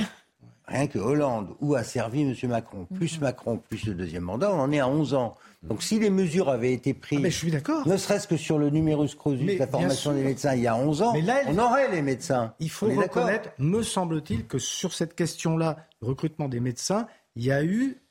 Rien 0.68 0.86
que 0.86 0.98
Hollande, 0.98 1.48
où 1.60 1.74
a 1.74 1.82
servi 1.82 2.22
M. 2.22 2.34
Macron, 2.48 2.86
plus. 2.94 3.20
Macron, 3.20 3.58
plus 3.58 3.84
le 3.84 3.94
deuxième 3.94 4.22
mandat, 4.22 4.52
on 4.52 4.60
en 4.60 4.72
est 4.72 4.78
à 4.78 4.88
11 4.88 5.14
ans. 5.14 5.36
Donc 5.62 5.82
si 5.82 5.98
les 5.98 6.08
mesures 6.08 6.48
avaient 6.48 6.72
été 6.72 6.94
prises, 6.94 7.20
ah, 7.22 7.28
je 7.28 7.36
suis 7.36 7.50
d'accord. 7.50 7.86
ne 7.86 7.96
serait-ce 7.96 8.26
que 8.26 8.36
sur 8.36 8.58
le 8.58 8.70
numerus 8.70 9.14
clausus, 9.14 9.58
la 9.58 9.66
formation 9.66 10.12
des 10.12 10.22
médecins 10.22 10.54
il 10.54 10.62
y 10.62 10.66
a 10.66 10.76
11 10.76 11.02
ans, 11.02 11.14
on 11.48 11.58
aurait 11.58 11.90
les 11.90 12.02
médecins. 12.02 12.54
Il 12.58 12.70
faut 12.70 12.88
reconnaître, 12.88 13.50
me 13.58 13.82
semble-t-il, 13.82 14.46
que 14.46 14.58
sur 14.58 14.92
cette 14.92 15.14
question-là, 15.14 15.76
le 16.00 16.08
recrutement 16.08 16.48
des 16.48 16.60
médecins, 16.60 17.06
il 17.36 17.44
y 17.44 17.52
a 17.52 17.62
eu 17.64 18.01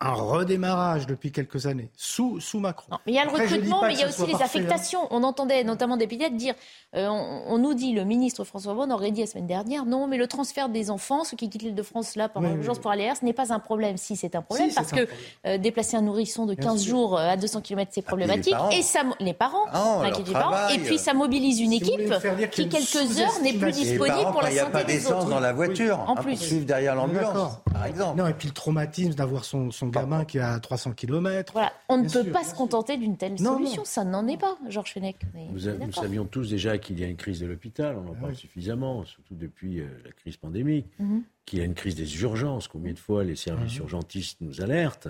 un 0.00 0.12
redémarrage 0.12 1.08
depuis 1.08 1.32
quelques 1.32 1.66
années, 1.66 1.90
sous, 1.96 2.38
sous 2.38 2.60
Macron. 2.60 2.96
mais 3.04 3.12
il 3.12 3.14
y 3.16 3.18
a 3.18 3.24
le 3.24 3.30
recrutement, 3.30 3.82
mais 3.82 3.94
il 3.94 4.00
y 4.00 4.04
a 4.04 4.08
aussi 4.08 4.26
les 4.26 4.34
hein. 4.34 4.40
affectations. 4.42 5.08
On 5.10 5.24
entendait 5.24 5.64
notamment 5.64 5.96
des 5.96 6.06
pédiatres 6.06 6.36
dire, 6.36 6.54
euh, 6.94 7.08
on, 7.08 7.58
nous 7.58 7.74
dit, 7.74 7.92
le 7.92 8.04
ministre 8.04 8.44
François 8.44 8.72
Hollande 8.72 8.92
aurait 8.92 9.10
dit 9.10 9.22
la 9.22 9.26
semaine 9.26 9.48
dernière, 9.48 9.86
non, 9.86 10.06
mais 10.06 10.16
le 10.16 10.28
transfert 10.28 10.68
des 10.68 10.90
enfants, 10.90 11.24
ceux 11.24 11.36
qui 11.36 11.50
quittent 11.50 11.62
l'île 11.62 11.74
de 11.74 11.82
France 11.82 12.14
là 12.14 12.28
pendant 12.28 12.48
l'urgence 12.50 12.78
pour 12.78 12.92
aller 12.92 13.04
ailleurs, 13.04 13.16
ce 13.16 13.24
n'est 13.24 13.32
pas 13.32 13.52
un 13.52 13.58
problème. 13.58 13.96
Si, 13.96 14.14
c'est 14.14 14.36
un 14.36 14.42
problème, 14.42 14.70
parce 14.72 14.92
que 14.92 15.08
euh, 15.46 15.58
déplacer 15.58 15.96
un 15.96 16.02
nourrisson 16.02 16.46
de 16.46 16.54
15 16.54 16.84
jours 16.84 17.18
euh, 17.18 17.30
à 17.30 17.36
200 17.36 17.60
km, 17.62 17.90
c'est 17.92 18.04
ah, 18.06 18.08
problématique. 18.08 18.54
et 18.70 18.82
ça, 18.82 19.02
les 19.18 19.34
parents, 19.34 19.66
les 19.66 20.32
parents 20.32 20.68
et 20.68 20.78
puis 20.78 20.98
ça 20.98 21.12
mobilise 21.12 21.60
une 21.60 21.72
équipe 21.72 22.12
qui, 22.52 22.68
quelques 22.68 23.18
heures, 23.18 23.42
n'est 23.42 23.52
plus 23.52 23.72
disponible 23.72 24.30
pour 24.30 24.42
la 24.42 24.50
santé 24.52 24.52
des 24.52 24.52
autres. 24.52 24.52
Il 24.52 24.54
n'y 24.54 24.60
a 24.60 24.66
pas 24.66 24.84
d'essence 24.84 25.28
dans 25.28 25.40
la 25.40 25.52
voiture, 25.52 26.04
en 26.06 26.14
plus. 26.14 26.36
suivre 26.36 26.66
derrière 26.66 26.94
l'ambulance, 26.94 27.58
par 27.72 27.86
exemple. 27.86 28.16
Non, 28.16 28.28
et 28.28 28.34
puis 28.34 28.46
le 28.46 28.54
traumatisme 28.54 29.14
d'avoir 29.14 29.44
son 29.44 29.87
gamin 29.88 30.24
qui 30.24 30.38
a 30.38 30.58
300 30.58 30.92
km. 30.92 31.52
Voilà, 31.52 31.72
on 31.88 31.98
ne 31.98 32.08
peut 32.08 32.30
pas 32.30 32.44
se 32.44 32.54
contenter 32.54 32.96
d'une 32.96 33.16
telle 33.16 33.38
solution. 33.38 33.84
Ça 33.84 34.04
n'en 34.04 34.26
est 34.26 34.36
pas, 34.36 34.58
Georges 34.68 34.92
Fenech. 34.92 35.16
Nous, 35.52 35.92
savions 35.92 36.24
tous 36.24 36.50
déjà 36.50 36.78
qu'il 36.78 36.98
y 36.98 37.04
a 37.04 37.06
une 37.06 37.16
crise 37.16 37.40
de 37.40 37.46
l'hôpital, 37.46 37.96
on 37.96 38.10
en 38.10 38.14
ah 38.16 38.20
parle 38.20 38.34
suffisamment, 38.34 39.04
surtout 39.04 39.34
depuis 39.34 39.80
euh, 39.80 39.88
la 40.04 40.12
crise 40.12 40.36
pandémique, 40.36 40.86
mhm. 40.98 41.22
qu'il 41.44 41.58
y 41.58 41.62
a 41.62 41.64
une 41.64 41.74
crise 41.74 41.94
des 41.94 42.20
urgences. 42.22 42.68
Combien 42.68 42.92
de 42.92 42.98
fois 42.98 43.24
les 43.24 43.36
services 43.36 43.76
mhm. 43.76 43.82
urgentistes 43.82 44.38
nous 44.40 44.60
alertent 44.60 45.08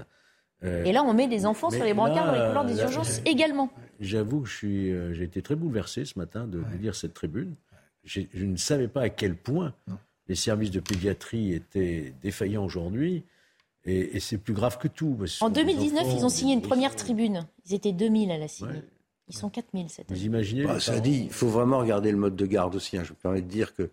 euh, 0.65 0.85
et 0.85 0.93
là, 0.93 1.05
on 1.05 1.15
met 1.15 1.29
des 1.29 1.47
enfants 1.47 1.71
sur 1.71 1.85
les 1.85 1.95
brancards 1.95 2.27
dans 2.27 2.33
les 2.33 2.47
couloirs 2.47 2.65
des 2.65 2.81
urgences 2.81 3.21
également. 3.25 3.71
J'avoue 4.01 4.41
que 4.43 4.67
euh, 4.67 5.15
j'ai 5.15 5.25
été 5.25 5.43
très 5.43 5.55
bouleversé 5.55 6.05
ce 6.05 6.19
matin 6.19 6.47
de, 6.47 6.63
lire 6.81 6.95
cette 6.95 7.15
tribune. 7.15 7.55
Je 8.05 8.23
ne 8.35 8.57
savais 8.57 8.89
pas 8.89 9.03
à 9.03 9.09
quel 9.09 9.37
point 9.37 9.75
les 10.29 10.35
services 10.35 10.71
de 10.71 10.81
pédiatrie 10.81 11.53
étaient 11.53 12.13
défaillants 12.23 12.65
aujourd'hui. 12.65 13.25
Et, 13.89 14.21
c'est 14.21 14.39
plus 14.39 14.55
grave 14.55 14.79
que 14.79 14.89
tout. 14.89 15.17
En 15.41 15.51
2019, 15.51 16.07
ils 16.17 16.25
ont 16.25 16.29
signé 16.29 16.55
une 16.55 16.63
première 16.63 16.95
tribune. 16.95 17.47
Ils 17.67 17.75
étaient 17.75 17.93
2000 17.93 18.31
à 18.31 18.39
la 18.39 18.49
signer. 18.49 18.83
Ils 19.29 19.37
sont 19.37 19.51
4000 19.51 19.89
cette 19.91 20.11
année. 20.11 20.19
Vous 20.19 20.27
imaginez 20.27 20.65
bah, 20.65 20.81
Ça 20.81 21.01
dit, 21.01 21.25
il 21.25 21.33
faut 21.33 21.49
vraiment 21.49 21.79
regarder 21.79 22.11
le 22.11 22.19
mode 22.19 22.37
de 22.37 22.47
garde 22.47 22.75
aussi. 22.75 22.97
Hein. 22.97 23.05
Je 23.05 23.11
me 23.11 23.17
permets 23.17 23.43
de 23.43 23.49
dire 23.49 23.75
que 23.75 23.91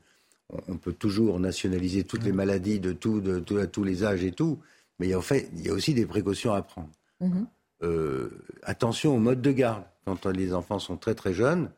on 0.67 0.77
peut 0.77 0.93
toujours 0.93 1.39
nationaliser 1.39 2.03
toutes 2.03 2.23
les 2.23 2.31
maladies 2.31 2.79
de, 2.79 2.93
tout, 2.93 3.19
de, 3.19 3.59
à 3.59 3.67
tous 3.67 3.83
les 3.83 4.03
âges 4.03 4.23
et 4.23 4.31
tout, 4.31 4.59
mais 4.99 5.15
en 5.15 5.21
fait, 5.21 5.49
il 5.55 5.65
y 5.65 5.69
a 5.69 5.73
aussi 5.73 5.93
des 5.93 6.05
précautions 6.05 6.53
à 6.53 6.61
prendre. 6.61 6.89
Mhm. 7.19 7.47
Euh, 7.83 8.29
attention 8.63 9.15
au 9.15 9.19
mode 9.19 9.41
de 9.41 9.51
garde. 9.51 9.83
Quand 10.05 10.27
les 10.27 10.53
enfants 10.53 10.77
sont 10.77 10.97
très 10.97 11.15
très 11.15 11.33
jeunes, 11.33 11.71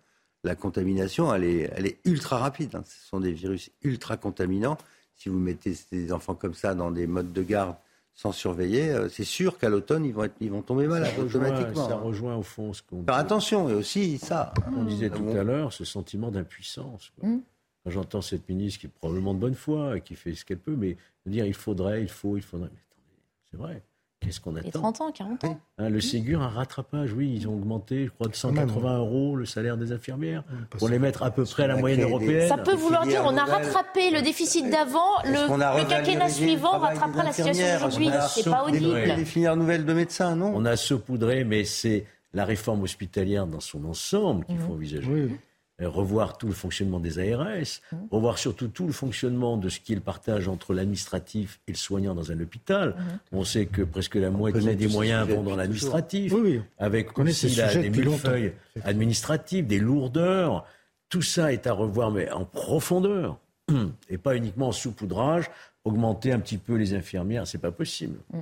la 0.43 0.55
contamination, 0.55 1.33
elle 1.33 1.45
est, 1.45 1.71
elle 1.75 1.87
est 1.87 1.97
ultra 2.03 2.37
rapide. 2.37 2.75
Hein. 2.75 2.83
Ce 2.85 3.07
sont 3.07 3.21
des 3.21 3.31
virus 3.31 3.71
ultra 3.83 4.17
contaminants. 4.17 4.77
Si 5.15 5.29
vous 5.29 5.39
mettez 5.39 5.75
des 5.91 6.11
enfants 6.11 6.35
comme 6.35 6.53
ça 6.53 6.75
dans 6.75 6.91
des 6.91 7.07
modes 7.07 7.31
de 7.31 7.41
garde 7.41 7.75
sans 8.17 8.31
surveiller, 8.31 8.89
euh, 8.89 9.09
c'est 9.09 9.23
sûr 9.23 9.59
qu'à 9.59 9.69
l'automne, 9.69 10.03
ils 10.03 10.11
vont, 10.11 10.23
être, 10.23 10.35
ils 10.41 10.49
vont 10.49 10.63
tomber 10.63 10.87
malades 10.87 11.17
automatiquement. 11.19 11.87
Ça 11.87 11.95
rejoint 11.95 12.35
au 12.35 12.41
fond 12.41 12.73
ce 12.73 12.81
qu'on 12.81 13.03
Faire 13.03 13.13
attention, 13.13 13.69
et 13.69 13.75
aussi 13.75 14.17
ça. 14.17 14.53
On 14.75 14.83
disait 14.83 15.11
tout 15.11 15.29
à 15.29 15.43
l'heure, 15.43 15.71
ce 15.71 15.85
sentiment 15.85 16.31
d'impuissance. 16.31 17.13
Mmh. 17.21 17.37
Quand 17.83 17.91
j'entends 17.91 18.21
cette 18.23 18.49
ministre 18.49 18.81
qui 18.81 18.87
est 18.87 18.89
probablement 18.89 19.35
de 19.35 19.39
bonne 19.39 19.53
foi 19.53 19.97
et 19.97 20.01
qui 20.01 20.15
fait 20.15 20.33
ce 20.33 20.43
qu'elle 20.43 20.57
peut, 20.57 20.75
mais 20.75 20.97
dire 21.27 21.45
il 21.45 21.53
faudrait, 21.53 22.01
il 22.01 22.09
faut, 22.09 22.37
il 22.37 22.43
faudrait. 22.43 22.71
Mais 22.73 22.81
attendez, 22.89 23.21
c'est 23.51 23.57
vrai. 23.57 23.83
Qu'est-ce 24.19 24.41
qu'on 24.41 24.55
attend 24.55 24.71
30 24.71 25.01
ans, 25.01 25.11
40 25.11 25.43
ans. 25.43 25.59
Hein, 25.77 25.89
le 25.89 26.01
Ségur, 26.01 26.41
un 26.41 26.49
rattrapage, 26.49 27.13
oui, 27.13 27.31
ils 27.35 27.47
ont 27.47 27.53
augmenté, 27.53 28.05
je 28.05 28.09
crois, 28.09 28.27
de 28.27 28.35
180 28.35 28.97
euros 28.97 29.35
le 29.35 29.45
salaire 29.45 29.77
des 29.77 29.91
infirmières 29.91 30.43
pour 30.71 30.89
les 30.89 30.99
mettre 30.99 31.23
à 31.23 31.31
peu 31.31 31.43
près 31.43 31.63
à 31.63 31.67
la 31.67 31.77
moyenne 31.77 32.01
européenne. 32.01 32.47
Ça 32.47 32.57
peut 32.57 32.73
vouloir 32.73 33.05
dire 33.05 33.21
on 33.25 33.37
a 33.37 33.45
rattrapé 33.45 34.09
le 34.11 34.21
déficit 34.21 34.69
d'avant, 34.69 35.21
le, 35.23 35.87
quinquennat 35.87 36.29
suivant 36.29 36.79
rattrapera 36.79 37.23
la 37.23 37.31
situation 37.31 37.73
d'aujourd'hui. 37.73 38.09
C'est 38.29 38.49
pas 38.49 38.63
audible. 38.65 38.95
Les 38.95 39.25
filières 39.25 39.55
nouvelles 39.55 39.85
de 39.85 39.93
médecins, 39.93 40.35
non 40.35 40.51
On 40.55 40.65
a 40.65 40.75
saupoudré, 40.75 41.43
mais 41.43 41.63
c'est 41.63 42.05
la 42.33 42.45
réforme 42.45 42.83
hospitalière 42.83 43.47
dans 43.47 43.59
son 43.59 43.85
ensemble 43.85 44.45
qu'il 44.45 44.57
faut 44.57 44.69
mhm. 44.69 44.73
envisager. 44.73 45.29
Euh, 45.79 45.89
revoir 45.89 46.39
tout 46.39 46.47
le 46.47 46.53
fonctionnement 46.53 46.99
des 46.99 47.19
ARS, 47.19 47.81
mmh. 47.91 47.95
revoir 48.09 48.39
surtout 48.39 48.67
tout 48.67 48.87
le 48.87 48.91
fonctionnement 48.91 49.57
de 49.57 49.69
ce 49.69 49.79
qui 49.79 49.91
est 49.91 49.95
le 49.95 50.01
partage 50.01 50.47
entre 50.47 50.73
l'administratif 50.73 51.59
et 51.67 51.71
le 51.71 51.77
soignant 51.77 52.15
dans 52.15 52.31
un 52.31 52.39
hôpital. 52.39 52.95
Mmh. 52.97 53.03
On 53.33 53.43
sait 53.43 53.67
que 53.67 53.83
presque 53.83 54.15
la 54.15 54.31
moitié 54.31 54.73
des 54.73 54.87
moyens 54.87 55.27
vont 55.27 55.43
dans 55.43 55.55
l'administratif, 55.55 56.33
avec 56.79 57.15
aussi 57.19 57.55
des 57.79 57.91
millefeuilles 57.91 58.53
administratives, 58.83 59.67
des 59.67 59.77
lourdeurs. 59.77 60.65
Tout 61.09 61.21
ça 61.21 61.53
est 61.53 61.67
à 61.67 61.73
revoir, 61.73 62.09
mais 62.09 62.31
en 62.31 62.43
profondeur, 62.43 63.37
et 64.09 64.17
pas 64.17 64.35
uniquement 64.35 64.69
en 64.69 64.71
saupoudrage, 64.71 65.45
augmenter 65.85 66.31
un 66.31 66.39
petit 66.39 66.57
peu 66.57 66.73
les 66.73 66.95
infirmières, 66.95 67.45
c'est 67.45 67.59
pas 67.59 67.71
possible. 67.71 68.17
Mmh. 68.33 68.39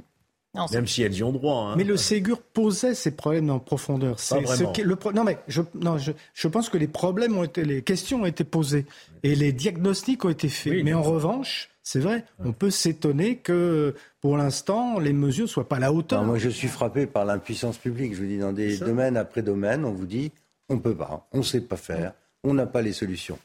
Même 0.72 0.88
si 0.88 1.02
elles 1.02 1.14
y 1.14 1.24
ont 1.24 1.32
droit. 1.32 1.70
Hein. 1.70 1.76
Mais 1.78 1.84
le 1.84 1.98
Ségur 1.98 2.42
posait 2.42 2.96
ces 2.96 3.12
problèmes 3.12 3.50
en 3.50 3.60
profondeur. 3.60 4.20
C'est 4.20 4.46
ce 4.46 4.82
le 4.82 4.98
non, 5.14 5.24
mais 5.24 5.38
je, 5.48 5.62
non, 5.76 5.98
je, 5.98 6.12
je, 6.34 6.48
pense 6.48 6.70
que 6.70 6.78
les 6.78 6.88
problèmes 6.88 7.38
ont 7.38 7.44
été, 7.44 7.64
les 7.64 7.82
questions 7.82 8.22
ont 8.22 8.26
été 8.26 8.44
posées 8.44 8.86
et 9.24 9.36
les 9.36 9.52
diagnostics 9.52 10.24
ont 10.26 10.30
été 10.30 10.50
faits. 10.50 10.84
mais 10.84 10.94
en 10.94 11.02
revanche, 11.02 11.70
c'est 11.84 12.00
vrai, 12.00 12.26
on 12.40 12.52
peut 12.52 12.72
s'étonner 12.72 13.38
que 13.38 13.94
pour 14.20 14.38
l'instant, 14.38 15.00
les 15.00 15.14
mesures 15.14 15.46
ne 15.46 15.50
soient 15.50 15.68
pas 15.68 15.76
à 15.76 15.80
la 15.80 15.94
hauteur. 15.94 16.24
moi, 16.24 16.38
je 16.38 16.50
suis 16.50 16.68
frappé 16.68 17.06
par 17.06 17.26
l'impuissance 17.26 17.78
publique. 17.78 18.16
Je 18.16 18.22
vous 18.22 18.28
dis, 18.28 18.40
dans 18.40 18.54
des 18.54 18.78
domaines 18.78 19.18
après 19.18 19.44
domaines, 19.44 19.86
on 19.86 19.92
vous 19.92 20.08
dit, 20.08 20.32
on 20.70 20.76
ne 20.76 20.80
peut 20.80 20.96
pas, 20.96 21.28
on 21.32 21.40
ne 21.40 21.44
sait 21.44 21.62
pas 21.62 21.78
faire, 21.78 22.14
on 22.44 22.54
n'a 22.54 22.66
pas 22.66 22.82
les 22.82 22.94
solutions. 22.94 23.38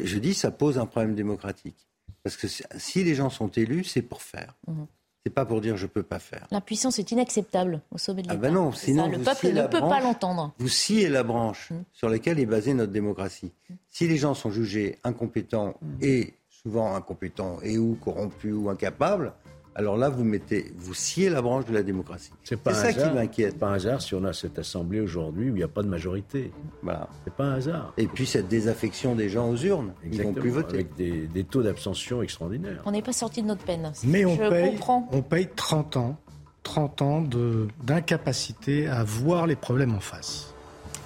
Je 0.00 0.18
dis, 0.18 0.34
ça 0.34 0.50
pose 0.50 0.78
un 0.78 0.86
problème 0.86 1.14
démocratique. 1.14 1.88
Parce 2.22 2.36
que 2.36 2.46
si 2.48 3.04
les 3.04 3.14
gens 3.14 3.28
sont 3.28 3.48
élus, 3.48 3.84
c'est 3.84 4.02
pour 4.02 4.22
faire. 4.22 4.54
Mhm. 4.66 4.86
C'est 5.24 5.32
pas 5.32 5.46
pour 5.46 5.62
dire 5.62 5.76
je 5.76 5.86
peux 5.86 6.02
pas 6.02 6.18
faire. 6.18 6.46
L'impuissance 6.50 6.98
est 6.98 7.10
inacceptable 7.10 7.80
au 7.90 7.96
sommet 7.96 8.22
de 8.22 8.28
ah 8.28 8.34
l'État. 8.34 8.46
Ah 8.46 8.50
ben 8.50 8.54
non, 8.54 8.72
sinon 8.72 9.08
le 9.08 9.18
peuple 9.18 9.52
ne 9.52 9.66
peut 9.66 9.80
pas 9.80 10.00
l'entendre. 10.00 10.52
Vous 10.58 10.68
sciez 10.68 11.08
la 11.08 11.22
branche 11.22 11.70
mhm. 11.70 11.84
sur 11.92 12.10
laquelle 12.10 12.38
est 12.38 12.46
basée 12.46 12.74
notre 12.74 12.92
démocratie. 12.92 13.52
Si 13.88 14.06
les 14.06 14.18
gens 14.18 14.34
sont 14.34 14.50
jugés 14.50 14.98
incompétents 15.02 15.76
mhm. 15.80 15.98
et 16.02 16.34
souvent 16.50 16.94
incompétents 16.94 17.58
et 17.62 17.78
ou 17.78 17.96
corrompus 18.02 18.54
ou 18.54 18.68
incapables, 18.68 19.32
alors 19.76 19.96
là, 19.96 20.08
vous 20.08 20.22
mettez, 20.22 20.72
vous 20.76 20.94
sciez 20.94 21.28
la 21.28 21.42
branche 21.42 21.64
de 21.64 21.74
la 21.74 21.82
démocratie. 21.82 22.30
C'est 22.44 22.62
ça 22.72 22.92
qui 22.92 23.10
m'inquiète. 23.10 23.58
pas 23.58 23.68
un 23.68 23.74
hasard 23.74 24.00
si 24.00 24.14
on 24.14 24.24
a 24.24 24.32
cette 24.32 24.58
assemblée 24.58 25.00
aujourd'hui 25.00 25.50
où 25.50 25.54
il 25.54 25.58
n'y 25.58 25.64
a 25.64 25.68
pas 25.68 25.82
de 25.82 25.88
majorité. 25.88 26.52
Voilà. 26.82 27.08
C'est 27.24 27.34
pas 27.34 27.44
un 27.44 27.54
hasard. 27.54 27.92
Et 27.96 28.06
puis 28.06 28.26
cette 28.26 28.46
désaffection 28.46 29.16
des 29.16 29.28
gens 29.28 29.50
aux 29.50 29.56
urnes, 29.56 29.92
ils 30.04 30.22
vont 30.22 30.32
plus 30.32 30.50
voter. 30.50 30.74
Avec 30.74 30.94
des, 30.94 31.44
taux 31.44 31.62
d'abstention 31.62 32.22
extraordinaires. 32.22 32.82
On 32.86 32.92
n'est 32.92 33.02
pas 33.02 33.12
sorti 33.12 33.42
de 33.42 33.48
notre 33.48 33.64
peine. 33.64 33.92
Mais 34.04 34.24
on 34.24 34.36
paye, 34.36 34.78
on 35.12 35.22
paye 35.22 35.48
30 35.54 35.96
ans, 35.96 36.16
30 36.62 37.02
ans 37.02 37.24
d'incapacité 37.82 38.86
à 38.86 39.02
voir 39.02 39.46
les 39.46 39.56
problèmes 39.56 39.94
en 39.94 40.00
face. 40.00 40.53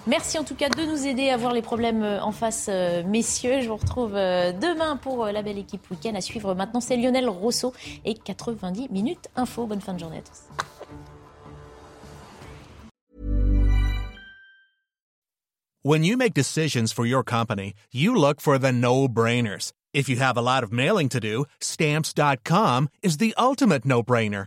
Merci 0.09 0.39
en 0.39 0.45
tout 0.45 0.55
cas 0.55 0.71
de 0.71 0.83
nous 0.87 1.07
aider 1.07 1.29
à 1.29 1.37
voir 1.37 1.53
les 1.53 1.61
problèmes 1.61 2.03
euh, 2.03 2.23
en 2.23 2.33
face, 2.33 2.69
euh, 2.71 3.03
messieurs. 3.05 3.61
Je 3.61 3.69
vous 3.69 3.77
retrouve 3.77 4.17
euh, 4.17 4.53
demain 4.53 4.97
pour 4.97 5.27
la 5.27 5.43
belle 5.43 5.59
équipe 5.59 5.83
week-end. 5.91 6.15
À 6.15 6.23
suivre 6.23 6.55
maintenant, 6.55 6.81
c'est 6.81 6.97
Lionel 6.97 7.29
Rousseau 7.29 7.75
et 8.07 8.15
90 8.15 8.89
minutes 8.91 9.29
info. 9.37 9.67
Bonne 9.67 9.83
fin 9.83 9.93
de 9.93 9.99
journée 9.99 10.17
à 10.17 10.23
tous. 10.23 10.49
When 15.85 16.05
you 16.05 16.17
make 16.17 16.33
decisions 16.33 16.91
for 16.91 17.05
your 17.05 17.23
company, 17.23 17.75
you 17.93 18.15
look 18.15 18.41
for 18.41 18.59
the 18.59 18.73
no-brainers. 18.73 19.73
If 19.93 20.09
you 20.09 20.17
have 20.21 20.39
a 20.39 20.43
lot 20.43 20.65
of 20.65 20.73
mailing 20.73 21.11
to 21.11 21.21
do, 21.21 21.45
stamps.com 21.61 22.89
is 23.03 23.19
the 23.19 23.35
ultimate 23.37 23.85
no-brainer. 23.85 24.47